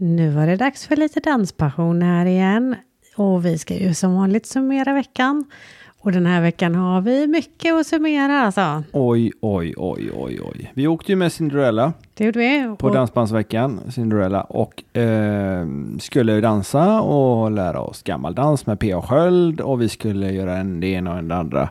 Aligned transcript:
Nu 0.00 0.30
var 0.30 0.46
det 0.46 0.56
dags 0.56 0.86
för 0.86 0.96
lite 0.96 1.20
danspassion 1.20 2.02
här 2.02 2.26
igen. 2.26 2.76
Och 3.16 3.44
vi 3.46 3.58
ska 3.58 3.74
ju 3.74 3.94
som 3.94 4.14
vanligt 4.14 4.46
summera 4.46 4.94
veckan. 4.94 5.44
Och 6.00 6.12
den 6.12 6.26
här 6.26 6.40
veckan 6.42 6.74
har 6.74 7.00
vi 7.00 7.26
mycket 7.26 7.74
att 7.74 7.86
summera 7.86 8.40
alltså. 8.40 8.82
Oj, 8.92 9.32
oj, 9.40 9.74
oj, 9.76 10.10
oj, 10.16 10.40
oj. 10.42 10.70
Vi 10.74 10.86
åkte 10.86 11.12
ju 11.12 11.16
med 11.16 11.32
Cinderella 11.32 11.92
Det 12.14 12.24
gjorde 12.24 12.38
vi. 12.38 12.76
på 12.78 12.86
Och- 12.86 12.94
Dansbandsveckan, 12.94 13.80
Cinderella, 13.90 14.40
och 14.42 14.96
eh, 14.98 15.66
skulle 16.00 16.40
dansa 16.40 17.00
och 17.00 17.50
lära 17.50 17.80
oss 17.80 18.02
gammaldans 18.02 18.66
med 18.66 18.78
P.A. 18.80 19.02
Sköld 19.02 19.60
och 19.60 19.80
vi 19.82 19.88
skulle 19.88 20.32
göra 20.32 20.56
en 20.56 20.80
det 20.80 20.86
ena 20.86 21.12
och 21.12 21.18
en 21.18 21.28
det 21.28 21.36
andra. 21.36 21.68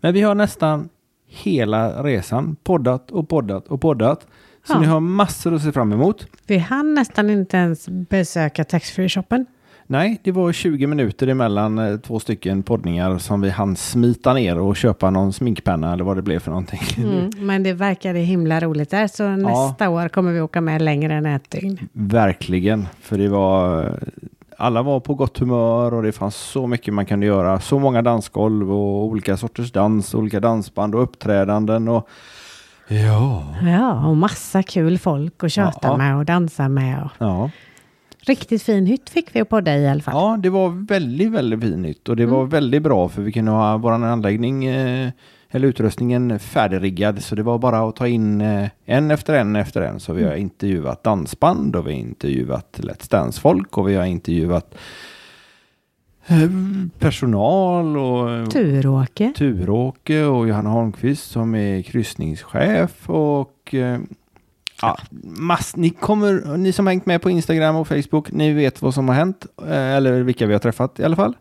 Men 0.00 0.14
vi 0.14 0.20
har 0.22 0.34
nästan 0.34 0.88
hela 1.28 2.02
resan 2.02 2.56
poddat 2.64 3.10
och 3.10 3.28
poddat 3.28 3.68
och 3.68 3.80
poddat. 3.80 4.26
Så 4.66 4.72
Ja. 4.72 4.80
ni 4.80 4.86
har 4.86 5.00
massor 5.00 5.54
att 5.54 5.62
se 5.62 5.72
fram 5.72 5.92
emot. 5.92 6.26
Vi 6.46 6.58
hann 6.58 6.94
nästan 6.94 7.30
inte 7.30 7.56
ens 7.56 7.88
besöka 7.88 8.64
taxfree-shoppen. 8.64 9.46
Nej, 9.86 10.20
det 10.24 10.32
var 10.32 10.52
20 10.52 10.86
minuter 10.86 11.26
emellan 11.26 11.78
eh, 11.78 11.96
två 11.96 12.20
stycken 12.20 12.62
poddningar 12.62 13.18
som 13.18 13.40
vi 13.40 13.50
hann 13.50 13.76
smita 13.76 14.32
ner 14.34 14.58
och 14.58 14.76
köpa 14.76 15.10
någon 15.10 15.32
sminkpenna 15.32 15.92
eller 15.92 16.04
vad 16.04 16.16
det 16.16 16.22
blev 16.22 16.38
för 16.38 16.50
någonting. 16.50 16.80
Mm, 16.96 17.30
men 17.38 17.62
det 17.62 17.72
verkade 17.72 18.18
himla 18.18 18.60
roligt 18.60 18.90
där. 18.90 19.06
Så 19.06 19.28
nästa 19.28 19.88
år 19.88 20.08
kommer 20.08 20.32
vi 20.32 20.40
åka 20.40 20.60
med 20.60 20.82
längre 20.82 21.14
än 21.14 21.26
ett 21.26 21.50
dygn. 21.50 21.78
Verkligen, 21.92 22.88
för 23.00 23.18
det 23.18 23.28
var 23.28 23.90
alla 24.56 24.82
var 24.82 25.00
på 25.00 25.14
gott 25.14 25.38
humör 25.38 25.94
och 25.94 26.02
det 26.02 26.12
fanns 26.12 26.36
så 26.36 26.66
mycket 26.66 26.94
man 26.94 27.06
kunde 27.06 27.26
göra. 27.26 27.60
Så 27.60 27.78
många 27.78 28.02
dansgolv 28.02 28.72
och 28.72 29.04
olika 29.04 29.36
sorters 29.36 29.72
dans, 29.72 30.14
olika 30.14 30.40
dansband 30.40 30.94
och 30.94 31.02
uppträdanden 31.02 31.88
och 31.88 32.08
ja, 32.92 33.44
Ja, 33.66 34.06
och 34.06 34.16
massa 34.16 34.62
kul 34.62 34.98
folk 34.98 35.44
att 35.44 35.52
köta 35.52 35.78
Ja. 35.88 35.96
med 35.96 36.16
och 36.16 36.24
dansa 36.24 36.68
med. 36.68 37.02
Och 37.02 37.10
ja. 37.18 37.50
riktigt 38.20 38.62
fin 38.62 38.86
hytt 38.86 39.10
fick 39.10 39.36
vi 39.36 39.40
att 39.40 39.48
podda 39.48 39.76
i 39.76 39.80
i 39.82 39.88
alla 39.88 40.02
fall. 40.02 40.14
Ja, 40.14 40.36
det 40.42 40.50
var 40.50 40.86
väldigt, 40.86 41.30
väldigt 41.32 41.60
fint 41.60 42.08
och 42.08 42.16
det 42.16 42.26
var 42.26 42.44
väldigt 42.44 42.82
bra 42.82 43.08
för 43.08 43.22
vi 43.22 43.32
kunde 43.32 43.50
ha 43.50 43.76
vår 43.76 43.92
anläggning 43.92 44.64
eh, 44.64 45.10
eller 45.50 45.68
utrustningen 45.68 46.38
färdigriggad 46.38 47.22
så 47.22 47.34
det 47.34 47.42
var 47.42 47.58
bara 47.58 47.88
att 47.88 47.96
ta 47.96 48.06
in 48.08 48.40
eh, 48.40 48.68
en 48.84 49.10
efter 49.10 49.34
en 49.34 49.56
efter 49.56 49.82
en. 49.82 50.00
Så 50.00 50.12
vi 50.12 50.24
har 50.24 50.34
intervjuat 50.34 51.02
dansband 51.04 51.76
och 51.76 51.86
vi 51.86 51.92
har 51.92 51.98
intervjuat 51.98 52.80
Let's 52.82 53.10
Dance-folk 53.10 53.78
och 53.78 53.88
vi 53.88 53.94
har 53.94 54.04
intervjuat 54.04 54.74
personal 56.98 57.96
och 57.96 58.50
Turåke. 58.50 59.32
Turåke 59.36 60.24
och 60.24 60.48
Johanna 60.48 60.70
Holmqvist 60.70 61.30
som 61.30 61.54
är 61.54 61.82
kryssningschef 61.82 63.10
och 63.10 63.74
eh, 63.74 63.98
ja, 64.82 64.98
mass, 65.22 65.76
ni, 65.76 65.90
kommer, 65.90 66.56
ni 66.56 66.72
som 66.72 66.86
hängt 66.86 67.06
med 67.06 67.22
på 67.22 67.30
Instagram 67.30 67.76
och 67.76 67.88
Facebook, 67.88 68.32
ni 68.32 68.52
vet 68.52 68.82
vad 68.82 68.94
som 68.94 69.08
har 69.08 69.14
hänt 69.14 69.46
eh, 69.62 69.96
eller 69.96 70.22
vilka 70.22 70.46
vi 70.46 70.52
har 70.52 70.60
träffat 70.60 71.00
i 71.00 71.04
alla 71.04 71.16
fall. 71.16 71.36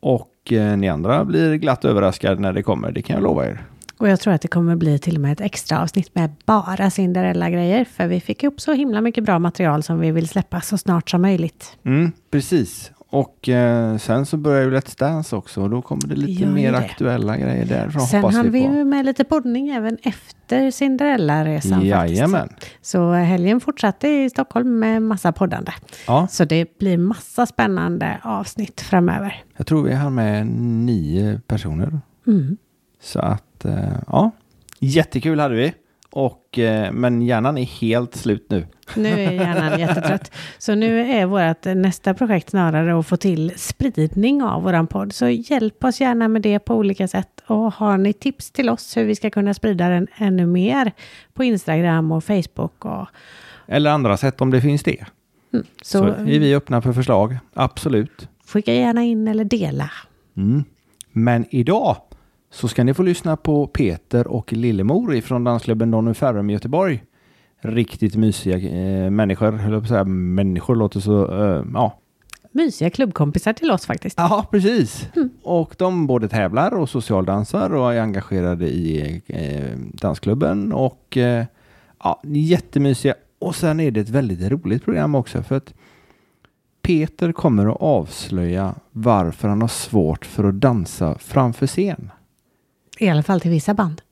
Och 0.00 0.52
eh, 0.52 0.76
ni 0.76 0.88
andra 0.88 1.24
blir 1.24 1.54
glatt 1.54 1.84
överraskade 1.84 2.40
när 2.40 2.52
det 2.52 2.62
kommer, 2.62 2.92
det 2.92 3.02
kan 3.02 3.14
jag 3.14 3.22
lova 3.22 3.46
er. 3.46 3.66
Och 3.98 4.08
jag 4.08 4.20
tror 4.20 4.34
att 4.34 4.42
det 4.42 4.48
kommer 4.48 4.76
bli 4.76 4.98
till 4.98 5.14
och 5.14 5.20
med 5.20 5.32
ett 5.32 5.40
extra 5.40 5.82
avsnitt 5.82 6.14
med 6.14 6.30
bara 6.44 6.90
Cinderella-grejer. 6.90 7.84
För 7.84 8.06
vi 8.06 8.20
fick 8.20 8.44
upp 8.44 8.60
så 8.60 8.72
himla 8.72 9.00
mycket 9.00 9.24
bra 9.24 9.38
material 9.38 9.82
som 9.82 10.00
vi 10.00 10.10
vill 10.10 10.28
släppa 10.28 10.60
så 10.60 10.78
snart 10.78 11.10
som 11.10 11.22
möjligt. 11.22 11.76
Mm, 11.84 12.12
precis. 12.30 12.92
Och 13.12 13.48
eh, 13.48 13.96
sen 13.96 14.26
så 14.26 14.36
börjar 14.36 14.62
ju 14.62 14.70
Let's 14.76 14.98
Dance 14.98 15.36
också 15.36 15.62
och 15.62 15.70
då 15.70 15.82
kommer 15.82 16.06
det 16.06 16.14
lite 16.14 16.42
Gör 16.42 16.50
mer 16.50 16.72
det. 16.72 16.78
aktuella 16.78 17.36
grejer 17.36 17.64
där. 17.64 17.90
Så 17.90 18.00
Sen 18.00 18.20
hoppas 18.22 18.36
hann 18.36 18.50
vi 18.50 18.60
vi 18.60 18.66
på. 18.68 18.74
ju 18.74 18.84
med 18.84 19.04
lite 19.06 19.24
poddning 19.24 19.68
även 19.68 19.98
efter 20.02 20.70
Cinderella-resan. 20.70 21.86
Jajamän. 21.86 22.48
faktiskt. 22.48 22.72
Så 22.82 23.12
helgen 23.12 23.60
fortsatte 23.60 24.08
i 24.08 24.30
Stockholm 24.30 24.78
med 24.78 25.02
massa 25.02 25.32
poddande. 25.32 25.72
Ja, 26.06 26.26
Så 26.30 26.44
det 26.44 26.78
blir 26.78 26.98
massa 26.98 27.46
spännande 27.46 28.18
avsnitt 28.22 28.80
framöver. 28.80 29.42
jag 29.56 29.66
tror 29.66 29.82
vi 29.82 29.94
har 29.94 30.10
med 30.10 30.46
nio 30.86 31.40
personer. 31.46 32.00
Mm. 32.26 32.56
Så 33.02 33.18
att, 33.20 33.64
eh, 33.64 33.74
ja. 34.06 34.30
Jättekul 34.80 35.40
hade 35.40 35.54
vi. 35.54 35.72
Och, 36.14 36.58
eh, 36.58 36.92
men 36.92 37.22
hjärnan 37.22 37.58
är 37.58 37.64
helt 37.64 38.14
slut 38.14 38.46
nu. 38.50 38.66
Nu 38.96 39.08
är 39.08 39.32
hjärnan 39.32 39.80
jättetrött. 39.80 40.32
Så 40.58 40.74
nu 40.74 41.00
är 41.00 41.26
vårt 41.26 41.64
nästa 41.64 42.14
projekt 42.14 42.50
snarare 42.50 42.98
att 42.98 43.06
få 43.06 43.16
till 43.16 43.52
spridning 43.56 44.42
av 44.42 44.62
våran 44.62 44.86
podd. 44.86 45.12
Så 45.12 45.28
hjälp 45.28 45.84
oss 45.84 46.00
gärna 46.00 46.28
med 46.28 46.42
det 46.42 46.58
på 46.58 46.74
olika 46.74 47.08
sätt. 47.08 47.42
Och 47.46 47.72
har 47.74 47.98
ni 47.98 48.12
tips 48.12 48.50
till 48.50 48.70
oss 48.70 48.96
hur 48.96 49.04
vi 49.04 49.14
ska 49.14 49.30
kunna 49.30 49.54
sprida 49.54 49.88
den 49.88 50.06
ännu 50.16 50.46
mer 50.46 50.92
på 51.34 51.44
Instagram 51.44 52.12
och 52.12 52.24
Facebook 52.24 52.84
och 52.84 53.06
Eller 53.66 53.90
andra 53.90 54.16
sätt 54.16 54.40
om 54.40 54.50
det 54.50 54.60
finns 54.60 54.82
det. 54.82 55.04
mm, 55.52 55.66
Så, 55.82 55.98
så, 55.98 56.04
är 56.06 56.38
vi 56.38 56.54
öppna 56.54 56.82
för 56.82 56.92
förslag. 56.92 57.38
Absolut. 57.54 58.28
skicka 58.46 58.72
gärna 58.74 59.02
in 59.02 59.28
eller 59.28 59.44
dela. 59.44 59.90
Mm. 60.36 60.64
Men 61.12 61.46
idag 61.50 61.96
så 62.52 62.68
ska 62.68 62.84
ni 62.84 62.94
få 62.94 63.02
lyssna 63.02 63.36
på 63.36 63.66
Peter 63.66 64.26
och 64.26 64.52
Lillemor 64.52 65.20
från 65.20 65.44
dansklubben 65.44 65.90
Donny 65.90 66.14
Ferrum 66.14 66.50
i 66.50 66.52
Göteborg. 66.52 67.04
Riktigt 67.60 68.16
mysiga 68.16 68.56
eh, 68.56 69.10
människor, 69.10 69.52
höll 69.52 69.72
jag 69.72 69.82
på 69.82 69.84
att 69.84 69.88
säga. 69.88 70.04
Människor 70.04 70.76
låter 70.76 71.00
så, 71.00 71.44
eh, 71.44 71.64
ja. 71.74 71.98
Mysiga 72.52 72.90
klubbkompisar 72.90 73.52
till 73.52 73.70
oss 73.70 73.86
faktiskt. 73.86 74.18
Ja, 74.18 74.46
precis. 74.50 75.08
Och 75.42 75.74
de 75.78 76.06
både 76.06 76.28
tävlar 76.28 76.74
och 76.74 76.88
socialdansar 76.88 77.74
och 77.74 77.94
är 77.94 78.00
engagerade 78.00 78.68
i 78.68 79.22
eh, 79.26 79.78
dansklubben 79.78 80.72
och 80.72 81.16
eh, 81.16 81.44
ja, 82.04 82.20
jättemysiga. 82.24 83.14
Och 83.38 83.54
sen 83.54 83.80
är 83.80 83.90
det 83.90 84.00
ett 84.00 84.08
väldigt 84.08 84.50
roligt 84.50 84.84
program 84.84 85.14
också 85.14 85.42
för 85.42 85.56
att 85.56 85.74
Peter 86.82 87.32
kommer 87.32 87.66
att 87.66 87.80
avslöja 87.80 88.74
varför 88.90 89.48
han 89.48 89.60
har 89.60 89.68
svårt 89.68 90.24
för 90.24 90.44
att 90.44 90.60
dansa 90.60 91.18
framför 91.18 91.66
scen. 91.66 92.10
I 93.02 93.08
alla 93.08 93.22
fall 93.22 93.40
till 93.40 93.50
vissa 93.50 93.74
band. 93.74 94.02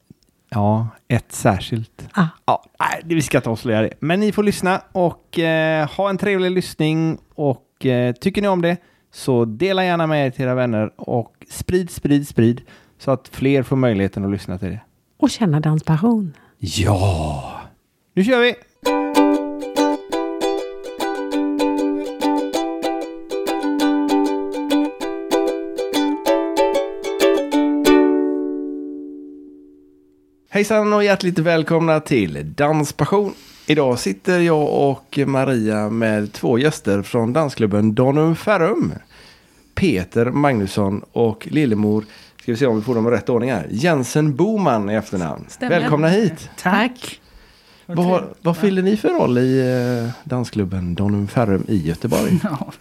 Ja, 0.49 0.89
ett 1.09 1.33
särskilt. 1.33 2.09
Ah. 2.13 2.27
Ja, 2.45 2.65
nej, 2.81 3.03
vi 3.05 3.23
ska 3.23 3.39
inte 3.39 3.51
avslöja 3.51 3.83
det. 3.83 3.95
Men 4.01 4.21
ni 4.21 4.33
får 4.33 4.43
lyssna 4.43 4.83
och 4.93 5.39
eh, 5.39 5.89
ha 5.89 6.11
en 6.11 6.19
trevlig 6.19 6.51
lyssning. 6.51 7.19
Och 7.35 7.87
eh, 7.87 8.13
tycker 8.13 8.43
ni 8.43 8.49
om 8.49 8.63
det 8.63 8.77
så 9.13 9.45
dela 9.45 9.85
gärna 9.85 10.07
med 10.07 10.27
er 10.27 10.31
till 10.31 10.45
era 10.45 10.55
vänner 10.55 10.93
och 10.97 11.33
sprid, 11.51 11.91
sprid, 11.91 12.29
sprid 12.29 12.61
så 12.99 13.11
att 13.11 13.29
fler 13.29 13.63
får 13.63 13.77
möjligheten 13.77 14.25
att 14.25 14.31
lyssna 14.31 14.59
till 14.59 14.69
det. 14.69 14.81
Och 15.19 15.31
känna 15.31 15.61
danspassion. 15.61 16.37
Ja! 16.59 17.61
Nu 18.15 18.25
kör 18.25 18.41
vi! 18.41 18.55
Hejsan 30.53 30.93
och 30.93 31.05
hjärtligt 31.05 31.39
välkomna 31.39 32.01
till 32.01 32.53
Danspassion. 32.55 33.35
Idag 33.67 33.99
sitter 33.99 34.41
jag 34.41 34.89
och 34.91 35.19
Maria 35.27 35.91
med 35.91 36.33
två 36.33 36.59
gäster 36.59 37.03
från 37.03 37.33
dansklubben 37.33 37.95
Donum 37.95 38.37
Ferrum. 38.37 38.93
Peter 39.75 40.27
Magnusson 40.27 41.05
och 41.13 41.49
Lillemor, 41.51 42.05
ska 42.43 42.53
vi 42.53 42.59
se 42.59 42.67
om 42.67 42.77
vi 42.77 42.83
får 42.83 42.95
dem 42.95 43.07
i 43.07 43.11
rätt 43.11 43.29
ordning 43.29 43.53
här, 43.53 43.67
Jensen 43.71 44.37
Boman 44.37 44.91
i 44.91 44.95
efternamn. 44.95 45.45
Stämmer. 45.49 45.81
Välkomna 45.81 46.09
hit! 46.09 46.51
Tack. 46.59 47.20
Vad, 47.95 48.25
vad 48.43 48.57
fyller 48.57 48.83
ni 48.83 48.97
för 48.97 49.09
roll 49.09 49.39
i 49.39 49.61
eh, 50.05 50.13
dansklubben 50.25 50.95
Donum 50.95 51.29
Ferrum 51.29 51.65
i 51.69 51.77
Göteborg? 51.89 52.41
Ja. 52.43 52.73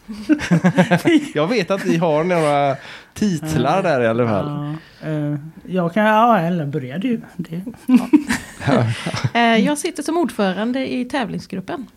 Jag 1.33 1.47
vet 1.47 1.71
att 1.71 1.85
ni 1.85 1.97
har 1.97 2.23
några 2.23 2.75
titlar 3.13 3.83
där 3.83 4.01
i 4.01 4.07
alla 4.07 4.27
fall. 4.27 4.75
Ja, 5.01 5.07
eh, 5.09 5.35
jag 5.67 5.93
kan, 5.93 6.03
ja, 6.05 6.39
eller 6.39 6.65
börja 6.65 6.97
du. 6.97 7.21
Det, 7.37 7.61
Eh, 9.33 9.41
Jag 9.65 9.77
sitter 9.77 10.03
som 10.03 10.17
ordförande 10.17 10.93
i 10.93 11.05
tävlingsgruppen. 11.05 11.87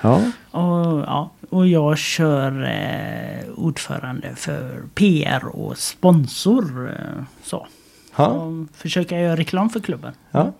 Ja. 0.00 0.20
och, 0.50 1.00
ja, 1.00 1.30
och 1.50 1.66
jag 1.66 1.98
kör 1.98 2.62
eh, 2.64 3.50
ordförande 3.56 4.28
för 4.36 4.82
PR 4.94 5.44
och 5.46 5.78
sponsor. 5.78 6.90
Eh, 6.90 7.22
så. 7.42 7.66
Ja. 8.16 8.26
så 8.28 8.66
försöker 8.74 9.16
jag 9.16 9.24
göra 9.24 9.36
reklam 9.36 9.70
för 9.70 9.80
klubben. 9.80 10.12
Ja. 10.30 10.52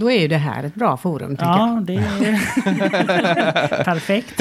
Då 0.00 0.10
är 0.10 0.20
ju 0.20 0.28
det 0.28 0.36
här 0.36 0.64
ett 0.64 0.74
bra 0.74 0.96
forum 0.96 1.36
tycker 1.36 1.44
jag. 1.50 1.58
Ja, 1.68 1.80
det 1.82 1.94
är 1.94 3.84
perfekt. 3.84 4.40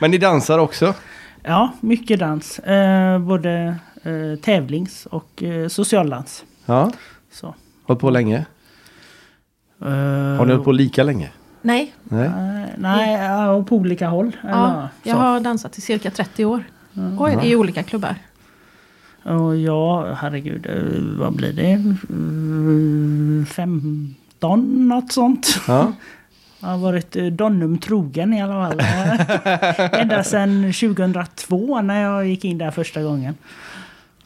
Men 0.00 0.10
ni 0.10 0.18
dansar 0.18 0.58
också? 0.58 0.94
Ja, 1.42 1.72
mycket 1.80 2.20
dans. 2.20 2.58
Eh, 2.58 3.18
både 3.18 3.76
eh, 4.02 4.38
tävlings 4.42 5.06
och 5.06 5.42
eh, 5.42 5.68
socialdans. 5.68 6.44
Ja. 6.66 6.92
Så. 7.32 7.54
Hållit 7.86 8.00
på 8.00 8.10
länge? 8.10 8.36
Eh, 9.80 9.88
Har 9.88 10.46
ni 10.46 10.52
hållit 10.52 10.64
på 10.64 10.72
lika 10.72 11.02
länge? 11.02 11.30
Nej, 11.62 11.92
Nej. 12.04 12.26
eh, 12.26 12.32
nej, 12.78 13.14
ja, 13.24 13.50
och 13.50 13.66
på 13.66 13.76
olika 13.76 14.08
håll. 14.08 14.36
ja, 14.42 14.48
Eller, 14.48 14.88
jag 15.02 15.16
så. 15.16 15.20
har 15.22 15.40
dansat 15.40 15.78
i 15.78 15.80
cirka 15.80 16.10
30 16.10 16.44
år. 16.44 16.64
I 17.42 17.56
olika 17.56 17.82
klubbar. 17.82 18.14
Och 19.24 19.56
ja, 19.56 20.14
herregud, 20.14 20.66
eh, 20.66 21.18
vad 21.18 21.32
blir 21.32 21.52
det? 21.52 21.72
Mm, 22.08 23.46
15, 23.48 24.88
något 24.88 25.12
sånt. 25.12 25.60
Ja. 25.68 25.92
Jag 26.60 26.68
har 26.68 26.78
varit 26.78 27.16
eh, 27.16 27.24
Donnum 27.24 27.78
trogen 27.78 28.34
i 28.34 28.42
alla 28.42 28.52
fall. 28.52 28.80
Ända 30.00 30.24
sedan 30.24 30.72
2002 30.72 31.80
när 31.82 32.02
jag 32.02 32.26
gick 32.26 32.44
in 32.44 32.58
där 32.58 32.70
första 32.70 33.02
gången. 33.02 33.34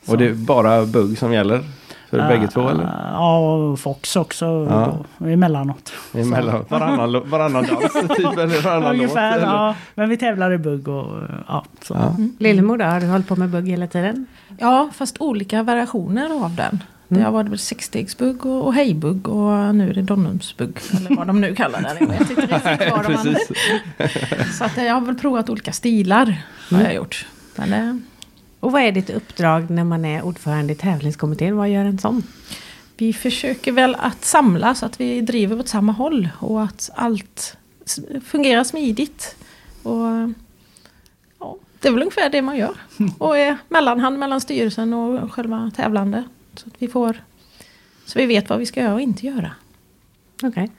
Så. 0.03 0.13
Och 0.13 0.19
det 0.19 0.27
är 0.27 0.35
bara 0.35 0.87
bugg 0.87 1.19
som 1.19 1.33
gäller? 1.33 1.65
För 2.11 2.19
Ja, 2.19 2.29
bägge 2.29 2.47
två 2.49 2.69
eller? 2.69 2.85
Ja, 3.13 3.39
och 3.55 3.81
Fox 3.81 4.17
också 4.17 4.45
Ja. 4.71 4.99
då, 5.19 5.27
emellanåt. 5.27 5.93
Emellan, 6.15 6.65
varannan, 6.69 7.31
varannan 7.31 7.67
dans 7.67 7.93
typ, 8.17 8.39
eller 8.39 8.63
varannan 8.63 8.95
Ungefär, 8.95 9.31
låt? 9.31 9.43
eller? 9.43 9.53
ja. 9.53 9.75
Men 9.95 10.09
vi 10.09 10.17
tävlar 10.17 10.53
i 10.53 10.59
bugg 10.59 10.89
och 10.89 11.23
ja. 11.49 11.65
Så. 11.83 11.95
Ja. 11.95 12.17
Lillemor 12.39 12.77
då, 12.77 12.85
har 12.85 13.01
du 13.01 13.07
hållit 13.07 13.29
på 13.29 13.37
med 13.37 13.49
bugg 13.49 13.69
hela 13.69 13.87
tiden? 13.87 14.27
Ja, 14.59 14.89
fast 14.95 15.17
olika 15.21 15.63
variationer 15.63 16.45
av 16.45 16.55
den. 16.55 16.83
Det 17.11 17.21
har 17.23 17.31
varit 17.31 17.49
väl 17.51 17.59
sexstegsbugg 17.59 18.47
och, 18.47 18.67
och 18.67 18.75
hejbugg 18.75 19.29
och 19.29 19.75
nu 19.75 19.91
är 19.91 19.95
det 19.95 20.03
Donnumsbugg. 20.03 20.79
Eller 20.97 21.17
vad 21.17 21.27
de 21.27 21.41
nu 21.41 21.55
kallar 21.55 21.81
det. 21.81 21.97
Jag 22.01 22.07
vet 22.07 22.21
inte 22.31 22.43
riktigt 22.43 22.65
vad 22.65 22.79
de 22.79 23.15
använder. 23.17 24.53
Så 24.59 24.65
att 24.65 24.77
jag 24.77 24.95
har 24.95 25.01
väl 25.01 25.15
provat 25.15 25.51
olika 25.51 25.73
stilar. 25.73 26.37
Har 26.71 26.81
jag 26.83 26.95
gjort. 26.95 27.27
Men, 27.57 27.73
eh, 27.73 27.95
Och 28.61 28.73
vad 28.73 28.83
är 28.83 28.93
ditt 28.93 29.11
uppdrag 29.11 29.71
när 29.71 29.85
man 29.85 30.05
är 30.05 30.23
ordförande 30.23 30.73
i 30.73 30.77
tävlingskommittén? 30.77 31.57
Vad 31.57 31.69
gör 31.69 31.85
en 31.85 31.99
sån? 31.99 32.23
vi 32.99 33.13
försöker 33.13 33.73
väl 33.73 33.95
att 33.95 34.25
samla 34.25 34.75
så 34.75 34.87
att 34.87 35.01
vi 35.01 35.21
driver 35.21 35.59
åt 35.59 35.69
samma 35.69 35.93
håll. 35.93 36.29
Och 36.39 36.63
att 36.63 36.91
allt 36.95 37.57
fungerar 38.25 38.65
smidigt. 38.65 39.37
Och, 39.83 40.05
ja, 41.39 41.57
det 41.81 41.89
är 41.89 41.93
väl 41.93 42.03
ungefär 42.03 42.31
det 42.31 42.43
man 42.43 42.57
gör. 42.57 42.77
Och 43.19 43.39
är 43.39 43.57
mellanhand 43.69 44.19
mellan 44.19 44.41
styrelsen 44.41 44.95
och 44.95 45.33
själva 45.33 45.71
tävlande. 45.77 46.25
Så 46.55 46.67
att 46.67 46.75
vi 46.79 46.89
får 46.89 47.23
så 48.05 48.19
vi 48.19 48.27
vet 48.27 48.49
vad 48.49 48.59
vi 48.59 48.67
ska 48.67 48.81
göra 48.81 48.95
och 48.95 49.01
inte 49.01 49.27
göra. 49.27 49.51
Okej. 50.43 50.71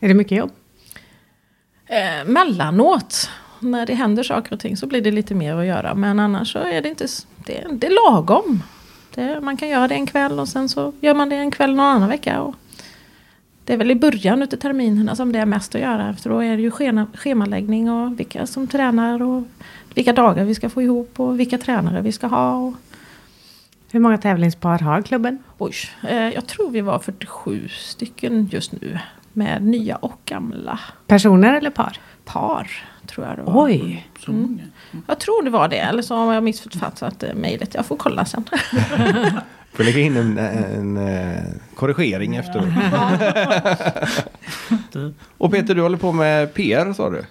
Är 0.00 0.08
det 0.08 0.14
mycket 0.14 0.38
jobb? 0.38 0.50
Eh, 1.86 2.24
mellanåt, 2.26 3.30
när 3.60 3.86
det 3.86 3.94
händer 3.94 4.22
saker 4.22 4.52
och 4.52 4.60
ting 4.60 4.76
så 4.76 4.86
blir 4.86 5.00
det 5.00 5.10
lite 5.10 5.34
mer 5.34 5.56
att 5.56 5.66
göra. 5.66 5.94
Men 5.94 6.18
annars 6.20 6.52
så 6.52 6.58
är 6.58 6.82
det 6.82 6.88
inte, 6.88 7.06
det, 7.46 7.66
det 7.72 7.86
är 7.86 8.12
lagom. 8.12 8.62
Det, 9.14 9.40
man 9.40 9.56
kan 9.56 9.68
göra 9.68 9.88
det 9.88 9.94
en 9.94 10.06
kväll 10.06 10.40
och 10.40 10.48
sen 10.48 10.68
så 10.68 10.92
gör 11.00 11.14
man 11.14 11.28
det 11.28 11.36
en 11.36 11.50
kväll 11.50 11.74
någon 11.74 11.86
annan 11.86 12.08
vecka. 12.08 12.40
Och 12.42 12.54
det 13.64 13.72
är 13.72 13.76
väl 13.76 13.90
i 13.90 13.94
början 13.94 14.42
utav 14.42 14.56
terminerna 14.56 15.16
som 15.16 15.32
det 15.32 15.38
är 15.38 15.46
mest 15.46 15.74
att 15.74 15.80
göra. 15.80 16.14
För 16.14 16.30
då 16.30 16.42
är 16.42 16.56
det 16.56 16.62
ju 16.62 16.70
schema, 16.70 17.06
schemaläggning 17.14 17.90
och 17.90 18.20
vilka 18.20 18.46
som 18.46 18.66
tränar 18.66 19.22
och 19.22 19.42
vilka 19.94 20.12
dagar 20.12 20.44
vi 20.44 20.54
ska 20.54 20.68
få 20.68 20.82
ihop 20.82 21.20
och 21.20 21.40
vilka 21.40 21.58
tränare 21.58 22.02
vi 22.02 22.12
ska 22.12 22.26
ha. 22.26 22.54
Och, 22.54 22.74
Hur 23.90 24.00
många 24.00 24.18
tävlingspar 24.18 24.78
har 24.78 25.02
klubben? 25.02 25.38
oj, 25.58 25.74
eh, 26.08 26.28
jag 26.28 26.46
tror 26.46 26.70
vi 26.70 26.80
var 26.80 26.98
47 26.98 27.68
stycken 27.68 28.48
just 28.52 28.72
nu. 28.72 28.98
Med 29.32 29.62
nya 29.62 29.96
och 29.96 30.20
gamla 30.24 30.78
Personer 31.06 31.54
eller 31.54 31.70
par? 31.70 31.98
par. 32.24 32.70
Tror 33.06 33.26
jag 33.26 33.36
det 33.36 33.42
var. 33.42 33.64
Oj! 33.64 34.08
Så 34.24 34.32
många. 34.32 34.62
Jag 35.06 35.18
tror 35.18 35.42
det 35.42 35.50
var 35.50 35.68
det, 35.68 35.78
eller 35.78 36.02
så 36.02 36.16
har 36.16 36.34
jag 36.34 36.42
missuppfattat 36.42 37.22
eh, 37.22 37.34
mejlet. 37.34 37.74
Jag 37.74 37.86
får 37.86 37.96
kolla 37.96 38.24
sen. 38.24 38.44
Får 39.76 39.84
lägga 39.84 40.00
in 40.00 40.16
en, 40.16 40.38
en, 40.38 40.96
eh, 40.96 41.42
korrigering 41.74 42.36
efteråt. 42.36 42.68
Och 45.38 45.52
Peter, 45.52 45.74
du 45.74 45.82
håller 45.82 45.98
på 45.98 46.12
med 46.12 46.54
PR 46.54 46.92
sa 46.92 47.10
du. 47.10 47.24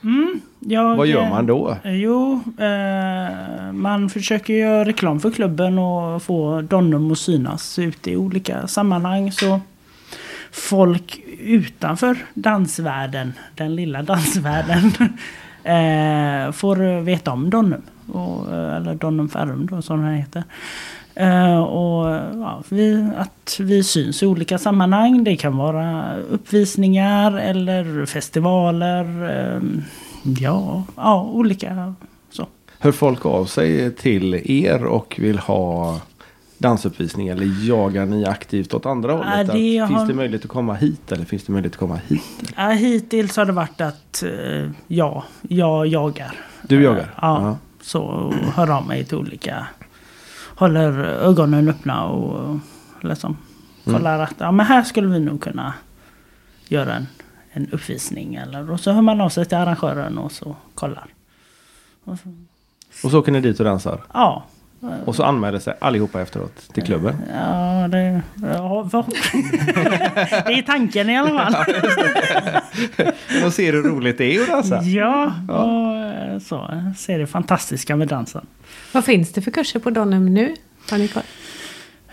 Jag, 0.59 0.95
Vad 0.95 1.07
gör 1.07 1.23
eh, 1.23 1.29
man 1.29 1.45
då? 1.45 1.77
Jo, 1.83 2.43
eh, 2.59 3.71
man 3.73 4.09
försöker 4.09 4.53
göra 4.53 4.85
reklam 4.85 5.19
för 5.19 5.31
klubben 5.31 5.79
och 5.79 6.23
få 6.23 6.61
Donnum 6.61 7.11
att 7.11 7.19
synas 7.19 7.79
ute 7.79 8.11
i 8.11 8.17
olika 8.17 8.67
sammanhang. 8.67 9.31
Så 9.31 9.59
folk 10.51 11.19
utanför 11.39 12.17
dansvärlden, 12.33 13.33
den 13.55 13.75
lilla 13.75 14.01
dansvärlden, 14.01 14.91
eh, 15.65 16.51
får 16.51 17.01
veta 17.01 17.31
om 17.31 17.49
Donum. 17.49 17.81
Och, 18.11 18.53
eh, 18.53 18.75
eller 18.75 18.95
Donum 18.95 19.29
Ferrum 19.29 19.67
då 19.71 19.81
som 19.81 20.01
den 20.01 20.13
heter. 20.13 20.43
Eh, 21.15 21.59
och 21.59 22.05
ja, 22.33 22.63
vi, 22.69 23.09
att 23.17 23.57
vi 23.59 23.83
syns 23.83 24.23
i 24.23 24.25
olika 24.25 24.57
sammanhang. 24.57 25.23
Det 25.23 25.35
kan 25.35 25.57
vara 25.57 26.15
uppvisningar 26.17 27.39
eller 27.39 28.05
festivaler. 28.05 29.29
Eh, 29.29 29.61
ja, 30.39 30.83
ja, 30.95 31.29
olika 31.33 31.93
så. 32.29 32.47
Hör 32.79 32.91
folk 32.91 33.25
av 33.25 33.45
sig 33.45 33.95
till 33.95 34.41
er 34.51 34.85
och 34.85 35.15
vill 35.19 35.39
ha 35.39 35.99
dansuppvisning 36.69 37.27
eller 37.27 37.67
jagar 37.67 38.05
ni 38.05 38.25
aktivt 38.25 38.73
åt 38.73 38.85
andra 38.85 39.11
hållet? 39.13 39.47
Ja, 39.47 39.53
det 39.53 39.79
Att, 39.79 39.89
har- 39.89 39.97
Finns 39.97 40.07
det 40.07 40.13
möjlighet 40.13 40.45
att 40.45 40.51
komma 40.51 40.73
hit 40.73 41.11
eller 41.11 41.25
finns 41.25 41.43
det 41.43 41.51
möjlighet 41.51 41.73
att 41.73 41.79
komma 41.79 41.99
hit? 42.07 42.53
Ja, 42.57 42.69
hittills 42.69 43.37
har 43.37 43.45
det 43.45 43.51
varit 43.51 43.81
att 43.81 44.23
eh, 44.23 44.69
ja, 44.87 45.23
jag 45.41 45.87
jagar. 45.87 46.35
Du 46.67 46.83
jagar? 46.83 47.13
Ja. 47.21 47.57
Så 47.81 48.01
och 48.01 48.33
hör 48.33 48.71
av 48.77 48.87
mig 48.87 49.05
till 49.05 49.17
olika. 49.17 49.67
Håller 50.55 50.99
ögonen 51.03 51.69
öppna 51.69 52.05
och 52.05 52.57
liksom 53.01 53.37
kollar 53.85 54.19
att 54.19 54.33
ja, 54.37 54.51
men 54.51 54.65
här 54.65 54.83
skulle 54.83 55.07
vi 55.07 55.19
nog 55.19 55.41
kunna 55.41 55.73
göra 56.67 56.93
en, 56.95 57.07
en 57.51 57.67
uppvisning. 57.71 58.35
Eller, 58.35 58.71
och 58.71 58.79
så 58.79 58.91
hör 58.91 59.01
man 59.01 59.21
av 59.21 59.29
sig 59.29 59.45
till 59.45 59.57
arrangören 59.57 60.17
och 60.17 60.31
så 60.31 60.55
kollar. 60.75 61.05
Och 62.03 62.17
så, 62.19 62.33
Och 63.07 63.11
så 63.11 63.19
åker 63.19 63.31
ni 63.31 63.41
dit 63.41 63.59
och 63.59 63.65
dansar? 63.65 64.01
ja. 64.13 64.43
Och 65.05 65.15
så 65.15 65.23
anmäler 65.23 65.59
sig 65.59 65.73
allihopa 65.79 66.21
efteråt 66.21 66.73
till 66.73 66.83
klubben? 66.83 67.15
Ja, 67.33 67.87
det, 67.87 68.21
ja, 68.41 68.89
för, 68.91 69.05
det 70.47 70.53
är 70.53 70.61
tanken 70.61 71.09
i 71.09 71.17
alla 71.17 71.51
fall. 71.51 71.55
Och 73.45 73.53
ser 73.53 73.73
hur 73.73 73.83
roligt 73.83 74.17
det 74.17 74.35
är 74.35 74.41
att 74.41 74.47
dansa? 74.47 74.81
Ja, 74.81 75.33
och 75.49 75.95
eh, 75.97 76.39
så 76.39 76.81
ser 76.97 77.19
det 77.19 77.27
fantastiska 77.27 77.95
med 77.95 78.07
dansen. 78.07 78.45
Vad 78.91 79.05
finns 79.05 79.33
det 79.33 79.41
för 79.41 79.51
kurser 79.51 79.79
på 79.79 79.89
Donum 79.89 80.33
nu? 80.33 80.55
Har 80.89 80.97
ni 80.97 81.07
koll? 81.07 81.23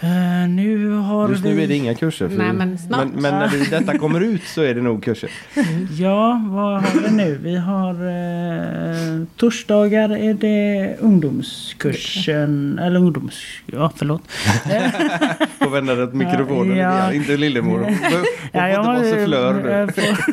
Eh, 0.02 0.48
nu 0.48 0.88
har 0.90 1.28
Just 1.28 1.44
vi... 1.44 1.54
nu 1.54 1.62
är 1.62 1.66
det 1.68 1.74
inga 1.74 1.94
kurser. 1.94 2.28
För 2.28 2.36
Nej, 2.36 2.52
men 2.52 2.78
snart. 2.78 2.98
men, 3.12 3.22
men 3.22 3.34
när 3.38 3.48
vi, 3.48 3.64
detta 3.64 3.98
kommer 3.98 4.20
ut 4.20 4.42
så 4.44 4.62
är 4.62 4.74
det 4.74 4.82
nog 4.82 5.02
kurser. 5.04 5.30
Ja, 5.98 6.40
vad 6.50 6.82
har 6.82 7.00
vi 7.08 7.10
nu? 7.16 7.38
Vi 7.42 7.56
har 7.56 7.94
eh, 7.94 9.24
torsdagar 9.36 10.16
är 10.16 10.34
det 10.34 10.96
ungdomskursen, 11.00 12.78
eller 12.78 13.00
ungdoms... 13.00 13.42
Ja, 13.66 13.92
förlåt. 13.96 14.22
Får 15.58 15.70
vända 15.70 15.94
dig 15.94 16.04
åt 16.04 16.14
mikrofonen 16.14 16.76
Ja. 16.76 16.90
grann, 16.90 17.14
inte 17.14 17.36
Lillemor. 17.36 17.78
Hon 17.84 17.94
får 17.96 18.20
Ja, 18.52 18.68
inte 18.68 18.80
vara 18.80 19.02
sufflör 19.04 19.54
nu. 19.54 19.70
eh, 19.70 19.86
får- 19.88 20.32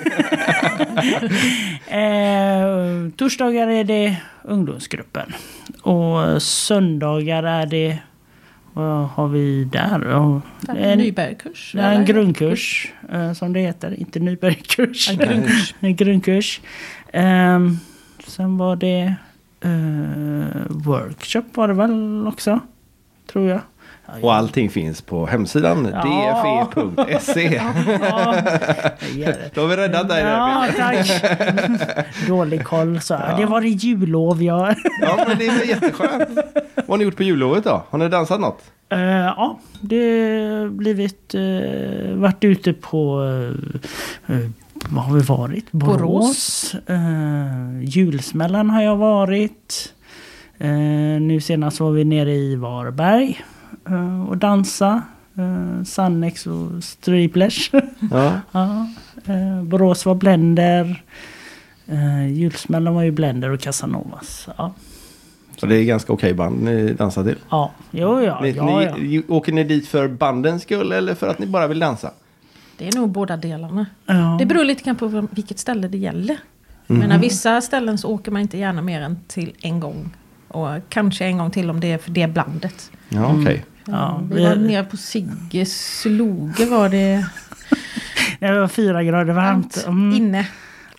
eh, 1.97 3.09
torsdagar 3.17 3.67
är 3.67 3.83
det 3.83 4.15
ungdomsgruppen. 4.43 5.33
Och 5.81 6.41
söndagar 6.41 7.43
är 7.43 7.65
det... 7.65 7.97
Vad 8.73 9.07
har 9.07 9.27
vi 9.27 9.63
där? 9.63 10.05
Ja, 10.09 10.41
En 10.67 10.75
det 11.73 11.79
är 11.81 11.93
en 11.93 12.05
grundkurs 12.05 12.93
eh, 13.11 13.33
som 13.33 13.53
det 13.53 13.59
heter. 13.59 13.99
Inte 13.99 14.19
nybörjarkurs. 14.19 15.09
En 15.09 15.17
grundkurs. 15.17 15.75
en 15.79 15.95
grundkurs. 15.95 16.61
Ehm, 17.13 17.77
sen 18.27 18.57
var 18.57 18.75
det 18.75 19.15
eh, 19.61 20.61
workshop 20.69 21.43
var 21.53 21.67
det 21.67 21.73
väl 21.73 22.27
också. 22.27 22.59
Tror 23.31 23.49
jag. 23.49 23.61
Och 24.21 24.33
allting 24.33 24.69
finns 24.69 25.01
på 25.01 25.25
hemsidan 25.25 25.87
Ja. 25.93 26.69
dfe.se. 26.73 27.55
Ja, 27.55 27.73
ja, 29.15 29.31
Då 29.53 29.61
har 29.61 29.67
vi 29.67 29.75
räddat 29.75 30.09
dig 30.09 30.23
där. 30.23 30.31
Ja, 30.31 30.67
tack. 30.77 31.07
Dålig 32.27 32.63
koll. 32.63 33.01
Så. 33.01 33.19
Det 33.37 33.45
var 33.45 33.61
det 33.61 33.67
jullov 33.67 34.43
jag... 34.43 34.75
Ja, 35.01 35.25
men 35.27 35.37
det 35.37 35.47
är 35.47 35.65
jätteskönt. 35.65 36.29
Vad 36.75 36.89
har 36.89 36.97
ni 36.97 37.03
gjort 37.03 37.17
på 37.17 37.23
jullovet 37.23 37.63
då? 37.63 37.83
Har 37.89 37.99
ni 37.99 38.09
dansat 38.09 38.39
något? 38.39 38.61
Eh, 38.89 38.99
ja, 38.99 39.59
det 39.81 39.95
har 40.59 40.69
blivit... 40.69 41.35
Uh, 41.35 42.15
varit 42.15 42.43
ute 42.43 42.73
på... 42.73 43.21
Uh, 44.29 44.49
vad 44.89 45.03
har 45.03 45.13
vi 45.13 45.21
varit? 45.21 45.71
Borås. 45.71 46.75
Uh, 46.89 47.83
julsmällan 47.83 48.69
har 48.69 48.81
jag 48.81 48.95
varit. 48.95 49.93
Nu 51.21 51.39
senast 51.41 51.79
var 51.79 51.91
vi 51.91 52.03
nere 52.03 52.33
i 52.33 52.55
Varberg 52.55 53.41
och 54.27 54.37
dansa. 54.37 55.01
Uh, 55.39 55.83
Sannex 55.83 56.47
och 56.47 56.83
Striplers. 56.83 57.71
Ja. 58.11 58.39
ja, 58.51 58.87
uh, 59.29 59.63
Borås 59.63 60.05
var 60.05 60.15
Blender. 60.15 61.03
Uh, 61.91 62.31
julsmällan 62.33 62.95
var 62.95 63.03
ju 63.03 63.11
Blender 63.11 63.49
och 63.49 63.59
Casanovas. 63.59 64.47
Ja, 64.57 64.73
Och 65.61 65.67
det 65.67 65.75
är 65.75 65.83
ganska 65.83 66.13
okej 66.13 66.33
band 66.33 66.63
ni 66.63 66.93
dansar 66.93 67.23
till. 67.23 67.35
ja. 67.49 67.71
jo 67.91 68.21
ja. 68.21 68.39
Ni, 68.41 68.51
ja, 68.51 68.83
ja. 68.83 68.95
ni, 68.95 69.23
åker 69.27 69.51
ni 69.51 69.63
dit 69.63 69.87
för 69.87 70.07
bandens 70.07 70.63
skull 70.63 70.91
eller 70.91 71.15
för 71.15 71.27
att 71.27 71.39
ni 71.39 71.45
bara 71.45 71.67
vill 71.67 71.79
dansa? 71.79 72.11
Det 72.77 72.87
är 72.87 72.95
nog 72.95 73.09
båda 73.09 73.37
delarna. 73.37 73.85
ja. 74.05 74.35
Det 74.39 74.45
beror 74.45 74.63
lite 74.63 74.83
grann 74.83 74.95
på 74.95 75.27
vilket 75.31 75.59
ställe 75.59 75.87
det 75.87 75.97
gäller. 75.97 76.37
Jag 76.87 76.97
menar, 76.97 77.17
vissa 77.17 77.61
ställen 77.61 77.97
så 77.97 78.09
åker 78.09 78.31
man 78.31 78.41
inte 78.41 78.57
gärna 78.57 78.81
mer 78.81 79.01
än 79.01 79.17
till 79.27 79.53
en 79.61 79.79
gång. 79.79 80.09
Och 80.49 80.69
kanske 80.89 81.25
en 81.25 81.37
gång 81.37 81.51
till 81.51 81.69
om 81.69 81.79
det 81.79 81.91
är 81.91 81.97
för 81.97 82.11
det 82.11 82.27
blandet. 82.27 82.91
Ja, 83.09 83.35
okej. 83.41 83.65
Ja, 83.85 84.21
vi 84.31 84.45
var 84.45 84.55
nere 84.55 84.83
på 84.83 84.97
Sigges 84.97 86.03
Loge 86.05 86.65
var 86.65 86.89
det 86.89 87.25
Det 88.39 88.59
var 88.59 88.67
fyra 88.67 89.03
grader 89.03 89.33
varmt. 89.33 89.83
Mm. 89.87 90.13
inne. 90.13 90.47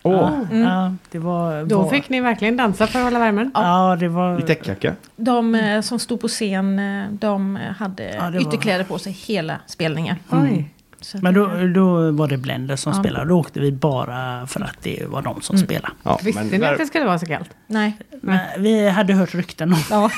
Åh, 0.03 0.31
Ja, 0.51 0.95
det 1.11 1.19
var... 1.19 1.65
Då 1.65 1.81
var, 1.81 1.89
fick 1.89 2.09
ni 2.09 2.21
verkligen 2.21 2.57
dansa 2.57 2.87
för 2.87 2.99
att 2.99 3.05
hålla 3.05 3.19
värmen. 3.19 3.51
Ja, 3.53 3.95
det 3.99 4.07
var... 4.07 4.39
i 4.39 4.41
täckjacka. 4.41 4.95
De 5.15 5.55
eh, 5.55 5.81
som 5.81 5.99
stod 5.99 6.21
på 6.21 6.27
scen, 6.27 6.79
eh, 6.79 7.07
de 7.11 7.59
hade 7.77 8.03
Ja, 8.15 8.29
det 8.29 8.39
var- 8.39 8.47
ytterkläder 8.47 8.83
på 8.83 8.99
sig 8.99 9.11
hela 9.11 9.55
spelningen. 9.67 10.15
Oj. 10.29 10.69
Så 11.01 11.17
att, 11.17 11.23
Men 11.23 11.33
då, 11.33 11.49
då 11.75 12.11
var 12.11 12.27
det 12.27 12.37
Blender 12.37 12.75
som 12.75 12.93
Ja. 12.93 12.99
spelade. 12.99 13.25
Då 13.29 13.39
åkte 13.39 13.59
vi 13.59 13.71
bara 13.71 14.47
för 14.47 14.61
att 14.61 14.77
det 14.83 15.05
var 15.07 15.21
de 15.21 15.41
som 15.41 15.55
Mm. 15.55 15.65
spelade. 15.65 15.93
Ja, 16.03 16.19
Visste 16.23 16.43
ni 16.43 16.55
att 16.55 16.61
där, 16.61 16.77
det 16.77 16.85
skulle 16.85 17.05
vara 17.05 17.19
så 17.19 17.25
kallt? 17.25 17.49
Nej. 17.67 17.97
Men 18.21 18.39
vi 18.57 18.89
hade 18.89 19.13
hört 19.13 19.35
rykten 19.35 19.73
om... 19.73 19.79
Ja. 19.89 20.09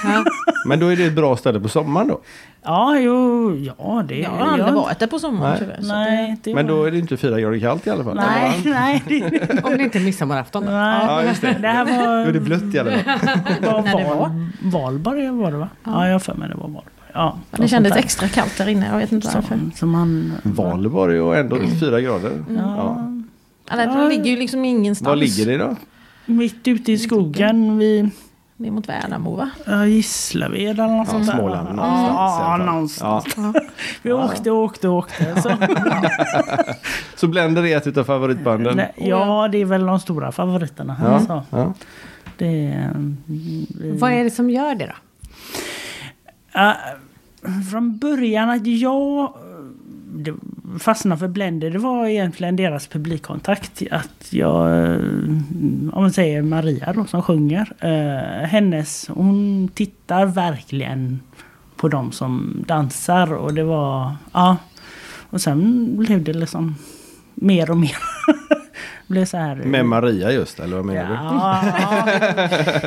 men 0.67 0.79
då 0.79 0.87
är 0.87 0.95
det 0.95 1.05
ett 1.05 1.13
bra 1.15 1.37
ställe 1.37 1.59
på 1.59 1.69
sommaren 1.69 2.07
då. 2.07 2.21
Ja, 2.65 2.97
jo, 2.99 3.55
ja 3.55 4.03
det... 4.07 4.15
Jag 4.19 4.29
har 4.29 4.45
aldrig 4.47 4.73
varit 4.73 4.99
där 4.99 5.07
på 5.07 5.19
sommaren 5.19 5.49
Nej. 5.51 5.59
tyvärr. 5.59 5.81
så 5.81 5.87
Nej, 5.87 6.37
det 6.43 6.55
Men 6.55 6.67
var... 6.67 6.73
då 6.75 6.83
är 6.85 6.91
det 6.91 6.99
inte 6.99 7.17
fyra 7.17 7.39
grader 7.39 7.59
kallt 7.59 7.87
i 7.87 7.89
alla 7.89 8.03
fall. 8.03 8.15
Nej, 8.15 8.61
nej. 8.65 9.03
Det, 9.07 9.63
Om 9.63 9.77
det 9.77 9.83
inte 9.83 9.97
är 9.97 10.03
midsommarafton. 10.03 10.65
då. 10.65 10.71
nej. 10.71 11.05
Ja, 11.07 11.23
just 11.23 11.41
det. 11.41 11.57
det 11.61 11.67
här 11.67 11.85
var... 11.85 12.23
Då 12.23 12.29
är 12.29 12.33
det 12.33 12.39
blött 12.39 12.63
i 12.73 12.79
alla 12.79 12.91
fall. 12.91 13.03
var, 13.61 13.81
var. 13.93 14.15
Val, 14.15 14.31
Valborg 14.61 15.29
var 15.29 15.51
det 15.51 15.57
va? 15.57 15.69
Ja, 15.83 16.05
jag 16.05 16.13
har 16.13 16.19
för 16.19 16.33
mig 16.33 16.49
det 16.49 16.55
var 16.55 16.61
Valborg. 16.63 16.85
Ja, 17.13 17.37
det, 17.51 17.61
det 17.61 17.67
kändes 17.67 17.95
extra 17.95 18.27
kallt 18.27 18.57
där 18.57 18.67
inne, 18.67 18.87
jag 18.87 18.97
vet 18.97 19.11
inte 19.11 19.27
varför. 19.33 19.47
Som, 19.57 19.71
som 19.75 19.89
man... 19.89 20.33
Valborg 20.43 21.21
och 21.21 21.37
ändå 21.37 21.57
fyra 21.79 22.01
grader. 22.01 22.43
Ja, 22.49 22.55
Ja. 22.77 23.09
Eller, 23.71 23.87
det 23.87 24.09
ligger 24.09 24.25
ju 24.31 24.37
liksom 24.37 24.65
ingenstans. 24.65 25.07
Var 25.07 25.15
ligger 25.15 25.45
det 25.45 25.57
då? 25.57 25.75
Mitt 26.25 26.67
ute 26.67 26.91
i 26.91 26.97
skogen 26.97 27.77
vid 27.77 28.09
Det 28.57 28.67
är 28.67 28.71
mot 28.71 28.89
Värnamo 28.89 29.35
va? 29.35 29.49
ja, 29.65 29.85
Gislaved 29.85 30.79
eller 30.79 30.87
något 30.87 31.07
Ja, 31.07 31.11
sånt 31.13 31.25
där. 31.27 31.33
Småland 31.33 31.67
Ja, 31.69 31.73
någonstans 31.73 32.09
ja, 32.39 32.43
alla 32.43 32.65
någonstans. 32.65 33.25
Ja. 33.37 33.53
Vi 34.01 34.11
åkte 34.11 34.51
och 34.51 34.57
åkte 34.63 34.87
och 34.87 34.95
åkte. 34.97 35.41
Så. 35.41 35.51
Så 37.15 37.27
Blender 37.27 37.65
är 37.65 37.77
ett 37.77 37.87
utav 37.87 38.03
favoritbanden? 38.03 38.81
Ja, 38.95 39.47
det 39.51 39.57
är 39.57 39.65
väl 39.65 39.85
de 39.85 39.99
stora 39.99 40.31
favoriterna. 40.31 40.95
Ja. 41.03 41.07
Alltså. 41.07 41.43
Ja. 41.49 41.73
Det, 42.37 42.65
är, 42.67 42.83
mm, 42.89 43.17
Vad 43.99 44.11
är 44.11 44.23
det 44.23 44.31
som 44.31 44.49
gör 44.49 44.75
det 44.75 44.85
då? 44.85 44.93
Ja, 46.53 46.75
från 47.71 47.97
början 47.97 48.49
att 48.49 48.67
jag 48.67 49.33
fastnade 50.79 51.19
för 51.19 51.27
Blender, 51.27 51.69
det 51.69 51.79
var 51.79 52.07
egentligen 52.07 52.55
deras 52.55 52.87
publikkontakt. 52.87 53.83
Att 53.91 54.33
jag, 54.33 54.89
eh, 54.91 54.97
om 55.93 56.01
man 56.01 56.13
säger 56.13 56.41
Maria 56.41 56.93
då 56.93 57.05
som 57.05 57.21
sjunger, 57.21 57.73
eh, 57.79 58.47
hennes, 58.47 59.07
hon 59.07 59.67
tittar 59.73 60.25
verkligen 60.25 61.19
på 61.75 61.87
de 61.87 62.11
som 62.11 62.63
dansar 62.67 63.33
och 63.33 63.53
det 63.53 63.63
var, 63.63 64.15
ja. 64.33 64.57
Och 65.29 65.41
sen 65.41 65.89
blev 65.97 66.23
det 66.23 66.33
liksom 66.33 66.75
mer 67.33 67.71
och 67.71 67.77
mer. 67.77 67.97
blev 69.07 69.25
så 69.25 69.37
här. 69.37 69.55
Med 69.55 69.85
Maria 69.85 70.31
just, 70.31 70.59
eller 70.59 70.75
vad 70.75 70.85
menar 70.85 71.09
du? 71.09 71.13
Ja, 71.15 71.61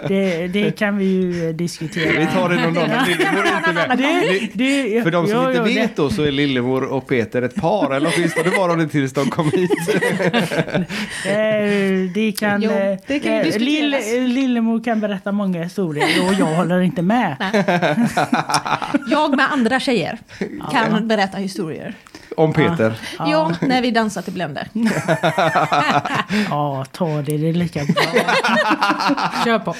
det, 0.08 0.48
det 0.48 0.70
kan 0.78 0.98
vi 0.98 1.04
ju 1.04 1.52
diskutera. 1.52 2.20
Vi 2.20 2.26
tar 2.26 2.48
det 2.48 2.54
någon 2.62 2.74
dag 2.74 2.88
när 2.88 3.06
Lillemor 3.06 3.44
är 3.46 3.56
inte 3.56 3.72
med. 3.72 3.98
Det, 3.98 4.48
det, 4.94 5.02
För 5.02 5.10
de 5.10 5.26
som 5.26 5.36
jo, 5.36 5.48
inte 5.48 5.58
jo, 5.58 5.64
det- 5.64 5.74
vet 5.80 5.96
då 5.96 6.10
så 6.10 6.22
är 6.22 6.30
Lillemor 6.32 6.82
och 6.84 7.08
Peter 7.08 7.42
ett 7.42 7.54
par, 7.54 7.94
eller 7.96 8.12
åtminstone 8.16 8.50
var 8.56 8.76
de 8.76 8.88
tills 8.88 9.12
de 9.12 9.30
kom 9.30 9.50
hit. 9.50 9.70
Eh, 11.26 12.10
det 12.14 12.32
kan... 12.38 12.62
Jo, 12.62 12.70
eh, 12.70 12.98
det 13.06 13.18
kan 13.20 13.32
ju 13.32 13.38
eh, 13.38 13.44
diskuteras. 13.44 14.06
Lill- 14.12 14.28
Lillemor 14.28 14.84
kan 14.84 15.00
berätta 15.00 15.32
många 15.32 15.62
historier 15.62 16.06
och 16.28 16.34
jag 16.34 16.46
håller 16.46 16.80
inte 16.80 17.02
med. 17.02 17.36
Jag 19.10 19.36
med 19.36 19.52
andra 19.52 19.80
tjejer 19.80 20.18
kan 20.72 21.08
berätta 21.08 21.38
historier. 21.38 21.94
Om 22.36 22.52
Peter. 22.52 22.98
Ja, 23.18 23.52
när 23.60 23.82
vi 23.82 23.90
dansar 23.90 24.22
till 24.22 24.32
Blender. 24.32 24.68
Ja, 26.50 26.84
ta 26.92 27.06
det, 27.06 27.38
det 27.38 27.48
är 27.48 27.52
lika 27.52 27.84
bra. 27.84 28.02
Kör 29.44 29.58
på. 29.58 29.76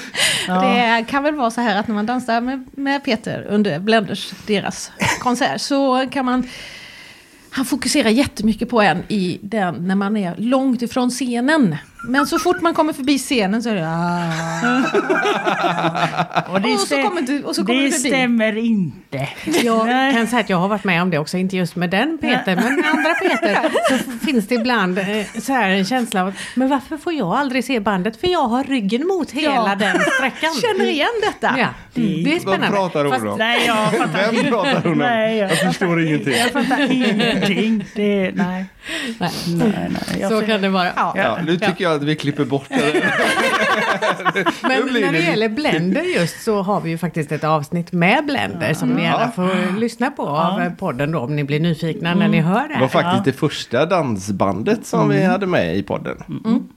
Det 0.47 1.05
kan 1.09 1.23
väl 1.23 1.35
vara 1.35 1.51
så 1.51 1.61
här 1.61 1.77
att 1.81 1.89
när 1.89 1.95
man 1.95 2.07
dansar 2.07 2.41
med, 2.41 2.65
med 2.73 3.05
Peter 3.05 3.47
under 3.49 3.79
Blenders, 3.79 4.33
deras 4.47 4.93
konsert, 5.21 5.61
så 5.61 6.09
kan 6.11 6.25
man... 6.25 6.49
Han 7.51 7.65
fokuserar 7.65 8.09
jättemycket 8.09 8.69
på 8.69 8.81
en 8.81 9.03
i 9.09 9.39
den, 9.43 9.87
när 9.89 9.95
man 9.95 10.17
är 10.17 10.35
långt 10.37 10.83
ifrån 10.83 11.11
scenen. 11.11 11.77
Men 12.07 12.27
så 12.27 12.39
fort 12.39 12.61
man 12.61 12.75
kommer 12.75 12.93
förbi 12.93 13.19
scenen 13.19 13.63
så 13.63 13.69
är 13.71 13.75
det... 13.75 13.89
Ah. 13.89 14.83
Och, 16.53 16.61
det 16.61 16.75
Och 16.75 16.81
så 16.81 17.03
kommer 17.03 17.23
du- 17.23 17.43
och 17.43 17.55
så 17.57 17.65
kommer 17.67 17.81
det 17.81 17.87
du 17.87 17.93
förbi. 17.93 18.09
stämmer 18.09 18.57
inte. 18.57 19.29
Jag 19.65 19.87
kan 20.15 20.27
säga 20.27 20.41
att 20.41 20.51
jag 20.51 20.57
har 20.57 20.69
varit 20.69 20.85
med 20.85 21.03
om 21.03 21.11
det 21.11 21.19
också, 21.19 21.37
inte 21.39 21.57
just 21.57 21.77
med 21.77 21.91
den 21.91 22.19
Peter, 22.21 22.57
men 22.57 22.75
med 22.77 22.85
andra 22.91 23.15
Peter. 23.15 23.59
Så 23.89 24.27
finns 24.27 24.49
det 24.49 24.55
ibland 24.55 24.99
eh, 24.99 25.05
så 25.41 25.53
här 25.53 25.69
en 25.71 25.85
känsla 25.85 26.23
av 26.23 26.29
att, 26.29 26.35
men 26.55 26.69
varför 26.69 26.97
får 26.97 27.13
jag 27.13 27.29
aldrig 27.33 27.65
se 27.65 27.81
bandet? 27.81 28.21
För 28.21 28.27
jag 28.29 28.43
har 28.49 28.65
ryggen 28.65 29.07
mot 29.07 29.31
hela 29.31 29.55
Ja. 29.55 29.75
den 29.79 30.01
sträckan. 30.01 30.51
Känner 30.63 30.91
igen 30.91 31.09
detta. 31.23 31.55
Ja, 31.59 31.69
det 31.95 32.03
är 32.03 32.33
Vad 32.33 32.41
spännande. 32.43 32.77
pratar 32.77 33.05
hon 33.05 33.13
Fast- 33.13 33.27
om? 33.27 33.39
Nej, 33.39 33.65
jag 33.67 33.77
fattar 33.93 34.33
Vem 34.33 34.45
pratar 34.45 34.83
hon 34.83 34.93
om? 34.93 34.99
Nej, 34.99 35.37
jag, 35.37 35.51
Jag 35.51 35.59
förstår 35.59 36.03
ingenting. 36.03 36.35
jag 36.35 36.51
fattar 36.51 36.93
ingenting. 36.93 37.85
Det, 37.95 38.31
nej, 38.35 38.65
Nej. 39.19 39.31
nej, 39.49 39.91
nej. 40.09 40.27
Så 40.29 40.41
kan 40.47 40.61
det 40.63 40.69
vara. 40.69 40.93
Ja, 40.97 41.39
nu 41.47 41.57
tycker 41.57 41.85
jag 41.85 41.93
att 41.95 42.03
vi 42.03 42.17
klipper 42.17 42.45
bort 42.45 42.69
det. 42.69 42.77
Men 44.63 44.87
när 45.01 45.13
det 45.13 45.19
gäller 45.21 45.49
Blender 45.49 46.03
just 46.03 46.43
så 46.43 46.63
har 46.63 46.81
vi 46.81 46.91
ju 46.91 46.99
faktiskt 46.99 47.33
ett 47.33 47.45
avsnitt 47.45 47.93
med 47.93 48.25
Blender 48.27 48.75
som 48.75 48.89
ni 48.89 49.03
gärna 49.03 49.31
får 49.31 49.79
lyssna 49.79 50.11
på 50.11 50.27
av 50.29 50.71
podden 50.79 51.11
då 51.13 51.19
om 51.21 51.37
ni 51.37 51.45
blir 51.45 51.61
nyfikna 51.61 52.15
när 52.15 52.29
ni 52.29 52.41
hör 52.41 52.69
det 52.69 52.75
Det 52.75 52.81
var 52.81 52.89
faktiskt 52.89 53.25
det 53.25 53.33
första 53.33 53.87
dansbandet 53.87 54.87
som 54.87 55.09
vi 55.09 55.23
hade 55.25 55.47
med 55.47 55.77
i 55.77 55.83
podden. 55.83 56.23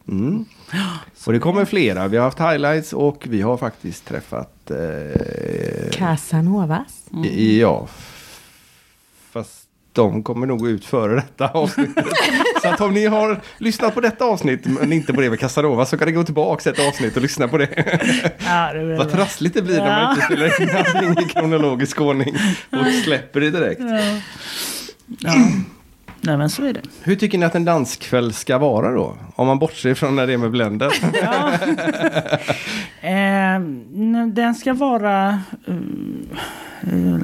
Mm. 0.08 0.46
Och 1.26 1.34
det 1.34 1.40
kommer 1.40 1.66
flera. 1.66 2.08
Vi 2.08 2.18
har 2.18 2.24
haft 2.24 2.40
highlights 2.40 2.94
och 2.94 3.24
vi 3.30 3.42
har 3.42 3.58
faktiskt 3.58 4.06
träffat... 4.08 4.72
Eh, 4.72 5.90
Casanovas. 5.92 7.04
i- 7.26 7.62
ja. 7.62 7.88
Fast 9.32 9.69
de 10.00 10.24
kommer 10.24 10.48
nog 10.48 10.68
ut 10.68 10.86
före 10.86 11.16
detta 11.16 11.48
avsnittet. 11.48 12.06
så 12.62 12.68
att 12.68 12.82
om 12.82 12.94
ni 12.94 13.06
har 13.06 13.42
lyssnat 13.58 13.94
på 13.94 14.02
detta 14.02 14.26
avsnitt 14.26 14.66
men 14.66 14.94
inte 14.94 15.14
på 15.14 15.22
det 15.22 15.30
med 15.30 15.40
Casanova 15.40 15.86
så 15.86 15.98
kan 15.98 16.08
ni 16.08 16.12
gå 16.14 16.24
tillbaka 16.24 16.70
ett 16.70 16.88
avsnitt 16.88 17.16
och 17.16 17.22
lyssna 17.22 17.48
på 17.48 17.58
det. 17.58 17.70
Ja, 18.46 18.74
det 18.74 18.96
Vad 18.98 19.12
trassligt 19.12 19.56
det 19.56 19.62
blir 19.62 19.78
när 19.78 19.86
man 19.86 20.00
Ja. 20.02 20.12
inte 20.12 20.26
spelar 20.26 20.62
in 20.62 20.86
allting 20.86 21.26
i 21.26 21.30
kronologisk 21.30 22.02
ordning 22.02 22.36
och 22.72 22.86
släpper 23.04 23.40
det 23.40 23.50
direkt. 23.52 23.82
Ja. 25.20 25.34
Nej 26.22 26.38
men 26.38 26.50
så 26.50 26.66
är 26.66 26.74
det. 26.74 26.82
Hur 27.02 27.16
tycker 27.16 27.38
ni 27.38 27.46
att 27.46 27.56
en 27.56 27.66
danskväll 27.66 28.34
ska 28.34 28.58
vara 28.58 28.92
då? 28.92 29.18
Om 29.36 29.48
man 29.48 29.60
bortser 29.60 29.94
från 29.94 30.16
när 30.16 30.28
det 30.28 30.34
är 30.34 30.38
med 30.38 30.52
Blender. 30.52 30.94
Ja. 31.22 31.52
eh, 33.10 33.60
den 34.28 34.56
ska 34.56 34.74
vara... 34.74 35.40
eh, 35.68 35.76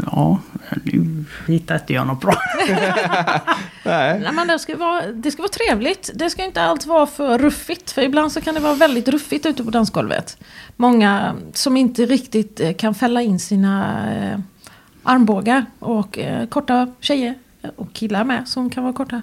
ja, 0.05 0.39
nu 0.83 1.25
hittar 1.47 1.75
inte 1.75 1.93
jag 1.93 2.07
något 2.07 2.21
bra. 2.21 2.35
Nej. 3.83 4.19
Nej, 4.19 4.31
men 4.33 4.47
det, 4.47 4.59
ska 4.59 4.77
vara, 4.77 5.07
det 5.07 5.31
ska 5.31 5.41
vara 5.41 5.51
trevligt. 5.51 6.11
Det 6.15 6.29
ska 6.29 6.45
inte 6.45 6.61
allt 6.61 6.85
vara 6.85 7.05
för 7.05 7.37
ruffigt. 7.37 7.91
För 7.91 8.01
ibland 8.01 8.31
så 8.31 8.41
kan 8.41 8.53
det 8.53 8.59
vara 8.59 8.73
väldigt 8.73 9.07
ruffigt 9.07 9.45
ute 9.45 9.63
på 9.63 9.71
dansgolvet. 9.71 10.37
Många 10.75 11.35
som 11.53 11.77
inte 11.77 12.05
riktigt 12.05 12.59
eh, 12.59 12.73
kan 12.73 12.95
fälla 12.95 13.21
in 13.21 13.39
sina 13.39 14.05
eh, 14.13 14.39
armbågar. 15.03 15.65
Och 15.79 16.19
eh, 16.19 16.47
korta 16.47 16.93
tjejer 16.99 17.35
och 17.75 17.93
killar 17.93 18.23
med 18.23 18.47
som 18.47 18.69
kan 18.69 18.83
vara 18.83 18.93
korta. 18.93 19.21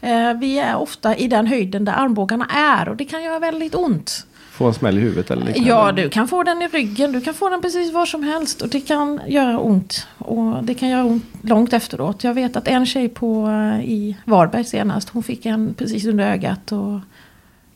Eh, 0.00 0.34
vi 0.34 0.58
är 0.58 0.76
ofta 0.76 1.16
i 1.16 1.28
den 1.28 1.46
höjden 1.46 1.84
där 1.84 1.92
armbågarna 1.92 2.46
är 2.46 2.88
och 2.88 2.96
det 2.96 3.04
kan 3.04 3.22
göra 3.22 3.38
väldigt 3.38 3.74
ont. 3.74 4.26
Få 4.60 4.66
en 4.66 4.74
smäll 4.74 4.98
i 4.98 5.00
huvudet 5.00 5.30
eller 5.30 5.46
liknande. 5.46 5.70
Ja, 5.70 5.92
du 5.92 6.08
kan 6.08 6.28
få 6.28 6.42
den 6.42 6.62
i 6.62 6.68
ryggen, 6.68 7.12
du 7.12 7.20
kan 7.20 7.34
få 7.34 7.48
den 7.48 7.62
precis 7.62 7.92
var 7.92 8.06
som 8.06 8.22
helst 8.22 8.62
och 8.62 8.68
det 8.68 8.80
kan 8.80 9.20
göra 9.26 9.58
ont. 9.58 10.06
Och 10.18 10.64
det 10.64 10.74
kan 10.74 10.88
göra 10.88 11.04
ont 11.04 11.24
långt 11.42 11.72
efteråt. 11.72 12.24
Jag 12.24 12.34
vet 12.34 12.56
att 12.56 12.68
en 12.68 12.86
tjej 12.86 13.08
på, 13.08 13.46
eh, 13.46 13.84
i 13.84 14.16
Varberg 14.24 14.64
senast, 14.64 15.08
hon 15.08 15.22
fick 15.22 15.46
en 15.46 15.74
precis 15.74 16.06
under 16.06 16.32
ögat 16.32 16.72
och 16.72 17.00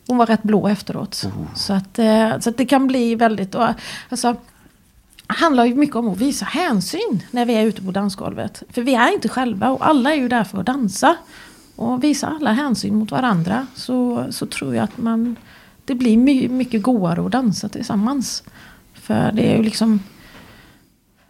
hon 0.07 0.17
var 0.17 0.25
rätt 0.25 0.43
blå 0.43 0.67
efteråt. 0.67 1.25
Så, 1.55 1.73
att, 1.73 1.99
eh, 1.99 2.39
så 2.39 2.49
att 2.49 2.57
det 2.57 2.65
kan 2.65 2.87
bli 2.87 3.15
väldigt... 3.15 3.55
och, 3.55 3.67
Alltså, 4.09 4.35
det 5.27 5.33
handlar 5.33 5.65
ju 5.65 5.75
mycket 5.75 5.95
om 5.95 6.09
att 6.09 6.17
visa 6.17 6.45
hänsyn 6.45 7.23
när 7.31 7.45
vi 7.45 7.53
är 7.53 7.65
ute 7.65 7.81
på 7.81 7.91
dansgolvet. 7.91 8.63
För 8.69 8.81
vi 8.81 8.95
är 8.95 9.13
inte 9.13 9.29
själva 9.29 9.69
och 9.69 9.87
alla 9.87 10.11
är 10.13 10.17
ju 10.17 10.27
där 10.27 10.43
för 10.43 10.59
att 10.59 10.65
dansa. 10.65 11.15
Och 11.75 12.03
visa 12.03 12.27
alla 12.27 12.51
hänsyn 12.51 12.95
mot 12.95 13.11
varandra 13.11 13.67
så, 13.75 14.25
så 14.29 14.45
tror 14.45 14.75
jag 14.75 14.83
att 14.83 14.97
man, 14.97 15.35
det 15.85 15.95
blir 15.95 16.17
my, 16.17 16.49
mycket 16.49 16.81
godare 16.81 17.25
att 17.25 17.31
dansa 17.31 17.69
tillsammans. 17.69 18.43
För 18.93 19.31
det 19.31 19.51
är 19.53 19.57
ju 19.57 19.63
liksom... 19.63 19.99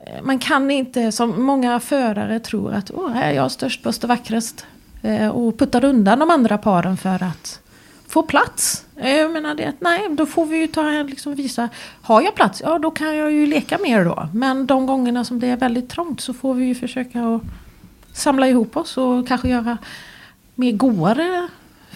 Eh, 0.07 0.23
man 0.23 0.39
kan 0.39 0.71
inte, 0.71 1.11
som 1.11 1.43
många 1.43 1.79
förare 1.79 2.39
tror 2.39 2.73
att 2.73 2.91
Åh, 2.91 3.09
här 3.09 3.29
är 3.31 3.35
jag 3.35 3.51
störst, 3.51 3.83
bäst 3.83 4.03
och 4.03 4.09
vackrast. 4.09 4.65
eh, 5.01 5.27
Och 5.27 5.57
puttar 5.59 5.85
undan 5.85 6.19
de 6.19 6.29
andra 6.31 6.57
paren 6.57 6.97
för 6.97 7.23
att 7.23 7.61
få 8.07 8.23
plats. 8.23 8.85
Eh, 8.95 9.15
jag 9.15 9.31
menar 9.31 9.55
det 9.55 9.73
nej, 9.79 10.07
då 10.09 10.25
får 10.25 10.45
vi 10.45 10.57
ju 10.57 10.67
ta 10.67 11.03
liksom 11.03 11.35
visa. 11.35 11.69
Har 12.01 12.21
jag 12.21 12.35
plats, 12.35 12.61
ja 12.65 12.79
då 12.79 12.91
kan 12.91 13.15
jag 13.15 13.31
ju 13.31 13.45
leka 13.45 13.77
mer 13.77 14.05
då. 14.05 14.27
Men 14.33 14.65
de 14.65 14.85
gångerna 14.85 15.25
som 15.25 15.39
det 15.39 15.47
är 15.47 15.57
väldigt 15.57 15.89
trångt 15.89 16.21
så 16.21 16.33
får 16.33 16.53
vi 16.53 16.65
ju 16.65 16.75
försöka 16.75 17.25
att 17.27 17.41
samla 18.13 18.47
ihop 18.47 18.77
oss 18.77 18.97
och 18.97 19.27
kanske 19.27 19.49
göra 19.49 19.77
mer 20.55 20.71
goare 20.71 21.47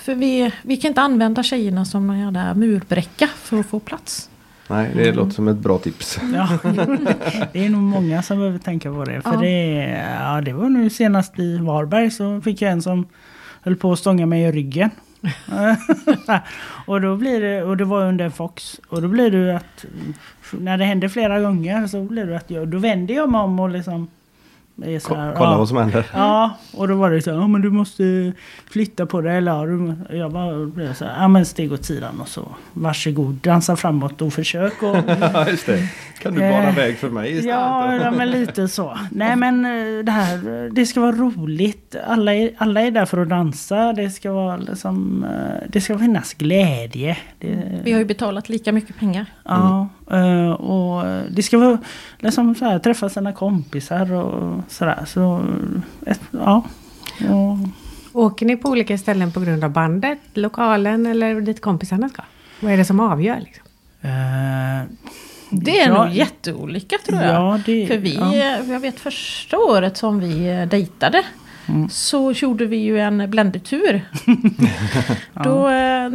för 0.10 0.16
vi, 0.16 0.52
vi 0.62 0.78
kan 0.78 0.88
inte 0.90 1.02
använda 1.02 1.44
tjejerna 1.44 1.86
som 1.86 2.08
någon 2.08 2.20
jävla 2.20 2.54
murbräcka 2.54 3.28
för 3.28 3.60
att 3.60 3.66
få 3.66 3.80
plats. 3.80 4.30
Nej, 4.68 4.92
det 4.96 5.12
låter 5.12 5.32
som 5.32 5.48
ett 5.48 5.58
bra 5.58 5.78
tips. 5.78 6.20
Ja, 6.34 6.50
det 7.54 7.66
är 7.66 7.70
nog 7.70 7.82
många 7.82 8.22
som 8.22 8.38
behöver 8.38 8.60
tänka 8.60 8.92
på 8.92 9.06
det. 9.06 9.22
För 9.22 9.34
Ja. 9.34 9.40
det, 9.40 10.06
ja, 10.20 10.42
det 10.42 10.54
var 10.54 10.70
nu 10.70 10.90
senast 10.90 11.40
i 11.40 11.58
Varberg 11.58 12.12
så 12.12 12.42
fick 12.42 12.62
jag 12.62 12.72
en 12.72 12.82
som 12.82 13.08
höll 13.62 13.76
på 13.76 13.92
att 13.92 14.00
stånga 14.00 14.26
mig 14.26 14.44
i 14.44 14.52
ryggen. 14.52 14.90
och, 16.86 17.02
då 17.02 17.16
blir 17.16 17.42
det, 17.42 17.64
och 17.64 17.78
det 17.78 17.86
var 17.86 18.06
under 18.06 18.26
en 18.26 18.32
Fox. 18.32 18.80
Och 18.90 19.02
då 19.02 19.08
blir 19.08 19.32
det 19.32 19.56
att 19.56 19.86
när 20.52 20.78
det 20.78 20.86
händer 20.86 21.08
flera 21.08 21.40
gånger 21.40 21.88
så 21.88 22.04
blir 22.04 22.26
det 22.26 22.38
att 22.38 22.52
jag, 22.52 22.68
då 22.68 22.78
vänder 22.78 23.14
jag 23.16 23.30
mig 23.30 23.42
om 23.42 23.60
och 23.60 23.70
liksom 23.70 24.08
här, 24.84 25.34
kolla 25.38 25.52
ja. 25.52 25.58
vad 25.58 25.68
som 25.68 25.78
händer. 25.78 26.06
Ja, 26.14 26.58
och 26.74 26.88
då 26.88 26.96
var 26.96 27.12
det 27.12 27.22
så 27.22 27.32
här, 27.32 27.38
ja 27.38 27.48
men 27.48 27.62
du 27.62 27.70
måste 27.70 28.34
flytta 28.72 29.06
på 29.06 29.22
dig 29.22 29.38
eller 29.38 29.52
ja, 29.52 29.66
du, 29.66 29.72
må-" 29.72 29.96
jag 30.10 30.32
bara 30.32 30.66
blev 30.66 30.94
så 30.94 31.06
här, 31.06 31.22
ja 31.22 31.28
men 31.28 31.46
steg 31.46 31.74
åt 31.74 31.86
sidan 31.86 32.20
och 32.22 32.28
så 32.28 32.48
varsågod, 32.74 33.34
dansa 33.36 33.76
framåt 33.76 34.22
och 34.22 34.34
försök 34.34 34.84
och 34.84 34.96
Ja, 35.34 35.50
just 35.50 35.66
det. 35.66 35.90
Kan 36.22 36.34
du 36.34 36.40
bana 36.40 36.70
Eh, 36.70 36.76
väg 36.76 36.98
för 36.98 37.10
mig 37.10 37.32
istället? 37.32 37.56
Ja, 37.56 37.96
ja, 37.96 38.12
men 38.12 38.32
lite 38.32 38.68
så. 38.68 38.98
Nej 39.12 39.36
men 39.36 39.66
eh, 39.66 40.04
det 40.04 40.12
här, 40.12 40.70
det 40.70 40.86
ska 40.86 41.02
vara 41.02 41.12
roligt. 41.12 41.96
Alla 42.08 42.34
är, 42.34 42.52
alla 42.58 42.82
är 42.82 42.92
där 42.92 43.06
för 43.06 43.18
att 43.22 43.30
dansa. 43.30 43.94
Det 43.94 44.10
ska 44.10 44.32
vara 44.32 44.58
liksom, 44.58 45.24
eh, 45.24 45.70
det 45.70 45.82
ska 45.82 46.00
finnas 46.00 46.34
glädje. 46.34 47.18
Det, 47.40 47.80
Vi 47.84 47.92
har 47.92 48.00
ju 48.00 48.06
betalat 48.06 48.50
lika 48.50 48.72
mycket 48.72 49.00
pengar. 49.00 49.26
Ja, 49.44 49.90
eh, 50.12 50.52
och 50.52 51.06
det 51.32 51.44
ska 51.44 51.58
vara 51.58 51.78
liksom 52.20 52.56
så 52.56 52.66
här, 52.66 52.80
träffa 52.80 53.10
sina 53.10 53.34
kompisar 53.34 54.14
och 54.14 54.62
sådär. 54.68 55.04
Så, 55.08 55.46
ett, 56.06 56.22
ja. 56.32 56.64
Och, 57.20 57.58
Åker 58.14 58.46
ni 58.46 58.58
på 58.58 58.70
olika 58.70 58.98
ställen 58.98 59.32
på 59.32 59.40
grund 59.40 59.64
av 59.64 59.70
bandet, 59.72 60.20
lokalen 60.34 61.06
eller 61.06 61.42
dit 61.42 61.62
kompisarna 61.62 62.10
ska? 62.10 62.22
Vad 62.60 62.72
är 62.74 62.78
det 62.78 62.86
som 62.86 63.00
avgör? 63.00 63.40
Liksom? 63.40 63.64
eh, 64.02 64.88
Det 65.50 65.80
är 65.80 65.88
ja, 65.90 66.04
nog 66.04 66.14
jätteolika 66.14 66.98
tror 67.08 67.22
jag. 67.22 67.34
Ja, 67.34 67.60
det, 67.66 67.88
För 67.88 67.98
vi, 67.98 68.16
ja. 68.16 68.36
eh, 68.36 68.72
jag 68.72 68.80
vet 68.80 69.00
första 69.00 69.58
året 69.58 69.98
som 69.98 70.20
vi 70.20 70.66
dejtade 70.72 71.24
Mm. 71.68 71.90
så 71.90 72.32
gjorde 72.32 72.66
vi 72.66 72.78
ju 72.78 73.00
en 73.00 73.30
bländetur. 73.32 74.02
Då 75.44 75.70
eh, 75.70 76.10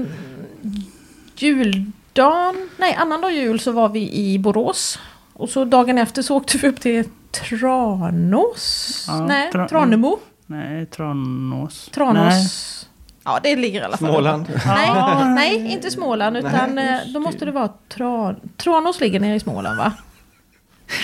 juldagen, 2.14 2.68
nej 2.76 2.94
annandag 2.94 3.30
jul 3.30 3.60
så 3.60 3.72
var 3.72 3.88
vi 3.88 4.12
i 4.12 4.38
Borås. 4.38 4.98
Och 5.32 5.48
så 5.48 5.64
dagen 5.64 5.98
efter 5.98 6.22
så 6.22 6.36
åkte 6.36 6.58
vi 6.58 6.68
upp 6.68 6.80
till 6.80 7.04
Tranås. 7.30 9.04
Ja, 9.08 9.26
nej, 9.26 9.50
Tra- 9.52 9.68
Tranemo. 9.68 10.18
Nej, 10.46 10.86
Tranås. 10.86 11.88
Tranås. 11.94 12.88
Ja 13.24 13.40
det 13.42 13.56
ligger 13.56 13.80
i 13.80 13.84
alla 13.84 13.96
fall. 13.96 14.08
Småland. 14.08 14.46
Nej, 14.66 15.34
nej, 15.34 15.72
inte 15.72 15.90
Småland 15.90 16.36
utan 16.36 16.78
eh, 16.78 16.96
då 17.14 17.20
måste 17.20 17.44
det 17.44 17.50
vara 17.52 17.68
Tra 17.88 18.34
Tranås 18.56 19.00
ligger 19.00 19.20
nere 19.20 19.34
i 19.36 19.40
Småland 19.40 19.78
va? 19.78 19.92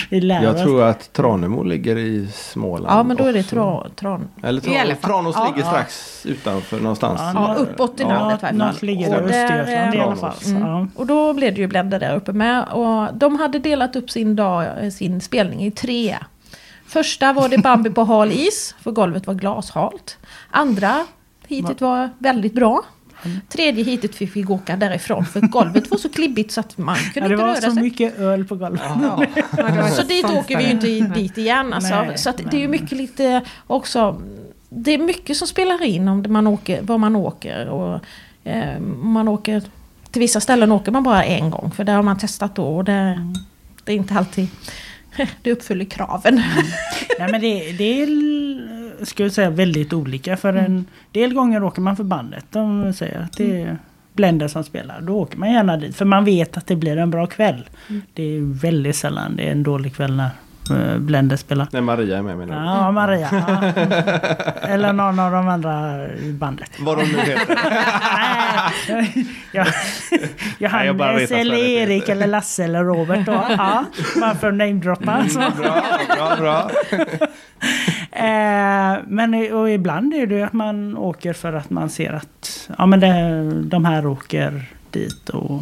Jag 0.09 0.57
tror 0.57 0.83
att 0.83 1.13
Tranemo 1.13 1.63
ligger 1.63 1.97
i 1.97 2.27
Småland. 2.33 2.99
Ja 2.99 3.03
men 3.03 3.17
då 3.17 3.23
är 3.23 3.33
det 3.33 3.43
tra, 3.43 3.89
Tran. 3.95 4.27
Eller 4.43 4.61
Tra-. 4.61 4.95
Tranås 5.01 5.35
Ja. 5.37 5.47
ligger 5.47 5.67
strax 5.67 6.25
utanför 6.25 6.79
någonstans. 6.79 7.21
Ja, 7.23 7.33
Ja, 7.35 7.55
uppåt 7.55 7.99
i 7.99 8.03
landet 8.03 8.43
i 8.43 8.45
alla 8.45 8.73
fall. 8.73 8.75
Ligger 8.81 9.21
Och 9.21 9.27
där, 9.27 9.43
Östergötland 9.43 9.93
i 9.93 9.97
eh, 9.97 10.03
alla 10.03 10.15
fall. 10.15 10.33
Mm. 10.45 10.61
ja. 10.61 10.87
Och 10.95 11.05
då 11.05 11.33
blev 11.33 11.55
det 11.55 11.61
ju 11.61 11.67
Blenda 11.67 11.99
där 11.99 12.15
uppe 12.15 12.33
med. 12.33 12.63
Och 12.63 13.13
de 13.13 13.39
hade 13.39 13.59
delat 13.59 13.95
upp 13.95 14.09
sin, 14.11 14.35
dag, 14.35 14.65
eh, 14.81 14.89
sin 14.89 15.21
spelning 15.21 15.65
i 15.65 15.71
tre. 15.71 16.17
Första 16.85 17.33
var 17.33 17.49
det 17.49 17.57
Bambi 17.57 17.89
på 17.89 18.03
hal 18.03 18.31
is, 18.31 18.75
för 18.81 18.91
golvet 18.91 19.27
var 19.27 19.33
glashalt. 19.33 20.17
Andra 20.49 21.05
hitet 21.47 21.81
var 21.81 22.09
väldigt 22.17 22.53
bra. 22.53 22.81
Tredje 23.49 23.83
hitet 23.83 24.15
fick 24.15 24.35
vi 24.35 24.45
åka 24.45 24.75
därifrån 24.75 25.25
för 25.25 25.41
golvet 25.41 25.91
var 25.91 25.97
så 25.97 26.09
klibbigt 26.09 26.51
så 26.51 26.59
att 26.59 26.77
man 26.77 26.95
kunde 26.95 27.19
Ja, 27.19 27.27
det 27.27 27.33
inte 27.33 27.43
var 27.43 27.49
röra 27.49 27.61
så 27.61 27.71
sig. 27.71 27.83
mycket 27.83 28.19
öl 28.19 28.45
på 28.45 28.55
golvet. 28.55 28.81
Så 29.95 30.03
dit 30.03 30.25
åker 30.25 30.57
vi 30.57 30.63
ju 30.63 30.69
inte 30.69 30.87
dit 31.19 31.37
igen. 31.37 31.73
Alltså. 31.73 31.95
Nej, 32.03 32.17
så 32.17 32.29
att 32.29 32.37
det 32.37 32.57
är 32.57 32.61
ju 32.61 32.67
mycket 32.67 32.91
lite 32.91 33.41
också. 33.67 34.21
Det 34.69 34.91
är 34.91 34.97
mycket 34.97 35.37
som 35.37 35.47
spelar 35.47 35.83
in 35.83 36.07
om 36.07 36.23
det 36.23 36.29
man 36.29 36.47
åker, 36.47 36.81
var 36.81 36.97
man 36.97 37.15
åker. 37.15 37.67
Och, 37.69 37.99
eh, 38.43 38.79
man 39.03 39.27
åker 39.27 39.63
till 40.11 40.19
vissa 40.19 40.39
ställen 40.39 40.71
åker 40.71 40.91
man 40.91 41.03
bara 41.03 41.23
en 41.23 41.49
gång. 41.49 41.71
För 41.75 41.83
där 41.83 41.93
har 41.95 42.03
man 42.03 42.17
testat 42.17 42.55
då. 42.55 42.65
Och 42.77 42.83
det, 42.83 43.33
det 43.83 43.91
är 43.91 43.95
inte 43.95 44.13
alltid 44.13 44.47
det 45.41 45.51
uppfyller 45.51 45.85
kraven. 45.85 46.41
Nej 47.19 47.31
men 47.31 47.41
det, 47.41 47.71
det 47.71 48.01
är 48.01 48.07
jag 49.23 49.31
säga 49.31 49.49
väldigt 49.49 49.93
olika. 49.93 50.37
För 50.37 50.53
en 50.53 50.85
del 51.11 51.33
gånger 51.33 51.63
åker 51.63 51.81
man 51.81 51.95
för 51.95 52.03
bandet. 52.03 52.45
De 52.49 52.93
säger 52.93 53.19
att 53.19 53.37
det 53.37 53.61
är 53.61 53.77
Blender 54.13 54.47
som 54.47 54.63
spelar. 54.63 55.01
Då 55.01 55.19
åker 55.19 55.37
man 55.37 55.51
gärna 55.51 55.77
dit. 55.77 55.95
För 55.95 56.05
man 56.05 56.25
vet 56.25 56.57
att 56.57 56.67
det 56.67 56.75
blir 56.75 56.97
en 56.97 57.11
bra 57.11 57.27
kväll. 57.27 57.69
Det 58.13 58.23
är 58.23 58.61
väldigt 58.61 58.95
sällan 58.95 59.35
det 59.35 59.47
är 59.47 59.51
en 59.51 59.63
dålig 59.63 59.95
kväll 59.95 60.15
när 60.15 60.29
Blender 60.99 61.37
spelar. 61.37 61.67
När 61.71 61.81
Maria 61.81 62.17
är 62.17 62.21
med 62.21 62.37
menar 62.37 62.59
du? 62.59 62.65
Ja, 62.65 62.91
Maria. 62.91 63.29
Ja. 63.31 63.81
Eller 64.67 64.93
någon 64.93 65.19
av 65.19 65.31
de 65.31 65.47
andra 65.47 66.07
i 66.13 66.33
bandet. 66.33 66.69
Vad 66.79 66.97
de 66.97 67.03
nu 67.03 67.17
heter. 67.19 67.55
Nej, 68.89 69.27
ja, 69.51 69.65
Nej, 70.11 70.29
jag 70.59 70.71
Johannes 70.85 71.31
att 71.31 71.37
eller 71.37 71.55
Sverre 71.57 71.69
Erik 71.69 72.09
eller 72.09 72.27
Lasse 72.27 72.63
eller 72.63 72.83
Robert 72.83 73.25
då. 73.25 73.43
Ja, 73.57 73.85
för 74.39 74.47
att 74.47 74.53
namedroppa. 74.53 75.29
så. 75.29 75.39
Bra, 75.39 75.83
bra, 76.15 76.35
bra. 76.39 76.71
Eh, 78.11 78.97
men 79.07 79.53
och 79.53 79.69
ibland 79.69 80.13
är 80.13 80.27
det 80.27 80.35
ju 80.35 80.41
att 80.43 80.53
man 80.53 80.97
åker 80.97 81.33
för 81.33 81.53
att 81.53 81.69
man 81.69 81.89
ser 81.89 82.13
att 82.13 82.69
ja, 82.77 82.85
men 82.85 82.99
det, 82.99 83.51
de 83.63 83.85
här 83.85 84.05
åker 84.05 84.65
dit 84.91 85.29
och 85.29 85.61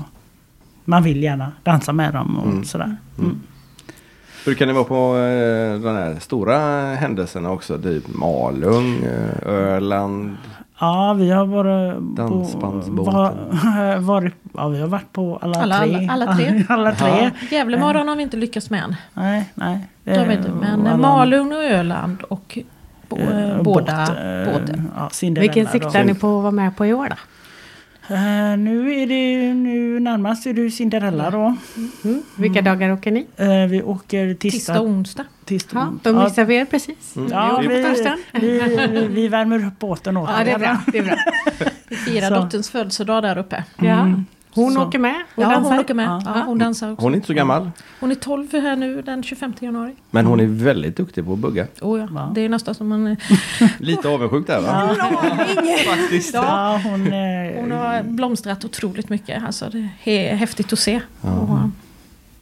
man 0.85 1.03
vill 1.03 1.23
gärna 1.23 1.51
dansa 1.63 1.93
med 1.93 2.13
dem 2.13 2.38
och 2.39 2.47
Mm. 2.47 2.63
sådär. 2.65 2.95
Mm. 3.17 3.41
Brukar 4.45 4.65
ni 4.65 4.73
vara 4.73 4.84
på 4.84 5.17
eh, 5.17 5.82
de 5.82 5.95
här 5.95 6.15
stora 6.19 6.58
händelserna 6.95 7.52
också? 7.52 7.78
Typ 7.78 8.04
Malung, 8.08 9.04
eh, 9.04 9.49
Öland? 9.54 10.38
Ja, 10.80 11.13
vi 11.19 11.32
har 11.32 11.45
varit 11.45 11.95
på, 11.95 12.02
Dansbandsbåten. 12.02 13.13
var, 13.15 13.97
varit, 13.99 14.34
ja, 14.54 14.67
vi 14.67 14.80
har 14.82 14.88
varit 14.88 15.13
på 15.13 15.39
alla, 15.41 15.62
Alla- 15.62 15.78
tre. 15.80 16.08
alla- 16.12 16.23
alla 16.25 16.36
tre. 16.36 16.63
alla 16.69 16.91
tre. 16.95 17.32
Gävlemorgon 17.52 18.08
har 18.08 18.15
vi 18.15 18.23
inte 18.23 18.38
lyckats 18.38 18.69
med 18.69 18.84
än. 18.84 18.95
Nej, 19.13 19.49
nej. 19.54 19.80
Det 20.04 20.17
har 20.17 20.25
vi 20.25 20.34
inte. 20.34 20.52
Men 20.62 20.88
alla- 20.88 20.97
Malung 20.97 21.52
och 21.54 21.63
Öland 21.63 22.21
och 22.30 22.58
bo, 23.10 23.17
eh, 23.17 23.62
båda 23.62 24.06
båt, 24.08 24.10
eh, 24.10 24.54
båten. 24.54 24.91
Ja, 24.97 25.10
Vilken 25.41 25.65
då. 25.65 25.71
siktar 25.71 26.04
ni 26.04 26.13
på 26.15 26.38
att 26.38 26.43
vara 26.43 26.52
med 26.52 26.78
på 26.78 26.86
i 26.86 26.93
år 26.93 27.08
då? 27.10 27.15
Eh, 28.10 28.58
nu 28.58 29.02
är 29.02 29.08
det 29.08 29.54
nu 29.54 30.00
närmast 30.00 30.45
är 30.45 30.54
det 30.54 30.72
Cinderella 30.72 31.30
då. 31.30 31.58
Mm. 32.04 32.24
Vilka 32.36 32.62
dagar 32.62 32.91
åker 32.91 33.12
ni? 33.12 33.28
Eh, 33.38 33.69
vi 33.69 33.84
åker 33.84 34.34
Tisdag 34.34 34.58
tisdag. 34.58 34.80
och 34.80 34.88
onsdag. 34.88 35.26
tisdag. 35.45 35.78
Ja, 36.04 36.12
de 36.12 36.24
missar 36.24 36.45
vi 36.45 36.56
er 36.56 36.65
precis. 36.65 37.15
Mm. 37.15 37.32
Ja, 37.32 37.60
Vi 37.62 37.67
vi, 37.67 38.88
vi, 38.91 39.08
vi, 39.08 39.28
värmer 39.28 39.67
upp 39.67 39.80
båten 39.80 40.17
åt 40.17 40.30
Ja, 40.38 40.43
det 40.43 40.52
är 40.52 40.60
bra. 40.60 40.78
Det 40.88 40.98
är 40.98 41.04
bra. 41.04 41.15
Vi 41.88 41.95
firar 41.95 42.32
dotterns 42.32 42.69
födelsedag 42.69 43.24
där 43.24 43.38
uppe. 43.38 43.63
Ja. 43.78 44.13
Hon 44.53 44.73
Så. 44.73 44.83
åker 44.88 44.99
med 44.99 45.15
och 45.35 45.43
Ja, 45.43 45.49
dansar. 45.49 45.69
hon 45.71 45.79
åker 45.79 45.93
med. 45.93 46.05
Ja. 46.07 46.21
Ja, 46.25 46.43
hon 46.45 46.57
dansar 46.57 46.91
också. 46.91 47.05
Hon 47.05 47.12
är 47.13 47.15
inte 47.15 47.27
så 47.27 47.33
gammal. 47.33 47.71
Hon 47.99 48.12
är 48.12 48.15
12 48.15 48.47
här 48.51 48.75
nu 48.75 49.01
den 49.01 49.23
25 49.23 49.53
januari. 49.59 49.95
Men 50.12 50.25
hon 50.25 50.39
är 50.39 50.45
väldigt 50.45 50.97
duktig 50.97 51.25
på 51.25 51.33
att 51.33 51.39
bugga. 51.39 51.67
Oh 51.81 51.99
ja, 51.99 52.31
det 52.35 52.41
är 52.41 52.49
nästan 52.49 52.75
som 52.75 52.88
man... 52.88 53.15
Lite 53.79 54.09
avundsjuk 54.09 54.47
där 54.47 54.62
va? 54.62 54.95
Faktiskt. 55.88 56.33
Ja, 56.33 56.81
hon, 56.83 57.07
eh, 57.07 57.59
Hon 57.59 57.71
har 57.71 58.03
blomstrat 58.03 58.65
otroligt 58.65 59.09
mycket. 59.09 59.43
Alltså 59.43 59.69
det 60.03 60.29
är 60.29 60.35
häftigt 60.35 60.73
att 60.73 60.79
se. 60.79 61.01
Ja. 61.21 61.29
Och, 61.39 61.49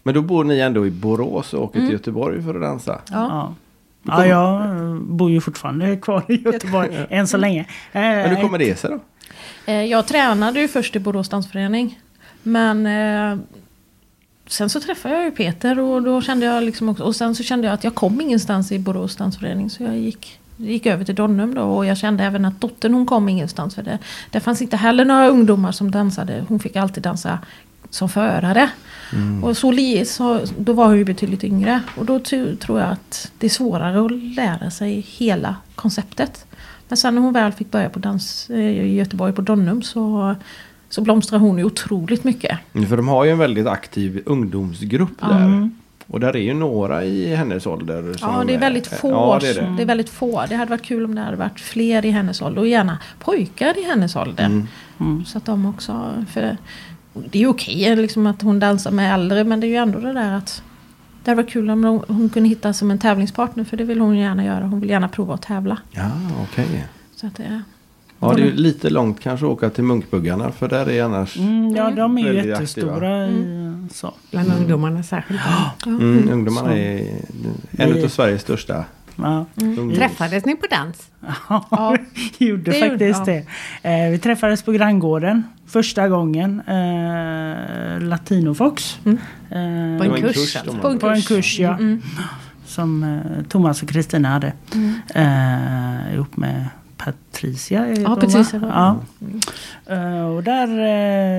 Men 0.03 0.13
då 0.13 0.21
bor 0.21 0.43
ni 0.43 0.59
ändå 0.59 0.87
i 0.87 0.91
Borås 0.91 1.53
och 1.53 1.63
åker 1.63 1.79
till 1.79 1.91
Göteborg 1.91 2.43
för 2.43 2.55
att 2.55 2.61
dansa? 2.61 3.01
ja. 3.11 3.27
ja. 3.29 3.53
Ja, 4.09 4.25
jag 4.25 4.61
eh, 4.65 4.95
bor 4.95 5.31
ju 5.31 5.41
fortfarande 5.41 5.97
kvar 5.97 6.23
i 6.27 6.35
Göteborg 6.45 6.89
än 7.09 7.27
så 7.27 7.37
länge. 7.37 7.59
Eh, 7.61 7.67
Men 8.01 8.29
hur 8.35 8.41
kommer 8.41 8.57
det 8.57 8.79
sig 8.79 8.89
då? 8.89 8.99
Eh, 9.67 9.85
Jag 9.85 10.07
tränade 10.07 10.59
ju 10.59 10.67
först 10.67 10.95
i 10.95 10.99
Borås 10.99 11.29
dansförening. 11.29 11.99
Men 12.43 12.85
eh, 12.87 13.39
sen 14.47 14.69
så 14.69 14.79
träffade 14.79 15.15
jag 15.15 15.23
ju 15.25 15.31
Peter 15.31 15.79
och 15.79 16.01
då 16.01 16.21
kände 16.21 16.45
jag 16.45 16.63
liksom 16.63 16.89
också, 16.89 17.03
och 17.03 17.15
sen 17.15 17.35
så 17.35 17.43
kände 17.43 17.67
jag 17.67 17.73
att 17.73 17.83
jag 17.83 17.95
kom 17.95 18.21
ingenstans 18.21 18.71
i 18.71 18.79
Borås 18.79 19.15
dansförening. 19.15 19.69
Så 19.69 19.83
jag 19.83 19.97
gick, 19.97 20.39
gick 20.57 20.85
över 20.85 21.05
till 21.05 21.15
Donnum 21.15 21.55
då 21.55 21.61
och 21.61 21.85
jag 21.85 21.97
kände 21.97 22.23
även 22.23 22.45
att 22.45 22.61
dottern 22.61 22.93
hon 22.93 23.05
kom 23.05 23.29
ingenstans. 23.29 23.75
För 23.75 23.83
det, 23.83 23.97
det 24.31 24.39
fanns 24.39 24.61
inte 24.61 24.77
heller 24.77 25.05
några 25.05 25.27
ungdomar 25.27 25.71
som 25.71 25.91
dansade. 25.91 26.45
Hon 26.47 26.59
fick 26.59 26.75
alltid 26.75 27.03
dansa 27.03 27.39
som 27.89 28.09
förare. 28.09 28.69
Och 29.43 29.57
så, 29.57 29.73
så 30.05 30.41
då 30.57 30.73
var 30.73 30.85
hon 30.85 30.97
ju 30.97 31.05
betydligt 31.05 31.43
yngre. 31.43 31.81
Och 31.97 32.05
då 32.05 32.19
tror 32.19 32.79
jag 32.79 32.91
att 32.91 33.31
det 33.37 33.47
är 33.47 33.49
svårare 33.49 34.05
att 34.05 34.11
lära 34.11 34.71
sig 34.71 35.05
hela 35.17 35.55
konceptet. 35.75 36.46
Men 36.87 36.97
sen 36.97 37.15
när 37.15 37.21
hon 37.21 37.33
väl 37.33 37.51
fick 37.51 37.71
börja 37.71 37.89
på 37.89 37.99
dans 37.99 38.49
eh, 38.49 38.59
i 38.59 38.95
Göteborg 38.95 39.33
på 39.33 39.41
Donnum 39.41 39.81
så, 39.81 40.35
så 40.89 41.01
blomstrade 41.01 41.43
hon 41.43 41.57
ju 41.57 41.63
otroligt 41.63 42.23
mycket. 42.23 42.59
Mm, 42.73 42.87
För 42.87 42.97
de 42.97 43.07
har 43.07 43.25
ju 43.25 43.31
en 43.31 43.37
väldigt 43.37 43.67
aktiv 43.67 44.23
ungdomsgrupp 44.25 45.19
där. 45.21 45.45
Mm. 45.45 45.71
Och 46.07 46.19
där 46.19 46.35
är 46.35 46.41
ju 46.41 46.53
några 46.53 47.03
i 47.03 47.35
hennes 47.35 47.65
ålder. 47.65 48.13
som 48.13 48.33
Ja, 48.33 48.43
det 48.47 48.53
är 48.53 48.59
väldigt 48.59 48.87
få. 48.87 49.09
Ja, 49.09 49.37
det 49.41 49.47
är 49.49 49.53
det. 49.53 49.73
det 49.77 49.81
är 49.81 49.85
väldigt 49.87 50.09
få. 50.09 50.45
Det 50.49 50.55
hade 50.55 50.69
varit 50.69 50.83
kul 50.83 51.05
om 51.05 51.15
det 51.15 51.21
hade 51.21 51.37
varit 51.37 51.59
fler 51.59 52.05
i 52.05 52.11
hennes 52.11 52.41
ålder. 52.41 52.61
Och 52.61 52.67
gärna 52.67 52.99
pojkar 53.19 53.77
i 53.77 53.83
hennes 53.83 54.15
ålder. 54.15 54.45
Mm. 54.99 55.25
Så 55.25 55.37
att 55.37 55.45
de 55.45 55.65
också... 55.65 56.25
För 56.33 56.57
det 57.13 57.37
är 57.37 57.41
ju 57.41 57.47
okej 57.47 57.95
liksom, 57.95 58.27
att 58.27 58.41
hon 58.41 58.59
dansar 58.59 58.91
med 58.91 59.13
äldre. 59.13 59.43
Men 59.43 59.59
det 59.59 59.67
är 59.67 59.69
ju 59.69 59.75
ändå 59.75 59.99
det 59.99 60.13
där 60.13 60.31
att... 60.31 60.63
Det 61.27 61.35
varit 61.35 61.49
kul 61.49 61.69
om 61.69 61.83
hon, 61.83 62.03
hon 62.07 62.29
kunde 62.29 62.49
hitta 62.49 62.73
som 62.73 62.91
en 62.91 62.99
tävlingspartner. 62.99 63.63
För 63.63 63.77
det 63.77 63.83
vill 63.83 63.99
hon 63.99 64.17
gärna 64.17 64.45
göra. 64.45 64.65
Hon 64.65 64.79
vill 64.79 64.89
gärna 64.89 65.07
prova 65.07 65.33
att 65.33 65.41
tävla. 65.41 65.77
Ja, 65.91 66.11
okej. 66.43 66.87
Så 67.15 67.27
att 67.27 67.35
det, 67.35 67.61
Ja, 68.19 68.33
det 68.33 68.41
är 68.41 68.45
ju 68.45 68.51
lite 68.51 68.89
långt 68.89 69.19
kanske 69.19 69.45
att 69.45 69.51
åka 69.51 69.69
till 69.69 69.83
Munkbuggarna. 69.83 70.51
För 70.51 70.67
där 70.67 70.89
är 70.89 71.03
annars 71.03 71.37
Mm, 71.37 71.75
ja, 71.75 71.91
de 71.91 72.17
är 72.17 72.33
ju 72.33 72.47
jättestora. 72.47 73.27
I, 73.27 73.87
så. 73.91 74.13
Bland 74.31 74.53
ungdomarna 74.53 75.03
särskilt. 75.03 75.41
mm, 75.85 76.29
ungdomarna 76.31 76.67
Så. 76.69 76.73
är 76.73 77.21
en 77.71 78.03
av 78.03 78.07
Sveriges 78.07 78.41
största. 78.41 78.85
Ja. 79.17 79.45
ungdoms- 79.55 79.95
Träffades 79.95 80.45
ni 80.45 80.55
på 80.55 80.67
dans? 80.71 81.07
Ja, 81.49 81.95
vi 82.39 82.45
gjorde 82.47 82.71
det 82.71 82.77
gjorde- 82.79 82.89
faktiskt 82.89 83.27
ja. 83.27 83.43
det. 83.83 84.05
Eh, 84.05 84.11
vi 84.11 84.17
träffades 84.19 84.63
på 84.63 84.71
granngården 84.71 85.43
första 85.67 86.07
gången. 86.09 86.59
Eh, 86.67 88.01
Latinofox. 88.01 88.99
Mm. 89.05 89.17
Eh, 89.17 89.97
På 89.97 90.03
en 90.03 90.15
en 90.15 90.21
kurs 90.21 90.35
kurs 90.35 90.55
alltså? 90.55 90.77
på, 90.77 90.87
hade. 90.87 90.99
på 90.99 91.07
en 91.09 91.21
kurs 91.21 91.59
ja. 91.59 91.73
Mm. 91.77 92.01
Som 92.65 93.03
eh, 93.03 93.43
Thomas 93.49 93.83
och 93.83 93.89
Kristina 93.89 94.29
hade. 94.29 94.53
Eh, 95.15 96.13
ihop 96.13 96.37
med 96.37 96.65
Patricia. 97.41 97.87
Ja? 97.95 98.15
Patricia. 98.15 98.61
Ja. 98.63 98.99
Eh, 99.95 100.25
och 100.27 100.43
där 100.43 100.67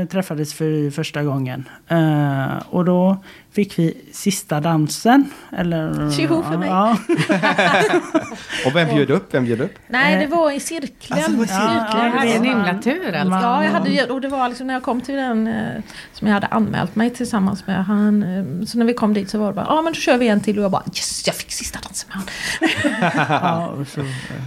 eh, 0.01 0.07
träffades 0.07 0.61
vi 0.61 0.91
första 0.91 1.23
gången. 1.23 1.69
Eh, 1.89 2.47
och 2.71 2.85
då 2.85 3.17
fick 3.53 3.79
vi 3.79 3.95
sista 4.13 4.61
dansen. 4.61 5.31
Eller, 5.57 6.11
Tjoho 6.11 6.43
för 6.43 6.57
mig. 6.59 6.69
Ja, 6.69 6.97
Och 8.67 8.77
vem 8.77 8.89
bjöd 8.89 9.11
upp? 9.11 9.35
Vem 9.35 9.45
bjöd 9.45 9.61
upp? 9.61 9.75
Nej, 9.89 10.17
det 10.21 10.27
var 10.37 10.51
i 10.51 10.61
cirkeln. 10.61 11.19
Alltså, 11.19 11.31
det 11.31 11.37
var 11.39 11.45
cirkeln. 11.47 12.13
Ja, 12.15 12.21
Det 12.23 12.27
ja, 12.27 12.33
är 12.33 12.37
en 12.37 12.45
himla 12.45 12.79
tur 12.83 13.13
alltså. 13.15 13.29
man- 13.29 13.43
Ja, 13.43 13.65
jag 13.65 13.71
hade, 13.71 14.05
och 14.11 14.21
det 14.21 14.29
var 14.29 14.49
liksom 14.49 14.67
när 14.67 14.75
jag 14.75 14.83
kom 14.83 15.01
till 15.01 15.15
den 15.15 15.51
som 16.13 16.27
jag 16.27 16.35
hade 16.35 16.47
anmält 16.47 16.97
mig 16.97 17.11
tillsammans 17.11 17.67
med 17.67 17.85
han. 17.85 18.25
Så 18.67 18.79
när 18.79 18.85
vi 18.87 18.95
kom 18.95 19.15
dit 19.15 19.31
så 19.31 19.39
var 19.39 19.47
det 19.47 19.53
bara, 19.53 19.67
ja 19.69 19.83
men 19.83 19.93
då 19.93 19.97
kör 19.99 20.19
vi 20.19 20.29
en 20.29 20.41
till 20.41 20.59
och 20.59 20.65
jag 20.65 20.71
bara 20.71 20.83
yes, 20.87 21.23
jag 21.27 21.35
fick 21.35 21.53
sista 21.53 21.79
dansen 21.83 22.09
med 22.13 22.17
han. 22.19 22.29
Ja, 23.43 23.67
och 23.67 23.87
så 23.89 24.01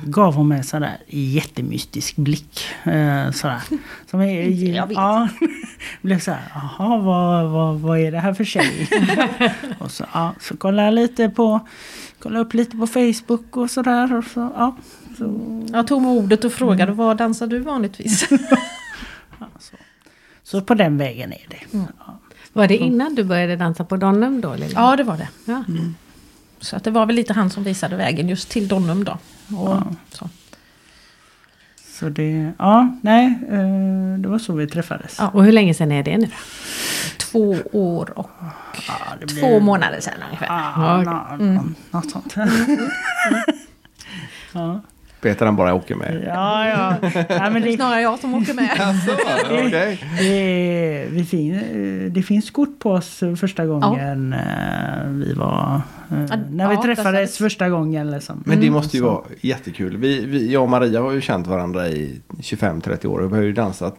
gav 0.05 0.33
hon 0.35 0.47
mig 0.47 0.57
en 0.57 0.63
sån 0.63 0.81
där 0.81 0.97
jättemystisk 1.41 2.15
blick. 2.15 2.65
Eh, 2.83 3.31
sådär. 3.31 3.61
Som 4.11 4.21
är, 4.21 4.41
Jag 4.75 4.87
vet. 4.87 4.95
ja, 4.97 5.27
blev 6.01 6.19
så 6.19 6.31
här, 6.31 6.43
jaha 6.53 6.97
vad, 6.97 7.49
vad, 7.51 7.79
vad 7.79 7.99
är 7.99 8.11
det 8.11 8.19
här 8.19 8.33
för 8.33 8.43
tjej? 8.43 8.89
och 9.79 9.91
så, 9.91 10.05
ja, 10.13 10.33
så 10.41 10.57
kollade 10.57 10.87
jag 10.87 10.93
lite 10.93 11.29
på, 11.29 11.59
kollade 12.19 12.41
upp 12.45 12.53
lite 12.53 12.77
på 12.77 12.87
Facebook 12.87 13.57
och 13.57 13.71
sådär. 13.71 14.15
Och 14.17 14.23
så, 14.23 14.51
ja, 14.55 14.75
så, 15.17 15.39
Jag 15.73 15.87
tog 15.87 16.01
med 16.01 16.11
ordet 16.11 16.43
och 16.43 16.53
frågade, 16.53 16.91
vad 16.91 17.17
dansar 17.17 17.47
du 17.47 17.59
vanligtvis? 17.59 18.27
ja, 19.39 19.47
så. 19.59 19.75
så 20.43 20.61
på 20.61 20.73
den 20.73 20.97
vägen 20.97 21.33
är 21.33 21.47
det. 21.49 21.77
Ja. 21.77 22.19
Var 22.53 22.67
det 22.67 22.77
innan 22.77 23.15
du 23.15 23.23
började 23.23 23.55
dansa 23.55 23.83
på 23.85 23.97
Donum 23.97 24.41
då? 24.41 24.55
Lilla? 24.55 24.71
ja, 24.75 24.95
det 24.95 25.03
var 25.03 25.17
det. 25.17 25.27
Ja. 25.45 25.63
Så 26.59 26.75
att 26.75 26.83
det 26.83 26.91
var 26.91 27.05
väl 27.05 27.15
lite 27.15 27.33
han 27.33 27.49
som 27.49 27.63
visade 27.63 27.95
vägen 27.95 28.29
just 28.29 28.49
till 28.49 28.67
Donum 28.67 29.03
då. 29.03 29.11
Och, 29.57 29.69
Ja. 29.69 29.83
så. 30.11 30.29
Så 32.01 32.09
det, 32.09 32.51
ja, 32.59 32.87
nej, 33.01 33.25
eh, 33.51 34.19
det 34.19 34.29
var 34.29 34.39
så 34.39 34.53
vi 34.53 34.67
träffades. 34.67 35.15
Ja. 35.19 35.27
Och 35.33 35.43
hur 35.45 35.51
länge 35.51 35.73
sedan 35.73 35.91
är 35.91 36.03
det 36.03 36.17
nu? 36.17 36.27
Två 37.17 37.55
år 37.71 38.19
och 38.19 38.29
Ja, 38.87 38.93
blir- 39.25 39.39
två 39.41 39.59
månader 39.59 39.99
sedan 39.99 40.13
ungefär. 40.27 40.45
Ja, 40.47 41.03
Ja, 41.03 41.35
nå- 41.37 41.63
något 41.91 42.11
sånt. 42.11 42.35
ja. 44.53 44.81
Peter 45.21 45.45
han 45.45 45.55
bara 45.55 45.73
åker 45.73 45.95
med. 45.95 46.23
Ja, 46.27 46.67
ja. 46.69 46.95
ja 47.29 47.49
men 47.49 47.61
det, 47.61 47.75
Snarare 47.75 48.01
jag 48.01 48.19
som 48.19 48.33
åker 48.33 48.53
med. 48.53 48.69
Alltså, 48.79 49.11
okej. 49.67 50.03
det, 50.19 51.07
vi 51.11 51.23
fin, 51.25 52.09
det 52.13 52.23
finns 52.23 52.51
kort 52.51 52.79
på 52.79 52.91
oss 52.91 53.23
första 53.39 53.65
gången 53.65 54.33
eh, 54.33 55.07
vi 55.09 55.33
var... 55.33 55.81
eh, 56.11 56.25
Ja, 56.29 56.35
när 56.51 56.67
vi 56.69 56.75
ja, 56.75 56.81
träffades 56.83 57.37
första 57.37 57.69
gången. 57.69 58.11
Liksom. 58.11 58.43
Men 58.45 58.59
det 58.61 58.69
måste 58.69 58.97
ju 58.97 59.03
Så. 59.03 59.09
vara 59.09 59.23
jättekul. 59.41 59.97
Vi, 59.97 60.25
vi, 60.25 60.51
jag 60.53 60.63
och 60.63 60.69
Maria 60.69 61.01
har 61.01 61.11
ju 61.11 61.21
känt 61.21 61.47
varandra 61.47 61.87
i 61.87 62.21
25-30 62.39 63.05
år. 63.05 63.21
Vi 63.21 63.35
har 63.35 63.43
ju 63.43 63.53
dansat 63.53 63.97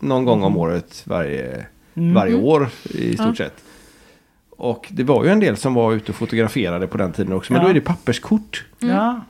någon 0.00 0.24
gång 0.24 0.42
om 0.42 0.56
året 0.56 1.02
varje, 1.06 1.64
Mm. 1.96 2.14
varje 2.14 2.34
år 2.34 2.68
i 2.84 3.14
stort 3.14 3.26
Ja. 3.26 3.34
sett. 3.44 3.54
Och 4.56 4.86
det 4.90 5.02
var 5.04 5.24
ju 5.24 5.30
en 5.30 5.40
del 5.40 5.56
som 5.56 5.74
var 5.74 5.92
ute 5.92 6.12
och 6.12 6.16
fotograferade 6.16 6.86
på 6.86 6.98
den 6.98 7.12
tiden 7.12 7.32
också. 7.32 7.52
Men 7.52 7.60
Ja. 7.62 7.64
då 7.64 7.70
är 7.70 7.74
det 7.74 7.80
papperskort. 7.80 8.64
Ja. 8.78 9.20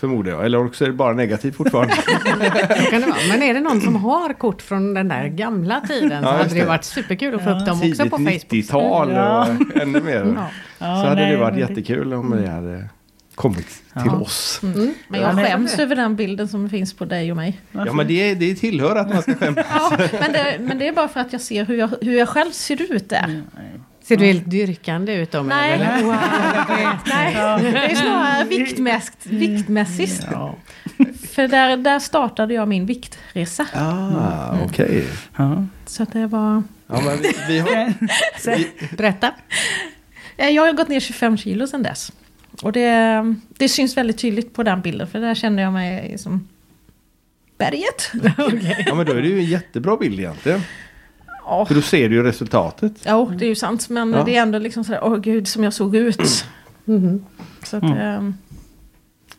Förmodar 0.00 0.30
jag. 0.32 0.44
Eller 0.44 0.64
också 0.66 0.84
är 0.84 0.88
det 0.88 0.94
bara 0.94 1.12
negativt 1.14 1.56
fortfarande. 1.56 1.94
Kan 2.90 3.00
det 3.00 3.06
vara. 3.06 3.16
Men 3.28 3.42
är 3.42 3.54
det 3.54 3.60
någon 3.60 3.80
som 3.80 3.96
har 3.96 4.32
kort 4.32 4.62
från 4.62 4.94
den 4.94 5.08
där 5.08 5.26
gamla 5.28 5.80
tiden 5.80 6.22
så 6.22 6.28
Ja, 6.28 6.32
hade 6.36 6.54
det 6.54 6.64
varit 6.64 6.84
superkul 6.84 7.34
att 7.34 7.44
få 7.44 7.50
Ja. 7.50 7.58
upp 7.60 7.66
dem 7.66 7.74
också 7.78 7.82
Tidigt 7.82 8.10
på 8.10 8.16
Facebook. 8.16 8.30
90-tal 8.52 9.10
Ja. 9.12 9.48
och 9.74 9.76
ännu 9.82 10.00
mer. 10.00 10.34
Ja. 10.36 10.46
Ja, 10.78 11.02
Så 11.02 11.08
hade 11.08 11.14
nej, 11.14 11.30
det 11.30 11.36
varit 11.36 11.58
jättekul 11.58 12.12
om 12.14 12.30
det 12.30 12.48
hade 12.50 12.88
kommit 13.34 13.66
till 14.02 14.10
oss. 14.10 14.60
Mm. 14.62 14.94
Men 15.08 15.20
jag 15.20 15.34
skäms 15.34 15.78
över 15.78 15.96
den 15.96 16.16
bilden 16.16 16.48
som 16.48 16.70
finns 16.70 16.94
på 16.94 17.04
dig 17.04 17.30
och 17.30 17.36
mig. 17.36 17.60
Ja 17.72 17.92
men 17.92 18.06
det, 18.08 18.34
det 18.34 18.54
tillhör 18.54 18.96
att 18.96 19.08
man 19.14 19.22
ska 19.22 19.34
skämta. 19.34 19.64
Ja, 19.74 19.92
men, 20.20 20.32
det, 20.32 20.56
men 20.60 20.78
det 20.78 20.88
är 20.88 20.92
bara 20.92 21.08
för 21.08 21.20
att 21.20 21.32
jag 21.32 21.40
ser 21.42 21.64
hur 21.64 21.76
jag, 21.76 21.90
hur 22.00 22.18
jag 22.18 22.28
själv 22.28 22.50
ser 22.50 22.92
ut 22.92 23.08
där. 23.08 23.42
Ser 24.02 24.16
du 24.16 24.24
helt 24.24 24.50
dyrkande 24.50 25.14
ut 25.14 25.32
med 25.32 25.44
Nej. 25.44 25.78
det, 25.78 25.84
eller? 25.84 26.02
Wow, 26.02 26.14
Nej, 27.06 27.34
det 27.62 27.78
är 27.78 27.94
snarare 27.94 28.44
viktmässigt. 28.44 29.26
viktmässigt. 29.26 30.26
Ja. 30.30 30.56
För 31.34 31.48
där, 31.48 31.76
där 31.76 31.98
startade 31.98 32.54
jag 32.54 32.68
min 32.68 32.86
viktresa. 32.86 33.66
Ah, 33.74 34.58
okej. 34.64 35.06
Ja. 35.36 35.66
Så 35.86 36.02
att 36.02 36.12
det 36.12 36.26
var... 36.26 36.62
Ja, 36.86 37.00
men 37.04 37.18
vi, 37.22 37.32
vi 37.48 37.58
har... 37.58 37.92
Vi, 38.56 38.70
Berätta. 38.96 39.34
Jag 40.36 40.62
har 40.66 40.72
gått 40.72 40.88
ner 40.88 41.00
25 41.00 41.36
kilo 41.36 41.66
sedan 41.66 41.82
dess. 41.82 42.12
Och 42.62 42.72
det, 42.72 43.22
det 43.48 43.68
syns 43.68 43.96
väldigt 43.96 44.18
tydligt 44.18 44.54
på 44.54 44.62
den 44.62 44.80
bilden. 44.80 45.06
För 45.08 45.20
där 45.20 45.34
känner 45.34 45.62
jag 45.62 45.72
mig 45.72 46.18
som 46.18 46.48
berget. 47.58 48.12
ja 48.86 48.94
men 48.94 49.06
då 49.06 49.12
är 49.12 49.22
det 49.22 49.28
ju 49.28 49.38
en 49.38 49.44
jättebra 49.44 49.96
bild 49.96 50.20
egentligen. 50.20 50.60
Ja, 51.50 51.66
För 51.66 51.74
då 51.74 51.82
ser 51.82 52.08
du 52.08 52.14
ju 52.14 52.22
resultatet. 52.22 52.92
jo, 53.06 53.32
det 53.38 53.44
är 53.44 53.48
ju 53.48 53.54
sant. 53.54 53.88
Men 53.88 54.12
Ja. 54.12 54.22
det 54.24 54.36
är 54.36 54.42
ändå 54.42 54.58
liksom 54.58 54.84
sådär, 54.84 55.00
åh 55.02 55.16
gud 55.16 55.48
som 55.48 55.64
jag 55.64 55.72
såg 55.72 55.96
ut. 55.96 56.44
Mhm. 56.84 57.24
Så 57.62 57.76
att, 57.76 57.82
Mm. 57.82 57.98
ehm, 57.98 58.34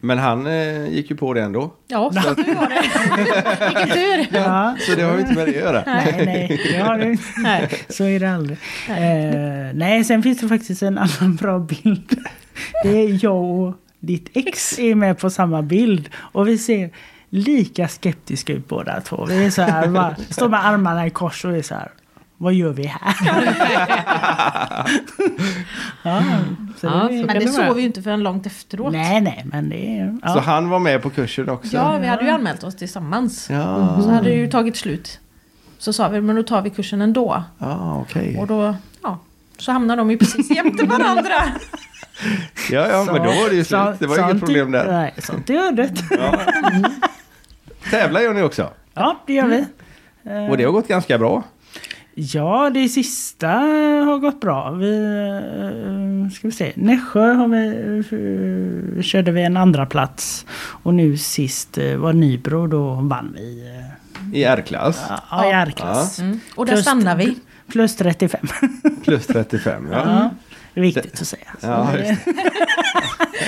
Men 0.03 0.17
han 0.17 0.47
eh, 0.47 0.87
gick 0.89 1.09
ju 1.09 1.15
på 1.15 1.33
det 1.33 1.41
ändå. 1.41 1.73
ja, 1.87 2.11
så 2.23 2.29
att 2.29 2.37
nu 2.37 2.53
var 2.53 2.67
det. 2.69 2.81
Vilken 3.67 3.89
tur. 3.89 4.27
Ja. 4.37 4.75
Så 4.79 4.95
det 4.95 5.01
har 5.01 5.13
ju 5.13 5.19
inte 5.21 5.33
med 5.33 5.47
det 5.47 5.51
att 5.57 5.63
göra. 5.63 5.83
Nej, 5.85 6.13
nej, 6.25 6.61
det 6.71 6.77
har 6.79 6.97
du 6.97 7.11
inte. 7.11 7.23
Nej. 7.37 7.69
Så 7.89 8.03
är 8.03 8.19
det 8.19 8.31
aldrig. 8.33 8.57
Eh, 8.89 9.73
nej, 9.73 10.03
sen 10.03 10.23
finns 10.23 10.39
det 10.39 10.47
faktiskt 10.47 10.81
en 10.83 10.97
annan 10.97 11.35
bra 11.35 11.59
bild. 11.59 12.17
Det 12.83 12.89
är 12.89 13.19
jag 13.25 13.43
och 13.43 13.73
ditt 13.99 14.29
ex 14.33 14.79
är 14.79 14.95
med 14.95 15.17
på 15.19 15.29
samma 15.29 15.61
bild. 15.61 16.09
Och 16.15 16.47
vi 16.47 16.57
ser 16.57 16.89
lika 17.29 17.87
skeptiska 17.87 18.53
ut 18.53 18.67
båda 18.67 19.01
två. 19.01 19.25
Vi 19.29 19.45
är 19.45 19.49
så 19.49 19.61
här, 19.61 19.87
bara, 19.87 20.15
står 20.29 20.49
med 20.49 20.65
armarna 20.65 21.07
i 21.07 21.09
kors 21.09 21.45
och 21.45 21.57
är 21.57 21.61
så 21.61 21.73
här. 21.75 21.91
Vad 22.41 22.53
gör 22.53 22.73
vi 22.73 22.83
här? 22.85 23.15
ja, 26.03 26.21
så 26.77 26.87
Ja, 26.87 27.07
det, 27.09 27.19
så 27.19 27.25
Men 27.25 27.39
det 27.39 27.47
såg 27.47 27.75
vi 27.75 27.81
ju 27.81 27.87
inte 27.87 28.01
förrän 28.01 28.23
långt 28.23 28.45
efteråt. 28.45 28.93
nej, 28.93 29.21
nej, 29.21 29.41
men 29.45 29.69
det 29.69 29.97
är... 29.99 30.11
Så 30.11 30.37
Ja. 30.37 30.39
han 30.39 30.69
var 30.69 30.79
med 30.79 31.01
på 31.01 31.09
kursen 31.09 31.49
också. 31.49 31.75
Ja, 31.75 31.97
vi 31.97 32.07
hade 32.07 32.23
ju 32.23 32.29
anmält 32.29 32.63
oss 32.63 32.75
tillsammans. 32.75 33.47
Ja, 33.49 34.01
Så 34.03 34.09
hade 34.09 34.29
det 34.29 34.35
ju 34.35 34.47
tagit 34.47 34.75
slut. 34.77 35.19
Så 35.77 35.93
sa 35.93 36.07
vi, 36.07 36.21
men 36.21 36.35
då 36.35 36.43
tar 36.43 36.61
vi 36.61 36.69
kursen 36.69 37.01
ändå. 37.01 37.43
ja 37.57 37.97
okej. 38.01 38.37
Och 38.39 38.47
då, 38.47 38.75
ja, 39.03 39.19
så 39.57 39.71
hamnar 39.71 39.97
de 39.97 40.11
ju 40.11 40.17
precis 40.17 40.49
jämte 40.55 40.85
varandra. 40.85 41.33
Ja, 42.71 42.87
ja, 42.87 43.03
men 43.05 43.15
då 43.15 43.21
var 43.29 43.49
det 43.49 43.55
ju 43.55 43.63
Så- 43.63 43.85
slut. 43.85 43.99
Det 43.99 44.07
var 44.07 44.29
inget 44.29 44.39
problem 44.39 44.71
där. 44.71 44.91
Nej, 44.91 45.13
sånt 45.17 45.49
är 45.49 45.53
ödet. 45.67 46.03
Ja. 46.11 46.39
Tävlar 47.91 48.21
gör 48.21 48.33
ni 48.33 48.41
också. 48.43 48.69
Ja, 48.93 49.19
det 49.27 49.33
gör 49.33 49.47
vi. 49.47 49.65
Eh, 50.23 50.49
Och 50.49 50.57
det 50.57 50.63
har 50.63 50.71
gått 50.71 50.87
ganska 50.87 51.17
bra. 51.17 51.43
Ja, 52.15 52.69
det 52.73 52.89
sista 52.89 53.47
har 54.05 54.19
gått 54.19 54.41
bra. 54.41 54.71
Vi, 54.71 54.95
eh, 56.25 56.31
ska 56.31 56.47
vi 56.47 56.51
se, 56.51 56.71
Nässjö 56.75 57.33
har 57.33 57.47
vi, 57.47 57.67
eh, 58.97 59.01
körde 59.01 59.31
vi 59.31 59.41
en 59.43 59.57
andra 59.57 59.85
plats 59.85 60.45
och 60.83 60.93
nu 60.93 61.17
sist 61.17 61.77
eh, 61.77 61.95
var 61.95 62.13
Nybro, 62.13 62.67
då 62.67 62.93
vann 62.93 63.35
vi. 63.35 63.71
I 64.33 64.43
R-klass. 64.43 65.01
Ja, 65.31 65.45
i 65.45 65.51
R-klass. 65.51 66.19
Mm. 66.19 66.39
Och 66.55 66.65
där 66.65 66.73
Plus- 66.73 66.85
stannar 66.85 67.15
vi. 67.15 67.35
Plus 67.67 67.95
35. 67.95 68.47
Plus 69.03 69.27
35. 69.27 69.87
Ja. 69.91 69.97
Ja, 70.05 70.29
det 70.73 70.79
är 70.79 70.81
viktigt 70.83 71.21
att 71.21 71.27
säga. 71.27 71.47
Ja, 71.61 71.89
det- 71.93 72.09
just 72.09 72.25
det. 72.25 72.33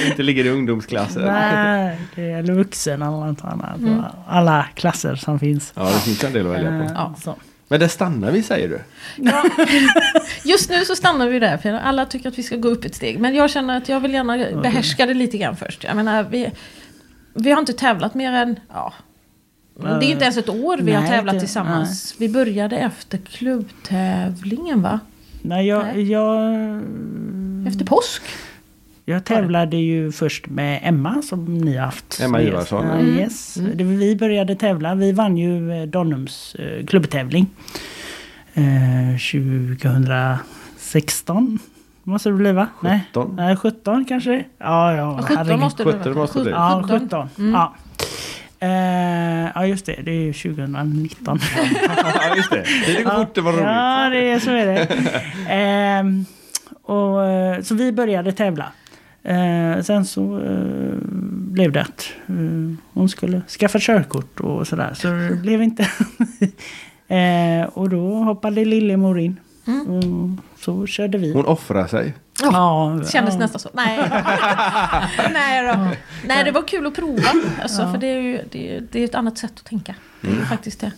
Inte 0.10 0.24
ligger 0.24 0.46
i 0.46 0.50
ungdomsklasser. 0.50 1.22
Nej, 1.26 1.98
det 2.16 2.32
är 2.32 2.44
vuxen 2.44 3.02
eller 3.02 3.12
något 3.28 3.44
annat. 3.44 3.78
Mm. 3.78 4.02
Alla 4.28 4.66
klasser 4.76 5.16
som 5.16 5.40
finns. 5.40 5.74
Ja, 5.76 5.84
det 5.84 6.00
finns 6.00 6.24
en 6.24 6.34
del 6.34 6.46
att 6.48 6.54
välja 6.54 6.70
på. 6.70 6.92
Ja. 6.94 7.16
så. 7.24 7.36
Men 7.74 7.80
där 7.80 7.88
stannar 7.88 8.32
vi 8.32 8.44
säger 8.44 8.70
du? 8.70 8.82
Ja, 9.16 9.44
just 10.44 10.70
nu 10.70 10.86
så 10.86 10.96
stannar 10.96 11.28
vi 11.28 11.40
där, 11.40 11.58
för 11.58 11.74
alla 11.74 12.06
tycker 12.06 12.30
att 12.30 12.38
vi 12.38 12.44
ska 12.44 12.56
gå 12.56 12.68
upp 12.68 12.86
ett 12.86 12.96
steg. 12.96 13.20
Men 13.20 13.36
jag 13.36 13.50
känner 13.50 13.78
att 13.78 13.90
jag 13.90 14.00
vill 14.00 14.14
gärna 14.14 14.62
behärska 14.62 15.06
det 15.06 15.14
lite 15.14 15.38
grann 15.38 15.56
först. 15.56 15.84
Jag 15.84 15.96
menar, 15.96 16.24
vi, 16.24 16.52
vi 17.34 17.52
har 17.52 17.60
inte 17.60 17.74
tävlat 17.74 18.14
mer 18.16 18.32
än... 18.32 18.60
Ja, 18.74 18.94
det 19.76 20.06
är 20.06 20.12
inte 20.12 20.24
ens 20.24 20.38
ett 20.38 20.50
år 20.50 20.78
vi 20.78 20.92
har 20.92 21.02
Nej, 21.02 21.10
tävlat 21.12 21.34
det- 21.34 21.40
tillsammans. 21.40 22.16
Vi 22.18 22.30
började 22.30 22.78
efter 22.78 23.18
klubbtävlingen 23.18 24.82
va? 24.82 25.00
Nej, 25.42 25.68
jag, 25.68 25.84
Nej. 25.86 26.12
jag, 26.12 26.54
Efter 27.68 27.86
påsk. 27.86 28.22
Jag 29.06 29.26
tävlade 29.26 29.78
ju 29.78 30.12
först 30.12 30.48
med 30.48 30.80
Emma 30.84 31.22
som 31.22 31.58
ni 31.58 31.78
har 31.78 31.86
haft. 31.86 32.20
Emma 32.24 32.42
Ivarsson. 32.42 32.88
Ja, 32.88 32.94
Mm. 32.94 33.20
yes. 33.20 33.54
Det, 33.74 33.84
var- 33.84 33.92
vi 33.94 34.16
började 34.16 34.56
tävla. 34.56 34.96
Vi 34.96 35.12
vann 35.12 35.38
ju 35.38 35.72
eh, 35.82 35.84
Donums 35.88 36.56
eh, 36.56 36.86
klubbtävling. 36.86 37.48
Eh, 38.54 38.64
2016. 40.78 41.60
Måste 42.04 42.30
det 42.30 42.34
bli 42.36 42.52
va? 42.52 42.68
Nej. 42.82 43.00
17. 43.14 43.36
Nej, 43.36 43.56
17 43.56 44.06
kanske? 44.06 44.44
Ja, 44.58 44.96
ja. 44.96 45.20
17 45.22 45.38
herregud. 45.38 45.60
måste 45.60 45.84
det 45.84 45.92
17 45.92 46.14
måste 46.14 46.40
det 46.40 46.44
bli. 46.44 46.52
Ja, 46.52 46.84
17. 46.90 47.30
Mm. 47.38 47.52
Ja. 47.54 47.74
Eh, 48.60 49.50
ja, 49.56 49.66
just 49.66 49.86
det. 49.86 49.96
Det 50.04 50.12
är 50.12 50.22
ju 50.22 50.34
2019. 50.34 51.40
ja, 51.96 52.36
just 52.36 52.52
det. 52.52 52.64
Det 52.88 53.04
går 53.04 53.12
fort, 53.12 53.36
det 53.36 53.42
var 53.42 53.52
roligt. 53.52 53.64
Ja, 53.66 54.10
det 54.10 54.30
är 54.32 54.40
så 54.40 54.52
är 54.52 54.66
det. 54.66 54.88
Ehm, 55.50 56.26
och, 56.84 57.26
eh, 57.26 57.62
så 57.62 57.76
vi 57.76 57.92
började 57.92 58.32
tävla. 58.32 58.66
Eh, 59.24 59.82
sen 59.82 60.06
så 60.06 60.40
eh, 60.40 60.98
blev 61.32 61.72
det 61.72 61.82
att 61.82 62.14
eh, 62.28 62.78
hon 62.94 63.10
skulle 63.10 63.42
skaffa 63.42 63.80
körkort 63.80 64.40
och 64.40 64.68
sådär. 64.68 64.94
Så 64.94 65.08
det 65.08 65.36
blev 65.42 65.62
inte... 65.62 65.84
eh, 67.08 67.70
och 67.74 67.90
då 67.90 68.16
hoppade 68.16 68.66
Lillemor 68.66 69.20
in. 69.20 69.40
Mm. 69.68 69.88
Och 69.88 70.60
så 70.60 70.88
körde 70.88 71.18
vi. 71.18 71.34
Hon 71.34 71.46
offrar 71.46 71.88
sig. 71.88 72.14
Ja, 72.42 73.02
Kändes 73.12 73.34
ja. 73.34 73.40
nästan 73.40 73.60
så. 73.60 73.70
Nej. 73.74 73.98
Nej, 75.34 75.68
då. 75.68 75.88
Nej, 76.28 76.44
det 76.44 76.52
var 76.52 76.68
kul 76.68 76.88
att 76.88 76.96
prova. 76.96 77.30
Alltså, 77.62 77.92
För 77.92 77.98
det 77.98 78.08
är 78.08 78.22
ju 78.22 78.40
det 78.52 78.76
är, 78.76 78.84
det 78.92 79.00
är 79.00 79.06
ett 79.06 79.16
annat 79.16 79.38
sätt 79.38 79.52
att 79.56 79.66
tänka. 79.66 79.96
Det 80.22 80.28
är 80.28 80.36
ju 80.36 80.46
faktiskt 80.46 80.80
det. 80.80 80.92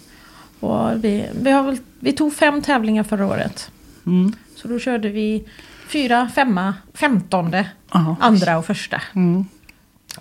Och 0.60 1.04
vi, 1.04 1.30
vi, 1.42 1.52
har 1.52 1.64
väl, 1.64 1.78
vi 2.00 2.12
tog 2.12 2.34
fem 2.34 2.62
tävlingar 2.62 3.04
förra 3.04 3.26
året. 3.26 3.72
Mm. 4.06 4.34
Så 4.56 4.68
då 4.68 4.80
körde 4.80 5.10
vi 5.10 5.44
fyra, 5.96 6.30
femma, 6.36 6.74
femtonde, 6.94 7.70
Ja. 7.94 8.16
andra 8.20 8.58
och 8.58 8.66
första. 8.66 9.02
Mm. 9.16 9.46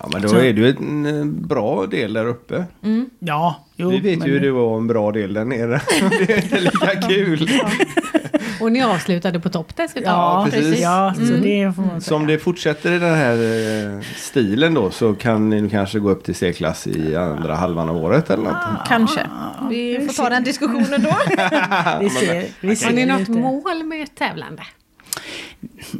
Ja, 0.01 0.09
men 0.13 0.21
då 0.21 0.35
är 0.37 0.53
du 0.53 0.69
en 0.69 1.05
eh, 1.05 1.25
bra 1.25 1.85
del 1.85 2.13
där 2.13 2.25
uppe. 2.27 2.65
Mm. 2.83 3.09
Ja, 3.19 3.65
jo, 3.75 3.89
Vi 3.89 3.99
vet 3.99 4.19
men- 4.19 4.27
ju 4.27 4.33
hur 4.33 4.39
det 4.39 4.51
var 4.51 4.77
en 4.77 4.87
bra 4.87 5.11
del 5.11 5.33
där 5.33 5.45
nere. 5.45 5.81
det 6.27 6.33
är 6.33 6.43
inte 6.43 6.59
lika 6.59 7.01
kul. 7.07 7.49
Och 8.61 8.71
ni 8.71 8.83
avslutade 8.83 9.39
på 9.39 9.49
topp 9.49 9.75
dessutom. 9.75 10.03
Ja, 10.05 10.41
precis. 10.49 10.65
precis. 10.65 10.81
Ja, 10.83 11.13
så 11.17 11.21
Mm. 11.21 11.41
det 11.41 11.73
får 11.75 11.81
man 11.81 12.01
Så 12.01 12.05
säga. 12.07 12.15
om 12.17 12.27
det 12.27 12.39
fortsätter 12.39 12.91
i 12.91 12.99
den 12.99 13.15
här 13.15 13.33
eh, 13.97 14.01
stilen 14.15 14.73
då 14.73 14.91
så 14.91 15.13
kan 15.13 15.49
ni 15.49 15.69
kanske 15.69 15.99
gå 15.99 16.09
upp 16.09 16.23
till 16.23 16.35
C-klass 16.35 16.87
i 16.87 17.15
andra 17.15 17.55
halvan 17.55 17.89
av 17.89 17.97
året 17.97 18.29
eller 18.29 18.43
något. 18.43 18.87
Kanske. 18.87 19.27
Vi 19.69 20.07
får 20.07 20.23
ta 20.23 20.29
den 20.29 20.43
diskussionen 20.43 21.03
då. 21.03 21.15
Vi 21.99 22.09
ser, 22.09 22.45
vi 22.67 22.75
ser 22.75 22.85
Har 22.85 22.93
ni 22.93 23.05
något 23.05 23.27
mål 23.27 23.83
med 23.83 24.01
ert 24.03 24.15
tävlande? 24.15 24.61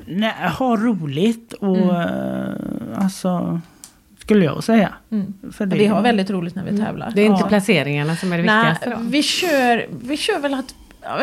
Nej, 0.05 0.33
ha 0.57 0.77
roligt 0.77 1.53
och 1.53 1.77
eh, 1.77 2.53
alltså 2.95 3.61
skulle 4.19 4.45
jag 4.45 4.63
säga. 4.63 4.93
Mm. 5.11 5.33
För 5.51 5.65
Vi 5.65 5.85
har 5.85 6.01
väldigt 6.01 6.29
roligt 6.29 6.55
när 6.55 6.63
vi 6.63 6.77
tävlar. 6.77 7.11
Det 7.15 7.21
är 7.21 7.25
inte 7.25 7.41
Ja. 7.41 7.47
placeringarna 7.47 8.15
som 8.15 8.33
är 8.33 8.37
det 8.37 8.43
viktigaste 8.43 8.89
då? 8.89 8.97
vi 9.01 9.23
kör, 9.23 9.87
vi 10.03 10.17
kör 10.17 10.39
väl 10.39 10.53
att 10.53 10.75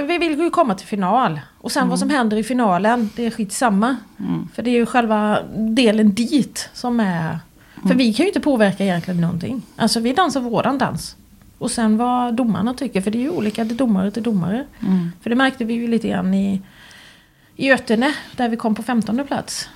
vi 0.07 0.19
vill 0.19 0.39
ju 0.39 0.51
komma 0.51 0.75
till 0.75 0.87
final. 0.87 1.41
Och 1.59 1.73
sen 1.73 1.89
vad 1.89 1.99
som 1.99 2.11
händer 2.11 2.37
i 2.37 2.43
finalen, 2.45 3.11
det 3.17 3.27
är 3.27 3.31
skitsamma. 3.31 3.97
För 4.55 4.63
det 4.63 4.71
är 4.71 4.75
ju 4.75 4.87
själva 4.87 5.39
delen 5.57 6.15
dit 6.15 6.71
som 6.73 7.01
är... 7.01 7.39
För 7.89 7.95
vi 7.95 8.15
kan 8.15 8.25
ju 8.25 8.29
inte 8.29 8.41
påverka 8.41 8.85
egentligen 8.85 9.21
någonting. 9.21 9.63
Alltså 9.77 10.01
vi 10.01 10.13
dansar 10.13 10.41
våran 10.41 10.79
dans. 10.79 11.17
Och 11.59 11.71
sen 11.71 11.97
vad 11.97 12.35
domarna 12.35 12.75
tycker, 12.75 13.01
för 13.01 13.11
det 13.11 13.19
är 13.19 13.23
ju 13.23 13.31
olika 13.31 13.65
det 13.65 13.75
är 13.75 13.77
domare 13.77 14.11
till 14.11 14.23
domare. 14.23 14.65
För 15.23 15.31
det 15.31 15.37
märkte 15.37 15.65
vi 15.65 15.75
ju 15.75 15.89
lite 15.89 16.09
grann 16.09 16.35
i 16.35 16.63
Götene, 17.57 18.15
där 18.37 18.49
vi 18.49 18.57
kom 18.57 18.75
på 18.75 18.83
15 18.83 19.27
plats. 19.27 19.69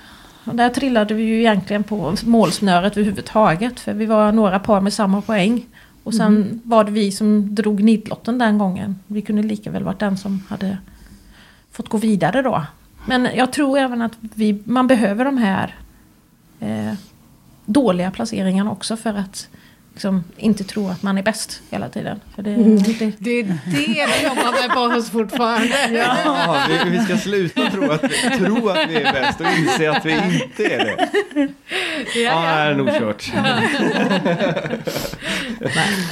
Och 0.43 0.55
där 0.55 0.69
trillade 0.69 1.13
vi 1.13 1.23
ju 1.23 1.39
egentligen 1.39 1.83
på 1.83 2.15
målsnöret 2.25 2.97
överhuvudtaget. 2.97 3.79
För 3.79 3.93
vi 3.93 4.05
var 4.05 4.31
några 4.31 4.59
par 4.59 4.81
med 4.81 4.93
samma 4.93 5.21
poäng. 5.21 5.65
Och 6.03 6.13
sen 6.13 6.61
var 6.63 6.83
det 6.83 6.91
vi 6.91 7.11
som 7.11 7.55
drog 7.55 7.83
nitlotten 7.83 8.37
den 8.37 8.57
gången. 8.57 8.99
Vi 9.07 9.21
kunde 9.21 9.43
lika 9.43 9.71
väl 9.71 9.83
varit 9.83 9.99
den 9.99 10.17
som 10.17 10.43
hade 10.49 10.77
fått 11.71 11.89
gå 11.89 11.97
vidare 11.97 12.41
då. 12.41 12.65
Men 13.05 13.27
jag 13.35 13.53
tror 13.53 13.77
även 13.77 14.01
att 14.01 14.13
vi, 14.19 14.61
man 14.63 14.87
behöver 14.87 15.25
de 15.25 15.37
här 15.37 15.75
eh, 16.59 16.93
dåliga 17.65 18.11
placeringarna 18.11 18.71
också 18.71 18.97
för 18.97 19.13
att 19.13 19.47
liksom, 19.97 20.23
inte 20.37 20.63
tro 20.63 20.89
att 20.89 21.03
man 21.03 21.17
är 21.17 21.23
bäst 21.23 21.61
hela 21.69 21.89
tiden. 21.89 22.19
För 22.35 22.43
det, 22.43 22.55
det, 22.55 23.11
Det 23.19 23.39
är 23.39 23.43
det 23.43 24.17
de 24.21 24.27
jobbar 24.27 24.51
med 24.67 24.69
på 24.75 24.79
oss 24.79 25.09
fortfarande. 25.09 25.89
Ja, 25.91 26.65
vi, 26.69 26.89
vi 26.89 26.99
ska 26.99 27.17
sluta 27.17 27.69
tro 27.69 27.91
att, 27.91 28.03
vi, 28.03 28.37
tro 28.37 28.69
att 28.69 28.89
vi 28.89 28.95
är 28.95 29.13
bäst 29.13 29.41
och 29.41 29.47
inse 29.59 29.91
att 29.91 30.05
vi 30.05 30.11
inte 30.11 30.65
är 30.65 30.85
det. 30.85 31.09
Ja, 32.19 32.41
det 32.41 32.47
är 32.47 32.75
nog 32.75 32.87
kört. 32.87 33.31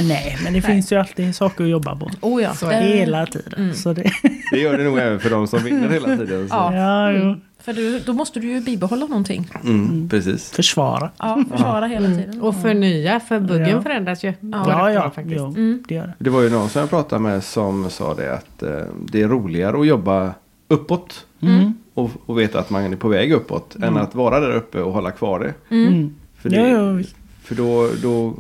Nej, 0.02 0.38
men 0.44 0.54
det 0.54 0.62
finns 0.62 0.92
ju 0.92 1.00
alltid 1.00 1.36
saker 1.36 1.64
att 1.64 1.70
jobba 1.70 1.96
på. 1.96 2.12
oh 2.22 2.44
ja, 2.44 2.54
Så 2.54 2.70
Hela 2.70 3.26
tiden. 3.26 3.54
Mm. 3.58 3.74
Så 3.74 3.94
det, 3.94 4.12
Det 4.52 4.60
gör 4.60 4.78
det 4.78 4.84
nog 4.84 5.00
även 5.00 5.20
för 5.20 5.30
de 5.30 5.48
som 5.48 5.64
vinner 5.64 5.90
hela 5.90 6.18
tiden. 6.18 6.50
Så. 6.50 6.56
Ja. 6.56 6.76
ja, 6.76 7.12
jo. 7.12 7.36
För 7.66 7.74
du, 7.74 8.00
då 8.00 8.14
måste 8.14 8.40
du 8.40 8.48
ju 8.48 8.62
bibehålla 8.62 9.06
någonting. 9.06 9.50
Mm, 9.64 10.10
precis. 10.10 10.52
Försvara. 10.52 11.10
Ja, 11.18 11.44
försvara 11.52 11.88
hela 11.88 12.08
tiden. 12.08 12.42
Och 12.42 12.62
förnya, 12.62 13.20
för 13.20 13.40
buggen 13.40 13.70
Ja. 13.70 13.82
förändras 13.82 14.24
ju. 14.24 14.34
Ja, 14.42 14.92
ja. 14.92 15.02
faktiskt. 15.16 15.36
Jo, 15.40 15.46
Mm. 15.48 15.84
det 15.88 15.96
gör 15.96 16.08
det. 16.08 16.14
Det 16.20 16.30
var 16.30 16.42
ju 16.42 16.50
någon 16.50 16.70
som 16.70 16.80
jag 16.82 16.90
pratade 16.90 17.22
med 17.22 17.44
som 17.44 17.90
sa 17.90 18.14
det 18.14 18.34
att 18.34 18.64
eh, 18.64 18.70
det 19.06 19.22
är 19.22 19.28
roligare 19.28 19.80
att 19.80 19.88
jobba 19.88 20.34
uppåt 20.68 21.26
Mm. 21.42 21.74
och, 21.94 22.10
och 22.26 22.40
veta 22.40 22.60
att 22.60 22.70
man 22.70 22.94
är 22.94 22.98
på 22.98 23.08
väg 23.08 23.32
uppåt 23.32 23.76
än 23.76 23.98
att 23.98 24.16
vara 24.16 24.40
där 24.40 24.52
uppe 24.56 24.82
och 24.82 24.94
hålla 24.94 25.12
kvar 25.12 25.40
det. 25.40 25.76
Mm. 25.76 26.16
För, 26.42 26.50
det, 26.50 26.94
visst. 26.94 27.16
för 27.44 27.56
då, 27.56 27.90
då 28.02 28.34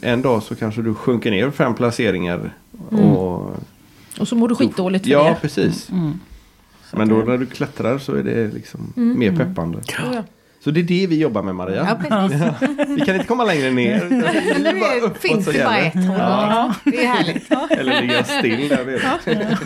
en 0.00 0.22
dag 0.22 0.42
så 0.42 0.54
kanske 0.54 0.82
du 0.82 0.94
sjunker 0.94 1.30
ner 1.30 1.50
fem 1.50 1.74
placeringar. 1.74 2.52
Och, 2.90 3.50
Och 4.20 4.28
så 4.28 4.36
mår 4.36 4.48
du 4.48 4.54
skitdåligt 4.54 5.04
för 5.04 5.12
Ja, 5.12 5.24
det. 5.24 5.36
precis. 5.40 5.90
Mm. 6.92 7.08
Men 7.08 7.18
då 7.18 7.24
när 7.24 7.38
du 7.38 7.46
klättrar 7.46 7.98
så 7.98 8.14
är 8.14 8.22
det 8.22 8.48
liksom 8.48 8.92
mer 8.96 9.36
peppande. 9.36 9.78
Oh 9.78 10.14
ja. 10.14 10.24
Så 10.64 10.70
det 10.70 10.80
är 10.80 10.84
det 10.84 11.06
vi 11.06 11.18
jobbar 11.18 11.42
med 11.42 11.54
Maria. 11.54 11.98
Ja. 12.10 12.28
Vi 12.88 13.00
kan 13.00 13.14
inte 13.14 13.26
komma 13.26 13.44
längre 13.44 13.70
ner. 13.70 14.04
uppåt 15.04 15.18
finns 15.18 15.46
det 15.46 15.64
bara 15.64 15.78
ett 15.78 15.94
håll. 15.94 16.18
Ja. 16.18 16.74
Det 16.84 17.04
är 17.04 17.08
härligt. 17.08 17.50
Eller 17.70 18.00
ligga 18.00 18.24
still 18.24 18.68
där 18.68 18.84
nere. 18.84 19.58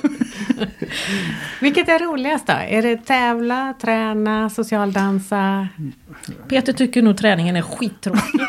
Vilket 1.60 1.88
är 1.88 1.98
roligast 1.98 2.46
då? 2.46 2.52
Är 2.52 2.82
det 2.82 2.96
tävla, 2.96 3.74
träna, 3.80 4.50
socialdansa? 4.50 5.68
Peter 6.48 6.72
tycker 6.72 7.02
nog 7.02 7.18
träningen 7.18 7.56
är 7.56 7.62
skittråkig. 7.62 8.40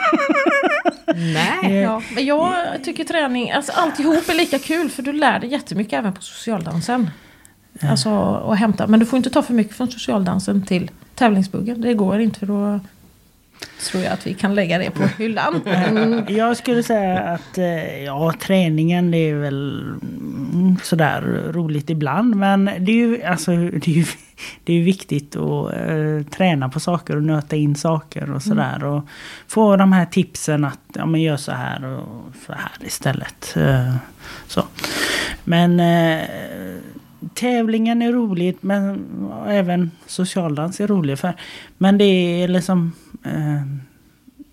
Nej. 1.15 1.73
ja, 1.73 2.01
men 2.15 2.25
jag 2.25 2.53
tycker 2.83 3.03
träning, 3.03 3.51
alltså 3.51 3.71
alltihop 3.71 4.29
är 4.29 4.33
lika 4.33 4.59
kul 4.59 4.89
för 4.89 5.03
du 5.03 5.13
lär 5.13 5.39
dig 5.39 5.51
jättemycket 5.51 5.93
även 5.93 6.13
på 6.13 6.21
socialdansen. 6.21 7.09
Alltså 7.81 8.09
att 8.35 8.59
hämta, 8.59 8.87
men 8.87 8.99
du 8.99 9.05
får 9.05 9.17
inte 9.17 9.29
ta 9.29 9.41
för 9.41 9.53
mycket 9.53 9.75
från 9.75 9.91
socialdansen 9.91 10.65
till 10.65 10.91
tävlingsbuggen. 11.15 11.81
Det 11.81 11.93
går 11.93 12.19
inte 12.19 12.39
för 12.39 12.45
då 12.45 12.79
tror 13.91 14.03
jag 14.03 14.13
att 14.13 14.27
vi 14.27 14.33
kan 14.33 14.55
lägga 14.55 14.77
det 14.77 14.91
på 14.91 15.03
hyllan. 15.17 15.61
Mm, 15.65 16.23
Jag 16.29 16.57
skulle 16.57 16.83
säga 16.83 17.19
att 17.19 17.57
eh, 17.57 18.03
ja, 18.03 18.33
träningen 18.39 19.11
det 19.11 19.17
är 19.17 19.35
väl 19.35 19.79
mm, 20.01 20.77
sådär 20.83 21.21
roligt 21.51 21.89
ibland. 21.89 22.35
Men 22.35 22.65
det 22.65 22.91
är 22.91 22.95
ju, 22.95 23.23
alltså, 23.23 23.51
det 23.51 23.87
är 23.87 23.95
ju, 23.95 24.05
det 24.63 24.73
är 24.73 24.83
viktigt 24.83 25.35
att 25.35 25.73
eh, 25.73 26.31
träna 26.37 26.69
på 26.69 26.79
saker 26.79 27.15
och 27.15 27.23
nöta 27.23 27.55
in 27.55 27.75
saker 27.75 28.31
och 28.31 28.43
sådär. 28.43 28.83
Och 28.83 29.03
få 29.47 29.75
de 29.75 29.93
här 29.93 30.05
tipsen 30.05 30.65
att 30.65 30.79
ja, 30.93 31.05
men 31.05 31.21
gör 31.21 31.37
så 31.37 31.51
här 31.51 31.85
och 31.85 32.23
så 32.45 32.53
här 32.53 32.71
istället. 32.87 33.53
Eh, 33.57 33.95
så. 34.47 34.63
Men 35.43 35.79
eh, 35.79 36.27
tävlingen 37.33 38.01
är 38.01 38.11
roligt 38.11 38.63
men 38.63 39.05
även 39.47 39.91
socialdans 40.05 40.79
är 40.79 40.87
rolig. 40.87 41.19
För, 41.19 41.33
men 41.77 41.97
det 41.97 42.03
är 42.43 42.47
liksom 42.47 42.91
eh, 43.23 43.61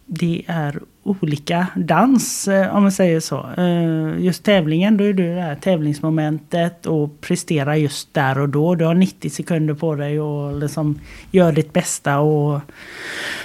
det 0.07 0.43
är 0.47 0.81
olika 1.03 1.67
dans 1.77 2.49
eh, 2.49 2.77
om 2.77 2.83
man 2.83 2.93
säger 2.93 3.21
så. 3.21 3.47
Eh, 3.57 4.25
Just 4.25 4.45
tävlingen, 4.45 4.97
då 4.97 5.05
är 5.05 5.13
det 5.13 5.35
det 5.35 5.41
här 5.41 5.55
tävlingsmomentet 5.55 6.87
och 6.87 7.21
prestera 7.21 7.77
just 7.77 8.15
där 8.15 8.39
och 8.39 8.49
då. 8.49 8.75
Du 8.75 8.85
har 8.85 8.95
90 8.95 9.31
sekunder 9.31 9.75
på 9.75 9.95
dig 9.95 10.21
och 10.21 10.59
liksom 10.59 10.99
gör 11.31 11.53
ditt 11.53 11.73
bästa 11.73 12.19
och 12.19 12.61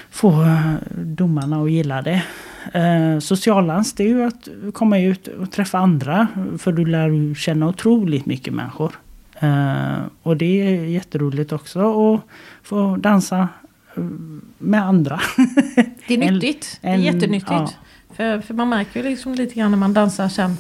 få 0.10 0.46
domarna 0.96 1.64
att 1.64 1.72
gilla 1.72 2.02
det. 2.02 2.24
Eh, 2.74 3.20
socialdans 3.20 3.94
det 3.94 4.04
är 4.04 4.08
ju 4.08 4.24
att 4.24 4.48
komma 4.74 5.00
ut 5.00 5.28
och 5.28 5.52
träffa 5.52 5.78
andra. 5.78 6.28
För 6.58 6.72
du 6.72 6.86
lär 6.86 7.36
känna 7.36 7.68
otroligt 7.68 8.26
mycket 8.26 8.54
människor. 8.54 8.92
Eh, 9.40 9.98
och 10.24 10.38
det 10.38 10.62
är 10.62 10.84
jätteroligt 10.86 11.52
också 11.52 11.80
att 12.16 12.22
få 12.64 12.96
dansa 12.96 13.48
eh, 13.98 14.04
med 14.58 14.84
andra. 14.84 15.20
Det 16.08 16.14
är 16.14 16.22
En- 16.28 16.34
nyttigt. 16.34 16.80
en- 16.82 17.00
det 17.02 17.08
är 17.08 17.14
jättenyttigt. 17.14 17.52
ja. 17.52 17.70
För, 18.14 18.42
för 18.42 18.54
man 18.54 18.70
märker 18.70 19.04
ju 19.04 19.10
liksom 19.10 19.34
lite 19.36 19.56
grann 19.56 19.72
när 19.72 19.78
man 19.78 19.94
dansar 19.94 20.30
sen 20.30 20.58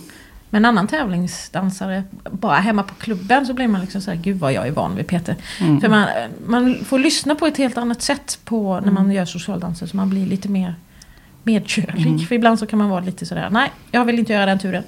med 0.49 0.59
en 0.59 0.65
annan 0.65 0.87
tävlingsdansare. 0.87 2.03
Bara 2.31 2.55
hemma 2.57 2.83
på 2.83 2.93
klubben 2.95 3.45
så 3.45 3.53
blir 3.53 3.67
man 3.67 3.81
liksom 3.81 4.01
så 4.01 4.11
här, 4.11 4.17
gud 4.17 4.39
vad 4.39 4.53
jag 4.53 4.67
är 4.67 4.71
van 4.71 4.95
vid 4.95 5.07
Peter. 5.07 5.35
Mm. 5.61 5.81
För 5.81 5.89
man, 5.89 6.05
man 6.45 6.75
får 6.85 6.99
lyssna 6.99 7.35
på 7.35 7.45
ett 7.47 7.57
helt 7.57 7.77
annat 7.77 8.01
sätt 8.01 8.39
på 8.45 8.79
när 8.79 8.91
man 8.91 9.11
gör 9.11 9.25
socialdanser. 9.25 9.85
Så 9.87 9.97
man 9.97 10.09
blir 10.09 10.25
lite 10.25 10.49
mer 10.49 10.75
medkörlig. 11.43 12.05
Mm. 12.07 12.19
För 12.19 12.35
ibland 12.35 12.59
så 12.59 12.65
kan 12.65 12.79
man 12.79 12.89
vara 12.89 12.99
lite 13.01 13.25
sådär, 13.25 13.49
nej 13.51 13.71
jag 13.91 14.05
vill 14.05 14.19
inte 14.19 14.33
göra 14.33 14.45
den 14.45 14.59
turen. 14.59 14.83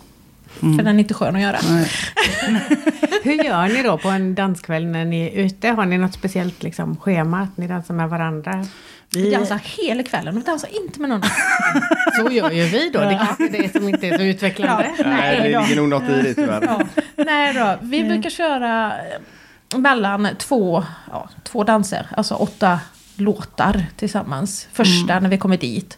Mm. 0.61 0.77
För 0.77 0.83
den 0.83 0.95
är 0.95 0.99
inte 0.99 1.13
skön 1.13 1.35
att 1.35 1.41
göra. 1.41 1.57
Hur 3.23 3.43
gör 3.43 3.67
ni 3.67 3.83
då 3.83 3.97
på 3.97 4.09
en 4.09 4.35
danskväll 4.35 4.85
när 4.85 5.05
ni 5.05 5.21
är 5.21 5.31
ute? 5.31 5.69
Har 5.69 5.85
ni 5.85 5.97
något 5.97 6.13
speciellt 6.13 6.63
liksom, 6.63 6.97
schema? 6.97 7.41
Att 7.41 7.57
ni 7.57 7.67
dansar 7.67 7.93
med 7.93 8.09
varandra? 8.09 8.65
Vi 9.13 9.31
dansar 9.31 9.59
hela 9.63 10.03
kvällen 10.03 10.35
och 10.35 10.41
vi 10.41 10.45
dansar 10.45 10.69
inte 10.83 10.99
med 11.01 11.09
någon. 11.09 11.21
Så 12.15 12.31
gör 12.31 12.51
ju 12.51 12.63
vi 12.63 12.89
då. 12.89 12.99
Det 12.99 13.05
är 13.05 13.25
kanske 13.25 13.47
det 13.47 13.71
som 13.71 13.89
inte 13.89 14.07
är 14.07 14.17
så 14.17 14.23
utvecklande. 14.23 14.91
Nej, 15.05 15.37
det 15.37 15.43
ligger 15.43 15.75
nog 15.75 15.89
något 15.89 16.09
i 16.09 16.21
det 16.21 16.33
tyvärr. 16.33 16.63
Ja. 16.65 16.81
Nej 17.15 17.53
då, 17.53 17.77
vi 17.81 18.03
brukar 18.03 18.29
köra 18.29 18.93
eh, 19.71 19.79
mellan 19.79 20.27
två, 20.37 20.83
ja, 21.11 21.29
två 21.43 21.63
danser, 21.63 22.07
alltså 22.17 22.35
åtta 22.35 22.79
låtar 23.15 23.85
tillsammans. 23.95 24.67
Första 24.73 25.19
när 25.19 25.29
vi 25.29 25.37
kommer 25.37 25.57
dit. 25.57 25.97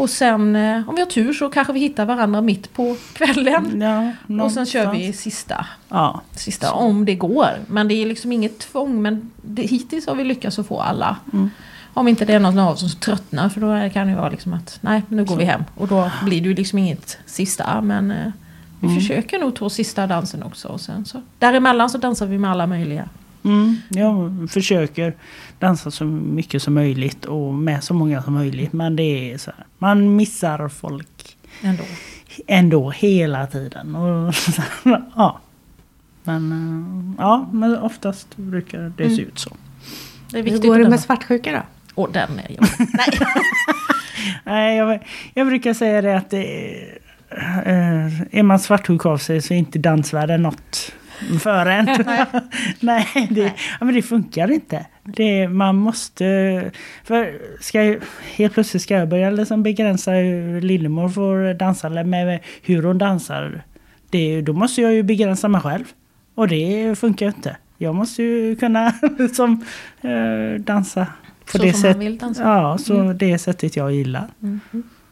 Och 0.00 0.10
sen 0.10 0.56
eh, 0.56 0.88
om 0.88 0.94
vi 0.94 1.00
har 1.00 1.08
tur 1.08 1.32
så 1.32 1.48
kanske 1.50 1.72
vi 1.72 1.80
hittar 1.80 2.04
varandra 2.06 2.40
mitt 2.40 2.72
på 2.72 2.96
kvällen. 3.12 3.80
ja, 4.28 4.42
Och 4.44 4.52
sen 4.52 4.66
kör 4.66 4.92
vi 4.92 5.12
sista, 5.12 5.66
Ja. 5.88 6.20
sista 6.36 6.72
om 6.72 7.04
det 7.04 7.14
går. 7.14 7.48
Men 7.66 7.88
det 7.88 7.94
är 7.94 8.06
liksom 8.06 8.32
inget 8.32 8.58
tvång. 8.58 9.02
Men 9.02 9.30
det, 9.42 9.62
hittills 9.62 10.06
har 10.06 10.14
vi 10.14 10.24
lyckats 10.24 10.58
att 10.58 10.66
få 10.66 10.80
alla. 10.80 11.16
Mm. 11.32 11.50
Om 11.94 12.08
inte 12.08 12.24
det 12.24 12.32
är 12.34 12.40
någon 12.40 12.58
av 12.58 12.68
oss 12.72 12.80
som 12.80 13.00
tröttnar. 13.00 13.48
För 13.48 13.60
då 13.60 13.90
kan 13.94 14.06
det 14.08 14.14
vara 14.14 14.28
liksom 14.28 14.52
att 14.52 14.78
nej, 14.80 15.02
nu 15.08 15.24
går 15.24 15.36
vi 15.36 15.44
hem. 15.44 15.64
Och 15.74 15.88
då 15.88 16.10
blir 16.24 16.40
det 16.40 16.48
ju 16.48 16.54
liksom 16.54 16.78
inget 16.78 17.18
sista. 17.26 17.80
Men 17.80 18.10
eh, 18.10 18.16
vi 18.80 18.86
Mm. 18.88 19.00
försöker 19.00 19.38
nog 19.38 19.54
ta 19.54 19.70
sista 19.70 20.06
dansen 20.06 20.42
också. 20.42 20.68
Och 20.68 20.80
sen 20.80 21.04
så, 21.04 21.22
däremellan 21.38 21.90
så 21.90 21.98
dansar 21.98 22.26
vi 22.26 22.38
med 22.38 22.50
alla 22.50 22.66
möjliga. 22.66 23.08
Mm, 23.44 23.76
jag 23.88 24.48
försöker 24.50 25.14
dansa 25.60 25.90
så 25.90 26.04
mycket 26.04 26.62
som 26.62 26.74
möjligt 26.74 27.24
och 27.24 27.54
med 27.54 27.84
så 27.84 27.94
många 27.94 28.22
som 28.22 28.34
möjligt. 28.34 28.72
Men 28.72 28.96
det 28.96 29.32
är 29.32 29.38
så 29.38 29.50
här, 29.56 29.66
man 29.78 30.16
missar 30.16 30.68
folk 30.68 31.36
Ändå. 31.62 31.84
ändå 32.46 32.90
hela 32.90 33.46
tiden. 33.46 33.96
Och, 33.96 34.34
så 34.34 34.62
här, 34.62 35.02
ja. 35.16 35.40
Men, 36.24 36.52
eh, 36.52 37.14
ja, 37.24 37.48
men 37.52 37.78
oftast 37.78 38.36
brukar 38.36 38.92
det 38.96 39.10
se 39.10 39.22
ut 39.22 39.38
så. 39.38 39.56
Det 40.30 40.38
är 40.38 40.42
Hur 40.42 40.44
viktigt 40.50 40.62
går 40.70 40.78
att 40.78 40.84
det 40.84 40.90
med 40.90 41.00
svartsjuka 41.00 41.52
då? 41.52 41.62
Och 42.02 42.12
den 42.12 42.38
är 42.38 42.50
jag. 42.58 42.68
Nej. 42.78 43.18
Nej, 44.44 44.76
jag, 44.76 45.06
jag 45.34 45.46
brukar 45.46 45.74
säga 45.74 46.02
det 46.02 46.16
att 46.16 46.30
det, 46.30 46.74
eh, 47.64 48.20
är 48.30 48.42
man 48.42 48.58
svartsjuk 48.58 49.06
av 49.06 49.18
sig 49.18 49.42
så 49.42 49.54
är 49.54 49.58
inte 49.58 49.78
dansvärlden 49.78 50.42
något 50.42 50.92
för 51.40 51.66
en. 51.66 51.86
Nej, 52.80 53.28
det, 53.30 53.52
ja, 53.80 53.84
men 53.84 53.94
det 53.94 54.02
funkar 54.02 54.50
inte. 54.50 54.86
Det, 55.16 55.48
man 55.48 55.76
måste... 55.76 56.24
För 57.04 57.40
ska 57.60 57.84
jag, 57.84 58.00
helt 58.34 58.54
plötsligt 58.54 58.82
ska 58.82 58.94
jag 58.94 59.08
börja 59.08 59.30
liksom 59.30 59.62
begränsa 59.62 60.10
hur 60.10 60.60
Lillemor 60.60 61.08
får 61.08 61.54
dansa 61.54 61.86
eller 61.86 62.04
med 62.04 62.40
hur 62.62 62.82
hon 62.82 62.98
dansar. 62.98 63.62
Det, 64.10 64.40
då 64.40 64.52
måste 64.52 64.82
jag 64.82 64.94
ju 64.94 65.02
begränsa 65.02 65.48
mig 65.48 65.60
själv. 65.60 65.84
Och 66.34 66.48
det 66.48 66.98
funkar 66.98 67.26
ju 67.26 67.32
inte. 67.32 67.56
Jag 67.78 67.94
måste 67.94 68.22
ju 68.22 68.56
kunna 68.56 68.94
liksom, 69.18 69.64
eh, 70.00 70.60
dansa 70.60 71.06
på 71.52 71.58
Så 71.58 71.58
det 71.58 71.72
som 71.72 71.80
man 71.80 71.92
sättet. 71.92 71.96
vill 71.96 72.18
dansa. 72.18 72.42
Ja, 72.42 72.78
så 72.78 73.12
det 73.12 73.38
sättet 73.38 73.76
jag 73.76 73.92
gillar. 73.92 74.28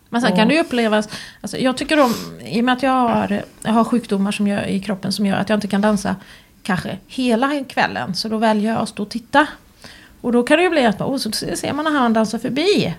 Men 0.09 0.21
sen 0.23 0.37
kan 0.37 0.49
det 0.49 0.55
ju 0.55 0.61
upplevas, 0.61 1.09
alltså 1.41 1.59
jag 1.59 1.77
tycker 1.77 2.01
om, 2.05 2.15
i 2.45 2.61
och 2.61 2.65
med 2.65 2.73
att 2.73 2.83
jag 2.83 2.91
har, 2.91 3.43
jag 3.63 3.73
har 3.73 3.85
sjukdomar 3.85 4.33
som 4.33 4.49
gör, 4.49 4.67
i 4.67 4.81
kroppen 4.81 5.13
som 5.13 5.27
gör 5.27 5.37
att 5.37 5.49
jag 5.49 5.57
inte 5.57 5.69
kan 5.69 5.81
dansa 5.81 6.17
kanske 6.63 6.99
hela 7.07 7.65
kvällen. 7.65 8.15
Så 8.15 8.29
då 8.29 8.37
väljer 8.39 8.73
jag 8.73 8.83
att 8.83 8.89
stå 8.89 9.03
och 9.03 9.09
titta. 9.09 9.47
Och 10.21 10.33
då 10.33 10.43
kan 10.43 10.57
det 10.57 10.63
ju 10.63 10.71
bli 10.71 10.87
att 10.87 11.01
oh, 11.01 11.17
så 11.17 11.33
ser 11.33 11.73
man 11.73 11.85
när 11.85 11.93
han 11.93 12.13
dansar 12.13 12.39
förbi. 12.39 12.95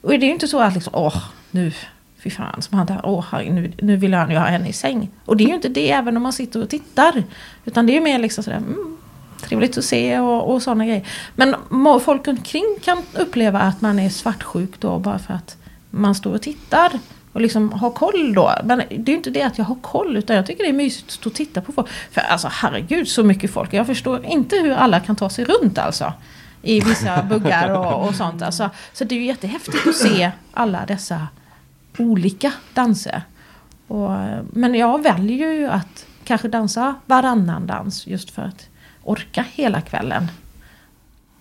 Och 0.00 0.10
det 0.10 0.16
är 0.16 0.26
ju 0.26 0.32
inte 0.32 0.48
så 0.48 0.60
att 0.60 0.74
liksom, 0.74 0.92
åh, 0.96 1.16
nu, 1.50 1.72
fy 2.18 2.30
fan, 2.30 2.62
som 2.62 2.78
han 2.78 2.86
där, 2.86 3.00
åh, 3.04 3.24
nu, 3.32 3.72
nu 3.78 3.96
vill 3.96 4.14
han 4.14 4.30
ju 4.30 4.36
ha 4.36 4.46
henne 4.46 4.68
i 4.68 4.72
säng. 4.72 5.10
Och 5.24 5.36
det 5.36 5.44
är 5.44 5.48
ju 5.48 5.54
inte 5.54 5.68
det 5.68 5.90
även 5.90 6.16
om 6.16 6.22
man 6.22 6.32
sitter 6.32 6.62
och 6.62 6.68
tittar. 6.68 7.22
Utan 7.64 7.86
det 7.86 7.92
är 7.92 7.94
ju 7.94 8.00
mer 8.00 8.18
liksom 8.18 8.44
sådär, 8.44 8.56
mm, 8.56 8.96
trevligt 9.40 9.78
att 9.78 9.84
se 9.84 10.18
och, 10.18 10.54
och 10.54 10.62
sådana 10.62 10.86
grejer. 10.86 11.06
Men 11.36 11.54
folk 12.04 12.28
omkring 12.28 12.76
kan 12.84 13.02
uppleva 13.14 13.60
att 13.60 13.80
man 13.80 13.98
är 13.98 14.08
svartsjuk 14.08 14.80
då 14.80 14.98
bara 14.98 15.18
för 15.18 15.34
att 15.34 15.56
man 15.90 16.14
står 16.14 16.34
och 16.34 16.42
tittar. 16.42 16.90
Och 17.32 17.40
liksom 17.40 17.72
har 17.72 17.90
koll 17.90 18.34
då. 18.34 18.52
Men 18.64 18.78
det 18.78 18.94
är 18.94 19.08
ju 19.08 19.16
inte 19.16 19.30
det 19.30 19.42
att 19.42 19.58
jag 19.58 19.64
har 19.64 19.74
koll 19.74 20.16
utan 20.16 20.36
jag 20.36 20.46
tycker 20.46 20.62
det 20.62 20.68
är 20.68 20.72
mysigt 20.72 21.06
att 21.06 21.12
stå 21.12 21.30
och 21.30 21.34
titta 21.34 21.60
på 21.60 21.72
folk. 21.72 21.88
För 21.88 22.20
alltså 22.20 22.48
herregud 22.50 23.08
så 23.08 23.24
mycket 23.24 23.50
folk. 23.50 23.72
Jag 23.72 23.86
förstår 23.86 24.24
inte 24.24 24.56
hur 24.56 24.72
alla 24.72 25.00
kan 25.00 25.16
ta 25.16 25.30
sig 25.30 25.44
runt 25.44 25.78
alltså. 25.78 26.12
I 26.64 26.80
vissa 26.80 27.22
buggar 27.22 27.70
och, 27.70 28.08
och 28.08 28.14
sånt. 28.14 28.42
Alltså, 28.42 28.70
så 28.92 29.04
det 29.04 29.14
är 29.14 29.18
ju 29.18 29.26
jättehäftigt 29.26 29.86
att 29.86 29.96
se 29.96 30.30
alla 30.52 30.86
dessa 30.86 31.28
olika 31.98 32.52
danser. 32.74 33.22
Och, 33.86 34.10
men 34.52 34.74
jag 34.74 35.02
väljer 35.02 35.52
ju 35.52 35.66
att 35.66 36.06
kanske 36.24 36.48
dansa 36.48 36.94
varannan 37.06 37.66
dans 37.66 38.06
just 38.06 38.30
för 38.30 38.42
att 38.42 38.68
orka 39.02 39.44
hela 39.52 39.80
kvällen. 39.80 40.28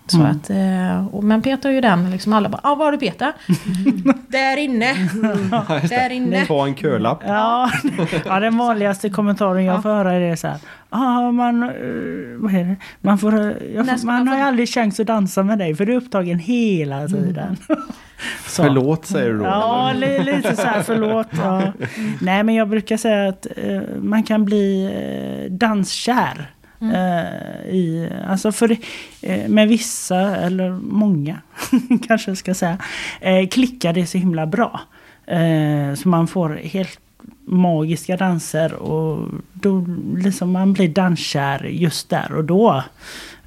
Så 0.08 0.18
Mm. 0.20 0.32
att, 0.32 0.50
eh, 0.50 1.16
och, 1.16 1.24
men 1.24 1.42
Peter 1.42 1.70
är 1.70 1.74
ju 1.74 1.82
den, 1.82 2.12
liksom 2.12 2.34
alla 2.34 2.50
bara, 2.50 2.60
ah, 2.64 2.76
var 2.76 2.88
är 2.88 2.92
du 2.92 2.98
Peter? 2.98 3.34
Där 4.28 4.58
inne! 4.58 4.94
Där 5.90 6.10
inne! 6.10 6.46
Ta 6.46 6.68
en 6.68 6.76
kölapp. 6.76 7.24
Ja, 7.28 7.72
ja, 8.26 8.40
den 8.40 8.58
vanligaste 8.58 9.10
kommentaren 9.10 9.66
jag 9.66 9.82
får 9.82 9.90
höra 9.90 10.14
är 10.14 10.20
det 10.20 10.38
så 10.38 10.48
här. 10.48 10.58
Ah, 10.90 11.32
man, 11.32 11.64
eh, 11.64 11.70
vad 12.38 12.54
är 12.56 12.64
det? 12.66 12.76
Man, 13.02 13.18
får, 13.18 13.34
eh, 13.34 13.50
får, 13.86 14.06
man 14.06 14.16
man 14.18 14.28
har 14.28 14.38
ju 14.38 14.42
aldrig 14.44 14.70
chans 14.70 15.00
att 15.00 15.08
dansa 15.08 15.44
med 15.44 15.60
dig 15.60 15.76
för 15.76 15.86
du 15.86 15.94
är 15.94 15.98
upptagen 15.98 16.40
hela 16.40 17.08
tiden. 17.08 17.58
Så. 18.48 18.64
Förlåt 18.64 19.06
säger 19.06 19.30
du 19.30 19.38
då. 19.38 19.46
Ja, 19.46 19.92
li, 19.96 20.24
lite 20.24 20.56
så 20.56 20.62
här 20.62 20.82
förlåt. 20.82 21.28
Ja. 21.32 21.62
Nej, 22.22 22.44
men 22.44 22.56
jag 22.56 22.70
brukar 22.70 22.98
säga 22.98 23.28
att 23.30 23.48
eh, 23.58 23.82
man 24.02 24.24
kan 24.24 24.46
bli 24.46 24.86
eh, 25.46 25.52
danskär. 25.52 26.52
Eh, 26.92 27.70
i, 27.76 28.10
alltså 28.28 28.52
för, 28.52 28.78
eh, 29.22 29.48
med 29.48 29.68
vissa, 29.68 30.36
eller 30.36 30.72
många 30.72 31.42
kanske 32.08 32.32
jag 32.32 32.38
ska 32.38 32.54
säga, 32.54 32.78
eh, 33.22 33.48
klickar 33.48 33.94
det 33.94 34.06
så 34.06 34.18
himla 34.18 34.46
bra. 34.46 34.82
Eh, 35.26 35.94
så 35.96 36.10
man 36.10 36.28
får 36.28 36.50
helt 36.50 37.00
magiska 37.46 38.18
danser 38.18 38.74
och 38.74 39.30
då 39.54 39.86
liksom 40.18 40.52
man 40.52 40.74
blir 40.74 40.90
danskär 40.90 41.64
just 41.64 42.10
där 42.10 42.34
och 42.34 42.44
då. 42.44 42.84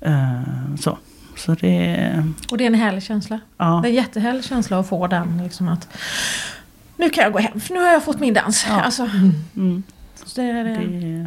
Eh, 0.01 0.41
så. 0.81 0.99
så 1.37 1.55
det... 1.55 2.25
Och 2.51 2.59
det 2.59 2.65
är 2.65 2.67
en 2.67 2.75
härlig 2.75 3.03
känsla. 3.03 3.41
Ja. 3.57 3.81
Det 3.83 3.89
är 3.89 3.91
en 3.91 3.97
jättehärlig 3.97 4.45
känsla 4.45 4.79
att 4.79 4.89
få 4.89 5.07
den. 5.07 5.41
Liksom 5.45 5.69
att, 5.69 5.89
nu 6.97 7.11
kan 7.11 7.25
jag 7.25 7.33
gå 7.33 7.39
hem 7.39 7.61
för 7.61 7.75
nu 7.75 7.81
har 7.81 7.93
jag 7.93 8.05
fått 8.05 8.21
min 8.21 8.35
dans. 8.35 8.67
Ja. 8.69 8.81
Alltså, 8.81 9.11
Mm, 9.57 9.83
så 10.27 10.41
det 10.41 10.47
är, 10.47 10.65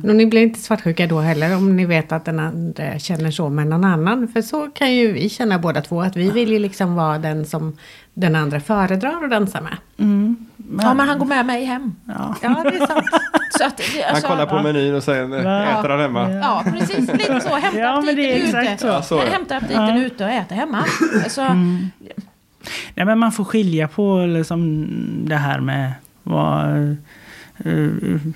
det 0.02 0.10
Och 0.10 0.16
ni 0.16 0.26
blir 0.26 0.42
inte 0.42 0.60
svartsjuka 0.60 1.08
då 1.08 1.20
heller 1.20 1.56
om 1.56 1.76
ni 1.76 1.86
vet 1.86 2.12
att 2.12 2.26
den 2.26 2.40
andra 2.40 3.00
känner 3.00 3.32
så 3.32 3.50
med 3.50 3.68
någon 3.68 3.84
annan. 3.84 4.28
För 4.28 4.42
så 4.42 4.68
kan 4.70 4.94
ju 4.96 5.12
vi 5.12 5.30
känna 5.30 5.60
båda 5.60 5.82
två. 5.82 6.02
Att 6.02 6.16
vi 6.16 6.32
vill 6.32 6.52
ju 6.52 6.60
liksom 6.60 6.96
vara 6.96 7.18
den 7.18 7.46
som 7.46 7.78
den 8.14 8.36
andra 8.36 8.60
föredrar 8.60 9.24
att 9.24 9.30
dansa 9.32 9.62
med. 9.62 9.78
mm, 10.00 10.36
men, 10.58 10.86
ja, 10.86 10.94
men 10.94 11.08
han 11.08 11.20
går 11.20 11.26
med 11.26 11.46
mig 11.46 11.66
hem. 11.66 11.96
ja. 12.06 12.36
Ja, 12.42 12.62
det 12.64 12.76
är 12.78 12.88
sant. 12.88 13.06
Så 13.58 13.66
att, 13.66 13.78
det, 13.78 13.84
Han 14.06 14.16
alltså, 14.16 14.28
kollar 14.28 14.46
på 14.46 14.56
ja. 14.56 14.64
menyn 14.64 14.96
och 14.96 15.04
sen 15.04 15.32
Ja. 15.32 15.64
äter 15.80 15.90
han 15.90 16.00
hemma. 16.00 16.30
Ja, 16.32 16.64
precis. 16.80 17.12
Lite 17.14 17.42
så. 17.42 17.56
Hämta 17.56 17.80
Ja, 17.80 18.02
men 18.02 18.16
det 18.16 18.32
är 18.32 18.36
aptiten 18.36 18.60
exakt 18.60 18.72
ute. 18.72 18.82
så. 18.82 18.88
Ja, 18.88 19.02
så 19.02 19.20
är 19.20 19.26
det. 19.26 19.32
Hämta 19.32 19.56
aptiten 19.58 19.98
Ja. 19.98 20.06
ute 20.06 20.24
och 20.26 20.30
äta 20.32 20.56
hemma. 20.56 20.86
Alltså, 21.24 21.44
Nej, 22.96 23.06
men 23.06 23.20
man 23.20 23.32
får 23.32 23.44
skilja 23.44 23.88
på 23.88 24.18
liksom 24.26 24.88
det 25.26 25.36
här 25.36 25.60
med 25.60 25.92
vad, 26.24 26.96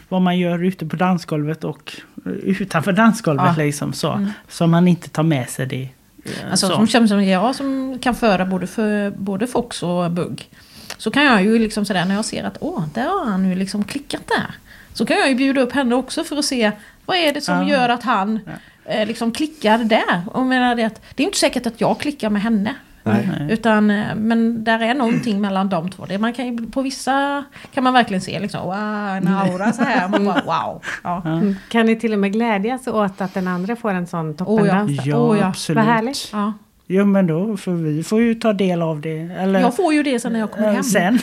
vad 0.10 0.22
man 0.22 0.38
gör 0.40 0.64
ute 0.64 0.86
på 0.86 0.96
dansgolvet 0.96 1.64
och 1.64 1.94
eh, 2.26 2.32
utanför 2.32 2.92
dansgolvet. 2.92 3.46
Ja. 3.58 3.64
Liksom, 3.64 3.94
så, 3.94 4.28
så 4.48 4.68
man 4.68 4.88
inte 4.88 5.10
tar 5.10 5.24
med 5.24 5.50
sig 5.50 5.66
det. 5.66 5.90
eh, 6.26 6.52
Alltså 6.52 6.68
så. 6.68 6.74
som 6.76 6.88
känns 6.88 7.10
som 7.10 7.24
jag 7.26 7.56
som 7.56 8.00
kan 8.00 8.16
föra 8.16 8.46
både, 8.46 8.68
för, 8.68 9.10
både 9.12 9.48
Fox 9.48 9.84
och 9.84 10.12
Bugg. 10.12 10.50
Så 10.98 11.12
kan 11.12 11.24
jag 11.24 11.44
ju 11.44 11.60
liksom 11.60 11.86
sådär 11.86 12.06
när 12.06 12.16
jag 12.16 12.26
ser 12.26 12.44
att 12.44 12.58
åh, 12.60 12.84
där 12.94 13.04
har 13.08 13.26
han 13.26 13.50
ju 13.50 13.56
liksom 13.56 13.84
klickat 13.84 14.28
där. 14.28 14.56
Så 14.94 15.06
kan 15.06 15.18
jag 15.18 15.30
ju 15.30 15.36
bjuda 15.36 15.62
upp 15.62 15.72
henne 15.74 15.96
också 15.96 16.24
för 16.24 16.38
att 16.38 16.46
se 16.46 16.72
vad 17.06 17.18
är 17.18 17.34
det 17.34 17.42
som 17.42 17.56
Ja. 17.58 17.68
gör 17.70 17.90
att 17.90 18.04
han 18.04 18.40
eh, 18.86 19.08
liksom 19.08 19.32
klickar 19.32 19.78
där. 19.78 20.22
Och 20.28 20.46
menar 20.46 20.76
det, 20.76 20.84
att, 20.84 21.02
det 21.16 21.24
är 21.24 21.26
inte 21.28 21.38
säkert 21.40 21.66
att 21.68 21.82
jag 21.82 22.00
klickar 22.00 22.30
med 22.30 22.42
henne. 22.42 22.76
Nej. 23.04 23.48
Utan, 23.50 23.92
eh, 23.92 24.16
men 24.16 24.64
där 24.64 24.80
är 24.80 24.94
någonting 24.94 25.42
mellan 25.42 25.70
de 25.70 25.90
två. 25.90 26.06
Det 26.06 26.18
man 26.18 26.34
kan, 26.34 26.72
på 26.72 26.82
vissa 26.82 27.44
kan 27.74 27.84
man 27.84 27.94
verkligen 27.94 28.22
se 28.22 28.40
liksom, 28.40 28.64
wow, 28.66 28.74
en 29.18 29.28
aura 29.28 29.72
så 29.74 29.84
här. 29.84 30.10
Man 30.10 30.26
bara, 30.26 30.42
wow. 30.46 30.82
Ja. 31.04 31.22
Mm. 31.26 31.56
Kan 31.70 31.86
ni 31.86 31.96
till 32.00 32.14
och 32.14 32.20
med 32.20 32.34
glädjas 32.34 32.88
åt 32.88 33.22
att 33.22 33.34
den 33.34 33.48
andra 33.48 33.76
får 33.76 33.94
en 33.94 34.08
sån 34.08 34.30
Oh, 34.30 34.36
ja. 34.40 34.46
toppendans? 34.46 35.06
Ja, 35.06 35.18
Åh, 35.18 35.40
ja. 35.40 35.48
absolut. 35.48 35.78
Vad 35.78 35.86
härligt. 35.94 36.30
Ja. 36.32 36.54
Jo 36.88 37.06
men 37.06 37.28
då, 37.28 37.58
för 37.58 37.72
vi 37.72 38.04
får 38.04 38.22
ju 38.22 38.36
ta 38.36 38.54
del 38.54 38.82
av 38.82 39.02
det. 39.02 39.20
Eller, 39.20 39.60
Jag 39.60 39.76
får 39.76 39.94
ju 39.94 40.04
det 40.04 40.20
sen 40.20 40.34
när 40.34 40.40
jag 40.40 40.52
kommer 40.52 40.74
hem. 40.74 40.84
Sen. 40.84 41.20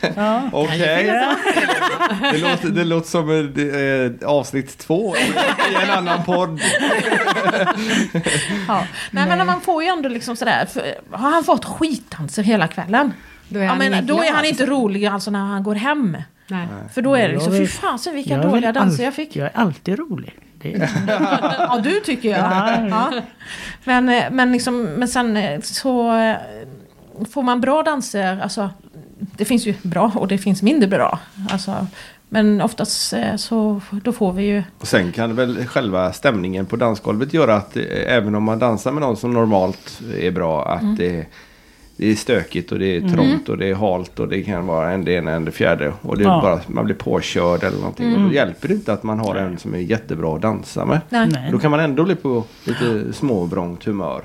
ja. 0.16 0.42
Okej. 0.52 1.04
Det, 2.32 2.38
låter, 2.38 2.68
det 2.68 2.84
låter 2.84 3.08
som 3.08 3.30
eh, 3.30 4.28
avsnitt 4.28 4.78
två 4.78 5.16
i, 5.16 5.20
en 5.82 5.90
annan 5.90 6.24
podd. 6.24 6.60
Ja. 8.68 8.84
Nej, 9.10 9.26
men 9.28 9.46
man 9.46 9.60
får 9.60 9.82
ju 9.82 9.88
ändå 9.88 10.08
liksom 10.08 10.36
sådär. 10.36 10.66
För, 10.66 10.82
har 11.10 11.30
han 11.30 11.44
fått 11.44 11.64
skitdanser 11.64 12.42
hela 12.42 12.68
kvällen? 12.68 13.12
Då 13.48 13.58
är 13.58 13.62
Ja, 13.62 13.68
han 13.68 13.78
men, 13.78 14.06
då 14.06 14.22
är 14.22 14.32
han 14.32 14.44
inte 14.44 14.66
rolig 14.66 15.06
alltså 15.06 15.30
när 15.30 15.38
han 15.46 15.62
går 15.62 15.74
hem. 15.74 16.16
Nej. 16.46 16.66
För 16.94 17.02
då 17.02 17.14
är 17.14 17.28
det 17.28 17.34
liksom, 17.34 17.52
fy 17.52 17.66
fasen 17.66 18.14
vilka 18.14 18.34
Jag 18.34 18.42
dåliga 18.42 18.72
danser 18.72 19.04
jag 19.04 19.14
fick. 19.14 19.36
Jag 19.36 19.46
är 19.46 19.52
alltid 19.54 19.98
rolig. 19.98 20.34
Det 20.62 20.72
är, 20.74 20.90
Ja, 21.58 21.80
du 21.84 22.00
tycker 22.00 22.28
jag. 22.28 22.38
Ja. 22.40 22.88
Ja. 22.88 23.12
Men, 23.84 24.08
eh, 24.08 24.24
men, 24.30 24.52
liksom, 24.52 24.82
men 24.82 25.08
sen 25.08 25.36
eh, 25.36 25.60
så 25.60 26.16
eh, 26.16 26.36
får 27.30 27.42
man 27.42 27.60
bra 27.60 27.82
danser, 27.82 28.40
alltså 28.42 28.70
det 29.18 29.44
finns 29.44 29.66
ju 29.66 29.74
bra 29.82 30.12
och 30.14 30.28
det 30.28 30.38
finns 30.38 30.62
mindre 30.62 30.88
bra. 30.88 31.18
Alltså, 31.50 31.86
men 32.28 32.60
oftast 32.60 33.14
så 33.36 33.80
då 33.90 34.12
får 34.12 34.32
vi 34.32 34.42
ju... 34.42 34.62
Och 34.78 34.86
sen 34.88 35.12
kan 35.12 35.36
väl 35.36 35.66
själva 35.66 36.12
stämningen 36.12 36.66
på 36.66 36.76
dansgolvet 36.76 37.34
göra 37.34 37.56
att 37.56 37.76
även 38.06 38.34
om 38.34 38.42
man 38.44 38.58
dansar 38.58 38.92
med 38.92 39.00
någon 39.00 39.16
som 39.16 39.34
normalt 39.34 40.00
är 40.18 40.30
bra 40.30 40.68
att 40.68 40.96
det, 40.96 41.26
det 41.96 42.10
är 42.10 42.14
stökigt 42.14 42.72
och 42.72 42.78
det 42.78 42.96
är 42.96 43.00
trångt 43.08 43.48
och 43.48 43.58
det 43.58 43.66
är 43.70 43.74
halt 43.74 44.20
och 44.20 44.28
det 44.28 44.42
kan 44.42 44.66
vara 44.66 44.90
en 44.90 45.04
det 45.04 45.12
ena 45.12 45.30
än 45.30 45.44
det 45.44 45.52
fjärde. 45.52 45.92
Och 46.02 46.16
det 46.18 46.24
är 46.24 46.28
Ja. 46.28 46.40
bara 46.42 46.60
man 46.66 46.84
blir 46.84 46.94
påkörd 46.94 47.62
eller 47.64 47.78
någonting. 47.78 48.14
Och 48.14 48.20
då 48.20 48.32
hjälper 48.34 48.68
det 48.68 48.74
inte 48.74 48.92
att 48.92 49.02
man 49.02 49.18
har 49.18 49.34
en 49.36 49.58
som 49.58 49.74
är 49.74 49.78
jättebra 49.78 50.34
att 50.34 50.42
dansa 50.42 50.84
med. 50.84 51.00
Nej. 51.08 51.48
Då 51.52 51.58
kan 51.58 51.70
man 51.70 51.80
ändå 51.80 52.04
bli 52.04 52.14
på 52.14 52.44
lite 52.64 53.12
småvrångt 53.12 53.84
humör. 53.84 54.22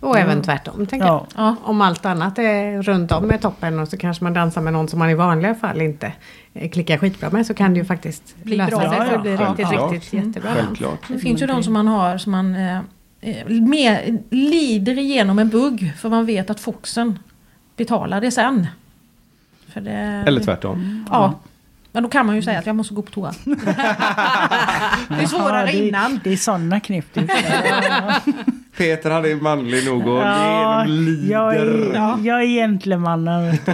Och 0.00 0.18
även 0.18 0.42
tvärtom, 0.42 0.86
tänker 0.86 1.06
Ja. 1.06 1.26
jag. 1.36 1.44
Ja. 1.44 1.56
Om 1.64 1.80
allt 1.80 2.06
annat 2.06 2.38
är 2.38 2.82
runt 2.82 3.12
om 3.12 3.30
är 3.30 3.38
toppen 3.38 3.78
och 3.78 3.88
så 3.88 3.96
kanske 3.96 4.24
man 4.24 4.34
dansar 4.34 4.60
med 4.60 4.72
någon 4.72 4.88
som 4.88 4.98
man 4.98 5.10
i 5.10 5.14
vanliga 5.14 5.54
fall 5.54 5.80
inte 5.80 6.12
eh, 6.54 6.70
klickar 6.70 6.98
skitbra 6.98 7.30
med 7.30 7.46
så 7.46 7.54
kan 7.54 7.74
det 7.74 7.78
ju 7.78 7.84
faktiskt 7.84 8.36
Bli 8.42 8.56
lösa 8.56 8.70
bra. 8.70 8.80
sig. 8.80 8.98
Ja, 8.98 9.06
ja. 9.06 9.12
det 9.16 9.18
blir 9.22 9.30
riktigt, 9.36 9.66
Självklart. 9.66 9.92
riktigt 9.92 10.12
jättebra. 10.26 10.50
Självklart. 10.54 10.98
Det 11.08 11.18
finns 11.18 11.42
ju 11.42 11.46
de 11.46 11.62
som 11.62 11.72
man 11.72 11.86
har 11.88 12.18
som 12.18 12.32
man 12.32 12.54
eh, 12.54 12.78
mer, 13.46 14.18
lider 14.30 14.98
igenom 14.98 15.38
en 15.38 15.48
bugg 15.48 15.92
för 15.98 16.08
man 16.08 16.26
vet 16.26 16.50
att 16.50 16.60
foxen 16.60 17.18
betalar 17.76 18.20
det 18.20 18.30
sen. 18.30 18.66
För 19.72 19.80
det, 19.80 20.24
Eller 20.26 20.40
tvärtom. 20.40 21.06
Ja. 21.10 21.34
Men 21.92 22.02
då 22.02 22.08
kan 22.08 22.26
man 22.26 22.36
ju 22.36 22.42
säga 22.42 22.58
att 22.58 22.66
jag 22.66 22.76
måste 22.76 22.94
gå 22.94 23.02
på 23.02 23.10
toa. 23.10 23.32
det 23.44 25.22
är 25.22 25.26
svårare 25.26 25.66
Ja, 25.66 25.72
det, 25.72 25.88
innan. 25.88 26.20
Det 26.24 26.32
är 26.32 26.36
sådana 26.36 26.80
knep. 26.80 27.04
du- 27.14 27.28
Peter 28.76 29.10
han 29.10 29.24
är 29.24 29.34
manlig 29.34 29.86
nog 29.86 30.06
och 30.06 30.18
Ja, 30.22 30.84
lider. 30.88 31.32
jag 31.32 31.56
är, 31.56 31.92
Ja. 31.94 32.18
jag 32.22 32.42
är 32.42 32.46
gentlemannen. 32.46 33.44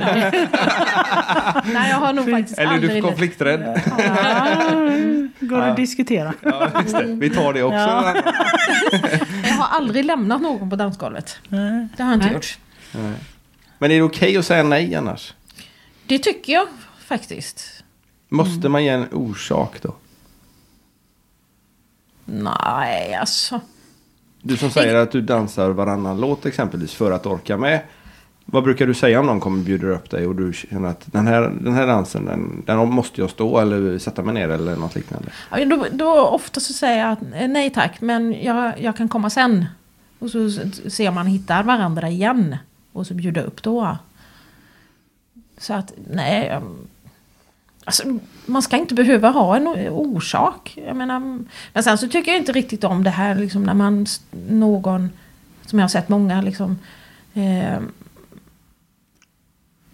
Nej, 1.64 1.90
jag 1.90 1.96
har 1.96 2.12
nog 2.12 2.30
faktiskt 2.30 2.59
Eller 2.59 2.72
är 2.74 2.78
du 2.94 3.01
konflikträdd? 3.03 3.80
Ja, 3.99 4.46
går 5.40 5.61
att 5.61 5.76
diskutera. 5.76 6.32
Ja, 6.42 6.68
just 6.82 6.96
det. 6.99 7.05
Vi 7.07 7.30
tar 7.30 7.53
det 7.53 7.62
också. 7.62 8.05
Har 9.59 9.77
aldrig 9.77 10.05
lämnat 10.05 10.43
någon 10.43 10.71
på 10.71 10.77
dansgolvet. 10.77 11.39
Nej. 11.49 11.89
Det 11.97 12.03
har 12.03 12.11
jag 12.11 12.17
inte 12.17 12.27
Nej. 12.27 12.35
gjort. 12.35 12.59
Men 13.79 13.91
är 13.91 13.97
det 13.97 14.03
okej 14.03 14.37
att 14.37 14.47
säga 14.47 14.63
nej 14.63 14.95
annars? 14.95 15.35
Det 16.07 16.19
tycker 16.19 16.53
jag 16.53 16.69
faktiskt. 17.07 17.85
Måste 18.29 18.69
man 18.69 18.85
ge 18.85 18.91
en 18.91 19.07
orsak 19.13 19.83
då? 19.83 19.95
Nej, 22.25 23.15
alltså. 23.15 23.61
Du 24.43 24.57
som 24.57 24.71
säger 24.71 24.95
att 24.95 25.13
du 25.13 25.21
dansar 25.21 25.71
varannan 25.71 26.21
låt 26.21 26.47
exempelvis 26.47 26.95
för 26.95 27.11
att 27.11 27.27
orka 27.27 27.57
med. 27.57 27.81
Vad 28.51 28.64
brukar 28.64 28.86
du 28.86 28.94
säga 28.94 29.20
om 29.20 29.26
någon 29.26 29.40
kommer 29.40 29.59
och 29.59 29.64
bjuder 29.64 29.88
upp 29.88 30.11
dig 30.11 30.26
och 30.26 30.34
du 30.34 30.53
känner 30.53 30.88
att 30.88 31.12
den 31.12 31.26
här, 31.26 31.53
den 31.61 31.74
här 31.74 31.86
dansen 31.86 32.24
den, 32.24 32.62
den 32.66 32.88
måste 32.88 33.20
jag 33.20 33.30
stå 33.30 33.59
eller 33.59 33.99
sätta 33.99 34.22
mig 34.22 34.34
ner 34.34 34.49
eller 34.49 34.76
något 34.76 34.94
liknande? 34.94 35.28
Ja, 35.51 35.64
Då, 35.64 35.86
då 35.92 36.20
ofta 36.20 36.61
så 36.61 36.72
säger 36.72 36.99
jag 36.99 37.12
att 37.12 37.22
eh, 37.22 37.49
nej 37.49 37.70
tack, 37.70 38.01
men 38.01 38.42
jag, 38.42 38.80
jag 38.80 38.96
kan 38.96 39.09
komma 39.09 39.30
sen. 39.30 39.64
Och 40.18 40.30
så 40.30 40.51
ser 40.90 41.11
man 41.11 41.26
hittar 41.26 41.62
varandra 41.62 42.09
igen. 42.09 42.57
Och 42.92 43.07
så 43.07 43.14
bjuder 43.14 43.44
upp 43.44 43.62
då. 43.62 43.96
Så 45.59 45.74
att 45.74 45.92
nej. 46.11 46.61
Alltså, 47.84 48.18
man 48.46 48.62
ska 48.62 48.76
inte 48.76 48.94
behöva 48.94 49.28
ha 49.28 49.57
en 49.57 49.66
orsak. 49.88 50.78
Jag 50.86 50.96
menar, 50.96 51.20
men 51.72 51.82
sen 51.82 51.99
så 51.99 52.09
tycker 52.09 52.30
jag 52.30 52.40
inte 52.40 52.53
riktigt 52.53 52.84
om 52.84 53.05
det 53.05 53.11
här 53.11 53.34
liksom, 53.34 53.62
när 53.62 53.74
man 53.74 54.07
någon, 54.49 55.11
som 55.66 55.78
jag 55.78 55.84
har 55.84 55.88
sett 55.88 56.09
många 56.09 56.42
liksom, 56.42 56.78
eh, 57.34 57.78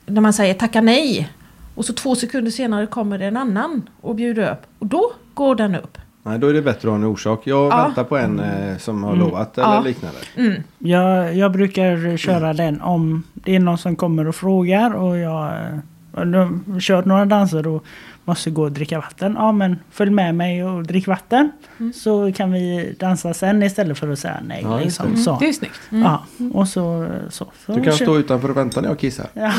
när 0.07 0.21
man 0.21 0.33
säger 0.33 0.55
tacka 0.55 0.81
nej. 0.81 1.29
Och 1.75 1.85
så 1.85 1.93
två 1.93 2.15
sekunder 2.15 2.51
senare 2.51 2.87
kommer 2.87 3.19
det 3.19 3.25
en 3.27 3.37
annan 3.37 3.89
och 4.01 4.15
bjuder 4.15 4.53
upp. 4.53 4.63
Och 4.79 4.87
då 4.87 5.13
går 5.35 5.55
den 5.55 5.75
upp. 5.75 5.99
Nej, 6.23 6.39
då 6.39 6.47
är 6.47 6.53
det 6.55 6.63
bättre 6.63 6.89
att 6.89 6.93
ha 6.93 6.95
en 6.95 7.05
orsak. 7.05 7.41
Jag 7.45 7.73
Ja. 7.73 7.85
väntar 7.87 8.05
på 8.05 8.17
en 8.17 8.41
eh, 8.41 8.77
som 8.79 9.05
har 9.05 9.17
lovat 9.17 9.59
eller 9.59 9.69
Ja. 9.75 9.81
liknande. 9.81 10.19
Mm. 10.37 10.63
Jag, 10.79 11.35
jag 11.37 11.53
brukar 11.53 12.17
köra 12.17 12.53
den 12.53 12.81
om 12.81 13.23
det 13.35 13.57
är 13.57 13.61
någon 13.61 13.79
som 13.79 13.97
kommer 13.97 14.29
och 14.29 14.35
frågar 14.35 14.91
och 14.95 15.19
jag 15.19 15.45
eh, 15.47 15.79
har 16.15 16.81
kört 16.81 17.05
några 17.05 17.25
danser 17.25 17.67
och 17.67 17.85
måste 18.25 18.51
gå 18.51 18.63
och 18.63 18.73
dricka 18.73 18.99
vatten. 18.99 19.35
Ja 19.39 19.53
men 19.53 19.79
följ 19.91 20.11
med 20.11 20.35
mig 20.35 20.65
och 20.65 20.83
drick 20.83 21.07
vatten. 21.07 21.53
Så 21.95 22.33
kan 22.33 22.53
vi 22.53 22.95
dansa 22.99 23.35
sen 23.35 23.63
istället 23.63 23.99
för 23.99 24.09
att 24.09 24.19
säga 24.19 24.41
nej. 24.47 24.61
Ja, 24.63 24.81
liksom, 24.81 25.11
det. 25.11 25.17
så. 25.17 25.37
Det 25.41 25.49
är 25.49 25.53
snyggt. 25.53 25.81
Ja, 25.91 26.25
och 26.53 26.69
så, 26.69 27.09
så, 27.29 27.53
så 27.67 27.73
Du 27.75 27.83
kan 27.83 27.93
stå 27.93 28.19
utanför 28.19 28.51
och 28.51 28.57
vänta 28.57 28.81
när 28.81 28.89
jag 28.89 28.99
kissar. 28.99 29.27
Ja, 29.35 29.53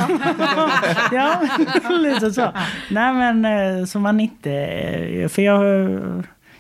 ja 1.12 1.42
lite 2.00 2.32
så. 2.32 2.52
Nej 2.92 3.14
men 3.14 3.46
eh, 3.80 3.86
så 3.86 4.00
man 4.00 4.20
inte... 4.20 4.52
eh, 4.52 5.28
För 5.28 5.42
jag, 5.42 5.90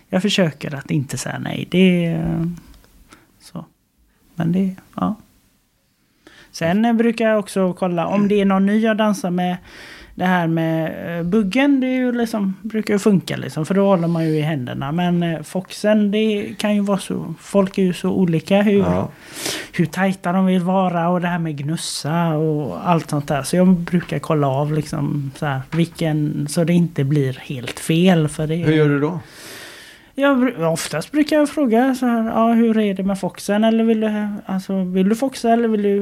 jag 0.09 0.21
försöker 0.21 0.75
att 0.75 0.91
inte 0.91 1.17
säga 1.17 1.39
nej. 1.39 1.67
Det 1.71 2.05
är 2.05 2.51
så. 3.41 3.65
Men 4.35 4.51
det, 4.51 4.75
ja. 4.95 5.15
Sen 6.51 6.85
eh, 6.85 6.93
brukar 6.93 7.29
jag 7.29 7.39
också 7.39 7.73
kolla 7.73 8.07
om 8.07 8.27
det 8.27 8.41
är 8.41 8.45
någon 8.45 8.65
ny 8.65 8.79
jag 8.79 8.97
dansar 8.97 9.29
med. 9.31 9.57
Det 10.17 10.25
här 10.25 10.47
med 10.47 11.17
eh, 11.19 11.23
buggen, 11.23 11.79
det 11.79 11.87
är 11.87 11.95
ju 11.97 12.11
liksom, 12.11 12.53
brukar 12.61 12.93
ju 12.93 12.99
funka 12.99 13.35
liksom, 13.37 13.65
för 13.65 13.73
då 13.75 13.85
håller 13.85 14.07
man 14.07 14.23
ju 14.25 14.29
i 14.37 14.41
händerna. 14.41 14.91
Men 14.91 15.23
eh, 15.23 15.41
foxen, 15.41 16.11
det 16.11 16.53
kan 16.57 16.75
ju 16.75 16.81
vara 16.81 16.97
så, 16.97 17.33
folk 17.39 17.77
är 17.77 17.83
ju 17.83 17.93
så 17.93 18.09
olika 18.09 18.61
hur, 18.61 18.79
Ja. 18.79 19.09
hur 19.71 19.85
tajta 19.85 20.31
de 20.31 20.45
vill 20.45 20.61
vara 20.61 21.09
och 21.09 21.21
det 21.21 21.27
här 21.27 21.39
med 21.39 21.57
gnussa 21.57 22.27
och 22.27 22.89
allt 22.89 23.09
sånt 23.09 23.27
där. 23.27 23.43
Så 23.43 23.55
jag 23.55 23.67
brukar 23.67 24.19
kolla 24.19 24.47
av 24.47 24.73
liksom 24.73 25.31
så 25.35 25.45
här, 25.45 25.61
vilken, 25.71 26.47
så 26.49 26.63
det 26.63 26.73
inte 26.73 27.03
blir 27.03 27.33
helt 27.41 27.79
fel. 27.79 28.27
För 28.27 28.47
det, 28.47 28.55
Hur 28.55 28.73
gör 28.73 28.89
du 28.89 28.99
då? 28.99 29.19
Jag, 30.15 30.59
oftast 30.73 31.11
brukar 31.11 31.35
jag 31.37 31.49
fråga 31.49 31.95
så 31.95 32.05
här, 32.05 32.25
ja, 32.27 32.53
hur 32.53 32.77
är 32.77 32.93
det 32.93 33.03
med 33.03 33.19
foxen? 33.19 33.63
Eller 33.63 33.83
vill 33.83 33.99
du, 34.01 34.27
alltså, 34.45 34.83
vill 34.83 35.09
du 35.09 35.15
foxa 35.15 35.49
eller 35.51 35.67
vill 35.67 35.81
du 35.83 36.01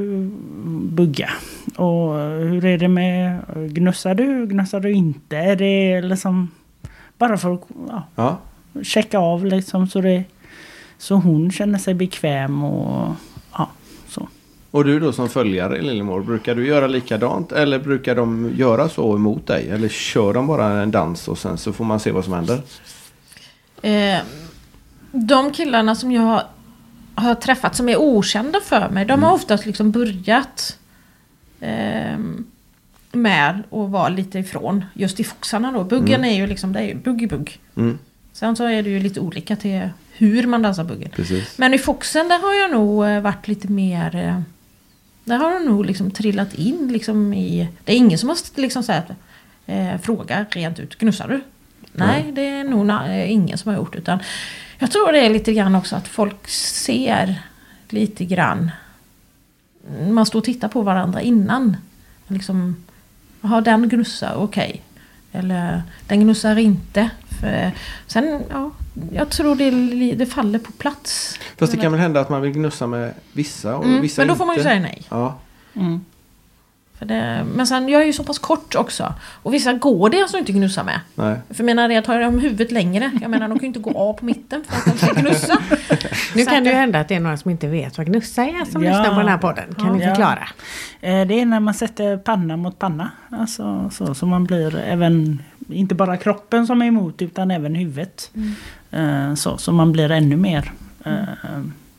bugga? 0.96 1.30
Och 1.76 2.14
hur 2.20 2.66
är 2.66 2.78
det 2.78 2.88
med, 2.88 3.40
gnussar 3.56 4.16
du? 4.16 4.48
Gnussar 4.48 4.80
du 4.80 4.92
inte? 4.92 5.38
Är 5.38 5.56
det 5.56 6.02
liksom 6.02 6.52
bara 7.18 7.38
för 7.38 7.54
att 7.54 7.62
ja, 7.90 8.04
Ja. 8.16 8.38
checka 8.84 9.20
av 9.20 9.46
liksom 9.46 9.88
så 9.88 10.02
det 10.02 10.24
så 10.98 11.16
hon 11.16 11.52
känner 11.52 11.80
sig 11.80 11.94
bekväm 11.94 12.64
och 12.64 13.16
ja, 13.58 13.70
så. 14.08 14.28
Och 14.72 14.86
du 14.86 15.00
då 15.00 15.12
som 15.12 15.30
följare 15.30 15.82
Lillemor, 15.82 16.22
brukar 16.22 16.56
du 16.56 16.68
göra 16.68 16.88
likadant 16.88 17.52
eller 17.52 17.80
brukar 17.80 18.16
de 18.16 18.52
göra 18.56 18.90
så 18.90 19.16
emot 19.16 19.48
dig? 19.48 19.70
Eller 19.70 19.90
kör 19.90 20.34
de 20.34 20.48
bara 20.48 20.82
en 20.82 20.92
dans 20.92 21.28
och 21.28 21.38
sen 21.38 21.58
så 21.58 21.74
får 21.74 21.86
man 21.86 22.00
se 22.00 22.12
vad 22.12 22.24
som 22.24 22.34
händer? 22.34 22.60
Eh, 23.84 24.20
de 25.12 25.52
killarna 25.52 25.96
som 25.96 26.12
jag 26.12 26.44
har, 27.16 27.36
träffat 27.36 27.76
som 27.76 27.90
är 27.90 27.98
okända 27.98 28.60
för 28.64 28.90
mig, 28.90 29.06
de 29.06 29.24
har 29.24 29.32
oftast 29.34 29.66
liksom 29.66 29.92
börjat 29.92 30.78
eh, 31.60 32.18
med 33.12 33.64
att 33.72 33.90
vara 33.90 34.10
lite 34.10 34.40
ifrån 34.40 34.86
just 34.94 35.20
i 35.20 35.24
foxarna 35.24 35.72
då. 35.72 35.84
Buggen 35.84 36.26
är 36.26 36.36
ju 36.36 36.48
liksom, 36.48 36.74
det 36.74 36.80
är 36.80 36.84
ju 36.84 36.96
bugg 36.96 37.22
i 37.22 37.28
bugg. 37.28 37.60
Mm, 37.76 38.00
Sen 38.34 38.56
så 38.56 38.64
är 38.64 38.84
det 38.84 38.90
ju 38.90 39.00
lite 39.00 39.20
olika 39.20 39.56
till 39.56 39.90
hur 40.18 40.48
man 40.48 40.62
dansar 40.62 40.84
buggen. 40.84 41.10
precis. 41.16 41.58
Men 41.58 41.74
i 41.74 41.78
foxen 41.78 42.28
där 42.28 42.40
har 42.40 42.54
jag 42.54 42.72
nog 42.72 43.06
eh, 43.06 43.22
varit 43.22 43.48
lite 43.48 43.68
mer... 43.68 44.16
eh, 44.16 44.42
Där 45.24 45.38
har 45.38 45.52
jag 45.52 45.66
nog 45.66 45.86
liksom 45.86 46.12
trillat 46.12 46.54
in 46.54 46.90
liksom 46.92 47.34
i... 47.34 47.70
Det 47.84 47.92
är 47.94 47.98
ingen 47.98 48.20
som 48.20 48.30
har 48.30 48.38
liksom 48.62 48.84
så 48.84 48.92
här, 48.92 49.16
eh, 49.66 50.02
frågar 50.02 50.46
rent 50.52 50.80
ut, 50.80 50.98
gnussar 50.98 51.28
du? 51.28 51.42
Nej, 51.94 52.32
det 52.32 52.48
är 52.48 52.64
nog 52.64 52.90
eh, 52.90 53.32
ingen 53.32 53.58
som 53.58 53.70
har 53.72 53.76
gjort 53.80 53.96
utan 53.96 54.20
jag 54.80 54.92
tror 54.92 55.12
det 55.12 55.26
är 55.26 55.30
lite 55.30 55.54
grann 55.54 55.76
också 55.76 55.96
att 55.96 56.08
folk 56.08 56.48
ser 56.48 57.42
lite 57.90 58.26
grann. 58.26 58.72
Man 60.10 60.26
står 60.26 60.40
och 60.40 60.46
tittar 60.46 60.68
på 60.68 60.82
varandra 60.82 61.22
innan. 61.22 61.78
Liksom, 62.28 62.76
har 63.42 63.62
den 63.62 63.90
gnussar, 63.90 64.34
okej. 64.36 64.82
Eller 65.32 65.84
den 66.08 66.20
gnussar 66.20 66.56
inte. 66.60 67.10
För, 67.42 67.72
sen, 68.08 68.42
ja, 68.50 68.72
jag 69.12 69.30
tror 69.30 69.56
det, 69.56 70.16
det 70.16 70.26
faller 70.26 70.60
på 70.60 70.72
plats. 70.72 71.40
Fast 71.58 71.72
det 71.74 71.78
kan 71.80 71.92
väl 71.92 72.02
hända 72.02 72.20
att 72.20 72.30
man 72.30 72.42
vill 72.42 72.52
gnussa 72.52 72.88
med 72.88 73.14
vissa 73.34 73.76
och 73.76 73.86
Mm, 73.86 74.02
vissa 74.02 74.22
men 74.22 74.28
då 74.28 74.32
inte. 74.32 74.38
får 74.40 74.46
man 74.46 74.56
ju 74.58 74.64
säga 74.64 74.80
nej. 74.80 75.02
Ja. 75.10 75.38
Mm. 75.76 76.06
För 77.00 77.06
det, 77.06 77.46
men 77.56 77.68
sen, 77.68 77.90
jag 77.90 78.02
är 78.02 78.06
ju 78.06 78.14
så 78.14 78.24
pass 78.24 78.40
kort 78.40 78.76
också. 78.76 79.14
Och 79.44 79.54
vissa 79.54 79.74
går 79.74 80.10
det 80.10 80.22
alltså 80.22 80.38
inte 80.38 80.52
att 80.52 80.56
gnussa 80.58 80.84
med. 80.84 81.00
Nej. 81.16 81.36
För 81.50 81.56
jag 81.64 81.66
menar 81.66 81.90
det, 81.90 82.02
tar 82.02 82.20
de 82.20 82.40
huvudet 82.40 82.72
längre. 82.72 83.12
Jag 83.22 83.32
menar 83.32 83.48
de 83.48 83.54
kan 83.60 83.62
ju 83.62 83.68
inte 83.68 83.80
gå 83.80 83.92
av 83.98 84.14
på 84.14 84.26
mitten 84.26 84.64
för 84.70 84.78
att 84.92 85.00
de 85.00 85.06
ska 85.08 85.22
gnussa. 85.22 85.58
Nu 86.36 86.44
Så 86.44 86.50
kan 86.50 86.64
det 86.64 86.70
ju 86.70 86.76
hända 86.76 87.00
att 87.00 87.08
det 87.08 87.16
är 87.16 87.20
några 87.20 87.38
som 87.38 87.52
inte 87.52 87.68
vet 87.68 87.98
vad 87.98 88.08
gnussa 88.08 88.44
är 88.44 88.66
som 88.72 88.84
Ja. 88.84 88.90
lyssnar 88.90 89.10
på 89.14 89.20
den 89.20 89.28
här 89.30 89.38
podden. 89.38 89.76
Kan 89.76 89.98
ni 89.98 90.04
Ja. 90.04 90.10
förklara? 90.10 90.48
Eh, 91.02 91.28
Det 91.28 91.42
är 91.42 91.46
när 91.46 91.60
man 91.60 91.74
sätter 91.74 92.18
panna 92.18 92.58
mot 92.58 92.80
panna. 92.80 93.12
Alltså 93.30 93.90
så, 93.94 94.16
så 94.16 94.26
man 94.26 94.44
blir 94.44 94.78
även, 94.78 95.42
inte 95.70 95.96
bara 95.96 96.18
kroppen 96.18 96.68
som 96.68 96.82
är 96.82 96.86
emot 96.86 97.22
utan 97.22 97.52
även 97.52 97.76
huvudet. 97.76 98.32
Eh, 98.92 99.34
Så, 99.34 99.58
så 99.58 99.72
man 99.72 99.92
blir 99.92 100.12
ännu 100.12 100.36
mer 100.38 100.72
eh, 101.06 101.12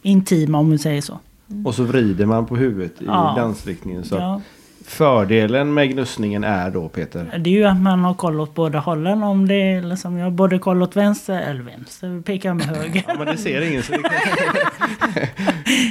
intima 0.03 0.59
om 0.59 0.71
vi 0.71 0.79
säger 0.79 1.01
så. 1.03 1.19
Och 1.65 1.75
så 1.75 1.83
vrider 1.85 2.27
man 2.27 2.47
på 2.47 2.57
huvudet 2.57 3.03
i 3.03 3.05
Ja. 3.07 3.35
dansriktningen. 3.37 4.05
Så 4.05 4.15
Ja, 4.17 4.41
Fördelen 4.87 5.74
med 5.74 5.91
gnussningen 5.91 6.45
är 6.45 6.70
då 6.70 6.89
Peter. 6.89 7.39
det 7.39 7.51
är 7.51 7.55
ju 7.55 7.64
att 7.64 7.76
man 7.80 8.05
har 8.05 8.14
koll 8.14 8.41
åt 8.41 8.55
båda 8.55 8.78
hållen. 8.78 9.22
Om 9.22 9.49
det 9.49 9.55
är 9.55 9.82
liksom, 9.82 10.16
jag 10.18 10.26
har 10.26 10.30
både 10.30 10.59
koll 10.59 10.82
åt 10.82 10.97
vänster 10.97 11.41
eller 11.41 11.62
vänster, 11.62 12.22
pekar 12.22 12.55
med 12.55 12.66
höger. 12.66 13.03
Ja, 13.09 13.14
men 13.18 13.26
det 13.26 13.37
ser 13.37 13.61
ingen 13.70 13.82
så 13.82 13.93
det 13.93 13.99
kan... 13.99 14.12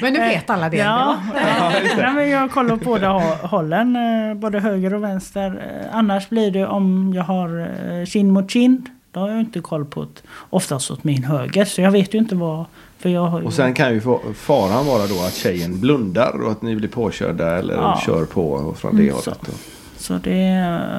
Men 0.01 0.13
nu 0.13 0.19
vet 0.19 0.49
alla 0.49 0.69
det. 0.69 0.77
Ja, 0.77 1.17
Ja. 1.35 1.71
Nej, 1.97 2.13
men 2.13 2.29
jag 2.29 2.39
har 2.39 2.47
koll 2.47 2.69
på 2.69 2.75
båda 2.75 3.07
hå- 3.09 3.47
hållen, 3.47 3.95
eh, 3.95 4.35
både 4.35 4.59
höger 4.59 4.93
och 4.93 5.03
vänster. 5.03 5.47
Eh, 5.49 5.95
Annars 5.97 6.29
blir 6.29 6.51
det 6.51 6.65
om 6.67 7.13
jag 7.15 7.23
har 7.23 7.59
eh, 7.99 8.05
kind 8.05 8.31
mot 8.33 8.51
kind. 8.51 8.89
Då 9.11 9.19
har 9.19 9.29
jag 9.29 9.39
inte 9.39 9.59
koll 9.59 9.85
på 9.85 10.03
ett, 10.03 10.23
oftast 10.49 10.91
åt 10.91 11.03
min 11.03 11.23
höger. 11.23 11.65
Så 11.65 11.81
jag 11.81 11.91
vet 11.91 12.13
ju 12.13 12.17
inte 12.17 12.35
vad. 12.35 12.65
För 13.03 13.09
jag 13.09 13.25
har 13.25 13.39
ju, 13.39 13.45
Och 13.45 13.53
sen 13.53 13.73
kan 13.73 13.93
ju 13.93 14.01
faran 14.35 14.85
vara 14.85 15.07
då 15.07 15.19
att 15.27 15.33
tjejen 15.33 15.79
blundar 15.79 16.41
och 16.41 16.51
att 16.51 16.61
ni 16.61 16.75
blir 16.75 16.89
påkörda 16.89 17.57
eller 17.57 17.73
Ja. 17.73 18.01
kör 18.05 18.25
på 18.25 18.73
från 18.77 18.95
det 18.95 19.01
Mm, 19.01 19.13
hållet. 19.13 19.23
så. 19.23 19.51
så 19.97 20.13
det, 20.13 20.43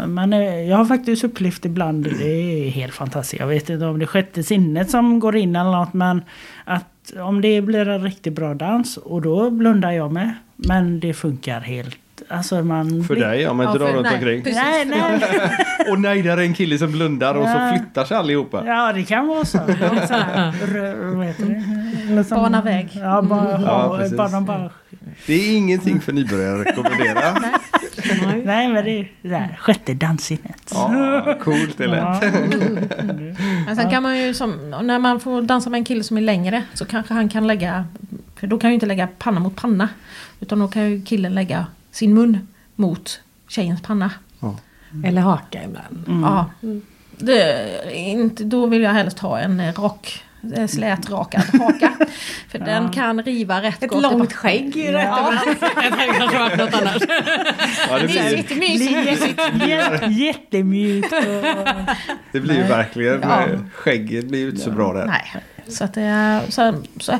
men 0.08 0.32
eh, 0.32 0.60
jag 0.60 0.76
har 0.76 0.84
faktiskt 0.84 1.24
upplevt 1.24 1.64
ibland, 1.64 2.04
det 2.18 2.26
är 2.66 2.68
helt 2.70 2.94
fantastiskt. 2.94 3.40
Jag 3.40 3.46
vet 3.46 3.70
inte 3.70 3.86
om 3.86 3.98
det 3.98 4.04
är 4.04 4.06
sjätte 4.06 4.42
sinnet 4.42 4.90
som 4.90 5.20
går 5.20 5.36
in 5.36 5.56
eller 5.56 5.70
något. 5.70 5.92
Men 5.92 6.22
att 6.64 7.12
om 7.20 7.40
det 7.40 7.60
blir 7.60 7.88
en 7.88 8.02
riktigt 8.04 8.32
bra 8.34 8.54
dans 8.54 8.96
och 8.96 9.22
då 9.22 9.50
blundar 9.50 9.90
jag 9.92 10.12
med. 10.12 10.34
Men 10.56 11.00
det 11.00 11.14
funkar 11.14 11.60
helt. 11.60 11.96
Alltså 12.28 12.62
man 12.62 13.04
För 13.04 13.14
blir- 13.14 13.24
dig 13.26 13.48
om 13.48 13.56
man 13.56 13.66
Ja, 13.66 13.72
inte 13.72 13.84
drar 13.84 13.90
för- 13.90 13.94
runt 13.96 14.06
nej, 14.06 14.14
omkring. 14.14 14.42
precis. 14.42 14.62
Nej, 14.62 14.84
nej. 14.84 15.20
Och 15.90 16.00
nej, 16.00 16.22
där 16.22 16.36
är 16.36 16.42
en 16.42 16.54
kille 16.54 16.78
som 16.78 16.92
blundar 16.92 17.34
och 17.34 17.44
så 17.48 17.50
Ja. 17.58 17.76
flyttar 17.76 18.04
sig 18.04 18.16
allihopa. 18.16 18.62
Ja, 18.66 18.92
det 18.92 19.02
kan 19.02 19.26
vara 19.26 19.44
så. 19.44 19.58
Så 19.58 19.64
vad 21.16 21.26
heter 21.26 21.46
det? 22.16 22.30
Bana 22.30 22.62
väg. 22.62 22.88
Ja, 22.94 23.22
bara, 23.22 23.50
Ja, 23.50 23.60
ja, 23.62 23.96
precis. 23.98 24.16
bara, 24.16 24.40
bara. 24.40 24.70
Det 25.26 25.34
är 25.34 25.56
ingenting 25.56 26.00
för 26.00 26.12
nybörjare 26.12 26.60
att 26.60 26.66
rekommendera. 26.66 27.20
Nej, 28.44 28.68
men 28.68 28.84
det 28.84 28.90
är 28.90 29.10
det 29.22 29.36
här, 29.36 29.56
sjätte 29.60 29.94
danssinnet. 29.94 30.70
Ja, 30.74 31.38
coolt 31.44 31.78
det 31.78 31.86
lät. 31.86 31.98
Ja. 31.98 32.20
Men 33.66 33.76
sen 33.76 33.90
kan 33.90 34.02
man 34.02 34.18
ju 34.18 34.34
som, 34.34 34.70
när 34.82 34.98
man 34.98 35.20
får 35.20 35.42
dansa 35.42 35.70
med 35.70 35.78
en 35.78 35.84
kille 35.84 36.04
som 36.04 36.16
är 36.16 36.20
längre 36.20 36.62
så 36.74 36.84
kanske 36.84 37.14
han 37.14 37.28
kan 37.28 37.46
lägga, 37.46 37.84
för 38.40 38.46
då 38.46 38.58
kan 38.58 38.70
ju 38.70 38.74
inte 38.74 38.86
lägga 38.86 39.08
panna 39.18 39.40
mot 39.40 39.56
panna. 39.56 39.88
Utan 40.40 40.58
då 40.58 40.68
kan 40.68 40.90
ju 40.90 41.02
killen 41.02 41.34
lägga 41.34 41.66
sin 41.94 42.14
mun 42.14 42.48
mot 42.76 43.20
tjejens 43.48 43.82
panna. 43.82 44.10
Eller 45.04 45.22
haka 45.22 45.64
ibland. 45.64 46.04
Mm. 46.08 46.22
Ja. 46.22 46.50
Det, 47.18 47.42
är 47.84 47.90
inte, 48.10 48.44
då 48.44 48.66
vill 48.66 48.82
jag 48.82 48.90
helst 48.90 49.18
ha 49.18 49.38
en 49.38 49.60
eh, 49.60 50.66
slätrakad 50.68 51.42
haka. 51.60 51.92
För 52.48 52.58
den 52.58 52.90
kan 52.90 53.22
riva 53.22 53.62
rätt 53.62 53.82
Ett 53.82 53.90
gott. 53.90 54.02
långt 54.02 54.32
skägg 54.32 54.76
är 54.76 54.92
rätt 54.92 55.04
Ja. 55.04 55.32
Det 55.76 55.90
hade 55.90 56.12
kanske 56.18 56.38
varit 56.38 56.58
något 56.58 56.74
annat. 56.74 57.02
Ja, 57.88 57.98
det, 57.98 58.06
blir, 58.08 58.22
Mysigt, 58.22 58.56
mysigt. 59.10 59.40
Jä- 59.40 60.10
Jättemjukt. 60.10 61.10
Det 62.32 62.40
blir 62.40 62.54
ju 62.56 62.62
verkligen. 62.62 63.20
Ja. 63.22 63.46
Skägget 63.74 64.28
blir 64.28 64.40
ju 64.40 64.48
inte 64.50 64.60
så 64.62 64.70
bra 64.70 64.92
där. 64.92 65.06
Nej. 65.06 65.42
Så 65.68 65.84
att 65.84 65.94
det 65.94 66.02
är, 66.02 66.50
så, 66.50 66.82
så, 67.00 67.18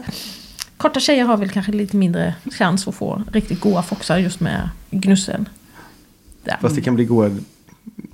korta 0.77 1.01
tjejer 1.01 1.25
har 1.25 1.37
väl 1.37 1.51
kanske 1.51 1.73
lite 1.73 1.97
mindre 1.97 2.35
chans 2.51 2.89
att 2.89 2.95
få 2.95 3.23
riktigt 3.33 3.61
goa 3.61 3.83
foxar 3.83 4.19
just 4.19 4.41
med 4.41 4.69
gnussen. 4.91 5.49
Fast 6.61 6.75
det 6.77 6.83
kan 6.83 6.95
bli 6.95 7.05
goda 7.05 7.37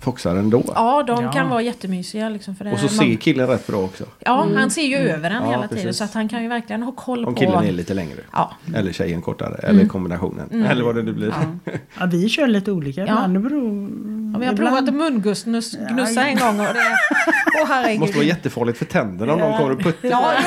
foxar 0.00 0.36
ändå. 0.36 0.62
Ja, 0.74 1.02
de 1.06 1.24
Ja. 1.24 1.32
kan 1.32 1.48
vara 1.48 1.62
jättemysiga. 1.62 2.28
Liksom, 2.28 2.54
för 2.56 2.64
det, 2.64 2.72
Och 2.72 2.78
så 2.78 2.84
man, 2.84 2.94
ser 2.94 3.14
killen 3.16 3.46
rätt 3.46 3.66
bra 3.66 3.76
också. 3.84 4.04
Ja, 4.20 4.46
han 4.56 4.70
ser 4.70 4.82
ju 4.82 4.96
över 4.96 5.30
den 5.30 5.42
Ja, 5.42 5.50
hela 5.50 5.68
tiden. 5.68 5.84
precis. 5.84 5.98
Så 5.98 6.04
att 6.04 6.14
han 6.14 6.28
kan 6.28 6.42
ju 6.42 6.48
verkligen 6.48 6.82
ha 6.82 6.92
koll 6.92 7.24
Om 7.24 7.34
på... 7.34 7.40
killen 7.40 7.64
är 7.64 7.72
lite 7.72 7.94
längre. 7.94 8.18
Ja. 8.32 8.50
Eller 8.74 8.92
tjejen 8.92 9.22
kortare. 9.22 9.54
Eller 9.62 9.86
kombinationen. 9.86 10.64
Eller 10.66 10.84
vad 10.84 10.94
det 10.94 11.02
nu 11.02 11.12
blir. 11.12 11.34
ja, 12.00 12.06
vi 12.12 12.28
kör 12.28 12.46
lite 12.46 12.72
olika 12.72 13.00
ibland. 13.02 13.40
Beror... 13.40 13.88
Ja, 14.32 14.38
vi 14.38 14.46
har 14.46 14.52
ibland- 14.52 14.56
provat 14.86 14.94
munguss 14.94 15.44
gnussa 15.44 16.22
en 16.26 16.38
gång 16.38 16.60
och 16.60 16.66
det... 16.74 16.96
Herregud. 17.68 18.00
måste 18.00 18.16
vara 18.16 18.26
jättefarligt 18.26 18.78
för 18.78 18.84
tänderna 18.84 19.32
om 19.32 19.38
någon 19.38 19.58
kommer 19.58 19.70
och 19.72 19.80
puttar. 19.80 20.08
Ja, 20.08 20.32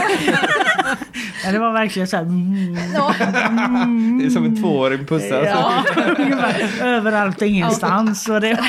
Ja, 1.46 1.52
det 1.52 1.60
var 1.60 1.74
verkligen 1.74 2.08
så 2.08 2.16
här... 2.18 2.24
Mm, 2.24 2.78
ja, 2.96 3.14
Det 4.20 4.26
är 4.26 4.30
som 4.30 4.46
en 4.46 4.62
tvååring 4.62 5.06
pussar. 5.06 5.44
ja. 5.46 5.84
överallt 6.88 7.42
och 7.42 7.48
ingenstans. 7.48 8.30
Och 8.30 8.42
det, 8.42 8.60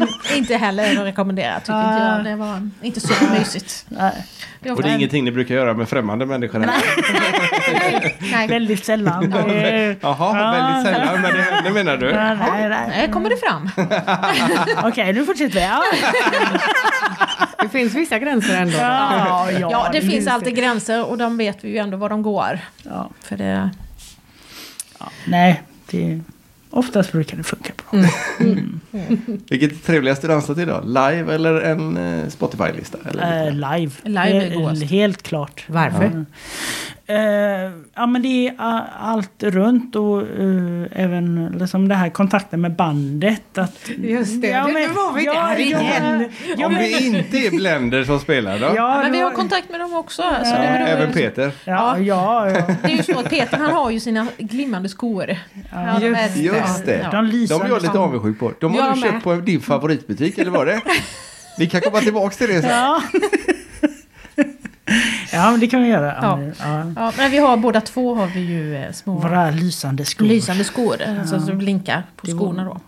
Inte 0.36 0.56
heller 0.56 0.92
att 1.00 1.06
rekommendera 1.06 1.60
tycker 1.60 1.90
inte 1.92 2.02
jag. 2.04 2.24
Det 2.24 2.36
var 2.36 2.70
inte 2.82 3.00
så 3.00 3.12
mysigt. 3.38 3.86
nej, 3.88 4.26
Det 4.60 4.70
Och 4.70 4.82
det 4.82 4.88
är 4.88 4.94
ingenting 4.94 5.24
ni 5.24 5.30
brukar 5.30 5.54
göra 5.54 5.74
med 5.74 5.88
främmande 5.88 6.26
människor. 6.26 6.58
Nej, 6.58 8.16
nej. 8.32 8.48
väldigt 8.48 8.84
sällan. 8.84 9.30
Det 9.48 9.96
Jaha, 10.00 10.38
Ja. 10.38 10.50
väldigt 10.50 10.94
sällan. 10.94 11.22
Men 11.22 11.34
det 11.34 11.42
händer 11.42 11.70
menar 11.70 11.96
du? 11.96 12.10
Ja, 12.10 12.34
nej, 12.34 12.68
nej. 12.68 12.88
Nej, 12.88 13.10
kommer 13.12 13.30
det 13.30 13.36
fram. 13.36 13.70
Okej, 14.88 15.12
nu 15.12 15.26
fortsätter 15.26 15.54
vi. 15.54 15.60
Ja, 15.62 15.82
Det 17.62 17.68
finns 17.68 17.94
vissa 17.94 18.18
gränser 18.18 18.56
ändå. 18.56 18.76
ja, 18.78 19.50
ja, 19.50 19.68
Ja, 19.70 19.88
det 19.92 20.00
finns 20.00 20.12
finns 20.12 20.26
alltid 20.26 20.56
gränser 20.56 21.04
och 21.10 21.18
de 21.18 21.36
vet 21.36 21.64
vi 21.64 21.68
ju 21.70 21.78
ändå 21.78 21.96
var 21.96 22.08
de 22.08 22.22
går. 22.22 22.58
Ja, 22.82 23.10
För 23.22 23.36
det... 23.36 23.70
ja. 24.98 25.06
Nej, 25.24 25.62
det, 25.90 26.20
oftast 26.70 27.12
brukar 27.12 27.36
det 27.36 27.42
funka 27.42 27.72
bra. 27.90 28.02
Vilket 29.50 29.72
är 29.72 29.86
trevligaste 29.86 30.26
dansat 30.28 30.58
idag? 30.58 30.84
Live 30.86 31.34
eller 31.34 31.60
en 31.60 31.96
eh, 31.96 32.28
Spotify-lista? 32.28 32.98
Eller? 33.10 33.46
Eh, 33.46 33.52
live. 33.52 33.92
Live 34.04 34.54
är. 34.54 34.84
Helt 34.84 35.22
klart. 35.22 35.64
Varför? 35.66 36.26
Eh, 37.08 37.16
ja 37.94 38.06
men 38.06 38.22
det 38.22 38.48
är 38.48 38.54
allt 39.00 39.42
runt 39.42 39.96
och 39.96 40.20
eh, 40.22 40.86
även 41.04 41.54
liksom 41.60 41.88
det 41.88 41.94
här 41.94 42.08
kontakten 42.10 42.60
med 42.60 42.72
bandet. 42.76 43.58
Att, 43.58 43.88
Just 43.98 44.42
det, 44.42 44.48
Ja, 44.48 44.66
nu 44.66 44.72
men- 44.72 44.94
var 44.94 45.12
vi 45.12 45.24
ja, 45.24 45.32
där 45.48 45.60
igen. 45.60 46.28
Ja, 46.56 46.66
Om 46.66 46.72
men, 46.72 46.82
det 46.82 46.90
inte 46.90 47.36
är 47.38 47.50
Blender 47.50 48.04
som 48.04 48.20
spelar 48.20 48.58
då? 48.58 48.72
ja, 48.76 48.98
men 49.02 49.12
vi 49.12 49.20
har 49.20 49.30
kontakt 49.30 49.70
med 49.70 49.80
dem 49.80 49.94
också. 49.94 50.22
Så 50.22 50.28
Ja, 50.28 50.50
det, 50.50 50.72
beror 50.72 50.86
Även 50.88 51.12
Peter? 51.12 51.52
Ja, 51.64 51.98
ja, 51.98 52.50
ja. 52.50 52.62
det 52.82 52.92
är 52.92 52.96
ju 52.96 53.02
så 53.02 53.18
att 53.18 53.30
Peter 53.30 53.56
han 53.58 53.70
har 53.72 53.90
ju 53.90 54.00
sina 54.00 54.26
glimmande 54.38 54.88
skor. 54.88 55.36
Ja, 55.72 55.96
de 56.00 56.06
är- 56.14 56.36
Just 56.36 56.86
det. 56.86 57.08
Ja. 57.12 57.22
De. 57.22 57.46
De 57.46 57.62
är 57.62 57.68
jag 57.68 57.82
lite 57.82 57.98
avundsjuk 57.98 58.38
på. 58.38 58.52
De 58.60 58.74
har 58.74 58.94
du 58.94 59.00
köpt 59.02 59.24
på 59.24 59.34
din 59.34 59.60
favoritbutik, 59.60 60.38
eller 60.38 60.50
var 60.50 60.66
det? 60.66 60.80
Vi 61.58 61.66
kan 61.66 61.80
komma 61.80 62.00
tillbaka 62.00 62.36
till 62.36 62.48
det 62.48 62.62
sen. 62.62 63.00
Ja. 65.32 65.50
men 65.50 65.60
det 65.60 65.66
kan 65.66 65.82
vi 65.82 65.88
göra. 65.88 66.14
Ja. 66.22 66.38
Ja. 66.60 66.92
Ja, 66.96 67.12
men 67.18 67.30
vi 67.30 67.38
har 67.38 67.56
båda 67.56 67.80
två 67.80 68.14
har 68.14 68.26
vi 68.26 68.40
ju 68.40 68.76
eh, 68.76 68.92
små 68.92 69.14
Våra 69.18 69.50
lysande 69.50 70.04
skor. 70.04 70.24
lysande 70.24 70.64
skor. 70.64 70.96
Alltså 71.20 71.40
som 71.40 71.58
blinkar 71.58 72.02
på 72.16 72.26
skorna 72.26 72.64
då. 72.64 72.80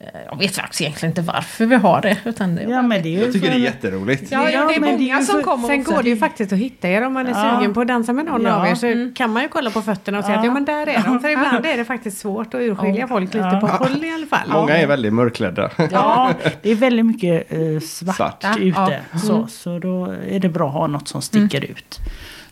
Eh, 0.00 0.06
Jag 0.30 0.38
vet 0.38 0.56
faktiskt 0.56 0.80
egentligen 0.80 1.10
inte 1.10 1.22
varför 1.22 1.66
vi 1.66 1.74
har 1.76 2.00
det. 2.00 2.16
Utan 2.24 2.54
det 2.54 2.62
Ja, 2.62 2.82
men 2.82 3.02
det 3.02 3.08
är 3.08 3.10
ju 3.10 3.18
Jag 3.20 3.32
tycker 3.32 3.48
det 3.48 3.54
är 3.54 3.58
jätteroligt. 3.58 4.32
Ja, 4.32 4.50
ja, 4.50 4.68
det 4.68 4.74
är 4.74 4.80
men 4.80 4.98
det 4.98 5.10
är 5.10 5.14
många 5.14 5.22
som 5.24 5.42
kommer 5.42 5.68
Sen 5.68 5.80
också. 5.80 5.94
går 5.94 6.02
det 6.02 6.08
ju 6.08 6.16
faktiskt 6.16 6.52
att 6.52 6.58
hitta 6.58 6.88
er 6.88 7.06
om 7.06 7.12
man 7.12 7.26
är 7.26 7.30
Ja. 7.30 7.56
sugen 7.58 7.74
på 7.74 7.80
att 7.80 7.88
dansa 7.88 8.12
med 8.12 8.24
någon 8.24 8.42
Ja. 8.42 8.52
av 8.52 8.66
er. 8.66 8.74
Så 8.74 8.86
Mm. 8.86 9.14
kan 9.14 9.30
man 9.32 9.42
ju 9.42 9.48
kolla 9.48 9.70
på 9.70 9.82
fötterna 9.82 10.18
och 10.18 10.24
säga 10.24 10.34
Ja. 10.34 10.40
att 10.40 10.46
ja 10.46 10.52
men 10.52 10.64
där 10.64 10.86
är 10.86 11.02
de. 11.06 11.20
För 11.20 11.28
ibland 11.28 11.66
är 11.66 11.76
det 11.76 11.84
faktiskt 11.84 12.18
svårt 12.18 12.54
att 12.54 12.60
urskilja 12.60 13.00
Ja. 13.00 13.06
folk 13.08 13.34
lite 13.34 13.38
Ja. 13.52 13.60
på 13.60 13.66
håll 13.66 14.04
i 14.04 14.10
alla 14.14 14.26
fall. 14.26 14.48
Många 14.52 14.76
är 14.78 14.86
väldigt 14.86 15.12
mörkklädda. 15.12 15.70
Ja, 15.92 16.32
det 16.62 16.70
är 16.70 16.74
väldigt 16.74 17.06
mycket 17.06 17.52
eh, 17.52 17.58
svart, 17.80 18.16
Svart. 18.16 18.44
Ute. 18.58 19.00
ja. 19.12 19.18
Så, 19.18 19.46
så 19.46 19.78
då 19.78 20.04
är 20.30 20.40
det 20.40 20.48
bra 20.48 20.66
att 20.68 20.74
ha 20.74 20.86
något 20.86 21.08
som 21.08 21.22
sticker 21.22 21.64
ut. 21.64 21.98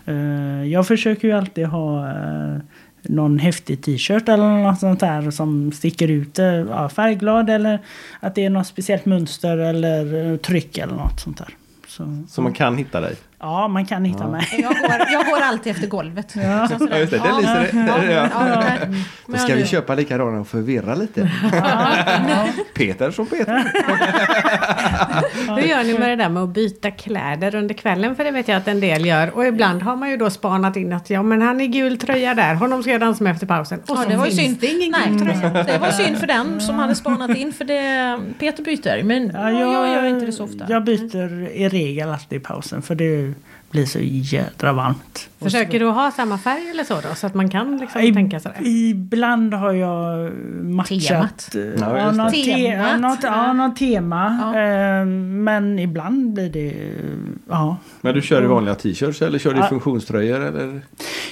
Eh, 0.06 0.64
jag 0.72 0.86
försöker 0.86 1.28
ju 1.28 1.34
alltid 1.34 1.66
ha 1.66 2.08
eh, 2.08 2.56
någon 3.08 3.38
häftig 3.38 3.82
t-shirt 3.82 4.28
eller 4.28 4.62
något 4.62 4.80
sånt 4.80 5.00
där 5.00 5.30
som 5.30 5.72
sticker 5.72 6.08
ut. 6.08 6.38
eh, 6.38 6.46
ja, 6.46 6.88
färgglad 6.88 7.50
eller 7.50 7.78
att 8.20 8.34
det 8.34 8.44
är 8.44 8.50
något 8.50 8.66
speciellt 8.66 9.04
mönster 9.04 9.58
eller 9.58 10.32
eh, 10.32 10.36
tryck 10.36 10.78
eller 10.78 10.94
något 10.94 11.20
sånt 11.20 11.38
där. 11.38 11.48
Så, 11.88 12.22
Så 12.28 12.42
man 12.42 12.52
kan 12.52 12.76
hitta 12.76 13.00
dig. 13.00 13.16
Ja, 13.46 13.60
Ja, 13.62 13.68
man 13.68 13.86
kan 13.86 14.04
hitta 14.04 14.26
mig. 14.28 14.46
Jag 14.58 14.74
går, 14.74 14.90
jag 15.12 15.26
går 15.26 15.40
alltid 15.42 15.72
efter 15.72 15.86
golvet. 15.86 16.32
Ja, 16.36 16.68
sådär. 16.78 16.98
just 16.98 17.10
det. 17.12 17.18
Det 17.18 17.32
lyser 17.40 17.60
det. 17.60 17.86
Ja, 17.86 18.04
Ja. 18.12 18.28
ja, 18.34 18.60
nej. 18.60 18.78
Då 19.26 19.32
Men 19.32 19.40
ska 19.40 19.54
vi 19.54 19.66
köpa 19.66 19.94
likadana 19.94 20.40
och 20.40 20.48
förvirra 20.48 20.94
lite. 20.94 21.30
Peter 22.74 23.10
som 23.10 23.26
Peter. 23.26 23.72
Hur 25.56 25.62
gör 25.68 25.84
ni 25.84 25.98
med 25.98 26.08
det 26.10 26.16
där 26.16 26.28
med 26.28 26.42
att 26.42 26.48
byta 26.48 26.90
kläder 26.90 27.54
under 27.54 27.74
kvällen? 27.74 28.16
För 28.16 28.24
det 28.24 28.30
vet 28.30 28.48
jag 28.48 28.56
att 28.56 28.68
en 28.68 28.80
del 28.80 29.06
gör. 29.06 29.36
Och 29.36 29.46
ibland 29.46 29.82
har 29.82 29.96
man 29.96 30.10
ju 30.10 30.16
då 30.16 30.30
spanat 30.30 30.76
in 30.76 30.92
att 30.92 31.10
ja 31.10 31.22
men 31.22 31.42
han 31.42 31.60
är 31.60 31.66
gul 31.66 31.98
tröja 31.98 32.34
där, 32.34 32.54
honom 32.54 32.82
ska 32.82 32.92
jag 32.92 33.00
dansa 33.00 33.24
med 33.24 33.32
efter 33.32 33.46
pausen. 33.46 33.80
Och 33.88 33.96
Ja, 33.98 34.04
det 34.08 34.16
var 34.16 34.26
ju 34.26 34.32
synd. 34.32 34.56
det 34.60 34.66
ingen 34.66 34.90
Nej, 34.92 35.10
gul 35.10 35.18
tröja. 35.40 35.62
det 35.64 35.78
var 35.78 35.90
synd 35.90 36.18
för 36.18 36.26
den 36.26 36.60
som 36.60 36.78
hade 36.78 36.94
spanat 36.94 37.36
in 37.36 37.52
för 37.52 37.64
det 37.64 38.18
Peter 38.38 38.62
byter. 38.64 39.02
Men 39.02 39.30
Ja, 39.34 39.50
jag, 39.50 39.88
gör 39.94 40.04
inte 40.04 40.26
det 40.26 40.32
så 40.32 40.44
ofta. 40.44 40.64
Jag 40.68 40.84
byter 40.84 41.48
i 41.50 41.68
regel 41.68 42.08
alltid 42.10 42.40
i 42.40 42.44
pausen 42.44 42.82
för 42.82 42.94
det 42.94 43.32
blir 43.76 43.86
så 43.86 43.98
jädra 44.02 44.72
varmt. 44.72 45.28
Försöker 45.40 45.80
du 45.80 45.86
ha 45.86 46.10
samma 46.10 46.38
färg 46.38 46.70
eller 46.70 46.84
så 46.84 46.94
då? 46.94 47.14
Så 47.14 47.26
att 47.26 47.34
man 47.34 47.50
kan 47.50 47.76
liksom 47.76 48.00
I, 48.00 48.14
tänka 48.14 48.40
sådär. 48.40 48.56
Ibland 48.66 49.54
har 49.54 49.72
jag 49.72 50.32
matchat. 50.64 51.00
Temat. 51.08 51.54
eh, 51.54 51.62
Ja, 51.80 51.98
Ja, 51.98 52.12
något, 52.12 52.32
te, 52.34 52.44
Temat. 52.44 52.88
ja, 52.90 52.96
något, 53.08 53.18
ja, 53.22 53.52
något 53.52 53.76
tema. 53.76 54.52
Ja. 54.54 54.60
Eh, 54.60 55.06
Men 55.06 55.78
ibland 55.78 56.32
blir 56.32 56.50
det... 56.50 56.74
Ja. 57.48 57.76
Men 58.00 58.14
du 58.14 58.22
kör 58.22 58.42
i 58.44 58.46
vanliga 58.46 58.74
t-shirts 58.74 59.22
eller 59.22 59.38
kör 59.38 59.50
du 59.50 59.56
i 59.56 59.60
Ja. 59.60 59.66
funktionströjor? 59.68 60.40
Eller? 60.40 60.80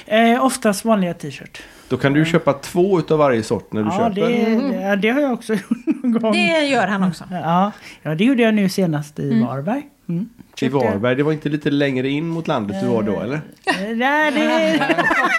Eh, 0.05 0.45
oftast 0.45 0.85
vanliga 0.85 1.13
t-shirt. 1.13 1.61
Då 1.89 1.97
kan 1.97 2.13
du 2.13 2.25
köpa 2.25 2.53
två 2.53 2.99
utav 2.99 3.19
varje 3.19 3.43
sort 3.43 3.73
när 3.73 3.83
du 3.83 3.89
Ja, 3.89 3.97
köper. 3.97 4.13
det, 4.29 4.87
det, 4.89 4.95
det 4.95 5.09
har 5.09 5.21
jag 5.21 5.33
också 5.33 5.53
gjort 5.69 5.85
någon 6.03 6.11
gång. 6.11 6.31
Det 6.33 6.65
gör 6.65 6.87
han 6.87 7.03
också. 7.03 7.23
Ja, 7.31 7.71
ja, 8.03 8.15
det 8.15 8.23
gjorde 8.23 8.41
jag 8.43 8.53
nu 8.53 8.69
senast 8.69 9.19
i 9.19 9.41
Varberg. 9.43 9.83
Mm. 10.09 10.29
I 10.55 10.57
Köpte 10.59 10.77
jag- 10.77 10.91
Varberg, 10.91 11.15
det 11.15 11.23
var 11.23 11.31
inte 11.31 11.49
lite 11.49 11.69
längre 11.71 12.09
in 12.09 12.27
mot 12.27 12.47
landet 12.47 12.77
du 12.81 12.87
var 12.87 13.03
då 13.03 13.21
eller? 13.21 13.35
Eh, 13.35 13.95
Nej, 13.95 14.31
det, 14.31 14.95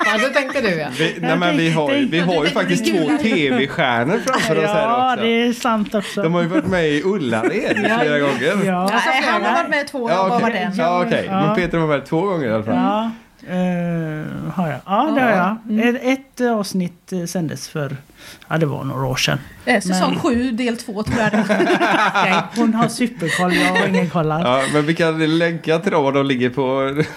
Ja, 0.06 0.18
det 0.18 0.34
tänkte 0.34 0.60
du 0.60 0.68
ja. 0.68 0.88
Vi, 0.98 1.14
nej, 1.20 1.36
men 1.38 1.56
vi 1.56 1.70
har, 1.70 1.92
ju- 1.94 2.06
vi 2.08 2.18
har 2.18 2.44
ju 2.44 2.50
faktiskt 2.50 2.86
två 2.86 3.18
tv-stjärnor 3.22 4.18
framför 4.26 4.58
oss 4.58 4.70
här 4.70 4.82
ja, 4.82 5.12
också. 5.12 5.24
det 5.24 5.28
är 5.42 5.52
sant 5.52 5.94
också. 5.94 6.22
De 6.22 6.34
har 6.34 6.42
ju 6.42 6.48
varit 6.48 6.66
med 6.66 6.88
i 6.88 7.02
Ullared 7.04 7.76
flera 7.76 8.18
gånger. 8.18 8.64
Ja. 8.66 8.90
Nej, 8.92 9.22
han 9.24 9.42
har 9.44 9.54
varit 9.56 9.70
med 9.70 9.86
två 9.88 9.98
gånger. 9.98 10.14
Ja, 10.14 10.40
det? 10.52 10.72
Ja, 10.76 11.02
okej. 11.06 11.26
Ja. 11.30 11.46
Men 11.46 11.54
Peter 11.56 11.78
var 11.78 11.86
med 11.86 12.04
två 12.06 12.20
gånger 12.20 12.46
i 12.48 12.52
alla 12.52 12.64
fall. 12.64 12.74
Ja, 12.74 13.10
eh, 13.48 14.52
har 14.54 14.68
jag. 14.68 14.80
Ja, 14.86 15.12
det 15.14 15.20
har 15.20 15.30
jag. 15.30 15.56
Mm. 15.70 15.96
Ett, 15.96 16.02
ett 16.38 16.40
avsnitt 16.50 17.12
eh, 17.12 17.24
sändes 17.24 17.68
för, 17.68 17.96
ja 18.48 18.58
det 18.58 18.66
var 18.66 18.84
några 18.84 19.06
år 19.06 19.16
sedan. 19.16 19.38
Eh, 19.64 19.80
Säsong 19.80 20.10
Men- 20.10 20.20
sju, 20.20 20.50
del 20.50 20.76
två 20.76 21.02
tror 21.02 21.18
jag 21.20 21.32
det. 21.32 21.44
Okej, 22.14 22.34
Hon 22.56 22.74
har 22.74 22.88
superkoll, 22.88 23.54
jag 23.54 23.80
har 23.80 23.86
ingen 23.88 24.10
koll 24.10 24.32
alls. 24.32 24.44
Ja, 24.44 24.62
men 24.72 24.86
vi 24.86 24.94
kan 24.94 25.38
länka 25.38 25.78
till 25.78 25.92
dem 25.92 26.04
vad 26.04 26.14
de 26.14 26.26
ligger 26.26 26.50
på. 26.50 26.62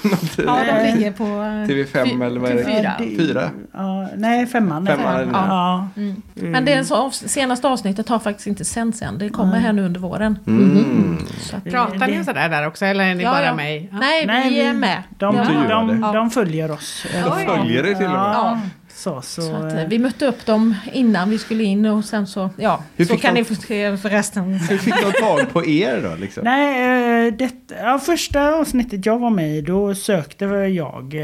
något- 0.09 0.37
Ja, 0.37 0.57
de 0.65 0.91
ligger 0.91 1.11
på... 1.11 1.23
eh, 1.23 1.29
TV5 1.69 2.03
fy- 2.05 2.23
eller 2.25 2.39
vad 2.39 2.51
är 2.51 2.55
det? 2.55 2.63
Fyra. 2.63 2.93
Det- 2.99 3.15
Fyra? 3.17 3.49
Ja, 3.73 4.07
nej, 4.15 4.45
femman. 4.47 4.87
är 4.87 4.95
Femman 4.97 5.13
är 5.15 5.19
det. 5.19 5.25
det. 5.25 5.31
Ja. 5.33 5.87
Mm. 5.97 6.21
Mm. 6.39 6.51
Men 6.51 6.65
det 6.65 6.85
så 6.85 6.95
av, 6.95 7.09
senaste 7.09 7.67
avsnittet 7.67 8.09
har 8.09 8.19
faktiskt 8.19 8.47
inte 8.47 8.65
sänts 8.65 9.01
än. 9.01 9.17
Det 9.17 9.29
kommer 9.29 9.59
här 9.59 9.73
nu 9.73 9.85
under 9.85 9.99
våren. 9.99 10.39
Mm. 10.47 11.17
Så 11.39 11.55
att, 11.55 11.63
Pratar 11.63 12.07
ni 12.07 12.23
sådär 12.23 12.49
där 12.49 12.67
också 12.67 12.85
eller 12.85 13.03
är 13.05 13.15
ni 13.15 13.23
Ja, 13.23 13.31
bara 13.31 13.41
ja. 13.45 13.51
Ja. 13.51 13.97
Nej, 13.99 14.25
Nej, 14.25 14.49
vi 14.49 14.61
är 14.61 14.73
med. 14.73 15.03
De, 15.17 15.35
Ja. 15.35 15.43
de, 15.69 15.99
Ja. 16.01 16.11
de 16.13 16.29
följer 16.31 16.71
oss. 16.71 17.05
De 17.23 17.45
följer 17.45 17.83
det 17.83 17.95
till 17.95 18.05
och 18.05 18.11
med. 18.11 18.59
Så, 18.99 19.21
så, 19.21 19.41
Så 19.41 19.55
att, 19.55 19.73
eh, 19.73 19.81
eh, 19.81 19.87
vi 19.87 19.99
mötte 19.99 20.25
upp 20.27 20.45
dem 20.45 20.75
innan 20.93 21.29
vi 21.29 21.37
skulle 21.37 21.63
in 21.63 21.85
och 21.85 22.05
sen 22.05 22.27
så, 22.27 22.49
ja, 22.57 22.83
Hur 22.95 23.05
så 23.05 23.17
kan 23.17 23.33
de- 23.35 23.41
ni 23.41 23.45
få 23.45 23.55
förresten. 24.01 24.53
Hur 24.53 24.77
fick 24.77 24.93
de 25.01 25.11
tag 25.11 25.53
på 25.53 25.65
er 25.65 26.01
då? 26.09 26.15
Liksom? 26.21 26.43
Nej, 26.43 27.27
eh, 27.27 27.33
det, 27.33 27.51
ja, 27.83 27.99
första 27.99 28.53
avsnittet 28.55 29.05
jag 29.05 29.19
var 29.19 29.29
med 29.29 29.57
i 29.57 29.61
då 29.61 29.95
sökte 29.95 30.45
jag, 30.45 31.15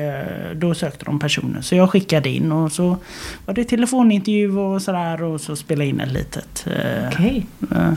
då 0.56 0.74
sökte 0.74 1.06
de 1.06 1.20
personer. 1.20 1.62
Så 1.62 1.76
jag 1.76 1.90
skickade 1.92 2.30
in 2.30 2.52
och 2.52 2.72
så 2.72 2.98
var 3.46 3.54
det 3.54 3.64
telefonintervju 3.64 4.58
och 4.58 4.82
sådär 4.82 5.24
och 5.24 5.42
så 5.42 5.56
spelade 5.56 5.86
in 5.90 6.00
ett 6.00 6.12
litet. 6.12 6.68
eh, 6.68 7.94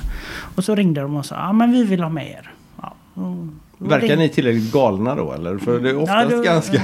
Och 0.54 0.64
så 0.64 0.74
ringde 0.74 1.00
de 1.00 1.16
och 1.16 1.26
sa, 1.26 1.34
ja 1.34 1.52
men 1.52 1.72
vi 1.72 1.84
vill 1.84 2.00
ha 2.02 2.08
med 2.10 2.26
er. 2.30 2.52
Ja, 2.82 2.94
och 3.14 3.36
Verkar 3.78 4.08
det- 4.08 4.16
ni 4.16 4.28
tillräckligt 4.28 4.72
galna 4.72 5.14
då 5.14 5.32
eller? 5.32 5.58
För 5.58 5.78
det 5.80 5.90
är 5.90 5.96
oftast 6.02 6.30
Ja, 6.30 6.36
då- 6.36 6.42
ganska... 6.42 6.76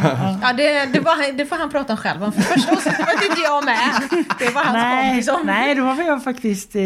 ja. 0.43 0.53
Det, 0.53 0.85
det, 0.93 1.01
var, 1.01 1.33
det 1.37 1.47
får 1.47 1.57
han 1.57 1.71
prata 1.71 1.93
om 1.93 1.97
själv 1.97 2.23
om. 2.25 2.33
För 2.33 2.43
första 2.43 2.91
var 2.91 3.13
inte 3.31 3.41
jag 3.45 3.65
med. 3.65 4.25
Det 4.39 4.55
var 4.55 4.63
hans 4.65 4.73
Nej, 4.73 5.11
kompis 5.11 5.29
om. 5.29 5.41
nej, 5.47 5.75
då 5.75 5.83
var 5.85 6.03
jag 6.03 6.25
faktiskt... 6.25 6.77
eh, 6.77 6.83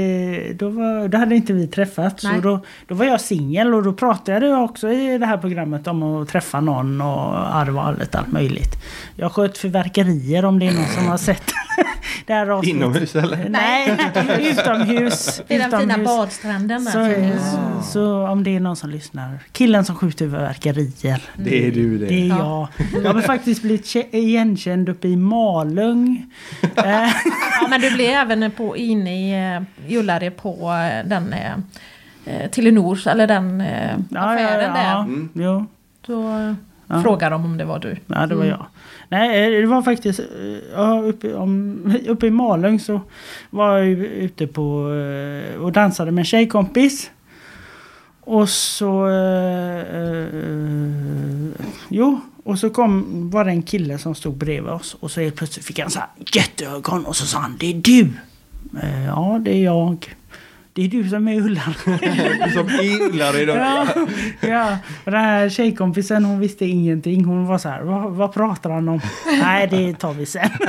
Då, 0.55 0.69
var, 0.69 1.09
då 1.09 1.19
hade 1.19 1.35
inte 1.35 1.53
vi 1.53 1.67
träffats. 1.67 2.25
Nej. 2.25 2.35
Så 2.35 2.41
då, 2.41 2.61
då 2.87 2.95
var 2.95 3.05
jag 3.05 3.21
singel 3.21 3.75
och 3.75 3.83
då 3.83 3.93
pratade 3.93 4.47
jag 4.47 4.65
också 4.65 4.89
i 4.91 5.19
det 5.19 5.27
här 5.27 5.37
programmet 5.39 5.87
om 5.87 6.03
att 6.03 6.29
träffa 6.29 6.61
någon 6.61 7.01
och 7.01 7.65
det 7.67 7.73
var 7.73 7.97
lite 8.01 8.19
allt 8.19 8.33
möjligt. 8.33 8.73
Jag 9.17 9.33
sköt 9.33 9.59
fyrverkerier 9.59 10.45
om 10.45 10.59
det 10.59 10.67
är 10.69 10.73
någon 10.73 10.87
som 10.89 11.07
har 11.07 11.17
sett 11.19 11.43
det 12.27 12.33
här 12.35 12.49
avsnittet. 12.49 12.77
Inomhus 12.77 13.17
eller? 13.17 13.49
Nej, 13.49 13.97
utomhus. 14.51 15.41
Det 15.49 15.55
är 15.55 15.71
den 15.71 15.81
fina 15.81 15.99
badstranden 15.99 16.85
där. 16.85 16.91
Så, 17.41 17.41
så, 17.51 17.83
så 17.93 18.29
om 18.29 18.45
det 18.45 18.57
är 18.57 18.61
någon 18.61 18.77
som 18.77 18.91
lyssnar. 18.91 19.39
Killen 19.53 19.85
som 19.85 19.97
skjuter 19.97 20.25
fyrverkerier. 20.25 21.23
Det 21.37 21.67
är 21.67 21.71
du 21.73 21.99
det. 21.99 22.07
Det 22.07 22.15
är 22.15 22.29
jag. 22.29 22.69
Jag 23.05 23.15
har 23.15 23.21
faktiskt 23.21 23.63
blivit 23.63 23.85
kä- 23.85 24.07
igenkänd 24.11 24.89
uppe 24.89 25.09
i 25.09 25.17
Malung. 25.17 26.27
Eh, 26.77 26.85
Ja, 27.61 27.69
men 27.71 27.81
du 27.81 27.91
blev 27.91 28.11
även 28.11 28.51
på, 28.51 28.77
inne 28.77 29.29
i 29.29 29.57
uh, 29.89 29.99
Ullared 29.99 30.37
på 30.37 30.51
eh, 30.73 31.09
den 31.09 31.33
eh, 31.33 31.53
eh, 32.25 32.51
Telenor, 32.51 33.09
eller 33.09 33.27
den 33.27 33.61
eh, 33.61 33.95
affären 34.15 34.75
där. 34.75 35.01
Mm. 35.01 35.29
Jo, 35.35 35.67
eh, 36.09 36.55
Ja. 36.89 37.03
frågade 37.03 37.35
de 37.35 37.45
om 37.45 37.57
det 37.59 37.65
var 37.65 37.79
du. 37.79 37.97
ja, 38.07 38.27
det 38.27 38.35
var 38.35 38.45
Mm. 38.45 38.49
jag. 38.49 38.67
Nej, 39.09 39.55
eh, 39.57 39.61
det 39.61 39.67
var 39.67 39.83
faktiskt... 39.83 40.21
eh, 40.21 40.27
Ja, 40.75 41.01
uppe, 41.03 41.35
om, 41.35 41.81
uppe 42.09 42.27
i 42.27 42.31
Malung 42.31 42.81
så 42.81 43.01
var 43.51 43.79
jag 43.79 43.89
ute 43.99 44.47
på 44.47 44.93
eh, 44.95 45.61
och 45.63 45.73
dansade 45.73 46.11
med 46.11 46.23
en 46.23 46.25
tjejkompis. 46.27 47.11
Och 48.21 48.49
så... 48.49 49.09
Eh, 49.09 49.79
eh, 49.79 50.27
jo, 51.89 52.21
och 52.45 52.59
så 52.59 52.71
kom, 52.71 53.05
var 53.31 53.45
det 53.45 53.51
en 53.51 53.63
kille 53.63 53.99
som 53.99 54.15
stod 54.15 54.35
bredvid 54.37 54.73
oss. 54.73 54.97
Och 55.01 55.11
så 55.11 55.21
helt 55.21 55.37
plötsligt 55.37 55.67
fick 55.67 55.79
han 55.79 55.91
så 55.91 55.99
här 55.99 56.09
jätteögon 56.35 57.05
och 57.07 57.17
så 57.17 57.27
sa 57.27 57.39
han 57.39 57.57
Det 57.61 57.67
är 57.67 57.75
du! 57.75 58.09
Eh, 58.83 59.05
ja, 59.07 59.41
det 59.45 59.51
är 59.57 59.65
jag. 59.65 60.15
Det 60.79 60.85
är 60.85 60.89
du 60.89 61.09
som 61.09 61.29
är 61.29 61.35
Ullan. 61.41 61.75
Du 61.85 62.51
som 62.53 62.67
är 62.69 63.03
Ullared. 63.03 63.49
Ja, 63.49 63.87
ja. 64.41 64.79
Och 65.05 65.11
den 65.13 65.21
här 65.21 65.49
tjejkompisen 65.49 66.25
hon 66.25 66.41
visste 66.41 66.67
ingenting. 66.67 67.25
Hon 67.25 67.47
var 67.47 67.59
så 67.59 67.69
här, 67.69 67.83
vad, 67.83 68.13
vad 68.13 68.35
pratar 68.35 68.71
han 68.71 68.89
om? 68.89 69.01
Nej, 69.43 69.67
det 69.71 69.95
tar 69.95 70.13
vi 70.13 70.27
sen. 70.27 70.51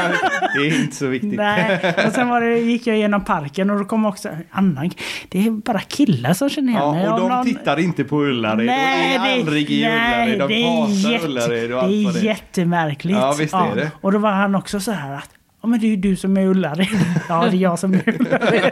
Det 0.55 0.60
är 0.68 0.82
inte 0.82 0.95
så 0.95 1.07
viktigt. 1.07 1.34
Nej. 1.36 1.95
Och 2.07 2.14
sen 2.14 2.30
var 2.30 2.41
det, 2.41 2.60
gick 2.60 2.88
jag 2.88 2.97
genom 2.97 3.26
parken 3.26 3.70
och 3.70 3.80
då 3.80 3.86
kom 3.86 4.05
också 4.05 4.30
annan. 4.51 4.89
Det 5.30 5.47
är 5.47 5.51
bara 5.51 5.80
killar 5.80 6.34
som 6.34 6.49
känner 6.49 6.74
igen 6.74 6.91
mig. 6.91 7.03
Ja, 7.03 7.14
och 7.14 7.20
de 7.20 7.30
någon- 7.30 7.45
tittar 7.45 7.80
inte 7.80 8.03
på 8.03 8.22
Ullared 8.24 8.66
Nej, 8.66 9.18
och 9.20 9.26
är 9.26 9.28
det- 9.30 9.34
aldrig 9.41 9.72
i 9.72 9.82
nej, 9.84 10.34
Ullared. 10.36 10.39
De 10.39 10.47
det 10.47 10.64
är 10.64 11.12
hatar 11.14 11.26
Ullared 11.28 11.64
och 11.64 11.70
Det 11.70 11.80
allt 11.80 12.05
vad 12.05 12.16
är 12.16 12.20
det 12.20 12.20
är. 12.20 12.24
jättemärkligt. 12.24 13.18
Ja, 13.18 13.36
visst 13.39 13.53
är 13.53 13.76
det. 13.76 13.91
Och 14.01 14.12
då 14.12 14.18
var 14.18 14.32
han 14.32 14.55
också 14.55 14.80
så 14.80 14.91
här 14.91 15.14
att 15.16 15.30
Ja 15.62 15.68
men 15.68 15.80
det 15.80 15.86
är 15.86 15.89
ju 15.89 15.95
du 15.95 16.16
som 16.16 16.38
är 16.38 16.45
Ullared. 16.45 16.88
Ja 17.30 17.47
det 17.51 17.57
är 17.57 17.60
jag 17.60 17.80
som 17.80 17.93
är 17.93 18.22
Ullared. 18.22 18.72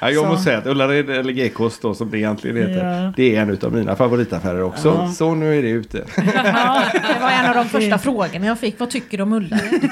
Ja, 0.00 0.10
jag 0.10 0.24
Så. 0.24 0.28
måste 0.28 0.44
säga 0.44 0.58
att 0.58 0.66
Ullared 0.66 1.10
eller 1.10 1.32
Gekås 1.32 1.78
då 1.80 1.94
som 1.94 2.10
det 2.10 2.18
egentligen 2.18 2.56
heter. 2.56 3.02
Ja. 3.04 3.12
Det 3.16 3.36
är 3.36 3.42
en 3.42 3.58
av 3.62 3.72
mina 3.72 3.96
favoritaffärer 3.96 4.62
också. 4.62 4.88
Ja. 4.88 5.08
Så 5.12 5.34
nu 5.34 5.58
är 5.58 5.62
det 5.62 5.68
ute. 5.68 5.98
Det 6.16 7.18
var 7.20 7.30
en 7.30 7.46
av 7.48 7.54
de 7.54 7.64
första 7.64 7.98
frågorna 7.98 8.46
jag 8.46 8.58
fick. 8.58 8.80
Vad 8.80 8.90
tycker 8.90 9.16
du 9.16 9.22
om 9.22 9.32
Ullared? 9.32 9.62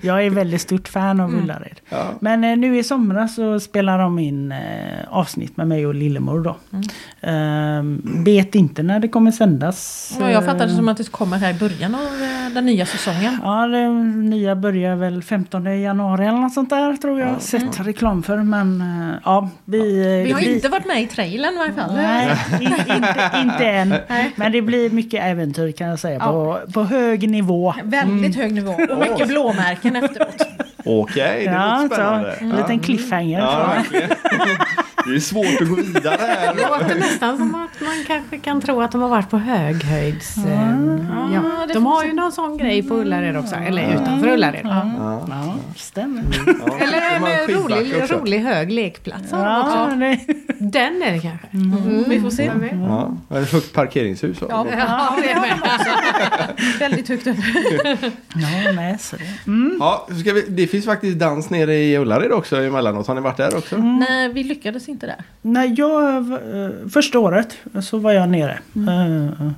Jag 0.00 0.26
är 0.26 0.30
väldigt 0.30 0.60
stort 0.60 0.88
fan 0.88 1.20
av 1.20 1.34
Ullared. 1.34 1.80
Ja. 1.88 2.04
Men 2.20 2.44
eh, 2.44 2.56
nu 2.56 2.78
i 2.78 2.82
somras 2.84 3.34
så 3.34 3.60
spelar 3.60 3.98
de 3.98 4.18
in 4.18 4.52
eh, 4.52 4.58
avsnitt 5.08 5.56
med 5.56 5.68
mig 5.68 5.86
och 5.86 5.94
Lillemor 5.94 6.40
då. 6.40 6.56
Mm. 6.72 6.84
Eh, 7.20 8.22
vet 8.24 8.54
inte 8.54 8.82
när 8.82 9.00
det 9.00 9.08
kommer 9.08 9.30
sändas. 9.30 10.16
Ja, 10.20 10.30
jag 10.30 10.44
fattade 10.44 10.64
det 10.66 10.70
Eh, 10.72 10.76
som 10.76 10.88
att 10.88 10.96
det 10.96 11.10
kommer 11.10 11.36
här 11.38 11.50
i 11.50 11.54
början 11.54 11.94
av 11.94 12.00
eh, 12.00 12.54
den 12.54 12.66
nya 12.66 12.86
säsongen. 12.86 13.38
Ja, 13.42 13.66
det 13.66 13.88
nya 14.28 14.56
börjar 14.56 14.96
väl 14.96 15.22
15 15.22 15.80
januari 15.82 16.26
eller 16.26 16.38
något 16.38 16.52
sånt 16.54 16.70
där 16.70 16.96
tror 16.96 17.20
jag. 17.20 17.40
Sett 17.42 17.80
reklam 17.86 18.22
för 18.22 18.36
men 18.36 18.80
eh, 18.80 19.16
ja, 19.24 19.48
vi... 19.64 19.78
eh, 20.18 20.24
Vi 20.26 20.32
har 20.32 20.40
inte 20.54 20.68
varit 20.68 20.86
med 20.86 21.02
i 21.02 21.06
trailern 21.06 21.54
i 21.54 21.58
alla 21.58 21.72
fall. 21.72 21.94
Nej, 21.96 22.36
in, 22.60 22.66
inte, 22.96 23.30
inte 23.42 23.64
än. 23.70 23.94
Nej. 24.08 24.32
Men 24.36 24.52
det 24.52 24.62
blir 24.62 24.90
mycket 24.90 25.24
äventyr 25.24 25.72
kan 25.72 25.86
jag 25.88 25.98
säga. 25.98 26.20
På, 26.20 26.58
på 26.74 26.82
hög 26.84 27.30
nivå. 27.30 27.74
Väldigt 27.84 28.36
hög 28.36 28.52
nivå 28.52 28.72
och 28.90 28.98
mycket 28.98 29.28
blåmärken 29.28 29.65
efteråt. 29.96 30.42
Okej, 30.84 31.38
det 31.38 31.52
Ja, 31.52 31.80
låter 31.82 31.88
så, 31.88 31.94
spännande. 31.94 32.32
en 32.40 32.48
liten 32.56 32.80
cliffhanger. 32.80 33.38
Ja, 33.40 33.50
så. 33.50 33.56
verkligen. 33.96 34.10
Det 35.08 35.16
är 35.16 35.20
svårt 35.20 35.60
att 35.60 35.68
gå 35.68 35.74
vidare 35.74 36.16
här. 36.20 36.54
Det 36.54 36.62
låter 36.68 36.94
nästan 36.94 37.36
som 37.36 37.54
att 37.54 37.80
man 37.80 38.04
kanske 38.06 38.38
kan 38.38 38.60
tro 38.60 38.80
att 38.82 38.92
de 38.92 39.00
har 39.02 39.08
varit 39.08 39.30
på 39.30 39.38
höghöjds... 39.38 40.36
eh, 40.36 40.76
Ja, 41.34 41.66
det 41.68 41.74
de 41.74 41.86
har 41.86 42.04
ju 42.04 42.12
någon 42.12 42.32
sån 42.32 42.56
grej 42.58 42.82
på 42.82 42.94
Ullared 42.94 43.36
också, 43.36 43.54
eller 43.54 43.94
utanför 43.94 44.28
Ullared. 44.28 44.60
Ja, 44.64 45.54
stämmer. 45.76 46.22
Ja, 46.66 46.78
Eller 46.78 47.14
de 47.14 47.20
har 47.22 47.30
en 47.30 47.62
rolig, 47.62 48.10
rolig 48.10 48.38
hög 48.38 48.70
lekplats 48.72 49.32
har 49.32 49.44
de 49.44 49.60
också. 49.60 50.04
Ja, 50.04 50.16
Den 50.58 51.02
är 51.02 51.12
det 51.12 51.18
kanske. 51.18 51.46
Vi 52.08 52.20
får 52.20 52.30
se. 52.30 52.50
Ja, 52.88 53.16
eller 53.30 53.42
ett 53.42 53.52
högt 53.52 53.72
parkeringshus. 53.72 54.40
har 54.40 54.48
de. 54.48 54.66
Ja, 54.78 55.16
det 55.22 55.30
är 55.30 55.40
med. 55.40 55.58
Väldigt 56.78 57.08
högt 57.08 57.26
upp. 57.26 57.36
ja, 58.34 58.72
nej, 58.74 58.96
så 59.00 59.16
det. 59.16 59.50
Mm. 59.50 59.76
Ja, 59.80 60.08
ska 60.20 60.32
vi, 60.32 60.44
det 60.48 60.66
finns 60.66 60.84
faktiskt 60.84 61.18
dans 61.18 61.50
nere 61.50 61.74
i 61.74 61.98
Ullared 61.98 62.32
också 62.32 62.56
emellanåt. 62.56 63.06
Har 63.06 63.14
ni 63.14 63.20
varit 63.20 63.36
där 63.36 63.56
också? 63.56 63.76
Nej, 63.76 64.28
vi 64.28 64.44
lyckades 64.44 64.88
inte 64.88 64.95
där. 65.00 65.16
När 65.42 65.74
jag, 65.78 66.16
eh, 66.32 66.70
första 66.90 67.18
året 67.18 67.56
så 67.82 67.98
var 67.98 68.12
jag 68.12 68.28
nere 68.28 68.58
eh, 68.74 69.48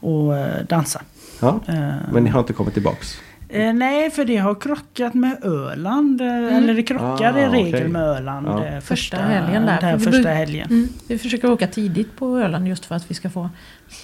och 0.00 0.36
eh, 0.38 0.64
dansade. 0.68 1.04
Ja. 1.40 1.60
Men 2.12 2.24
ni 2.24 2.30
har 2.30 2.40
inte 2.40 2.52
kommit 2.52 2.74
tillbaks? 2.74 3.18
Nej, 3.74 4.10
för 4.10 4.24
det 4.24 4.36
har 4.36 4.54
krockat 4.54 5.14
med 5.14 5.44
Öland. 5.44 6.20
eh, 6.20 6.56
Eller 6.56 6.74
det 6.74 6.82
krockar 6.82 7.38
i 7.38 7.44
Ah, 7.44 7.52
regel 7.52 7.74
okej. 7.74 7.88
med 7.88 8.02
Öland. 8.02 8.46
Ja. 8.46 8.64
eh, 8.64 8.80
Första 8.80 9.16
helgen 9.16 9.66
där, 9.66 9.96
vi 9.96 10.04
första 10.04 10.28
helgen. 10.28 10.66
Mm. 10.70 10.88
Vi 11.08 11.18
försöker 11.18 11.50
åka 11.50 11.66
tidigt 11.66 12.16
på 12.16 12.38
Öland 12.38 12.68
just 12.68 12.84
för 12.84 12.94
att 12.94 13.10
vi 13.10 13.14
ska 13.14 13.30
få 13.30 13.50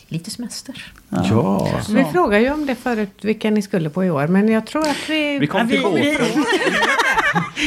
lite 0.09 0.31
semester. 0.31 0.93
Ja. 1.09 1.69
Vi 1.91 2.05
frågade 2.05 2.43
ju 2.43 2.53
om 2.53 2.67
det 2.67 2.75
förut, 2.75 3.11
vilka 3.23 3.51
ni 3.51 3.63
skulle 3.63 3.91
på 3.91 4.05
i 4.05 4.11
år. 4.11 4.27
Men 4.27 4.49
jag 4.49 4.67
tror 4.67 4.83
att 4.83 5.09
vi... 5.11 5.39
Vi 5.39 5.47
kom 5.47 5.61
Ja, 5.61 5.67
till 5.67 5.77
vi- 5.79 5.83
båten. 5.85 6.03
Vi 6.03 6.17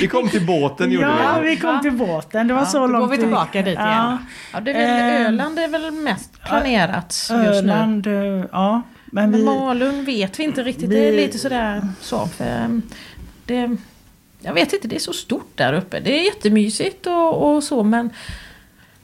kom 0.07 0.29
till 0.29 0.45
båten 0.45 0.91
gjorde 0.91 1.07
Ja, 1.07 1.39
vi. 1.41 1.49
vi 1.49 1.57
kom 1.57 1.81
till 1.81 1.91
båten. 1.91 2.47
Det 2.47 2.53
var 2.53 2.65
så 2.65 2.79
då 2.79 2.87
långt. 2.87 3.03
går 3.05 3.11
vi 3.11 3.17
tillbaka 3.17 3.61
dit 3.61 3.77
ja. 3.79 3.91
igen. 3.91 4.17
Ja, 4.53 4.59
det 4.59 4.71
är 4.71 5.09
väl, 5.13 5.21
Eh, 5.21 5.27
Öland 5.27 5.59
är 5.59 5.67
väl 5.67 5.91
mest 5.91 6.41
planerat 6.43 7.05
just 7.07 7.29
nu. 7.31 7.35
Öland, 7.37 8.07
eh, 8.07 8.13
ja. 8.51 8.81
Men 9.05 9.31
Men 9.31 9.39
vi, 9.39 9.45
Malung 9.45 10.05
vet 10.05 10.39
vi 10.39 10.43
inte 10.43 10.63
riktigt. 10.63 10.89
vi- 10.89 10.95
Det 10.95 11.07
är 11.07 11.13
lite 11.13 11.37
sådär 11.37 11.81
så. 12.01 12.25
För 12.27 12.63
um, 12.65 12.81
det, 13.45 13.77
jag 14.39 14.53
vet 14.53 14.73
inte, 14.73 14.87
det 14.87 14.95
är 14.95 14.99
så 14.99 15.13
stort 15.13 15.51
där 15.55 15.73
uppe. 15.73 15.99
Det 15.99 16.19
är 16.19 16.25
jättemysigt 16.25 17.07
och, 17.07 17.55
och 17.55 17.63
så 17.63 17.83
men 17.83 18.09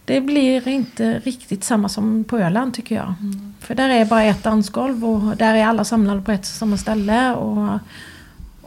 det 0.05 0.21
blir 0.21 0.67
inte 0.67 1.19
riktigt 1.19 1.63
samma 1.63 1.89
som 1.89 2.23
på 2.23 2.37
Öland 2.37 2.73
tycker 2.73 2.95
jag. 2.95 3.13
För 3.59 3.75
där 3.75 3.89
är 3.89 4.05
bara 4.05 4.23
ett 4.23 4.43
dansgolv 4.43 5.05
och 5.05 5.37
där 5.37 5.55
är 5.55 5.65
alla 5.65 5.83
samlade 5.83 6.21
på 6.21 6.31
ett 6.31 6.45
samma 6.45 6.77
ställe. 6.77 7.33
Och, 7.35 7.79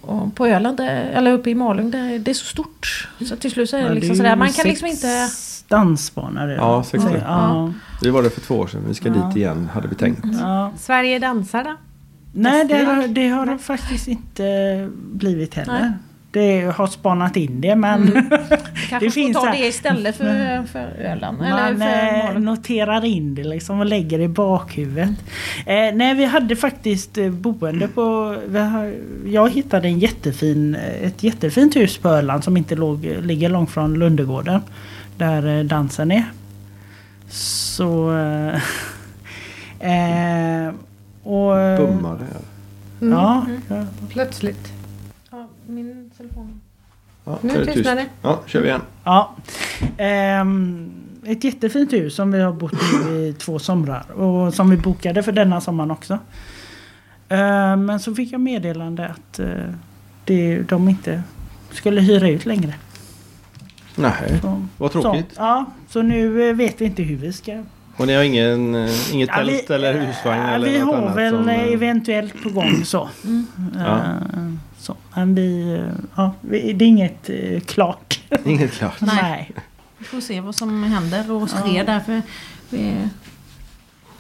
och 0.02 0.34
på 0.34 0.46
Öland, 0.46 0.76
där- 0.76 1.10
eller 1.12 1.32
uppe 1.32 1.50
i 1.50 1.54
Malung, 1.54 1.90
där, 1.90 2.18
det 2.18 2.30
är 2.30 2.34
så 2.34 2.44
stort. 2.44 3.08
Så 3.28 3.36
till 3.36 3.50
slut 3.50 3.70
så 3.70 3.76
är 3.76 3.80
Ja, 3.80 3.88
det 3.88 3.94
det 3.94 3.94
liksom 3.94 4.12
är 4.12 4.16
sådär. 4.16 4.36
Man 4.36 4.52
kan 4.52 4.66
liksom 4.66 4.86
inte... 4.88 5.28
dansbanor. 5.68 6.48
Ja, 6.50 6.82
sex 6.82 7.04
stycken. 7.04 7.22
Ja. 7.26 7.72
Vi 8.02 8.10
var 8.10 8.22
där 8.22 8.30
för 8.30 8.40
två 8.40 8.54
år 8.54 8.66
sedan. 8.66 8.84
Vi 8.88 8.94
ska 8.94 9.08
Ja. 9.08 9.14
dit 9.14 9.36
igen 9.36 9.68
hade 9.74 9.88
vi 9.88 9.94
tänkt. 9.94 10.24
Ja. 10.40 10.72
Sverige 10.78 11.18
dansar 11.18 11.64
då? 11.64 11.76
Nej, 12.32 12.64
det 12.64 12.84
har, 12.84 13.08
det 13.08 13.28
har 13.28 13.58
faktiskt 13.58 14.08
inte 14.08 14.88
blivit 14.94 15.54
heller. 15.54 15.80
Nej. 15.80 15.90
Det 16.32 16.62
har 16.76 16.86
spanat 16.86 17.36
in 17.36 17.60
det 17.60 17.76
men 17.76 18.12
Kanske 18.90 19.06
Det 19.06 19.10
får 19.10 19.10
finns 19.10 19.36
ta 19.36 19.50
det 19.50 19.66
istället 19.66 20.16
för, 20.16 20.62
för. 20.66 20.88
Eller 20.98 21.32
man 21.32 21.78
för 21.78 22.34
eh, 22.34 22.40
noterar 22.40 23.04
in 23.04 23.34
det 23.34 23.44
liksom 23.44 23.80
och 23.80 23.86
lägger 23.86 24.18
det 24.18 24.24
i 24.24 24.28
bakhuvudet. 24.28 25.10
Eh, 25.66 25.94
nej, 25.94 26.14
vi 26.14 26.24
hade 26.24 26.56
faktiskt 26.56 27.18
eh, 27.18 27.30
boende 27.30 27.88
på... 27.88 28.36
Vi 28.46 28.58
har, 28.58 28.94
jag 29.26 29.50
hittade 29.50 29.88
en 29.88 29.98
jättefin, 29.98 30.74
eh, 30.74 31.06
ett 31.06 31.22
jättefint 31.22 31.76
hus 31.76 31.98
på 31.98 32.08
Öland 32.08 32.44
som 32.44 32.56
inte 32.56 32.76
låg, 32.76 33.04
ligger 33.22 33.48
långt 33.48 33.70
från 33.70 33.98
Lundegården. 33.98 34.60
Där 35.16 35.64
dansen 35.64 36.12
är. 36.12 36.24
Så... 37.30 38.12
Eh, 39.80 40.68
och... 41.22 41.78
Bummar 41.78 42.18
det. 42.18 43.06
Ja, 43.06 43.46
ja. 43.68 43.84
Plötsligt. 44.08 44.72
Ja, 45.30 45.48
min 45.66 45.99
telefon. 46.20 46.60
Ja, 47.24 47.38
Nu 47.42 47.50
tystnar 47.64 47.72
tyst. 47.74 47.84
det. 47.84 48.06
Ja, 48.22 48.40
kör 48.46 48.60
vi 48.60 48.68
igen. 48.68 48.80
Ja. 49.04 49.34
Ehm, 49.98 50.90
ett 51.24 51.44
jättefint 51.44 51.92
hus 51.92 52.14
som 52.14 52.32
vi 52.32 52.40
har 52.40 52.52
bott 52.52 52.72
i 52.72 53.08
i 53.12 53.34
två 53.38 53.58
somrar. 53.58 54.10
Och 54.12 54.54
som 54.54 54.70
vi 54.70 54.76
bokade 54.76 55.22
för 55.22 55.32
denna 55.32 55.60
sommaren 55.60 55.90
också. 55.90 56.18
Ehm, 57.28 57.84
men 57.86 58.00
så 58.00 58.14
fick 58.14 58.32
jag 58.32 58.40
meddelande 58.40 59.06
att 59.08 59.38
eh, 59.38 59.46
det, 60.24 60.62
de 60.62 60.88
inte 60.88 61.22
skulle 61.70 62.00
hyra 62.00 62.28
ut 62.28 62.46
längre. 62.46 62.74
Nej, 63.96 64.38
Så, 64.42 64.66
vad 64.78 64.92
tråkigt. 64.92 65.26
Så, 65.34 65.40
ja, 65.42 65.64
så 65.88 66.02
nu 66.02 66.48
eh, 66.48 66.56
vet 66.56 66.80
vi 66.80 66.84
inte 66.84 67.02
hur 67.02 67.16
vi 67.16 67.32
ska... 67.32 67.62
Och 67.96 68.06
ni 68.06 68.14
har 68.14 68.22
ingen, 68.22 68.74
eh, 68.74 69.12
inget 69.14 69.28
Ja, 69.28 69.34
tält 69.34 69.70
vi- 69.70 69.74
eller 69.74 69.92
husvagn 70.06 70.40
ja, 70.42 70.48
eller 70.50 70.68
Vi 70.68 70.78
något 70.78 70.94
har 70.94 71.02
annat 71.02 71.16
väl 71.16 71.32
som, 71.32 71.48
eh, 71.48 71.72
eventuellt 71.72 72.42
på 72.42 72.48
gång 72.50 72.84
så. 72.84 73.08
Ja. 73.78 73.98
Ehm, 73.98 74.60
så. 74.80 74.96
Men 75.14 75.34
vi, 75.34 75.80
ja, 76.14 76.32
vi, 76.40 76.72
det 76.72 76.84
är 76.84 76.88
inget 76.88 77.30
eh, 77.30 77.60
klart. 77.60 78.20
Inget 78.44 78.72
klart. 78.72 78.96
Nej. 79.00 79.50
Vi 79.98 80.04
får 80.04 80.20
se 80.20 80.40
vad 80.40 80.54
som 80.54 80.82
händer 80.82 81.32
och 81.32 81.48
sker 81.48 81.84
där. 81.84 82.00
För 82.00 82.22
vi, 82.70 82.94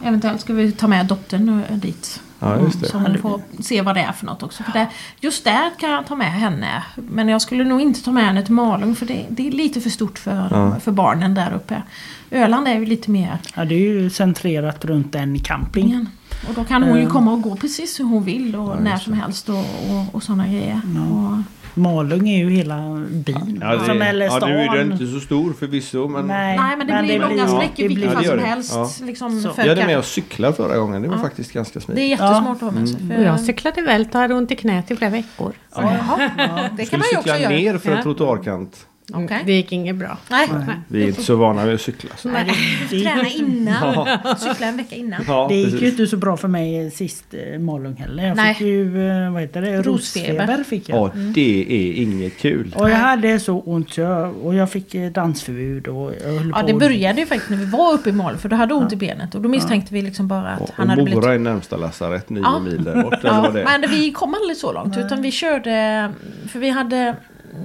eventuellt 0.02 0.40
ska 0.40 0.52
vi 0.52 0.72
ta 0.72 0.88
med 0.88 1.06
dottern 1.06 1.64
eh, 1.70 1.76
dit. 1.76 2.20
Ja, 2.38 2.60
just 2.60 2.80
det. 2.80 2.86
Så 2.88 2.98
hon 2.98 3.18
får 3.18 3.40
se 3.62 3.82
vad 3.82 3.96
det 3.96 4.00
är 4.00 4.12
för 4.12 4.26
något 4.26 4.42
också. 4.42 4.62
För 4.62 4.72
det, 4.72 4.86
just 5.20 5.44
där 5.44 5.70
kan 5.78 5.90
jag 5.90 6.06
ta 6.06 6.14
med 6.16 6.32
henne. 6.32 6.82
Men 6.94 7.28
jag 7.28 7.42
skulle 7.42 7.64
nog 7.64 7.80
inte 7.80 8.04
ta 8.04 8.12
med 8.12 8.24
henne 8.24 8.42
till 8.42 8.54
Malung 8.54 8.96
för 8.96 9.06
det, 9.06 9.26
det 9.28 9.46
är 9.48 9.50
lite 9.50 9.80
för 9.80 9.90
stort 9.90 10.18
för, 10.18 10.48
Ja. 10.50 10.80
för 10.80 10.92
barnen 10.92 11.34
där 11.34 11.52
uppe. 11.52 11.82
Öland 12.30 12.68
är 12.68 12.74
ju 12.74 12.86
lite 12.86 13.10
mer 13.10 13.38
Ja, 13.56 13.64
det 13.64 13.74
är 13.74 13.78
ju 13.78 14.10
centrerat 14.10 14.84
runt 14.84 15.14
en 15.14 15.38
camping. 15.38 16.06
Och 16.48 16.54
då 16.54 16.64
kan 16.64 16.82
hon 16.82 16.94
ju 16.94 17.00
Mm. 17.00 17.12
komma 17.12 17.32
och 17.32 17.42
gå 17.42 17.56
precis 17.56 18.00
hur 18.00 18.04
hon 18.04 18.24
vill 18.24 18.56
och 18.56 18.68
Ja, 18.70 18.80
när 18.80 18.96
som 18.96 19.12
helst 19.12 19.48
och, 19.48 19.58
och, 19.58 20.14
och 20.14 20.22
sådana 20.22 20.46
grejer. 20.46 20.80
Och, 21.10 21.42
Malung 21.74 22.28
är 22.28 22.38
ju 22.38 22.50
hela 22.50 22.76
byn. 23.10 23.58
Ja, 23.60 23.76
det, 23.76 23.84
som, 23.84 24.02
eller 24.02 24.26
ja, 24.26 24.30
stan. 24.36 24.50
nu 24.50 24.56
är 24.58 24.76
den 24.76 24.92
inte 24.92 25.06
så 25.06 25.20
stor 25.20 25.52
förvisso 25.52 26.08
men 26.08 26.26
Nej, 26.26 26.58
nej 26.58 26.76
men 26.76 26.86
det 26.86 27.02
blir 27.02 27.18
långa 27.18 27.48
sträckor 27.48 27.82
det 27.82 27.88
vilket 27.88 27.94
blir- 27.94 28.06
Ja, 28.06 28.12
fall 28.12 28.24
som 28.24 28.36
det. 28.36 28.42
helst. 28.44 28.72
Ja. 28.74 28.90
Liksom, 29.06 29.42
för 29.56 29.62
vi 29.62 29.68
hade 29.68 29.86
med 29.86 29.98
oss 29.98 30.08
cyklar 30.12 30.52
förra 30.52 30.78
gången. 30.78 31.02
Det 31.02 31.08
var 31.08 31.16
Ja. 31.16 31.22
faktiskt 31.22 31.52
ganska 31.52 31.78
Det 31.78 31.82
är 31.82 31.84
smidigt. 31.84 32.10
jättesmart 32.10 32.56
att 32.56 32.60
ha 32.60 32.70
med 32.70 32.88
sig. 32.88 33.00
Mm. 33.00 33.08
för- 33.10 33.18
Och 33.18 33.24
jag 33.24 33.40
cyklade 33.40 33.82
vält 33.82 34.14
och 34.14 34.20
hade 34.20 34.34
ont 34.34 34.50
i 34.50 34.56
knät 34.56 34.90
i 34.90 34.96
flera 34.96 35.10
veckor. 35.10 35.52
Ja. 35.74 35.80
Det 35.80 35.86
kan 35.86 36.86
Skulle 36.86 36.98
man 36.98 37.06
ju 37.12 37.16
cykla 37.16 37.18
också 37.18 37.28
göra. 37.42 37.48
ner 37.50 37.78
för 37.78 37.90
en 37.90 37.96
Ja. 37.96 38.02
trottoarkant. 38.02 38.86
Okej. 39.14 39.42
Det 39.46 39.52
gick 39.52 39.72
inget 39.72 39.96
bra. 39.96 40.18
Nej, 40.28 40.48
Vi 40.88 41.02
är 41.02 41.06
inte 41.08 41.22
så 41.22 41.36
vana 41.36 41.64
vid 41.64 41.74
att 41.74 41.80
cykla. 41.80 42.10
Så. 42.16 42.28
Nej, 42.28 42.46
träna 42.90 43.28
innan. 43.28 44.08
Cykla 44.38 44.66
en 44.66 44.76
vecka 44.76 44.96
innan. 44.96 45.24
Ja, 45.28 45.46
det 45.48 45.54
gick 45.56 45.66
ju 45.66 45.72
precis. 45.72 45.90
inte 45.92 46.06
så 46.06 46.16
bra 46.16 46.36
för 46.36 46.48
mig 46.48 46.90
sist 46.90 47.24
eh, 47.52 47.58
Malung 47.60 47.96
heller. 47.96 48.26
Jag 48.26 48.36
Nej. 48.36 48.54
fick 48.54 48.66
ju, 48.66 49.08
eh, 49.10 49.32
vad 49.32 49.42
heter 49.42 49.62
det, 49.62 49.82
Rosfeber. 49.82 50.28
rosfeber. 50.46 50.64
fick 50.64 50.88
jag. 50.88 50.98
Ja, 50.98 51.10
det 51.14 51.60
är 51.68 52.02
inget 52.02 52.38
kul. 52.38 52.74
Och 52.78 52.90
jag 52.90 52.96
hade 52.96 53.40
så 53.40 53.60
ont 53.60 53.96
jag, 53.96 54.34
och 54.44 54.54
jag 54.54 54.70
fick 54.70 54.94
eh, 54.94 55.10
dansförbud 55.12 55.88
och 55.88 56.12
jag 56.24 56.32
höll 56.32 56.52
Ja, 56.54 56.60
på 56.60 56.66
det 56.66 56.74
började 56.74 57.20
ju 57.20 57.26
faktiskt 57.26 57.50
när 57.50 57.56
vi 57.58 57.64
var 57.64 57.92
uppe 57.92 58.08
i 58.08 58.12
Malung 58.12 58.38
för 58.38 58.48
du 58.48 58.56
hade 58.56 58.74
ont 58.74 58.92
i 58.92 58.96
benet 58.96 59.34
och 59.34 59.40
då 59.40 59.48
misstänkte 59.48 59.94
vi 59.94 60.02
liksom 60.02 60.28
bara 60.28 60.48
att 60.48 60.60
Och 60.60 60.70
han 60.76 60.88
hade 60.88 61.02
blivit... 61.02 61.22
Mora 61.22 61.34
är 61.34 61.38
närmsta 61.38 61.76
lasarett, 61.76 62.30
nio 62.30 62.42
Ja. 62.42 62.58
mil 62.58 62.84
där 62.84 63.02
bort. 63.02 63.14
Ja, 63.22 63.50
men 63.64 63.90
vi 63.90 64.12
kom 64.12 64.34
aldrig 64.34 64.56
så 64.56 64.72
långt 64.72 64.96
utan 64.96 65.22
vi 65.22 65.30
körde... 65.30 66.10
För 66.48 66.58
vi 66.58 66.70
hade... 66.70 67.16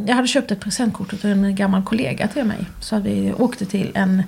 Jag 0.06 0.16
hade 0.16 0.28
köpt 0.28 0.52
ett 0.52 0.60
presentkort 0.60 1.10
till 1.10 1.30
en 1.32 1.56
gammal 1.56 1.84
kollega 1.84 2.28
till 2.28 2.44
mig. 2.44 2.58
Så 2.80 3.00
vi 3.00 3.34
åkte 3.38 3.66
till 3.66 3.92
en 3.94 4.24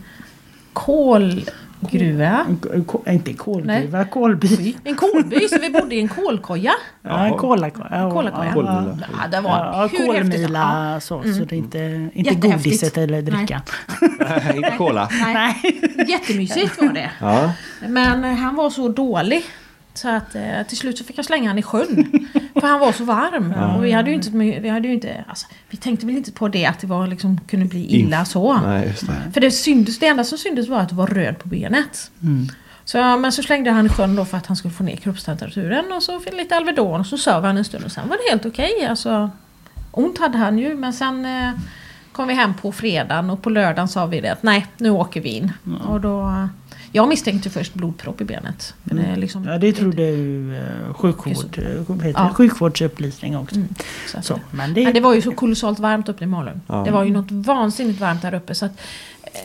kolgruva. 0.74 2.46
En 2.74 2.84
ko- 2.86 3.04
Inte 3.08 3.34
kolgruva, 3.34 4.06
kolby. 4.06 4.76
En 4.84 4.96
kolby, 4.96 5.48
så 5.50 5.58
vi 5.62 5.70
bodde 5.70 5.96
i 5.96 6.00
en 6.00 6.08
kolkoja. 6.08 6.74
Ja, 7.02 7.26
en 7.26 7.34
kola, 7.34 7.68
ja, 7.92 8.12
Kolkoja. 8.12 8.54
Kolmila. 8.54 8.98
Ja, 9.22 9.28
det 9.32 9.42
var 9.42 9.50
Ja, 9.50 9.82
hur 9.92 10.14
häftigt 10.14 10.34
som- 10.34 10.54
kolmila 10.54 11.00
så, 11.00 11.24
så 11.24 11.46
det 11.46 11.56
är 11.56 11.58
inte, 11.58 12.10
inte 12.14 12.36
godiset 12.36 12.98
eller 12.98 13.22
drickan. 13.22 13.62
Nej, 14.20 14.54
inte 14.56 14.74
cola. 14.78 15.08
Ja, 15.12 15.26
nej, 15.34 15.82
jättemysigt 16.08 16.82
var 16.82 16.94
det. 16.94 17.12
Ja. 17.22 17.52
Men 17.88 18.24
han 18.24 18.56
var 18.56 18.70
så 18.70 18.90
dålig. 18.90 19.44
Så 19.98 20.10
att 20.10 20.36
eh, 20.36 20.64
till 20.68 20.78
slut 20.78 20.98
så 20.98 21.04
fick 21.04 21.18
jag 21.18 21.26
slänga 21.26 21.50
han 21.50 21.58
i 21.58 21.64
sjön. 21.64 22.28
För 22.54 22.68
han 22.68 22.80
var 22.80 22.92
så 22.92 23.04
varm. 23.04 23.54
Och 23.54 23.86
vi 23.86 23.92
hade 23.92 24.10
ju 24.10 24.16
inte, 24.16 24.30
vi 24.60 24.70
hade 24.70 24.88
ju 24.88 24.94
inte 24.94 25.24
alltså, 25.28 25.48
vi 25.70 25.78
tänkte 25.78 26.06
väl 26.06 26.18
inte 26.18 26.32
på 26.32 26.48
det 26.48 26.66
att 26.66 26.80
det 26.80 26.88
var, 26.88 27.08
liksom, 27.08 27.40
kunde 27.48 27.66
bli 27.66 27.86
illa 27.86 28.26
så. 28.26 28.58
Nej, 28.58 28.96
det. 29.02 29.32
För 29.34 29.42
det, 29.42 29.52
syntes, 29.52 30.00
det 30.00 30.08
enda 30.08 30.24
som 30.24 30.38
syntes 30.38 30.68
var 30.68 30.80
att 30.80 30.90
det 30.90 30.96
var 30.96 31.08
röd 31.08 31.40
på 31.40 31.48
benet. 31.48 32.12
Mm. 32.22 32.48
Så, 32.86 32.98
ja, 32.98 33.18
men 33.18 33.32
så 33.32 33.44
slängde 33.44 33.72
han 33.72 33.86
i 33.86 33.90
sjön 33.90 34.16
då 34.16 34.26
för 34.26 34.38
att 34.38 34.46
han 34.46 34.58
skulle 34.58 34.74
få 34.74 34.84
ner 34.84 34.96
kroppstemperaturen 34.96 35.92
och 35.92 36.04
så 36.04 36.20
fick 36.20 36.34
lite 36.34 36.56
Alvedon 36.56 37.00
och 37.00 37.06
så 37.06 37.18
sov 37.18 37.44
han 37.44 37.58
en 37.58 37.66
stund 37.66 37.86
och 37.86 37.92
sen 37.92 38.10
var 38.10 38.18
det 38.18 38.30
helt 38.30 38.46
okej. 38.46 38.86
Alltså, 38.90 39.30
ont 39.92 40.18
hade 40.18 40.38
han 40.38 40.58
ju 40.58 40.76
men 40.76 40.94
sen 40.94 41.26
eh, 41.26 41.52
kom 42.12 42.28
vi 42.28 42.34
hem 42.34 42.54
på 42.54 42.72
fredagen 42.72 43.30
och 43.30 43.42
på 43.42 43.50
lördagen 43.50 43.88
sa 43.88 44.06
vi 44.06 44.22
det 44.22 44.30
att 44.30 44.44
nej 44.44 44.66
nu 44.78 44.90
åker 44.90 45.22
vi 45.22 45.30
in. 45.30 45.54
Och 45.88 46.02
då, 46.02 46.48
jag 46.98 47.08
misstänkte 47.10 47.50
först 47.50 47.74
blodpropp 47.74 48.22
i 48.22 48.26
benet. 48.26 48.74
Men 48.84 48.98
det 48.98 49.04
är 49.04 49.16
liksom, 49.16 49.44
Ja, 49.46 49.58
det 49.58 49.74
trodde 49.74 50.02
ju 50.02 50.58
eh, 50.58 50.94
sjukvård, 50.94 51.60
eh, 52.04 52.10
Ja. 52.10 52.34
sjukvårdsupplysning 52.34 53.38
också. 53.38 53.56
Mm, 53.56 53.68
så 54.22 54.40
men 54.52 54.74
det, 54.74 54.84
Men 54.84 54.94
det 54.94 55.00
var 55.00 55.14
ju 55.16 55.22
så 55.22 55.32
kolossalt 55.32 55.80
varmt 55.80 56.10
uppe 56.10 56.24
i 56.24 56.28
Malung. 56.28 56.62
Ja. 56.68 56.84
Det 56.86 56.92
var 56.92 57.04
ju 57.04 57.12
något 57.12 57.32
vansinnigt 57.32 58.00
varmt 58.00 58.22
där 58.22 58.34
uppe. 58.34 58.56
Så 58.56 58.66
att 58.66 58.82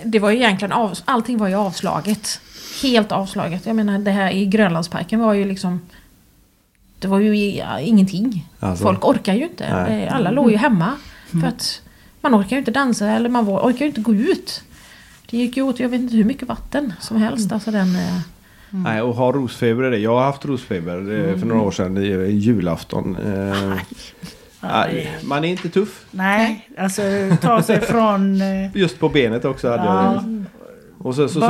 det 0.05 0.19
var 0.19 0.31
ju 0.31 0.37
egentligen 0.37 0.73
av, 0.73 0.99
allting 1.05 1.39
var 1.39 1.49
ju 1.49 1.55
avslaget. 1.55 2.41
Helt 2.83 3.13
avslaget. 3.13 3.67
Jag 3.67 3.77
menar 3.77 3.99
det 3.99 4.11
här 4.11 4.31
i 4.33 4.47
Grönlandsparken 4.47 5.21
var 5.21 5.35
ju 5.35 5.45
liksom 5.45 5.81
det 6.99 7.09
var 7.09 7.19
ju 7.21 7.51
ja, 7.51 7.81
ingenting. 7.81 8.49
Alltså. 8.61 8.85
Folk 8.85 9.05
orkar 9.05 9.35
ju 9.35 9.45
inte. 9.45 9.75
Nej. 9.75 10.01
Det- 10.01 10.11
Alla 10.11 10.31
låg 10.31 10.51
ju 10.51 10.57
hemma. 10.57 10.93
För 11.31 11.47
att 11.47 11.81
man 12.21 12.35
orkar 12.35 12.57
ju 12.57 12.59
inte 12.59 12.71
dansa 12.71 13.07
eller 13.11 13.29
man 13.29 13.49
orkar 13.49 13.79
ju 13.81 13.87
inte 13.87 14.01
gå 14.01 14.15
ut. 14.15 14.63
Det 15.33 15.39
gick 15.39 15.57
ju 15.57 15.63
åt 15.63 15.81
jag 15.81 15.89
vet 15.89 16.01
inte 16.01 16.17
hur 16.17 16.25
mycket 16.25 16.49
vatten 16.49 16.93
som 17.01 17.17
helst. 17.17 17.53
Alltså 17.53 17.71
den, 17.71 17.97
eh, 17.97 18.19
Nej, 18.71 19.03
och 19.03 19.15
ha 19.15 19.33
rosfeber 19.33 19.83
är 19.83 19.91
det. 19.91 19.99
Jag 19.99 20.15
har 20.17 20.25
haft 20.25 20.45
rosfeber 20.45 20.99
eh, 20.99 21.39
för 21.39 21.47
några 21.47 21.63
år 21.63 21.71
sedan 21.71 21.97
i, 21.97 22.01
i 22.07 22.33
julafton. 22.37 23.17
Eh, 23.17 23.73
nej, 24.61 25.17
man 25.25 25.45
är 25.45 25.49
inte 25.49 25.69
tuff. 25.69 26.05
Nej, 26.11 26.69
alltså 26.79 27.03
ta 27.41 27.63
sig 27.63 27.81
från... 27.91 28.41
eh, 28.43 28.77
Just 28.77 28.99
på 29.01 29.09
benet 29.09 29.45
också 29.45 29.71
hade 29.71 29.85
jag 29.85 29.95
Ja. 29.95 30.23
det. 30.27 30.45
Och 30.99 31.15
så, 31.15 31.29
så 31.29 31.41
Ba- 31.41 31.49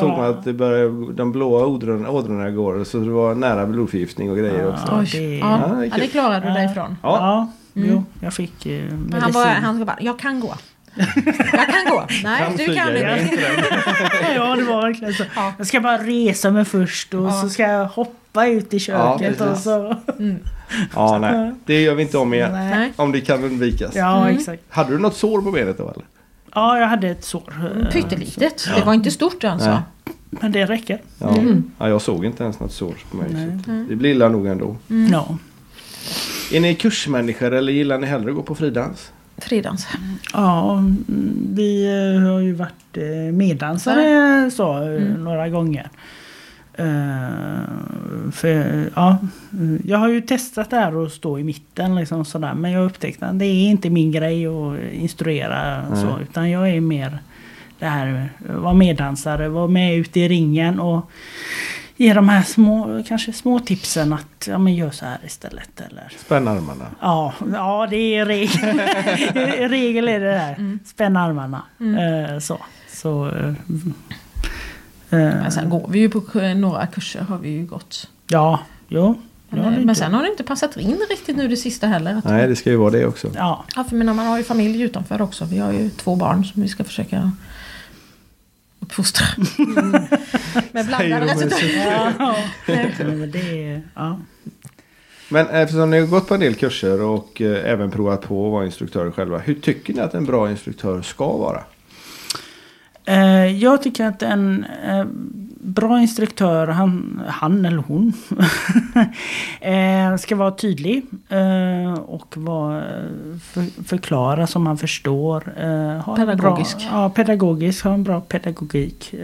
såg, 0.00 0.08
man 0.08 0.24
att 0.30 0.44
det 0.44 0.52
började, 0.52 1.12
de 1.12 1.32
blåa 1.32 1.66
ådrorna, 1.66 2.10
ådrorna 2.10 2.50
går. 2.50 2.84
Så 2.84 2.98
det 2.98 3.10
var 3.10 3.34
nära 3.34 3.66
blodförgiftning 3.66 4.30
och 4.30 4.36
grejer 4.36 4.68
också. 4.68 4.84
Ja, 4.88 4.98
oj, 5.00 5.08
det- 5.12 5.38
ja, 5.38 5.84
Ja, 5.84 5.96
det 5.98 6.06
klarade 6.06 6.48
du 6.48 6.52
dig 6.54 6.66
ifrån. 6.70 6.96
Ja. 7.02 7.18
Ja, 7.18 7.50
Mm. 7.76 7.88
jo, 7.90 8.04
jag 8.20 8.34
fick 8.34 8.66
eh, 8.66 8.82
Men 8.84 8.98
medicin. 9.00 9.20
han, 9.22 9.32
bara, 9.32 9.48
han 9.48 9.84
bara, 9.84 9.96
jag 10.00 10.18
kan 10.18 10.40
gå. 10.40 10.54
Jag 11.52 11.66
kan 11.68 11.84
gå. 11.90 12.06
Nej, 12.24 12.38
Kan 12.42 12.56
du 12.56 12.74
kan 12.74 12.96
inte. 12.96 13.40
ja, 14.34 14.56
det 14.56 14.62
var 14.62 14.82
verkligen 14.82 15.14
så. 15.14 15.24
Ja. 15.36 15.52
Jag 15.58 15.66
ska 15.66 15.80
bara 15.80 15.98
resa 15.98 16.50
mig 16.50 16.64
först 16.64 17.14
och 17.14 17.26
Ja. 17.26 17.42
så 17.42 17.48
ska 17.48 17.62
jag 17.62 17.86
hoppa 17.86 18.46
ut 18.46 18.74
i 18.74 18.78
köket 18.78 19.36
Ja, 19.40 19.50
och 19.50 19.58
så... 19.58 19.96
Ja, 20.94 21.18
nej. 21.18 21.54
Det 21.64 21.82
gör 21.82 21.94
vi 21.94 22.02
inte 22.02 22.18
om 22.18 22.34
igen. 22.34 22.52
Nej. 22.52 22.92
Om 22.96 23.12
det 23.12 23.20
kan 23.20 23.44
undvikas. 23.44 23.94
Ja, 23.94 24.22
Mm. 24.22 24.36
exakt. 24.36 24.62
Hade 24.68 24.90
du 24.92 24.98
något 24.98 25.16
sår 25.16 25.42
på 25.42 25.50
benet 25.50 25.78
då 25.78 25.84
eller? 25.90 26.04
Ja, 26.54 26.78
jag 26.78 26.86
hade 26.88 27.08
ett 27.08 27.24
sår. 27.24 27.52
eh, 27.84 27.90
Pyttelitet. 27.92 28.68
Det 28.76 28.84
var 28.84 28.94
inte 28.94 29.10
stort 29.10 29.44
alltså. 29.44 29.70
Nej. 29.70 29.80
Men 30.30 30.52
det 30.52 30.64
räcker. 30.66 31.00
Ja. 31.18 31.36
ja, 31.78 31.88
jag 31.88 32.02
såg 32.02 32.24
inte 32.24 32.42
ens 32.42 32.60
något 32.60 32.72
sår 32.72 32.94
på 33.10 33.16
mig. 33.16 33.26
Nej. 33.32 33.58
Så 33.64 33.70
det 33.88 33.96
blir 33.96 34.10
illa 34.10 34.28
nog 34.28 34.46
ändå. 34.46 34.76
Ja. 35.12 35.38
Är 36.52 36.60
ni 36.60 36.74
kursmänniskor 36.74 37.52
eller 37.52 37.72
gillar 37.72 37.98
ni 37.98 38.06
hellre 38.06 38.30
att 38.30 38.36
gå 38.36 38.42
på 38.42 38.54
fridans? 38.54 39.12
Fridans. 39.38 39.86
Ja, 40.32 40.72
mm, 40.78 41.04
vi 41.54 41.84
eh, 42.16 42.30
har 42.32 42.40
ju 42.40 42.52
varit 42.52 42.96
eh, 42.96 43.32
meddansare 43.32 44.50
så, 44.50 44.82
eh, 44.82 45.02
Mm. 45.02 45.24
några 45.24 45.48
gånger. 45.48 45.88
För, 48.32 48.90
ja, 48.96 49.18
mm, 49.52 49.82
jag 49.84 49.98
har 49.98 50.08
ju 50.08 50.20
testat 50.20 50.70
det 50.70 50.76
här 50.76 51.04
att 51.04 51.12
stå 51.12 51.38
i 51.38 51.44
mitten 51.44 51.94
liksom 51.94 52.24
sådär, 52.24 52.54
men 52.54 52.70
jag 52.70 52.84
upptäckte 52.86 53.26
att 53.26 53.38
det 53.38 53.44
är 53.44 53.70
inte 53.70 53.90
min 53.90 54.12
grej 54.12 54.46
att 54.46 54.78
instruera 54.92 55.84
så, 55.96 56.06
Nej. 56.06 56.22
utan 56.22 56.50
jag 56.50 56.70
är 56.70 56.80
mer 56.80 57.18
det 57.78 57.86
här 57.86 58.30
eh, 58.48 58.54
vara 58.54 58.74
meddansare, 58.74 59.48
vara 59.48 59.66
med 59.66 59.96
ute 59.96 60.20
i 60.20 60.28
ringen 60.28 60.80
och 60.80 61.10
ge 61.96 62.14
de 62.14 62.28
här 62.28 62.42
små, 62.42 63.02
kanske 63.08 63.32
små 63.32 63.60
tipsen 63.60 64.12
att 64.12 64.46
ja, 64.46 64.58
men 64.58 64.74
gör 64.74 64.90
så 64.90 65.04
här 65.04 65.18
istället. 65.26 65.80
Eller 65.80 66.12
Spänn 66.18 66.48
armarna. 66.48 66.86
Ja, 67.00 67.34
ja 67.52 67.86
det 67.90 67.96
är 67.96 68.26
regel. 68.26 68.80
I 69.60 69.68
regel 69.68 70.08
är 70.08 70.20
det 70.20 70.32
där. 70.32 70.78
Spänn 70.84 71.16
armarna. 71.16 71.62
Eh, 71.78 72.38
så. 72.38 72.58
så 72.92 73.26
eh, 73.26 73.48
eh, 75.10 75.34
Men 75.40 75.52
sen 75.52 75.70
går 75.70 75.88
vi 75.88 75.98
ju 75.98 76.10
på 76.10 76.40
några 76.56 76.86
kurser 76.86 77.20
har 77.20 77.38
vi 77.38 77.48
ju 77.48 77.66
gått. 77.66 78.08
ja, 78.28 78.60
jo. 78.88 79.14
Ja, 79.56 79.70
Men, 79.70 79.86
men 79.86 79.94
sen 79.94 80.14
har 80.14 80.22
det 80.22 80.28
inte 80.28 80.42
passat 80.44 80.76
in 80.76 81.00
riktigt 81.10 81.36
nu 81.36 81.48
det 81.48 81.56
sista 81.56 81.86
heller. 81.86 82.14
Att, 82.14 82.24
Nej, 82.24 82.48
det 82.48 82.56
ska 82.56 82.70
ju 82.70 82.76
vara 82.76 82.90
det 82.90 83.06
också. 83.06 83.30
Ja, 83.34 83.64
ja, 83.76 83.84
för 83.84 83.96
man 83.96 84.18
har 84.18 84.38
ju 84.38 84.44
familj 84.44 84.82
utanför 84.82 85.22
också. 85.22 85.44
Vi 85.44 85.58
har 85.58 85.72
ju 85.72 85.90
två 85.90 86.16
barn 86.16 86.44
som 86.44 86.62
vi 86.62 86.68
ska 86.68 86.84
försöka 86.84 87.32
uppfostra. 88.84 89.26
Med 90.72 90.86
blandade 90.86 91.26
resultat. 91.26 92.14
ja. 92.18 92.36
men 92.98 93.30
det 93.30 93.68
är, 93.68 93.82
ja. 93.94 94.20
Men 95.28 95.46
eftersom 95.46 95.90
ni 95.90 96.00
har 96.00 96.06
gått 96.06 96.28
på 96.28 96.34
en 96.34 96.40
del 96.40 96.54
kurser 96.54 97.02
och 97.02 97.40
eh, 97.40 97.70
även 97.72 97.90
provat 97.90 98.20
på 98.20 98.46
att 98.46 98.52
vara 98.52 98.64
instruktörer 98.64 99.10
själva. 99.10 99.38
Hur 99.38 99.54
tycker 99.54 99.94
ni 99.94 100.00
att 100.00 100.14
en 100.14 100.24
bra 100.24 100.50
instruktör 100.50 101.02
ska 101.02 101.36
vara? 101.36 101.60
Eh, 103.04 103.46
jag 103.46 103.82
tycker 103.82 104.06
att 104.06 104.22
en 104.22 104.64
eh, 104.84 105.04
bra 105.64 106.00
instruktör, 106.00 106.66
han, 106.66 107.22
han 107.28 107.64
eller 107.64 107.82
hon, 107.86 108.12
eh, 109.60 110.16
ska 110.16 110.36
vara 110.36 110.50
tydlig 110.50 111.02
eh, 111.28 111.94
och 111.94 112.36
vara, 112.36 112.84
förklara 113.86 114.46
som 114.46 114.62
man 114.62 114.78
förstår. 114.78 115.54
Eh, 115.58 116.04
ha 116.04 116.18
en 116.18 116.26
Pedagogisk. 116.26 116.76
Bra, 116.76 116.86
ja, 116.90 117.10
pedagogisk, 117.10 117.84
ha 117.84 117.94
en 117.94 118.04
bra 118.04 118.20
pedagogik. 118.20 119.14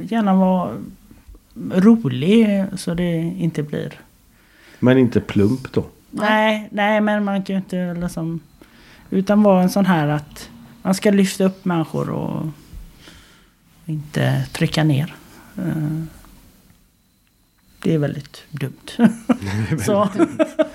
Gärna 0.00 0.34
vara 0.34 0.70
rolig 1.70 2.64
så 2.76 2.94
det 2.94 3.16
inte 3.18 3.62
blir... 3.62 3.92
Men 4.78 4.98
inte 4.98 5.20
plump 5.20 5.72
då. 5.72 5.84
Nej, 6.10 6.68
nej 6.70 7.00
men 7.00 7.24
man 7.24 7.42
kan 7.42 7.54
ju 7.54 7.58
inte 7.58 7.94
liksom... 7.94 8.40
Utan 9.10 9.42
vara 9.42 9.62
en 9.62 9.70
sån 9.70 9.86
här 9.86 10.08
att 10.08 10.50
man 10.82 10.94
ska 10.94 11.10
lyfta 11.10 11.44
upp 11.44 11.64
människor 11.64 12.10
och 12.10 12.46
inte 13.86 14.46
trycka 14.52 14.84
ner. 14.84 15.14
Eh, 15.58 16.02
Det 17.82 17.94
är 17.94 17.98
väldigt 17.98 18.42
dumt. 18.50 18.90
så, 19.86 20.08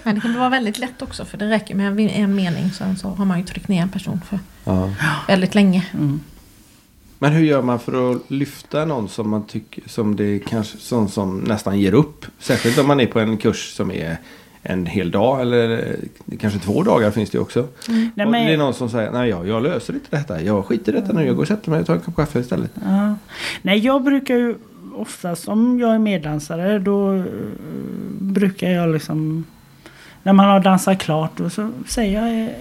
Men 0.04 0.16
det 0.16 0.22
kan 0.22 0.36
vara 0.40 0.50
väldigt 0.50 0.80
lätt 0.80 1.02
också 1.02 1.26
för 1.26 1.38
det 1.38 1.50
räcker 1.50 1.76
med 1.76 1.88
en, 1.88 2.00
en 2.00 2.36
mening 2.36 2.72
sen 2.72 2.98
så 2.98 3.10
har 3.10 3.26
man 3.26 3.40
ju 3.40 3.46
tryckt 3.46 3.68
ner 3.68 3.82
en 3.82 3.90
person 3.90 4.22
för 4.30 4.40
Ja. 4.64 4.90
väldigt 5.28 5.56
länge. 5.56 5.86
mm. 5.94 6.20
Men 7.20 7.32
hur 7.32 7.44
gör 7.46 7.62
man 7.62 7.80
för 7.80 8.12
att 8.12 8.32
lyfta 8.32 8.86
någon 8.86 9.10
som 9.10 9.30
man 9.30 9.44
tycker 9.44 9.84
som 9.90 10.16
det 10.16 10.40
kanske 10.40 10.78
som, 10.78 11.10
som 11.10 11.40
nästan 11.40 11.80
ger 11.80 11.94
upp? 11.94 12.26
Särskilt 12.40 12.78
om 12.78 12.88
man 12.88 13.00
är 13.00 13.06
på 13.06 13.20
en 13.20 13.38
kurs 13.38 13.74
som 13.76 13.92
är 13.92 14.18
en 14.64 14.86
hel 14.86 15.12
dag 15.12 15.42
eller 15.42 15.70
eh, 16.30 16.36
kanske 16.40 16.60
två 16.60 16.84
dagar 16.84 17.12
finns 17.12 17.30
det 17.30 17.40
också. 17.40 17.68
Nej, 17.88 18.26
och 18.26 18.32
men- 18.32 18.46
det 18.48 18.54
är 18.54 18.58
någon 18.58 18.74
som 18.74 18.90
säger 18.90 19.12
nej 19.12 19.30
jag, 19.30 19.48
jag 19.48 19.64
löser 19.64 19.94
inte 19.94 20.18
detta. 20.18 20.42
Jag 20.42 20.66
skiter 20.66 20.92
i 20.96 20.96
detta 21.02 21.14
nu. 21.14 21.26
Jag 21.26 21.36
går 21.36 21.42
och 21.42 21.48
sätter 21.48 21.72
mig 21.72 21.80
och 21.80 21.86
tar 21.88 21.94
en 21.94 22.00
kopp 22.02 22.16
kaffe 22.16 22.40
istället. 22.40 22.72
Ja. 22.86 23.16
Nej, 23.62 23.80
jag 23.80 24.04
brukar 24.04 24.36
ju 24.36 24.56
oftast, 24.96 25.48
om 25.48 25.80
jag 25.80 25.96
är 25.96 26.00
meddansare, 26.00 26.80
då 26.80 27.14
eh, 27.14 27.26
brukar 28.20 28.70
jag 28.70 28.94
liksom... 28.94 29.46
När 30.24 30.34
man 30.34 30.46
har 30.46 30.60
dansat 30.60 31.00
klart, 31.00 31.38
då 31.38 31.50
så 31.50 31.72
säger 31.88 32.22
jag 32.22 32.44
eh, 32.44 32.56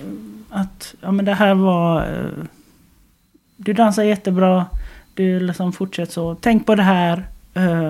att 0.51 0.95
ja, 1.01 1.12
men 1.12 1.24
det 1.24 1.35
här 1.35 1.55
var... 1.55 2.03
Eh, 2.03 2.45
du 3.57 3.72
dansar 3.72 4.03
jättebra, 4.03 4.66
du 5.14 5.41
liksom 5.41 5.72
fortsätter 5.72 6.12
så. 6.12 6.35
Tänk 6.35 6.66
på 6.66 6.74
det 6.74 6.83
här. 6.83 7.24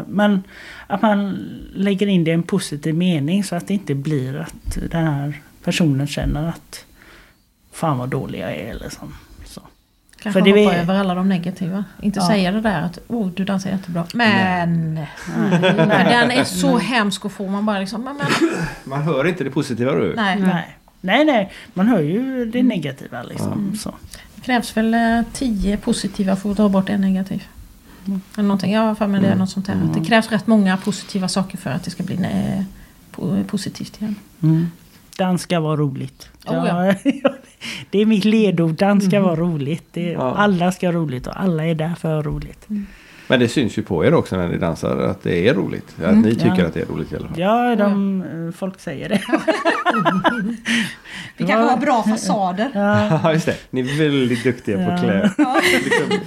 Men 0.07 0.43
att 0.87 1.03
man 1.03 1.39
lägger 1.75 2.07
in 2.07 2.25
det 2.25 2.31
i 2.31 2.35
en 2.35 2.43
positiv 2.43 2.95
mening 2.95 3.45
så 3.45 3.57
att 3.57 3.69
det 3.69 3.75
inte 3.75 3.95
blir 3.95 4.37
att 4.37 4.79
den 4.91 5.07
här 5.07 5.41
personen 5.65 6.07
känner 6.07 6.49
att 6.49 6.85
Fan 7.73 7.99
vad 7.99 8.09
dålig 8.09 8.41
jag 8.41 8.53
är 8.53 8.75
liksom. 8.75 9.15
Kanske 10.23 10.41
För 10.41 10.45
det 10.45 10.51
hoppa 10.65 10.75
vi- 10.75 10.81
över 10.83 10.95
alla 10.95 11.15
de 11.15 11.29
negativa. 11.29 11.85
Inte 12.03 12.19
Ja. 12.21 12.27
säga 12.27 12.53
det 12.53 12.61
där 12.61 12.83
att 12.83 12.99
oh, 13.09 13.29
du 13.29 13.45
dansar 13.45 13.71
jättebra. 13.71 14.05
Men! 14.15 15.01
För 15.25 16.05
den 16.05 16.31
är 16.31 16.45
så 16.45 16.79
hemsk 16.79 17.25
att 17.25 17.33
få. 17.33 17.49
Man 17.49 17.67
bara 17.67 17.79
liksom, 17.79 18.05
men, 18.05 18.17
men, 18.17 18.27
Man 18.85 19.03
hör 19.03 19.27
inte 19.27 19.45
det 19.45 19.51
positiva 19.51 19.93
du. 19.93 20.15
nej. 20.17 20.41
Nej. 20.41 20.77
Nej, 21.01 21.25
nej. 21.25 21.53
Man 21.75 21.87
hör 21.89 22.01
ju 22.01 22.45
det 22.51 22.63
negativa 22.63 23.23
liksom. 23.23 23.77
Så. 23.79 23.95
Det 24.35 24.41
krävs 24.41 24.77
väl 24.77 24.95
eh, 24.95 25.21
tio 25.33 25.77
positiva 25.77 26.37
för 26.37 26.51
att 26.51 26.57
ta 26.57 26.69
bort 26.69 26.89
en 26.89 27.01
negativ. 27.01 27.45
Eller 28.35 28.43
någonting. 28.49 28.73
Jag 28.73 28.81
har 28.81 28.95
för 28.95 29.07
mig 29.07 29.21
det 29.21 29.27
är 29.29 29.35
något 29.37 29.51
sånt 29.51 29.69
här. 29.69 29.77
Att 29.85 29.95
det 29.95 30.05
krävs 30.05 30.29
rätt 30.31 30.47
många 30.47 30.77
positiva 30.77 31.29
saker 31.29 31.59
för 31.59 31.71
att 31.71 31.85
det 31.85 31.91
ska 31.91 32.03
bli 32.03 32.15
eh, 32.15 32.63
po- 33.17 33.45
positivt 33.45 34.01
igen. 34.01 34.15
Mm. 34.43 34.71
Dans 35.21 35.43
ska 35.43 35.61
vara 35.61 35.77
roligt. 35.77 36.31
Oh, 36.47 36.55
ja. 37.23 37.33
det 37.91 37.99
är 37.99 38.07
mitt 38.07 38.25
ledord. 38.25 38.75
Dans 38.75 39.05
ska 39.05 39.21
vara 39.21 39.37
roligt. 39.37 39.85
Det, 39.93 40.11
Ja. 40.13 40.35
Alla 40.35 40.73
ska 40.73 40.87
ha 40.87 40.93
roligt 40.93 41.27
och 41.27 41.41
alla 41.41 41.67
är 41.67 41.75
där 41.75 41.95
för 41.95 42.23
roligt. 42.23 42.69
Men 43.31 43.41
det 43.41 43.49
syns 43.49 43.79
ju 43.79 43.83
på 43.83 44.05
er 44.05 44.15
också 44.15 44.37
när 44.37 44.49
ni 44.49 44.59
dansar 44.59 44.97
att 44.97 45.23
det 45.23 45.49
är 45.49 45.55
roligt. 45.55 45.97
Att 46.05 46.17
ni 46.17 46.35
tycker 46.35 46.55
Ja. 46.59 46.67
att 46.67 46.75
det 46.75 46.81
är 46.81 46.87
roligt 46.87 47.13
i 47.13 47.17
alla 47.17 47.29
fall. 47.29 47.39
Ja, 47.39 47.77
de, 47.77 48.23
eh, 48.23 48.53
folk 48.55 48.81
säger 48.81 49.09
det. 49.09 49.21
Vi 51.37 51.45
kanske 51.47 51.71
har 51.71 51.77
bra 51.77 52.03
fasader. 52.03 52.71
Ja, 52.75 53.21
Ja, 53.23 53.33
just 53.33 53.47
det. 53.47 53.57
Ni 53.71 53.81
är 53.81 53.99
väldigt 53.99 54.45
duktiga 54.45 54.77
på 54.77 54.83
Ja. 54.83 54.93
att 54.95 55.01
klä. 55.03 55.23
Liksom, 55.85 56.19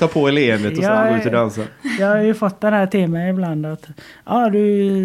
ta 0.00 0.08
på 0.08 0.28
er 0.28 0.32
leendet 0.32 0.78
och 0.78 0.84
Ja, 0.84 1.02
sen 1.04 1.12
gå 1.14 1.20
ut 1.20 1.26
och 1.26 1.32
dansa. 1.32 1.60
jag 1.98 2.06
har 2.08 2.18
ju 2.22 2.34
fått 2.34 2.60
den 2.60 2.72
här 2.72 2.86
till 2.86 3.08
mig 3.08 3.30
ibland 3.30 3.66
att 3.66 3.86
ja, 4.26 4.50
du 4.50 4.58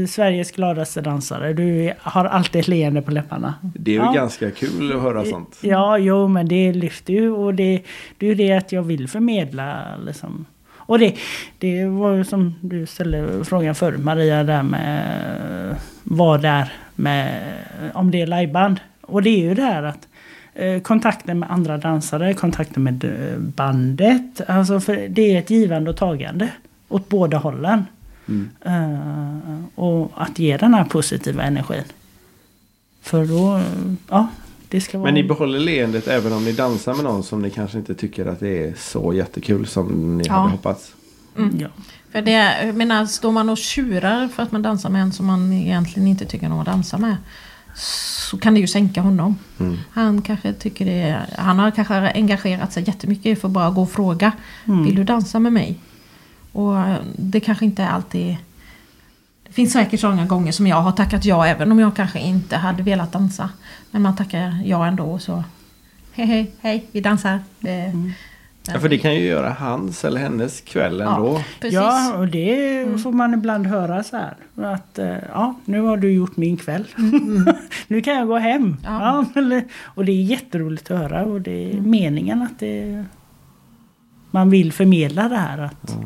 är 0.03 0.07
Sveriges 0.07 0.51
gladaste 0.51 1.01
dansare. 1.01 1.53
Du 1.53 1.93
har 1.99 2.25
alltid 2.25 2.59
ett 2.61 2.67
leende 2.67 3.01
på 3.01 3.11
läpparna. 3.11 3.53
Det 3.61 3.91
är 3.91 3.95
ju 3.95 4.01
Ja. 4.05 4.11
ganska 4.11 4.51
kul 4.51 4.95
att 4.95 5.01
höra 5.01 5.25
sånt. 5.25 5.57
Ja, 5.61 5.97
jo, 5.97 6.27
men 6.27 6.47
det 6.47 6.73
lyfter 6.73 7.13
ju 7.13 7.31
och 7.31 7.53
det, 7.53 7.81
det 8.17 8.25
är 8.25 8.29
ju 8.29 8.35
det 8.35 8.53
att 8.53 8.71
jag 8.71 8.83
vill 8.83 9.07
förmedla 9.09 9.83
liksom. 10.05 10.45
Och 10.87 10.99
det, 10.99 11.15
det 11.57 11.85
var 11.85 12.11
ju 12.11 12.23
som 12.23 12.55
du 12.61 12.85
ställde 12.85 13.45
frågan 13.45 13.75
förut 13.75 13.99
Maria 13.99 14.43
där 14.43 14.63
med 14.63 15.75
vad 16.03 16.41
det 16.41 16.47
är 16.47 16.73
med 16.95 17.53
om 17.93 18.11
det 18.11 18.21
är 18.21 18.27
liveband. 18.27 18.79
Och 19.01 19.23
det 19.23 19.29
är 19.29 19.43
ju 19.43 19.53
det 19.53 19.61
här 19.61 19.83
att 19.83 20.07
eh, 20.53 20.81
kontakten 20.81 21.39
med 21.39 21.51
andra 21.51 21.77
dansare, 21.77 22.33
kontakten 22.33 22.83
med 22.83 23.03
eh, 23.03 23.39
bandet. 23.39 24.41
Alltså 24.47 24.79
för 24.79 25.07
det 25.09 25.35
är 25.35 25.39
ett 25.39 25.49
givande 25.49 25.89
och 25.89 25.97
tagande 25.97 26.49
åt 26.89 27.09
båda 27.09 27.37
hållen. 27.37 27.85
Mm. 28.27 28.49
Eh, 28.65 29.65
och 29.75 30.11
att 30.15 30.39
ge 30.39 30.57
den 30.57 30.73
här 30.73 30.83
positiva 30.83 31.43
energin. 31.43 31.83
För 33.01 33.25
då, 33.25 33.61
ja. 34.09 34.27
Men 35.03 35.13
ni 35.13 35.23
behåller 35.23 35.59
leendet 35.59 36.07
även 36.07 36.33
om 36.33 36.45
ni 36.45 36.51
dansar 36.53 36.93
med 36.93 37.03
någon 37.03 37.23
som 37.23 37.41
ni 37.41 37.49
kanske 37.49 37.77
inte 37.77 37.95
tycker 37.95 38.25
att 38.25 38.39
det 38.39 38.63
är 38.63 38.73
så 38.77 39.13
jättekul 39.13 39.67
som 39.67 40.17
ni 40.17 40.23
Ja. 40.27 40.33
hade 40.33 40.49
hoppats. 40.51 40.93
ja. 41.59 41.67
För 42.11 42.21
det, 42.21 42.65
jag 42.65 42.75
menar, 42.75 43.05
står 43.05 43.31
man 43.31 43.49
och 43.49 43.57
tjurar 43.57 44.27
för 44.27 44.43
att 44.43 44.51
man 44.51 44.61
dansar 44.61 44.89
med 44.89 45.01
en 45.01 45.11
som 45.13 45.25
man 45.25 45.53
egentligen 45.53 46.07
inte 46.07 46.25
tycker 46.25 46.51
om 46.51 46.59
att 46.59 46.65
dansa 46.65 46.97
med. 46.97 47.17
Så 47.75 48.37
kan 48.37 48.53
det 48.53 48.59
ju 48.59 48.67
sänka 48.67 49.01
honom. 49.01 49.35
Mm. 49.59 49.77
Han 49.91 50.21
kanske 50.21 50.53
tycker 50.53 50.85
det 50.85 51.21
Han 51.37 51.59
har 51.59 51.71
kanske 51.71 51.93
engagerat 51.95 52.73
sig 52.73 52.83
jättemycket 52.87 53.41
för 53.41 53.47
att 53.47 53.51
bara 53.53 53.69
gå 53.69 53.81
och 53.81 53.91
fråga. 53.91 54.31
Vill 54.65 54.95
du 54.95 55.03
dansa 55.03 55.39
med 55.39 55.53
mig? 55.53 55.79
Och 56.51 56.75
det 57.15 57.39
kanske 57.39 57.65
inte 57.65 57.83
är 57.83 57.89
alltid... 57.89 58.37
Det 59.57 59.61
finns 59.61 59.73
säkert 59.73 59.99
sådana 59.99 60.25
gånger 60.25 60.51
som 60.51 60.67
jag 60.67 60.81
har 60.81 60.91
tackat 60.91 61.25
ja 61.25 61.47
även 61.47 61.71
om 61.71 61.79
jag 61.79 61.95
kanske 61.95 62.19
inte 62.19 62.57
hade 62.57 62.83
velat 62.83 63.11
dansa. 63.11 63.49
Men 63.91 64.01
man 64.01 64.15
tackar 64.15 64.61
ja 64.65 64.87
ändå 64.87 65.03
och 65.03 65.21
så... 65.21 65.43
Hej 66.11 66.25
hej, 66.25 66.51
hej, 66.61 66.85
vi 66.91 67.01
dansar. 67.01 67.39
Det, 67.59 67.93
Ja, 68.67 68.79
för 68.79 68.89
det 68.89 68.97
kan 68.97 69.15
ju 69.15 69.21
göra 69.21 69.49
hans 69.49 70.05
eller 70.05 70.21
hennes 70.21 70.61
kväll 70.61 71.01
ändå. 71.01 71.41
Precis. 71.59 71.73
Ja, 71.73 72.17
och 72.17 72.27
det 72.27 72.85
får 73.03 73.11
man 73.11 73.33
ibland 73.33 73.67
höra 73.67 74.03
så 74.03 74.17
här. 74.17 74.35
Att 74.73 74.99
eh, 74.99 75.15
ja, 75.33 75.55
nu 75.65 75.81
har 75.81 75.97
du 75.97 76.11
gjort 76.11 76.37
min 76.37 76.57
kväll. 76.57 76.87
nu 77.87 78.01
kan 78.01 78.15
jag 78.15 78.27
gå 78.27 78.37
hem. 78.37 78.77
Ja. 78.83 79.25
Ja. 79.35 79.61
och 79.83 80.05
det 80.05 80.11
är 80.11 80.23
jätteroligt 80.23 80.91
att 80.91 80.99
höra 80.99 81.25
och 81.25 81.41
det 81.41 81.71
är 81.71 81.81
meningen 81.81 82.41
att 82.41 82.59
det, 82.59 83.05
man 84.31 84.49
vill 84.49 84.73
förmedla 84.73 85.29
det 85.29 85.37
här. 85.37 85.57
Att, 85.57 85.97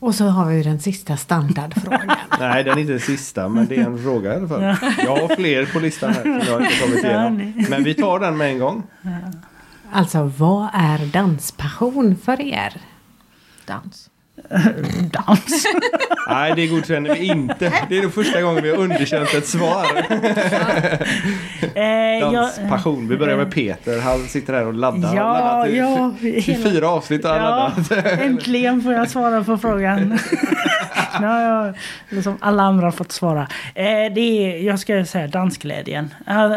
Och 0.00 0.14
så 0.14 0.24
har 0.26 0.46
vi 0.46 0.62
den 0.62 0.80
sista 0.80 1.16
standardfrågan. 1.16 2.10
Nej, 2.38 2.64
den 2.64 2.76
är 2.76 2.80
inte 2.80 2.92
den 2.92 3.00
sista, 3.00 3.48
men 3.48 3.66
det 3.66 3.76
är 3.76 3.84
en 3.84 4.02
fråga 4.02 4.32
i 4.34 4.36
alla 4.36 4.48
fall. 4.48 4.62
Jag 5.04 5.16
har 5.16 5.36
fler 5.36 5.66
på 5.66 5.78
listan 5.78 6.12
här 6.14 6.22
som 6.22 6.52
jag 6.52 6.62
inte 6.62 6.80
kommit 6.82 7.04
igenom. 7.04 7.52
Men 7.70 7.84
vi 7.84 7.94
tar 7.94 8.18
den 8.20 8.36
med 8.36 8.50
en 8.50 8.58
gång. 8.58 8.82
Alltså, 9.92 10.32
vad 10.38 10.68
är 10.72 11.06
danspassion 11.06 12.16
för 12.16 12.40
er? 12.40 12.80
Dans. 13.66 14.09
dans. 15.26 15.66
Nej, 16.28 16.52
det 16.56 16.66
godkänner 16.66 17.14
vi 17.14 17.24
inte. 17.26 17.72
Det 17.88 17.98
är 17.98 18.02
nog 18.02 18.14
första 18.14 18.42
gången 18.42 18.62
vi 18.62 18.70
har 18.70 18.76
underkänt 18.76 19.34
ett 19.34 19.46
svar. 19.46 19.86
Eh, 21.74 22.32
Danspassion. 22.32 23.08
Vi 23.08 23.16
börjar 23.16 23.36
med 23.36 23.50
Peter. 23.52 24.00
Han 24.00 24.28
sitter 24.28 24.52
här 24.52 24.66
och 24.66 24.74
laddar. 24.74 25.16
Ja, 25.16 25.32
laddat 25.32 25.68
i 25.68 25.76
ja, 25.76 26.14
24 26.42 26.88
avsnitt 26.88 27.24
har 27.24 27.38
han 27.38 27.42
Ja, 27.42 27.72
laddat. 27.90 28.20
äntligen 28.20 28.82
får 28.82 28.92
jag 28.92 29.10
svara 29.10 29.44
på 29.44 29.58
frågan. 29.58 30.18
nu 31.20 31.26
har 31.26 31.40
jag, 31.40 31.74
liksom 32.08 32.36
alla 32.40 32.62
andra 32.62 32.86
har 32.86 32.92
fått 32.92 33.12
svara. 33.12 33.40
Eh, 33.74 33.84
det 34.14 34.20
är, 34.20 34.66
jag 34.66 34.78
ska 34.78 35.04
säga 35.04 35.26
dansglädjen. 35.26 36.14
Eh, 36.26 36.50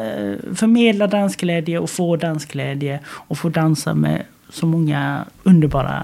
förmedla 0.55 1.07
dansglädje 1.07 1.79
och 1.79 1.89
få 1.89 2.15
dansglädje. 2.15 2.99
Och 3.07 3.37
få 3.37 3.49
dansa 3.49 3.93
med 3.93 4.23
så 4.49 4.65
många 4.65 5.25
underbara 5.43 6.03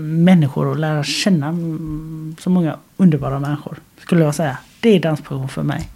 människor 0.00 0.66
och 0.66 0.78
lära 0.78 1.04
känna 1.04 1.52
så 2.40 2.50
många 2.50 2.76
underbara 2.96 3.38
människor. 3.40 3.78
Skulle 3.98 4.24
jag 4.24 4.34
säga. 4.34 4.58
Det 4.80 4.88
är 4.88 5.00
danspassion 5.00 5.48
för 5.48 5.62
mig. 5.62 5.88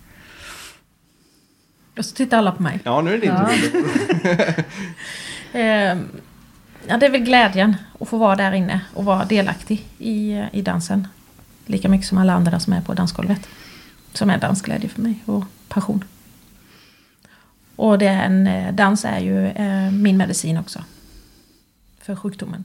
Och 1.98 2.04
så 2.04 2.14
tittar 2.14 2.38
alla 2.38 2.52
på 2.52 2.62
mig. 2.62 2.80
Ja, 2.84 3.00
nu 3.00 3.10
är 3.10 3.14
det 3.14 3.20
din 3.20 3.30
Ja. 3.30 3.50
tur. 3.72 4.64
Eh, 5.52 5.96
ja, 6.86 6.96
det 7.00 7.06
är 7.06 7.10
väl 7.10 7.20
glädjen 7.20 7.76
att 8.00 8.08
få 8.08 8.18
vara 8.18 8.36
där 8.36 8.52
inne 8.52 8.80
och 8.94 9.04
vara 9.04 9.24
delaktig 9.24 9.84
i, 9.98 10.44
i 10.52 10.62
dansen. 10.62 11.08
Lika 11.66 11.88
mycket 11.88 12.06
som 12.06 12.18
alla 12.18 12.32
andra 12.32 12.60
som 12.60 12.72
är 12.72 12.80
på 12.80 12.94
dansgolvet. 12.94 13.48
Som 14.12 14.30
är 14.30 14.38
dansglädje 14.38 14.88
för 14.88 15.02
mig 15.02 15.22
och 15.26 15.44
passion. 15.68 16.04
Och 17.76 17.98
den, 17.98 18.46
eh, 18.46 18.74
dans 18.74 19.04
är 19.04 19.18
ju 19.18 19.46
eh, 19.46 19.90
min 19.90 20.16
medicin 20.16 20.58
också. 20.58 20.84
För 22.00 22.16
sjukdomen. 22.16 22.64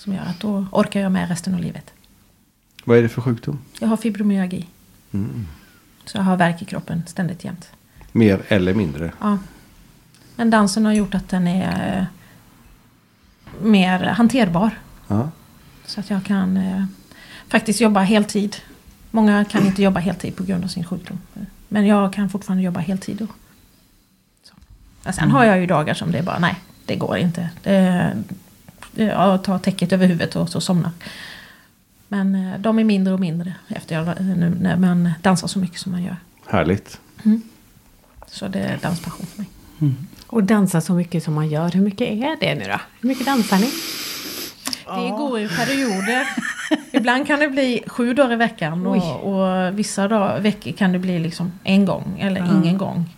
Som 0.00 0.12
gör 0.12 0.22
att 0.22 0.40
då 0.40 0.66
orkar 0.72 1.00
jag 1.00 1.12
med 1.12 1.28
resten 1.28 1.54
av 1.54 1.60
livet. 1.60 1.92
Vad 2.84 2.98
är 2.98 3.02
det 3.02 3.08
för 3.08 3.22
sjukdom? 3.22 3.58
Jag 3.80 3.88
har 3.88 3.96
fibromyalgi. 3.96 4.66
Mm. 5.12 5.46
Så 6.04 6.18
jag 6.18 6.22
har 6.22 6.36
värk 6.36 6.62
i 6.62 6.64
kroppen 6.64 7.02
ständigt 7.06 7.44
jämt. 7.44 7.72
Mer 8.12 8.42
eller 8.48 8.74
mindre. 8.74 9.12
Ja. 9.20 9.38
Men 10.36 10.50
dansen 10.50 10.84
har 10.84 10.92
gjort 10.92 11.14
att 11.14 11.28
den 11.28 11.46
är 11.46 11.98
eh, 11.98 12.04
mer 13.62 14.04
hanterbar. 14.04 14.70
Ja. 15.08 15.30
Så 15.86 16.00
att 16.00 16.10
jag 16.10 16.24
kan 16.24 16.56
eh, 16.56 16.84
faktiskt 17.48 17.80
jobba 17.80 18.00
heltid. 18.00 18.56
Många 19.10 19.44
kan 19.44 19.66
inte 19.66 19.82
jobba 19.82 20.00
heltid 20.00 20.36
på 20.36 20.44
grund 20.44 20.64
av 20.64 20.68
sin 20.68 20.84
sjukdom. 20.84 21.18
Men 21.68 21.86
jag 21.86 22.12
kan 22.12 22.30
fortfarande 22.30 22.64
jobba 22.64 22.80
heltid 22.80 23.16
då. 23.16 23.26
Så. 24.42 24.54
Men 25.04 25.12
sen 25.12 25.30
har 25.30 25.44
jag 25.44 25.60
ju 25.60 25.66
dagar 25.66 25.94
som 25.94 26.12
det 26.12 26.18
är 26.18 26.22
bara, 26.22 26.38
nej, 26.38 26.56
det 26.86 26.96
går 26.96 27.16
inte. 27.16 27.50
Det, 27.62 28.12
jag 28.94 29.44
tar 29.44 29.58
täcket 29.58 29.92
över 29.92 30.06
huvudet 30.06 30.36
och 30.36 30.48
så 30.48 30.60
somnar. 30.60 30.90
Men 32.08 32.34
eh, 32.34 32.58
de 32.60 32.78
är 32.78 32.84
mindre 32.84 33.14
och 33.14 33.20
mindre 33.20 33.54
efter 33.68 33.94
jag, 33.94 34.20
nu 34.20 34.52
när 34.60 34.76
man 34.76 35.10
dansar 35.22 35.48
så 35.48 35.58
mycket 35.58 35.80
som 35.80 35.92
man 35.92 36.02
gör. 36.02 36.16
Härligt. 36.46 37.00
Så 38.26 38.48
det 38.48 38.58
är 38.58 38.78
danspassion 38.82 39.26
för 39.26 39.38
mig. 39.38 39.48
Och 40.26 40.44
dansa 40.44 40.80
så 40.80 40.92
mycket 40.92 41.24
som 41.24 41.34
man 41.34 41.48
gör. 41.48 41.70
Hur 41.70 41.80
mycket 41.80 42.08
är 42.08 42.36
det 42.40 42.54
nu 42.54 42.64
då? 42.64 42.80
Hur 43.00 43.08
mycket 43.08 43.26
dansar 43.26 43.58
ni? 43.58 43.70
Det 45.02 45.10
går 45.10 45.40
i 45.40 45.48
perioder. 45.48 46.26
Ibland 46.92 47.26
kan 47.26 47.38
det 47.40 47.48
bli 47.48 47.82
sju 47.86 48.14
dagar 48.14 48.32
i 48.32 48.36
veckan 48.36 48.86
och, 48.86 49.22
och 49.22 49.78
vissa 49.78 50.08
dag, 50.08 50.40
veckor 50.40 50.72
kan 50.72 50.92
det 50.92 50.98
bli 50.98 51.18
liksom 51.18 51.52
en 51.64 51.84
gång 51.84 52.20
eller 52.20 52.40
ingen 52.40 52.78
gång. 52.78 53.16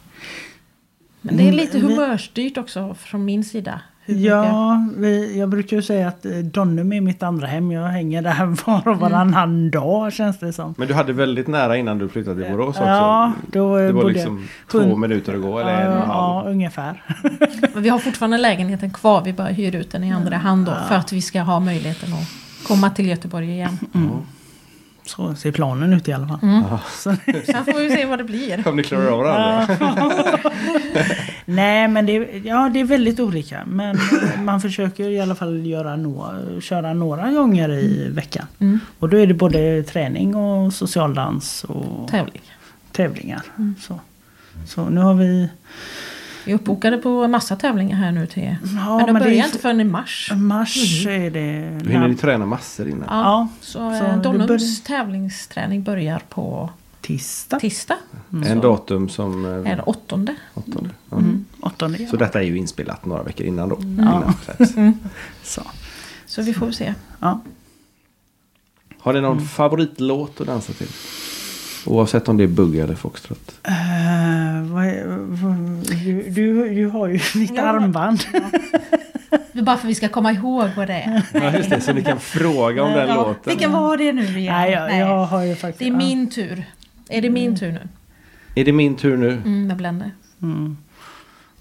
Men 1.21 1.37
det 1.37 1.49
är 1.49 1.53
lite 1.53 1.79
Mm, 1.79 1.91
humörstyrt 1.91 2.59
också 2.59 2.95
från 2.95 3.25
min 3.25 3.45
sida. 3.45 3.81
Hur 4.05 4.15
Ja, 4.17 4.87
vi, 4.97 5.39
jag 5.39 5.49
brukar 5.49 5.77
ju 5.77 5.83
säga 5.83 6.09
att 6.09 6.27
eh, 6.27 6.33
Donnum 6.33 6.93
är 6.93 7.01
mitt 7.01 7.23
andra 7.23 7.47
hem. 7.47 7.73
Jag 7.73 7.89
hänger 7.89 8.23
där 8.23 8.45
var 8.67 8.89
och 8.89 9.01
varannan 9.01 9.71
dag 9.71 10.13
känns 10.13 10.39
det 10.39 10.53
som. 10.53 10.75
Men 10.79 10.89
du 10.89 10.95
hade 10.95 11.13
väldigt 11.13 11.47
nära 11.49 11.77
innan 11.77 11.99
du 11.99 12.09
flyttade 12.09 12.43
till 12.43 12.53
Borås 12.53 12.69
också. 12.69 12.83
Ja, 12.83 13.33
då 13.53 13.77
det 13.77 13.87
var 13.87 13.93
bodde 13.93 14.13
liksom 14.15 14.49
jag- 14.73 14.83
två 14.83 14.97
minuter 14.97 15.35
att 15.35 15.43
gå 15.43 15.59
eller 15.59 15.71
en 15.81 15.87
och 15.89 15.95
en 15.95 16.01
halv. 16.01 16.09
Ja, 16.09 16.45
ungefär. 16.47 17.03
Men 17.75 17.83
vi 17.83 17.89
har 17.89 17.99
fortfarande 17.99 18.39
lägenheten 18.39 18.91
kvar. 18.91 19.23
Vi 19.25 19.33
bara 19.33 19.49
hyr 19.49 19.75
ut 19.75 19.91
den 19.93 20.05
i 20.05 20.13
andra 20.13 20.37
hand 20.37 20.67
då. 20.67 20.73
För 20.89 20.95
att 20.95 21.13
vi 21.13 21.23
ska 21.23 21.41
ha 21.43 21.61
möjligheten 21.61 22.13
att 22.13 22.67
komma 22.69 22.91
till 22.91 23.07
Göteborg 23.09 23.51
igen. 23.51 23.79
Så 25.05 25.35
ser 25.35 25.53
planen 25.53 25.93
ut 25.93 26.09
i 26.09 26.13
alla 26.13 26.29
fall. 26.29 26.39
Mm. 26.43 26.65
Så, 26.91 27.17
Sen 27.47 27.65
får 27.65 27.81
vi 27.81 27.91
se 27.91 28.05
vad 28.07 28.19
det 28.19 28.25
blir. 28.25 28.69
Om 28.69 28.77
ni 28.77 28.83
klarar 28.83 29.07
av 29.07 29.19
varandra. 29.19 29.77
nej, 31.45 31.89
men 31.89 32.07
det, 32.07 32.13
ja, 32.45 32.71
det 32.75 32.81
är 32.81 32.85
väldigt 32.85 33.21
olika. 33.21 33.65
Men 33.67 33.99
man 34.45 34.61
försöker 34.61 35.09
i 35.09 35.21
alla 35.21 35.35
fall 35.35 35.67
göra 35.67 35.97
nå, 35.97 36.35
köra 36.61 36.95
några 36.95 37.31
gånger 37.31 37.73
i 37.73 38.09
veckan. 38.09 38.47
Mm. 38.59 38.81
Och 38.99 39.09
då 39.09 39.17
är 39.17 39.27
det 39.27 39.35
både 39.35 39.83
träning 39.83 40.35
och 40.37 40.73
socialdans 40.73 41.65
och 41.65 42.09
Tävling. 42.09 42.43
tävlingar. 42.93 43.43
Mm. 43.59 43.75
Så. 43.81 44.01
så 44.67 44.85
nu 44.85 45.01
har 45.01 45.15
vi... 45.15 45.49
Vi 46.45 46.53
är 46.53 46.57
uppbokade 46.57 46.99
på 46.99 47.29
massa 47.29 47.57
tävlingar 47.57 47.97
här 47.97 48.13
nu 48.13 48.27
till... 48.27 48.57
Ja, 48.77 48.97
men 48.97 49.07
de 49.07 49.13
det 49.13 49.19
är 49.19 49.21
börjar 49.25 49.37
ju- 49.37 49.45
inte 49.45 49.59
förrän 49.59 49.81
i 49.81 49.85
mars. 49.85 50.31
Mars 50.37 51.07
är 51.07 51.31
det... 51.31 51.79
Då 51.85 51.91
hinner 51.91 52.09
ni 52.09 52.15
träna 52.17 52.47
massor 52.47 52.89
innan. 52.89 53.05
Ja, 53.09 53.21
Ja, 53.23 53.49
så, 53.61 53.73
så 53.73 54.05
eh, 54.05 54.17
det 54.17 54.23
Donnums 54.23 54.49
börjar- 54.49 54.85
tävlingsträning 54.87 55.83
börjar 55.83 56.23
på 56.29 56.71
tisdag. 57.01 57.61
tisdag. 57.61 57.97
En 58.47 58.61
datum 58.61 59.09
som... 59.09 59.45
eh, 59.45 59.73
Är 59.73 59.77
det 59.77 59.83
åttonde? 59.83 60.35
åttonde. 60.55 60.91
Ja. 61.11 61.17
Mm, 61.17 61.45
åttonde. 61.61 62.07
Så 62.07 62.17
detta 62.17 62.39
är 62.41 62.45
ju 62.45 62.57
inspelat 62.57 63.07
några 63.07 63.23
veckor 63.23 63.47
innan 63.47 63.69
då. 63.69 63.77
Ja. 63.81 63.85
Innan 63.87 64.35
släpps. 64.45 64.73
Så. 65.43 65.63
Så 66.27 66.43
vi 66.43 66.55
får 66.55 66.71
se. 66.71 66.95
Ja. 67.21 67.41
Har 68.99 69.13
ni 69.13 69.21
någon 69.21 69.41
favoritlåt 69.41 70.41
att 70.41 70.47
dansa 70.47 70.73
till? 70.73 70.89
Oavsett 71.87 72.29
om 72.29 72.37
det 72.37 72.45
är 72.45 72.49
bugg 72.49 72.77
eller 72.77 72.95
foxtrot. 72.95 73.53
Vad, 74.71 74.85
du, 76.05 76.23
du, 76.31 76.75
du 76.75 76.87
har 76.89 77.09
ju 77.09 77.21
mitt 77.35 77.53
Ja. 77.55 77.63
armband. 77.63 78.21
Det 79.53 79.59
är 79.59 79.63
bara 79.63 79.77
för 79.77 79.87
att 79.87 79.91
vi 79.91 79.95
ska 79.95 80.09
komma 80.09 80.33
ihåg 80.33 80.69
vad 80.77 80.87
det 80.87 80.93
är. 80.95 81.23
Ja 81.35 81.57
just 81.57 81.71
det, 81.71 81.81
så 81.81 81.93
ni 81.93 82.03
kan 82.05 82.21
fråga 82.21 82.83
om 82.83 82.91
den 82.93 83.09
Ja, 83.09 83.15
låten. 83.15 83.35
Vilken 83.45 83.73
var 83.73 83.97
det 83.97 84.13
nu 84.13 84.23
igen? 84.39 84.55
Nej, 84.55 84.73
jag, 84.73 84.89
Nej. 84.89 84.99
jag 84.99 85.25
har 85.27 85.43
ju 85.45 85.55
faktiskt... 85.57 85.79
Det 85.79 85.87
är 85.87 85.91
min 85.97 86.31
tur. 86.31 86.65
Är 87.09 87.23
det 87.23 87.31
min 87.31 87.57
tur 87.59 87.73
nu? 87.73 87.89
Är 88.55 88.65
det 88.65 88.73
min 88.73 88.95
tur 88.97 89.17
nu? 89.17 89.33
Mm, 89.33 89.67
med 89.67 89.77
Blende. 89.77 90.11
Mm. 90.43 90.77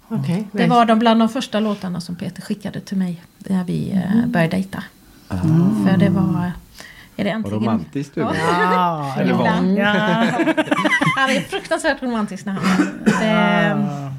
Okej. 0.08 0.48
Det 0.52 0.66
var 0.66 0.84
de 0.84 0.98
bland 0.98 1.20
de 1.20 1.28
första 1.28 1.60
låtarna 1.60 2.00
som 2.00 2.16
Peter 2.16 2.42
skickade 2.42 2.80
till 2.80 2.96
mig. 2.96 3.22
När 3.38 3.64
vi 3.64 3.90
eh, 3.92 4.26
började 4.26 4.56
dejta. 4.56 4.84
För 5.28 5.96
det 5.96 6.08
var... 6.08 6.52
Är 7.16 7.24
det 7.24 7.30
Vad 7.30 7.36
äntligen... 7.36 7.60
romantiskt 7.60 8.14
du 8.14 8.20
Ja. 8.20 9.14
Eller. 9.18 9.34
Ibland. 9.34 9.78
Ja. 9.78 9.86
Han 11.16 11.30
är 11.30 11.40
fruktansvärt 11.40 12.02
romantisk 12.02 12.44
när 12.44 12.52
han 12.52 12.90
det. 13.04 14.12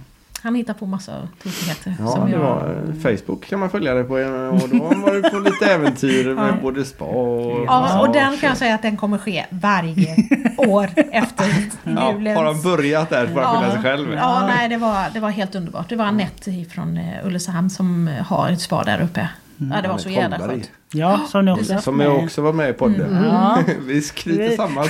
Han 0.43 0.55
hittar 0.55 0.73
på 0.73 0.85
massa 0.85 1.27
tokigheter. 1.43 1.95
Ja, 1.99 2.07
som 2.07 2.25
det 2.25 2.31
jag... 2.31 2.39
var, 2.39 2.83
eh, 2.87 3.17
Facebook 3.17 3.45
kan 3.45 3.59
man 3.59 3.69
följa 3.69 3.93
det 3.93 4.03
på 4.03 4.19
eh, 4.19 4.27
och 4.27 4.69
då 4.69 4.79
var 4.79 5.21
det 5.21 5.29
på 5.29 5.39
lite 5.39 5.65
äventyr 5.65 6.35
med 6.35 6.61
både 6.61 6.85
spa 6.85 7.05
och... 7.05 7.65
Ja, 7.65 7.99
och 7.99 8.13
den 8.13 8.37
kan 8.37 8.49
jag 8.49 8.57
säga 8.57 8.75
att 8.75 8.81
den 8.81 8.97
kommer 8.97 9.17
ske 9.17 9.45
varje 9.49 10.15
år 10.57 10.89
efter 11.11 11.45
Ja, 11.83 12.13
julens... 12.13 12.37
har 12.37 12.45
han 12.45 12.61
börjat 12.61 13.09
där 13.09 13.27
får 13.27 13.41
han 13.41 13.55
skylla 13.55 13.71
sig 13.73 13.81
själv. 13.81 14.13
Ja, 14.13 14.47
nej, 14.47 14.69
det 14.69 14.77
var, 14.77 15.09
det 15.13 15.19
var 15.19 15.29
helt 15.29 15.55
underbart. 15.55 15.89
Det 15.89 15.95
var 15.95 16.05
Anette 16.05 16.65
från 16.69 16.99
Ulricehamn 17.23 17.69
som 17.69 18.07
eh, 18.07 18.23
har 18.23 18.49
ett 18.49 18.61
spa 18.61 18.83
där 18.83 19.01
uppe. 19.01 19.29
Ja, 19.57 19.81
det 19.81 19.87
var 19.87 19.97
så 19.97 20.09
jävla 20.09 20.39
skönt. 20.39 20.71
Ja, 20.93 21.25
som 21.27 21.45
ni 21.45 21.51
också 21.51 21.77
Som 21.81 21.99
jag 21.99 22.23
också 22.23 22.41
var 22.41 22.53
med 22.53 22.69
i 22.69 22.73
podden. 22.73 23.23
Ja. 23.23 23.63
Vi 23.85 24.01
knyter 24.01 24.55
samman. 24.55 24.87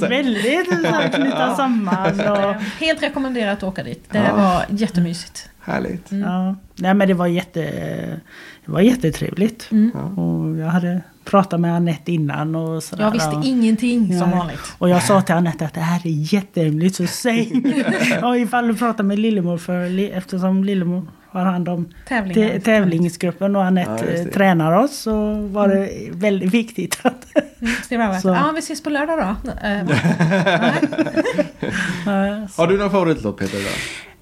Väldigt 0.08 0.86
att 0.86 1.14
knyta 1.14 1.56
samman. 1.56 2.20
Och, 2.30 2.54
Helt 2.80 3.02
rekommenderat 3.02 3.58
att 3.58 3.64
åka 3.64 3.82
dit. 3.82 4.04
Det 4.10 4.32
var 4.36 4.64
jättemysigt. 4.68 5.48
Härligt. 5.60 6.06
ja. 6.08 6.56
Nej 6.74 6.94
men 6.94 7.08
det 7.08 7.14
var 7.14 7.26
jätte... 7.26 7.60
Det 8.64 8.72
var 8.72 8.80
jättetrevligt. 8.80 9.70
Och 10.16 10.56
jag 10.56 10.66
hade 10.66 11.00
pratat 11.24 11.60
med 11.60 11.74
Anette 11.76 12.12
innan 12.12 12.54
och 12.54 12.82
sådär. 12.82 13.04
Jag 13.04 13.10
visste 13.10 13.36
och, 13.36 13.44
ingenting 13.44 14.18
som 14.18 14.30
Nej. 14.30 14.38
vanligt. 14.38 14.60
och 14.78 14.88
jag 14.88 15.02
sa 15.02 15.22
till 15.22 15.34
Anette 15.34 15.64
att 15.64 15.74
det 15.74 15.80
här 15.80 16.06
är 16.06 16.34
jättehemligt 16.34 16.96
så 16.96 17.06
säg. 17.06 17.62
och 18.22 18.38
ifall 18.38 18.68
du 18.68 18.74
pratar 18.74 19.04
med 19.04 19.18
Lillemor 19.18 19.58
för, 19.58 20.00
eftersom 20.16 20.64
Lillemor 20.64 21.06
har 21.38 21.46
hand 21.46 21.68
om 21.68 21.88
tävlingsgruppen 22.64 23.56
och 23.56 23.62
Ja, 23.62 23.66
Anette 23.66 24.06
eh, 24.14 24.24
tränar 24.26 24.72
oss 24.72 24.96
så 24.98 25.34
var 25.40 25.68
det 25.68 25.90
väldigt 26.12 26.54
viktigt 26.54 26.98
att 27.02 27.26
Det 27.88 27.96
var 27.96 28.14
Så. 28.18 28.28
ja, 28.28 28.52
vi 28.54 28.58
ses 28.58 28.82
på 28.82 28.90
lördag 28.90 29.18
då. 29.44 29.50
Eh, 29.66 29.82
Har 32.56 32.66
du 32.66 32.78
någon 32.78 32.90
favoritlåt 32.90 33.38
Peter? 33.38 33.58
Då? 33.58 33.68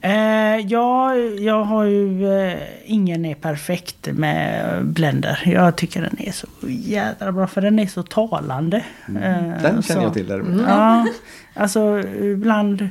Eh, 0.08 0.56
ja, 0.66 1.14
jag 1.16 1.64
har 1.64 1.84
ju 1.84 2.34
eh, 2.38 2.58
Ingen 2.84 3.24
är 3.24 3.34
perfekt 3.34 4.08
med 4.12 4.84
Blender. 4.86 5.42
Jag 5.44 5.76
tycker 5.76 6.02
den 6.02 6.16
är 6.20 6.32
så 6.32 6.46
jädra 6.68 7.32
bra 7.32 7.46
för 7.46 7.60
den 7.60 7.78
är 7.78 7.86
så 7.86 8.02
talande. 8.02 8.76
Eh, 9.08 9.12
Den 9.12 9.60
känner 9.62 9.82
så. 9.82 9.92
jag 9.92 10.14
till 10.14 10.26
däremot. 10.26 10.62
Ja, 10.68 11.06
alltså 11.54 11.98
ibland... 12.22 12.88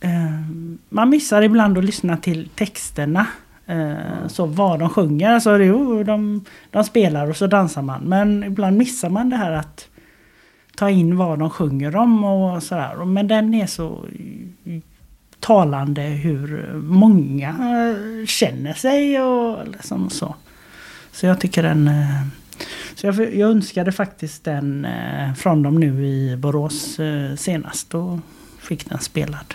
Eh, 0.00 0.10
man 0.88 1.10
missar 1.10 1.42
ibland 1.42 1.78
att 1.78 1.84
lyssna 1.84 2.16
till 2.16 2.48
texterna. 2.54 3.26
Eh, 3.66 4.26
Så 4.28 4.46
vad 4.46 4.78
de 4.78 4.88
sjunger. 4.90 5.30
Alltså, 5.30 5.58
jo, 5.58 6.02
de, 6.02 6.44
de 6.70 6.84
spelar 6.84 7.30
och 7.30 7.36
så 7.36 7.46
dansar 7.46 7.82
man. 7.82 8.02
Men 8.02 8.44
ibland 8.44 8.76
missar 8.76 9.10
man 9.10 9.30
det 9.30 9.36
här 9.36 9.52
att 9.52 9.88
ta 10.76 10.90
in 10.90 11.16
vad 11.16 11.38
de 11.38 11.50
sjunger 11.50 11.96
om 11.96 12.24
och 12.24 12.62
sådär. 12.62 13.04
Men 13.04 13.28
den 13.28 13.54
är 13.54 13.66
så 13.66 14.04
talande 15.40 16.02
hur 16.02 16.72
många 16.82 17.54
känner 18.26 18.74
sig 18.74 19.20
och 19.22 19.68
liksom 19.68 20.10
så. 20.10 20.34
Så 21.12 21.26
jag 21.26 21.40
tycker 21.40 21.62
den... 21.62 21.88
eh, 21.88 22.22
Så 22.94 23.06
jag, 23.06 23.34
jag 23.34 23.50
önskade 23.50 23.92
faktiskt 23.92 24.44
den 24.44 24.84
eh, 24.84 25.34
från 25.34 25.62
dem 25.62 25.80
nu 25.80 26.06
i 26.06 26.36
Borås 26.36 26.98
senast 27.36 27.94
och 27.94 28.18
fick 28.58 28.88
den 28.88 28.98
spelad. 28.98 29.54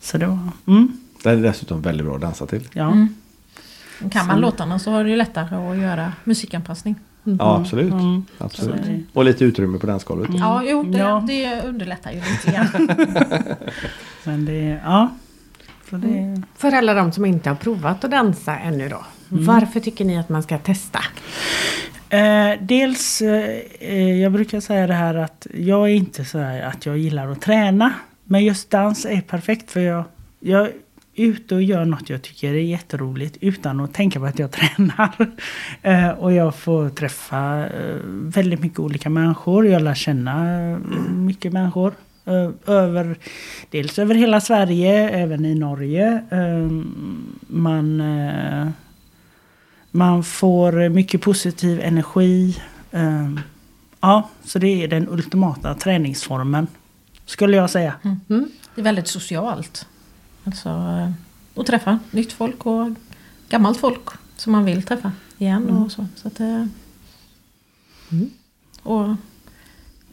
Så 0.00 0.18
det 0.18 0.26
var... 0.26 0.38
Mm, 0.66 0.92
Den 1.22 1.38
är 1.38 1.42
dessutom 1.42 1.82
väldigt 1.82 2.06
bra 2.06 2.14
att 2.14 2.20
dansa 2.20 2.46
till. 2.46 2.68
ja. 2.72 2.92
Mm. 2.92 3.14
Kan 4.12 4.26
man 4.26 4.40
låtarna 4.40 4.78
så 4.78 4.96
är 4.96 5.04
det 5.04 5.10
ju 5.10 5.16
lättare 5.16 5.56
att 5.56 5.78
göra 5.78 6.12
musikanpassning. 6.24 6.94
Ja, 7.24 7.56
absolut. 7.60 7.92
Mm. 7.92 8.24
absolut. 8.38 8.76
Så 8.84 8.90
det- 8.90 9.02
Och 9.12 9.24
lite 9.24 9.44
utrymme 9.44 9.78
på 9.78 9.86
dansgolvet. 9.86 10.30
Ja, 10.38 10.62
jo, 10.64 10.82
det, 10.82 10.98
Ja. 10.98 11.24
det 11.26 11.62
underlättar 11.62 12.10
ju 12.12 12.16
lite 12.20 12.50
grann. 12.52 12.88
Men 14.24 14.44
det... 14.44 14.80
Ja. 14.84 15.10
Så 15.90 15.96
det, 15.96 16.42
För 16.56 16.72
alla 16.72 16.94
de 16.94 17.12
som 17.12 17.24
inte 17.24 17.48
har 17.48 17.56
provat 17.56 18.04
att 18.04 18.10
dansa 18.10 18.56
ännu 18.58 18.88
då. 18.88 19.04
Varför 19.28 19.80
tycker 19.80 20.04
ni 20.04 20.18
att 20.18 20.28
man 20.28 20.42
ska 20.42 20.58
testa? 20.58 20.98
Eh, 22.10 22.50
dels, 22.60 23.22
eh, 23.22 24.20
jag 24.20 24.32
brukar 24.32 24.60
säga 24.60 24.86
det 24.86 24.94
här 24.94 25.14
att 25.14 25.46
jag 25.54 25.90
är 25.90 25.94
inte 25.94 26.24
så 26.24 26.38
här 26.38 26.62
att 26.62 26.86
jag 26.86 26.98
gillar 26.98 27.28
att 27.28 27.40
träna. 27.40 27.92
Men 28.24 28.44
just 28.44 28.70
dans 28.70 29.04
är 29.04 29.20
perfekt 29.20 29.70
för 29.70 29.80
jag, 29.80 30.04
jag 30.40 30.68
ute 31.22 31.54
och 31.54 31.62
gör 31.62 31.84
något 31.84 32.10
jag 32.10 32.22
tycker 32.22 32.48
är 32.48 32.58
jätteroligt 32.58 33.36
utan 33.40 33.80
att 33.80 33.94
tänka 33.94 34.20
på 34.20 34.26
att 34.26 34.38
jag 34.38 34.50
tränar. 34.52 35.30
Eh, 35.82 36.10
och 36.10 36.32
jag 36.32 36.54
får 36.54 36.90
träffa 36.90 37.66
eh, 37.66 37.96
väldigt 38.04 38.60
mycket 38.60 38.78
olika 38.78 39.10
människor. 39.10 39.66
Jag 39.66 39.82
lär 39.82 39.94
känna 39.94 40.60
eh, 40.70 40.78
mycket 41.10 41.52
människor. 41.52 41.94
Över, 42.66 43.18
dels 43.70 43.98
över 43.98 44.14
hela 44.14 44.40
Sverige, 44.40 45.08
även 45.10 45.44
i 45.44 45.54
Norge. 45.54 46.22
Man 47.46 48.02
man 49.90 50.24
får 50.24 50.88
mycket 50.88 51.20
positiv 51.20 51.80
energi. 51.80 52.62
Ja, 54.00 54.28
så 54.44 54.58
det 54.58 54.84
är 54.84 54.88
den 54.88 55.08
ultimata 55.08 55.74
träningsformen. 55.74 56.66
Skulle 57.26 57.56
jag 57.56 57.70
säga. 57.70 57.94
Mm-hmm. 58.02 58.44
Det 58.74 58.80
är 58.80 58.84
väldigt 58.84 59.08
socialt. 59.08 59.86
Alltså 60.44 60.68
eh, 60.68 61.10
att 61.60 61.66
träffa 61.66 61.98
nytt 62.10 62.32
folk 62.32 62.66
och 62.66 62.88
gammalt 63.48 63.78
folk 63.78 64.08
som 64.36 64.52
man 64.52 64.64
vill 64.64 64.82
träffa 64.82 65.12
igen 65.38 65.70
och 65.70 65.92
så. 65.92 66.06
så 66.16 66.28
att, 66.28 66.40
eh, 66.40 66.64
Och 68.82 69.08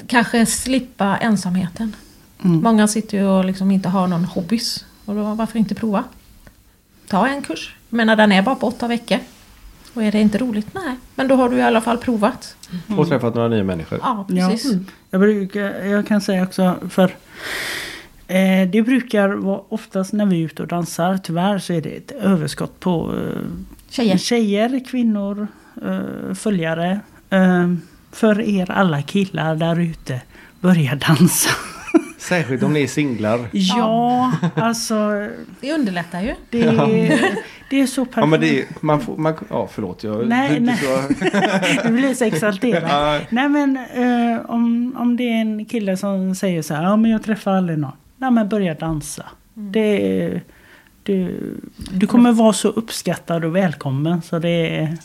kanske 0.08 0.46
slippa 0.46 1.18
ensamheten. 1.18 1.96
Mm. 2.44 2.62
Många 2.64 2.88
sitter 2.88 3.18
ju 3.18 3.24
och 3.26 3.46
liksom 3.46 3.72
inte 3.72 3.90
har 3.90 4.08
någon 4.08 4.26
hobbys. 4.26 4.86
Och 5.06 5.16
då 5.16 5.34
varför 5.34 5.60
inte 5.60 5.76
prova? 5.76 6.04
Ta 7.08 7.28
en 7.28 7.42
kurs. 7.42 7.76
Jag 7.90 7.98
menar 7.98 8.16
den 8.16 8.32
är 8.32 8.42
bara 8.42 8.56
på 8.56 8.68
åtta 8.68 8.88
veckor. 8.88 9.20
Och 9.94 10.04
är 10.04 10.12
det 10.12 10.22
inte 10.22 10.38
roligt? 10.38 10.68
Nej. 10.74 10.96
Men 11.16 11.28
då 11.28 11.36
har 11.36 11.50
du 11.50 11.58
i 11.58 11.62
alla 11.62 11.82
fall 11.82 11.98
provat. 11.98 12.56
Och 12.98 13.08
träffat 13.08 13.36
några 13.36 13.48
nya 13.48 13.64
människor. 13.64 14.00
Ja, 14.04 14.26
Ja. 14.30 14.48
precis. 14.50 14.74
Jag, 15.10 15.22
brukar, 15.22 15.62
jag 15.86 16.08
kan 16.08 16.22
säga 16.22 16.44
också 16.44 16.76
för 16.90 17.16
eh, 18.28 18.70
det 18.70 18.82
brukar 18.82 19.30
vara 19.30 19.62
oftast 19.70 20.14
när 20.14 20.26
vi 20.26 20.42
är 20.42 20.46
ute 20.46 20.62
och 20.62 20.68
dansar, 20.68 21.18
tyvärr 21.18 21.60
så 21.60 21.74
är 21.74 21.82
det 21.82 21.90
ett 21.90 22.12
överskott 22.12 22.80
på 22.80 23.14
eh, 23.16 23.42
Tjejer. 23.90 24.18
tjejer 24.18 24.86
kvinnor, 24.90 25.48
eh, 25.86 26.34
följare. 26.34 27.00
Eh, 27.30 27.68
för 28.12 28.42
er 28.42 28.72
alla 28.72 29.02
killar 29.02 29.56
där 29.56 29.80
ute, 29.80 30.22
börja 30.60 30.96
dansa. 30.96 31.50
Särskilt 32.18 32.64
om 32.64 32.74
ni 32.74 32.84
är 32.84 32.88
singlar. 32.88 33.40
ja, 33.52 34.32
alltså 34.56 35.28
Det 35.62 35.74
underlättar 35.74 36.22
ju. 36.22 36.34
det, 36.50 36.62
är- 36.62 37.30
det 37.70 37.82
är 37.82 37.88
så 37.88 38.06
perfekt. 38.06 38.18
Ja 38.22 38.26
men 38.26 38.40
det 38.40 38.60
är, 38.62 38.66
man 38.82 39.02
får, 39.02 39.18
man, 39.18 39.34
ja 39.50 39.68
förlåt 39.72 40.04
jag 40.04 40.28
Nej, 40.28 40.60
nej. 40.60 40.78
Så, 40.78 41.14
Du 41.88 41.94
blir 41.94 42.14
så 42.14 42.24
exalterad. 42.26 42.84
Ja. 42.90 43.20
Nej 43.30 43.50
men 43.50 43.78
eh, 43.78 44.46
om, 44.50 44.96
om 44.98 45.18
det 45.18 45.24
är 45.24 45.42
en 45.42 45.66
kille 45.66 45.98
som 45.98 46.36
säger 46.36 46.62
så 46.62 46.74
här, 46.74 46.84
ja 46.84 46.96
men 46.96 47.12
jag 47.12 47.24
träffar 47.24 47.52
aldrig 47.52 47.80
någon. 47.80 47.92
Nej 48.18 48.32
men 48.32 48.50
börja 48.50 48.74
dansa. 48.74 49.26
Det, 49.54 50.22
är- 50.24 50.42
du, 51.04 51.40
du 51.92 52.08
kommer 52.08 52.32
vara 52.32 52.54
så 52.54 52.68
uppskattad 52.70 53.46
och 53.46 53.56
välkommen 53.56 54.22
så 54.22 54.40
det 54.40 54.50
är... 54.78 54.98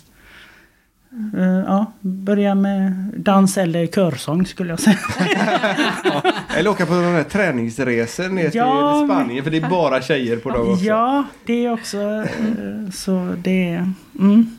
eh, 1.36 1.64
ja, 1.66 1.92
börja 2.00 2.54
med 2.54 2.92
dans 3.16 3.58
eller 3.58 3.86
körsång 3.86 4.46
skulle 4.46 4.70
jag 4.70 4.80
säga. 4.80 4.98
eller 6.56 6.70
åka 6.70 6.86
på 6.86 6.92
några 6.94 7.24
träningsresor 7.24 8.28
ner 8.28 8.50
till 8.50 8.58
Ja, 8.58 9.04
Spanien 9.08 9.44
för 9.44 9.50
det 9.50 9.56
är 9.56 9.68
bara 9.70 10.02
tjejer 10.02 10.36
på 10.36 10.50
dem 10.50 10.68
också. 10.72 10.84
Ja, 10.84 11.24
det 11.46 11.64
är 11.66 11.72
också 11.72 11.98
eh, 12.00 12.90
så 12.92 13.34
det... 13.42 13.86
Mm. 14.20 14.58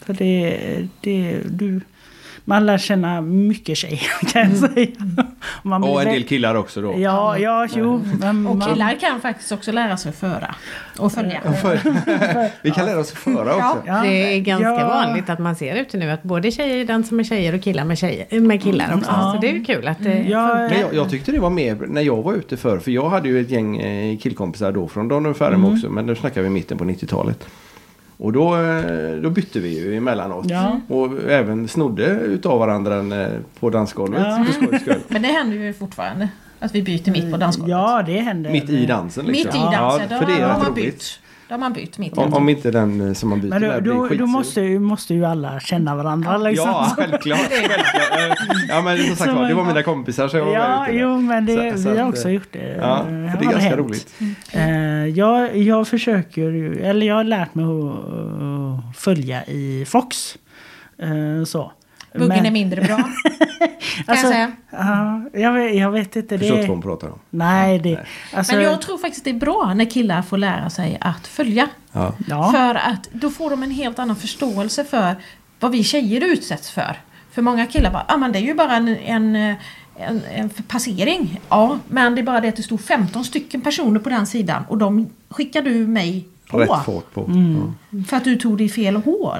För 0.00 0.14
det, 0.14 0.58
det 1.00 1.40
du... 1.50 1.80
Man 2.44 2.66
lär 2.66 2.78
känna 2.78 3.20
mycket 3.20 3.78
tjejer 3.78 4.26
kan 4.32 4.50
jag 4.50 4.58
säga. 4.72 5.26
Man 5.66 5.80
blir 5.80 5.90
Och 5.90 6.02
en 6.02 6.08
del 6.08 6.24
killar 6.24 6.54
också 6.54 6.80
då. 6.80 6.94
Ja, 6.98 7.38
ja, 7.38 7.66
jo. 7.74 8.04
Men 8.20 8.46
Och 8.46 8.56
man, 8.56 8.68
killar 8.68 8.94
kan 9.00 9.20
faktiskt 9.20 9.52
också 9.52 9.72
lära 9.72 9.96
sig 9.96 10.08
att 10.08 10.16
föra. 10.16 10.54
Och 10.98 11.12
följa. 11.12 11.40
Vi 12.62 12.70
kan 12.70 12.86
lära 12.86 12.98
oss 12.98 13.12
att 13.12 13.18
föra 13.18 13.54
också. 13.54 13.82
ja, 13.86 14.02
det 14.02 14.34
är 14.34 14.40
ganska 14.40 14.68
ja. 14.68 14.88
vanligt 14.88 15.30
att 15.30 15.38
man 15.38 15.56
ser 15.56 15.76
ute 15.76 15.96
nu 15.96 16.10
att 16.10 16.22
både 16.22 16.50
tjejer 16.50 16.84
dansar 16.84 17.16
med 17.16 17.26
tjejer 17.26 17.54
och 17.54 17.62
killar 17.62 17.84
med, 17.84 17.98
tjejer, 17.98 18.40
med 18.40 18.62
killar 18.62 18.94
också. 18.96 19.10
Ja. 19.10 19.32
Så 19.34 19.40
det 19.40 19.48
är 19.48 19.52
ju 19.52 19.64
kul 19.64 19.88
att 19.88 19.98
det 19.98 20.22
Ja, 20.22 20.48
funkar. 20.48 20.68
Men 20.68 20.80
jag, 20.80 20.94
jag 20.94 21.10
tyckte 21.10 21.32
det 21.32 21.40
var 21.40 21.50
mer 21.50 21.78
när 21.88 22.02
jag 22.02 22.22
var 22.22 22.34
ute 22.34 22.56
förr. 22.56 22.78
För 22.78 22.90
jag 22.90 23.08
hade 23.08 23.28
ju 23.28 23.40
ett 23.40 23.50
gäng 23.50 23.78
eh, 23.78 24.18
killkompisar 24.18 24.72
då 24.72 24.88
från 24.88 25.08
Don 25.08 25.26
och 25.26 25.36
Färm 25.36 25.64
också. 25.64 25.88
Men 25.90 26.06
nu 26.06 26.14
snackar 26.14 26.42
vi 26.42 26.48
mitten 26.48 26.78
på 26.78 26.84
90-talet. 26.84 27.46
Och 28.18 28.32
då, 28.32 28.56
eh, 28.56 29.16
då 29.22 29.30
bytte 29.30 29.60
vi 29.60 29.78
ju 29.78 29.96
emellanåt. 29.96 30.46
Ja. 30.50 30.80
Och 30.88 31.30
även 31.30 31.68
snodde 31.68 32.06
utav 32.06 32.58
varandra 32.58 33.22
eh, 33.22 33.28
på 33.60 33.70
dansgolvet. 33.70 34.20
Ja. 34.20 34.46
Skull. 34.80 34.98
Men 35.08 35.22
det 35.22 35.28
händer 35.28 35.56
ju 35.56 35.72
fortfarande. 35.72 36.28
Att 36.58 36.74
vi 36.74 36.82
byter 36.82 37.10
mitt 37.10 37.32
på 37.32 37.36
dansgolvet. 37.36 37.70
Ja, 37.70 38.02
det 38.06 38.20
händer. 38.20 38.50
Mitt 38.50 38.70
i 38.70 38.86
dansen 38.86 39.26
liksom. 39.26 39.46
Mitt 39.46 39.72
i 39.72 39.76
dansen. 39.76 40.08
Ja, 40.10 40.18
för 40.18 40.26
det 40.26 40.32
är 40.32 40.40
då 40.40 40.46
har 40.46 40.54
rätt 40.54 40.62
man 40.62 40.72
roligt. 40.72 40.84
bytt. 40.84 41.20
Då 41.48 41.52
har 41.54 41.58
man 41.58 41.72
bytt 41.72 41.98
mitt 41.98 42.12
i 42.16 42.20
Om, 42.20 42.34
om 42.34 42.48
inte 42.48 42.70
den 42.70 43.08
eh, 43.08 43.12
som 43.14 43.28
man 43.30 43.40
byter 43.40 43.50
Men 43.50 43.62
då, 43.62 43.68
med 43.68 43.82
blir 43.82 43.92
då, 43.92 43.98
då 44.02 44.08
skitsur. 44.08 44.26
måste, 44.26 44.60
ju, 44.60 44.78
måste 44.78 45.14
ju 45.14 45.24
alla 45.24 45.60
känna 45.60 45.96
varandra. 45.96 46.36
Liksom. 46.36 46.68
Ja, 46.70 46.92
självklart. 46.96 47.38
självklart. 47.50 48.18
Eh, 48.18 48.34
Ja, 48.68 48.82
men 48.82 48.98
som 48.98 49.16
sagt 49.16 49.30
Så- 49.30 49.36
var, 49.36 49.48
det 49.48 49.54
var 49.54 49.64
mina 49.64 49.82
kompisar 49.82 50.28
så 50.28 50.36
jag 50.36 50.44
var 50.44 50.52
med 50.52 50.60
Ja, 50.60 50.84
ute 50.86 50.92
där. 50.92 51.00
jo, 51.00 51.20
men 51.20 51.46
det, 51.46 51.72
Så- 51.76 51.82
så 51.82 51.90
vi 51.90 51.98
har 51.98 52.08
också 52.08 52.28
eh, 52.28 52.34
gjort 52.34 52.48
det. 52.52 52.76
Ja, 52.80 53.02
för 53.04 53.12
det 53.12 53.44
är 53.46 53.50
ganska 53.50 53.58
hänt. 53.60 53.76
roligt. 53.78 54.14
Jag, 55.16 55.56
jag 55.56 55.88
försöker 55.88 56.42
ju, 56.42 56.80
eller 56.84 57.06
jag 57.06 57.14
har 57.14 57.24
lärt 57.24 57.54
mig 57.54 57.64
att 57.64 58.96
följa 58.96 59.44
i 59.44 59.84
Fox. 59.88 60.38
Så. 61.46 61.72
Buggen 62.18 62.36
Men- 62.36 62.46
är 62.46 62.50
mindre 62.50 62.80
bra. 62.82 62.96
Kan 63.58 63.68
Alltså, 64.06 64.26
jag 64.26 64.32
säga. 64.34 64.52
ja, 64.70 65.22
jag, 65.32 65.52
vet, 65.52 65.74
jag 65.76 65.90
vet 65.90 66.16
inte. 66.16 66.38
Förstår 66.38 66.56
inte 66.58 66.68
vad 66.68 66.68
Det, 66.68 66.72
hon 66.72 66.82
pratar 66.82 67.08
om. 67.08 67.18
nej, 67.30 67.78
det... 67.78 68.00
Alltså, 68.32 68.54
Men 68.54 68.64
jag 68.64 68.82
tror 68.82 68.98
faktiskt 68.98 69.24
det 69.24 69.30
är 69.30 69.34
bra 69.34 69.72
när 69.76 69.84
killar 69.84 70.22
får 70.22 70.38
lära 70.38 70.70
sig 70.70 70.98
att 71.00 71.26
följa. 71.26 71.68
Ja. 71.92 72.12
ja, 72.28 72.52
För 72.52 72.74
att 72.74 73.08
då 73.12 73.30
får 73.30 73.50
de 73.50 73.62
en 73.62 73.70
helt 73.70 73.98
annan 73.98 74.16
förståelse 74.16 74.84
för 74.84 75.14
vad 75.60 75.72
vi 75.72 75.84
tjejer 75.84 76.20
utsätts 76.24 76.70
för. 76.70 76.96
För 77.32 77.42
många 77.42 77.66
killar 77.66 77.90
bara, 77.90 78.04
ah, 78.08 78.16
men 78.16 78.32
det 78.32 78.38
är 78.38 78.42
ju 78.42 78.54
bara 78.54 78.76
en, 78.76 78.88
en, 78.88 79.36
en, 79.98 80.22
en 80.34 80.48
passering. 80.50 81.40
Ja, 81.48 81.78
men 81.88 82.14
det 82.14 82.20
är 82.20 82.22
bara 82.22 82.40
det 82.40 82.48
att 82.48 82.56
det 82.56 82.62
stod 82.62 82.80
15 82.80 83.24
stycken 83.24 83.60
personer 83.60 84.00
på 84.00 84.08
den 84.08 84.26
sidan 84.26 84.62
och 84.68 84.78
de 84.78 85.10
skickar 85.28 85.62
du 85.62 85.86
mig 85.86 86.28
på. 86.50 86.58
Rätt 86.58 86.68
fart 86.68 87.14
på. 87.14 87.24
Mm. 87.24 87.72
Ja. 87.90 88.04
För 88.08 88.16
att 88.16 88.24
du 88.24 88.36
tog 88.36 88.58
det 88.58 88.64
i 88.64 88.68
fel 88.68 88.96
hår, 88.96 89.36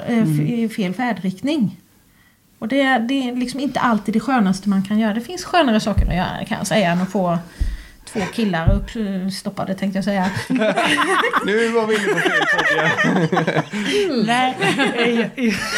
i 0.46 0.68
fel 0.68 0.94
färdriktning. 0.94 1.76
Och 2.58 2.68
det, 2.68 2.80
är- 2.80 3.00
det 3.00 3.28
är 3.28 3.36
liksom 3.36 3.60
inte 3.60 3.80
alltid 3.80 4.14
det 4.14 4.20
skönaste 4.20 4.68
man 4.68 4.82
kan 4.82 4.98
göra. 4.98 5.14
Det 5.14 5.20
finns 5.20 5.44
skönare 5.44 5.80
saker 5.80 6.06
att 6.06 6.14
göra 6.16 6.44
kan 6.48 6.58
jag 6.58 6.66
säga 6.66 6.90
än 6.90 7.00
att 7.00 7.10
få 7.12 7.38
två 8.12 8.20
killar 8.32 8.72
uppstoppade 8.74 9.74
tänkte 9.74 9.98
jag 9.98 10.04
säga. 10.04 10.30
Nu 11.46 11.68
var 11.68 11.86
vi 11.86 11.94
inne 11.94 12.04
på 12.12 12.18
fel 12.18 12.46
sak 12.46 12.70
igen. 12.72 14.24
nej, 14.26 15.30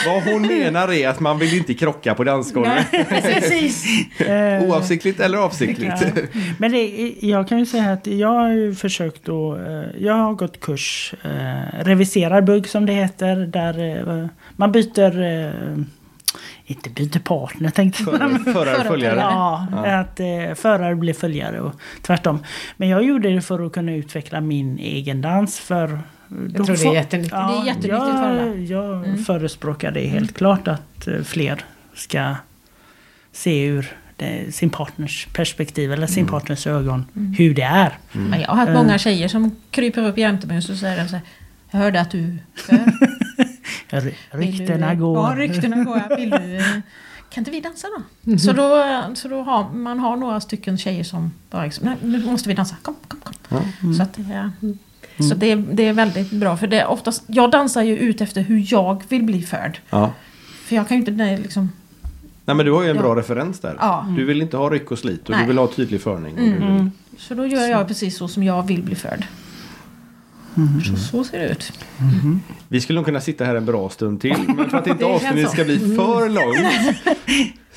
Vad 0.06 0.22
hon 0.22 0.42
menar 0.46 0.92
är 0.92 1.08
att 1.08 1.20
man 1.20 1.38
vill 1.38 1.56
inte 1.56 1.74
krocka 1.74 2.14
på 2.14 2.24
dansgolvet. 2.24 2.90
precis. 3.08 3.84
Oavsiktligt 4.62 5.20
eller 5.20 5.38
avsiktligt. 5.38 5.92
Ja. 6.00 6.22
Men 6.58 6.72
det, 6.72 7.12
jag 7.20 7.48
kan 7.48 7.58
ju 7.58 7.66
säga 7.66 7.92
att 7.92 8.06
jag 8.06 8.28
har 8.28 8.48
ju 8.52 8.74
försökt 8.74 9.24
då, 9.24 9.56
eh, 9.56 10.02
jag 10.04 10.14
har 10.14 10.34
gått 10.34 10.60
kurs, 10.60 11.14
eh, 11.24 11.84
reviserad 11.84 12.44
bugg 12.44 12.68
som 12.68 12.86
det 12.86 12.92
heter, 12.92 13.36
där 13.36 13.98
eh, 14.22 14.26
man 14.56 14.72
byter, 14.72 15.22
eh, 15.22 15.52
inte 16.70 16.90
byter 16.90 17.18
partner 17.18 17.70
tänkte 17.70 18.02
jag. 18.02 18.14
Förare, 18.18 18.52
förare, 18.52 18.84
följare. 18.88 19.18
Ja, 19.18 19.66
att 20.00 20.20
eh, 20.20 20.54
förare 20.54 20.94
blir 20.96 21.14
följare 21.14 21.60
och 21.60 21.72
tvärtom. 22.02 22.38
Men 22.76 22.88
jag 22.88 23.04
gjorde 23.04 23.30
det 23.34 23.40
för 23.40 23.66
att 23.66 23.72
kunna 23.72 23.92
utveckla 23.94 24.40
min 24.40 24.78
egen 24.78 25.20
dans 25.22 25.58
för 25.58 26.00
Jag 26.54 26.66
tror 26.66 26.76
det 26.76 26.84
är 26.88 26.94
jättenyttigt. 26.94 27.32
Ja, 27.34 27.48
Det 27.48 27.62
är 27.62 27.66
jättenyttigt 27.66 27.92
jag, 27.92 28.18
för 28.18 28.28
alla. 28.28 28.54
Jag 28.54 29.04
Mm. 29.04 29.24
förespråkar 29.24 29.90
det 29.90 30.06
helt 30.06 30.36
klart 30.36 30.68
att 30.68 31.06
eh, 31.08 31.20
fler 31.24 31.64
ska 31.94 32.34
se 33.32 33.64
ur 33.66 33.92
det, 34.16 34.54
sin 34.54 34.70
partners 34.70 35.28
perspektiv 35.32 35.92
eller 35.92 36.06
sin 36.06 36.26
partners 36.26 36.66
ögon 36.66 37.04
hur 37.38 37.54
det 37.54 37.62
är. 37.62 37.92
Men 38.12 38.40
jag 38.40 38.48
har 38.48 38.56
haft 38.56 38.68
Eh. 38.68 38.74
många 38.74 38.98
tjejer 38.98 39.28
som 39.28 39.56
kryper 39.70 40.06
upp 40.08 40.18
jämte 40.18 40.46
mig 40.46 40.56
och 40.56 40.62
så 40.64 40.76
säger 40.76 40.96
de 41.02 41.08
så 41.08 41.14
här, 41.16 41.24
Jag 41.70 41.78
hörde 41.78 42.00
att 42.00 42.10
du... 42.10 42.18
Ry- 42.68 43.07
Ryktena 44.30 44.94
du, 44.94 45.00
går. 45.00 45.16
Ja, 45.30 45.34
ryktena 45.36 45.84
går. 45.84 46.02
ja. 46.10 46.16
Vill 46.16 46.30
du, 46.30 46.60
kan 47.30 47.40
inte 47.40 47.50
vi 47.50 47.60
dansa 47.60 47.86
då? 48.24 48.38
Så 48.38 48.52
då, 48.52 48.84
så 49.14 49.28
då 49.28 49.42
har 49.42 49.72
man 49.72 49.98
har 49.98 50.16
några 50.16 50.40
stycken 50.40 50.78
tjejer 50.78 51.04
som 51.04 51.32
bara 51.50 51.64
liksom, 51.64 51.86
nej, 51.86 51.96
nu 52.02 52.24
måste 52.26 52.48
vi 52.48 52.54
dansa. 52.54 52.76
Kom, 52.82 52.94
kom, 53.08 53.20
kom. 53.48 53.94
Så, 53.94 54.02
att, 54.02 54.12
det 54.16 54.22
är- 54.32 54.50
så 55.28 55.34
det, 55.34 55.50
är- 55.50 55.56
det 55.72 55.82
är 55.88 55.92
väldigt 55.92 56.30
bra. 56.30 56.56
För 56.56 56.66
det 56.66 56.80
är 56.80 56.86
oftast, 56.86 57.22
jag 57.26 57.50
dansar 57.50 57.82
ju 57.82 57.96
ut 57.98 58.20
efter 58.20 58.40
hur 58.40 58.64
jag 58.72 59.02
vill 59.08 59.22
bli 59.24 59.42
förd. 59.42 59.78
Ja. 59.90 60.12
För 60.64 60.76
jag 60.76 60.88
kan 60.88 60.96
ju 60.96 61.00
inte 61.00 61.10
nej, 61.12 61.38
liksom... 61.38 61.72
Nej 62.44 62.56
men 62.56 62.66
du 62.66 62.72
har 62.72 62.82
ju 62.82 62.90
en 62.90 62.96
Ja. 62.96 63.02
bra 63.02 63.16
referens 63.16 63.60
där. 63.60 63.76
Ja. 63.80 64.06
Du 64.16 64.24
vill 64.24 64.42
inte 64.42 64.56
ha 64.56 64.70
ryck 64.70 64.90
och 64.90 64.98
slit 64.98 65.24
och 65.24 65.30
Nej. 65.30 65.40
du 65.40 65.46
vill 65.46 65.58
ha 65.58 65.66
tydlig 65.66 66.00
förning. 66.00 66.38
Mm. 66.38 66.76
vill... 66.76 66.90
Så 67.18 67.34
då 67.34 67.46
gör 67.46 67.66
jag 67.68 67.88
precis 67.88 68.16
så 68.16 68.28
som 68.28 68.42
jag 68.42 68.66
vill 68.66 68.82
bli 68.82 68.94
förd. 68.94 69.26
Så, 70.84 70.96
så 70.96 71.24
ser 71.24 71.38
det 71.38 71.48
ut. 71.48 71.72
Vi 72.68 72.80
skulle 72.80 72.96
nog 72.96 73.06
kunna 73.06 73.20
sitta 73.20 73.44
här 73.44 73.54
en 73.54 73.64
bra 73.66 73.88
stund 73.90 74.20
till. 74.20 74.36
Men 74.56 74.70
för 74.70 74.78
att 74.78 74.86
inte 74.86 75.04
avsnittet 75.04 75.50
ska 75.50 75.64
bli 75.64 75.78
för 75.78 76.28
långt. 76.28 76.98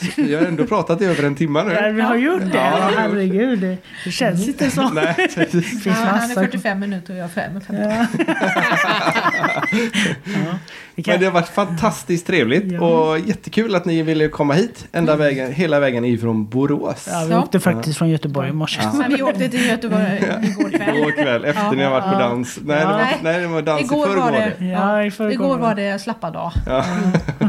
Vi 0.18 0.36
har 0.36 0.42
ändå 0.42 0.66
pratat 0.66 1.02
i 1.02 1.06
över 1.06 1.24
en 1.24 1.36
timme 1.36 1.64
nu. 1.64 1.74
Ja, 1.74 1.90
vi 1.90 2.02
har 2.02 2.16
gjort 2.16 2.42
det. 2.42 2.58
Ja. 2.58 2.92
Herregud, 2.98 3.78
det, 4.06 4.12
känns 4.12 4.48
inte 4.48 4.72
så. 4.72 4.90
Nej, 4.90 5.16
precis. 5.36 5.84
Det 5.84 5.90
Ja, 5.90 5.96
han 5.96 6.08
är 6.08 6.28
massa... 6.28 6.42
45 6.42 6.80
minuter 6.80 7.14
och 7.14 7.20
jag 7.20 7.32
5. 7.32 7.60
Ja. 7.70 8.08
ja. 9.72 10.58
Men 11.12 11.20
det 11.20 11.26
har 11.26 11.32
varit 11.32 11.48
fantastiskt 11.50 12.28
trevligt 12.28 12.72
Ja. 12.72 12.80
och 12.82 13.20
jättekul 13.20 13.76
att 13.76 13.86
ni 13.86 14.02
ville 14.04 14.28
komma 14.28 14.54
hit 14.54 14.88
ända 14.92 15.16
vägen, 15.16 15.52
hela 15.54 15.80
vägen 15.80 16.06
ifrån 16.06 16.46
Borås. 16.50 17.08
ja, 17.12 17.24
vi 17.28 17.32
Ja. 17.34 17.40
åkte 17.44 17.60
faktiskt 17.60 17.98
från 17.98 18.10
Göteborg 18.10 18.50
i 18.50 18.52
morse. 18.54 18.82
Men 18.94 19.14
vi 19.14 19.22
åkte 19.24 19.50
till 19.50 19.68
Göteborg 19.70 20.18
igår 20.44 20.70
kväll. 20.78 20.98
Igår 20.98 21.12
kväll 21.24 21.46
efter 21.46 21.72
ni 21.72 21.84
har 21.84 21.92
varit 21.92 22.04
på 22.04 22.12
Ja. 22.14 22.20
dans. 22.20 22.60
Nej, 22.64 22.80
det 22.80 22.86
var, 22.86 23.02
Nej. 23.24 23.42
det 23.42 23.48
var 23.48 23.62
dans 23.62 23.82
Igår 23.82 23.98
i 23.98 24.16
var 24.16 24.16
förrgår. 24.16 24.32
det- 24.32 24.56
det. 24.60 24.66
Ja, 24.66 25.04
i 25.04 25.12
förrgår. 25.12 25.34
Igår 25.34 25.58
var 25.58 25.76
det 25.76 26.00
slappa 26.02 26.32
dag. 26.32 26.52
Ja. 26.68 26.86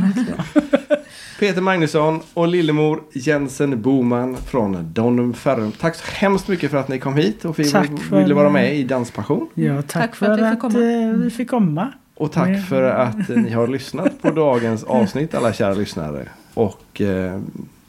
Peter 1.41 1.61
Magnusson 1.61 2.21
och 2.35 2.49
Lillemor 2.49 3.01
Jensen 3.13 3.83
Boman 3.83 4.37
från 4.37 4.93
Donum 4.93 5.35
Ferrum. 5.35 5.73
Tack 5.73 5.95
så 5.95 6.05
hemskt 6.13 6.49
mycket 6.49 6.71
för 6.71 6.79
att 6.79 6.89
ni 6.89 6.99
kom 6.99 7.15
hit 7.17 7.45
och 7.45 7.59
vi 7.59 7.73
ville 8.11 8.35
vara 8.35 8.51
med 8.51 8.75
i 8.77 8.85
Danspassion. 8.85 9.49
Ja, 9.55 9.83
tack, 9.83 9.89
Tack 10.03 10.17
för, 10.17 10.27
för 10.27 10.33
att 10.33 10.39
vi 10.41 10.45
att, 10.45 10.51
fick 10.53 10.61
komma. 10.61 10.79
eh, 10.79 11.09
vi 11.13 11.31
fick 11.31 11.51
komma. 11.51 11.93
Och 12.15 12.33
tack 12.33 12.49
Mm. 12.49 12.63
för 12.63 12.83
att 12.83 13.29
ni 13.29 13.51
har 13.51 13.67
lyssnat 13.69 14.23
på 14.23 14.31
dagens 14.31 14.85
avsnitt 14.85 15.35
alla 15.35 15.53
kära 15.53 15.75
lyssnare. 15.75 16.29
Och 16.55 17.01
eh, 17.01 17.41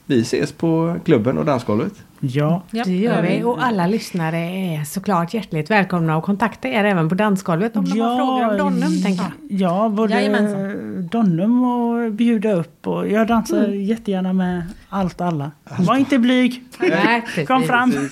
vi 0.06 0.22
ses 0.22 0.52
på 0.52 0.96
klubben 1.06 1.38
och 1.38 1.46
dansgolvet. 1.46 1.94
Ja, 2.20 2.64
Ja, 2.72 2.84
Det 2.86 2.92
gör 2.96 3.22
vi. 3.22 3.44
Och 3.44 3.64
alla 3.66 3.88
lyssnare 3.88 4.38
är 4.38 4.84
såklart 4.84 5.34
hjärtligt 5.34 5.72
välkomna 5.72 6.18
att 6.18 6.24
kontakta 6.24 6.68
er 6.68 6.84
även 6.84 7.10
på 7.10 7.16
dansgolvet 7.16 7.76
om 7.76 7.86
de 7.86 8.00
har 8.00 8.18
frågor 8.18 8.50
om 8.52 8.58
Donnum, 8.58 9.02
tänker 9.04 9.24
jag. 9.24 9.60
Ja, 9.62 9.90
både 9.90 10.14
Jajamensan. 10.14 11.08
Donnum 11.12 11.64
och 11.64 12.12
bjuda 12.12 12.52
upp. 12.54 12.88
Och 12.88 13.08
jag 13.10 13.28
dansar 13.28 13.64
Mm. 13.66 13.82
jättegärna 13.84 14.34
med 14.34 14.64
allt 14.90 15.22
och 15.22 15.28
alla. 15.28 15.52
Var 15.80 15.96
inte 15.98 16.20
blyg. 16.20 16.64
Nej. 16.80 17.46
Kom 17.48 17.64
fram. 17.64 17.92
Precis. 17.92 18.12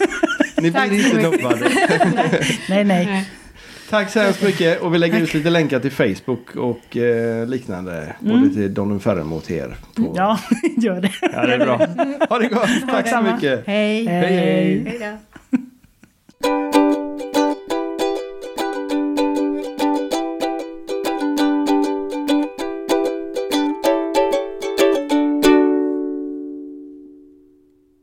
Ni 0.61 0.71
blir 0.71 1.05
inte 1.05 1.21
nobbade. 1.23 1.69
Nej, 2.69 2.83
nej. 2.83 3.05
Nej. 3.05 3.29
Tack 3.91 4.09
så 4.09 4.19
hemskt 4.19 4.43
mycket. 4.43 4.81
Och 4.81 4.93
vi 4.93 4.97
lägger 4.97 5.21
ut 5.21 5.33
lite 5.33 5.49
länkar 5.49 5.79
till 5.79 5.91
Facebook 5.91 6.55
och 6.55 6.97
eh, 6.97 7.47
liknande. 7.47 8.15
Mm. 8.21 8.41
Både 8.41 8.53
till 8.53 8.73
Donny 8.73 8.99
Ferrem 8.99 9.33
och 9.33 9.43
till 9.43 9.55
er. 9.55 9.75
På... 9.95 10.13
Ja, 10.17 10.39
gör 10.77 11.01
det. 11.01 11.11
Ja, 11.21 11.45
det 11.45 11.53
är 11.53 11.59
bra. 11.59 11.77
Ha 12.29 12.39
det 12.39 12.47
gott. 12.47 12.69
Tack 12.89 13.07
så 13.07 13.21
mycket. 13.21 13.67
Hej. 13.67 14.05
Hej, 14.05 14.35
hej. 14.35 14.97
hej 14.99 15.17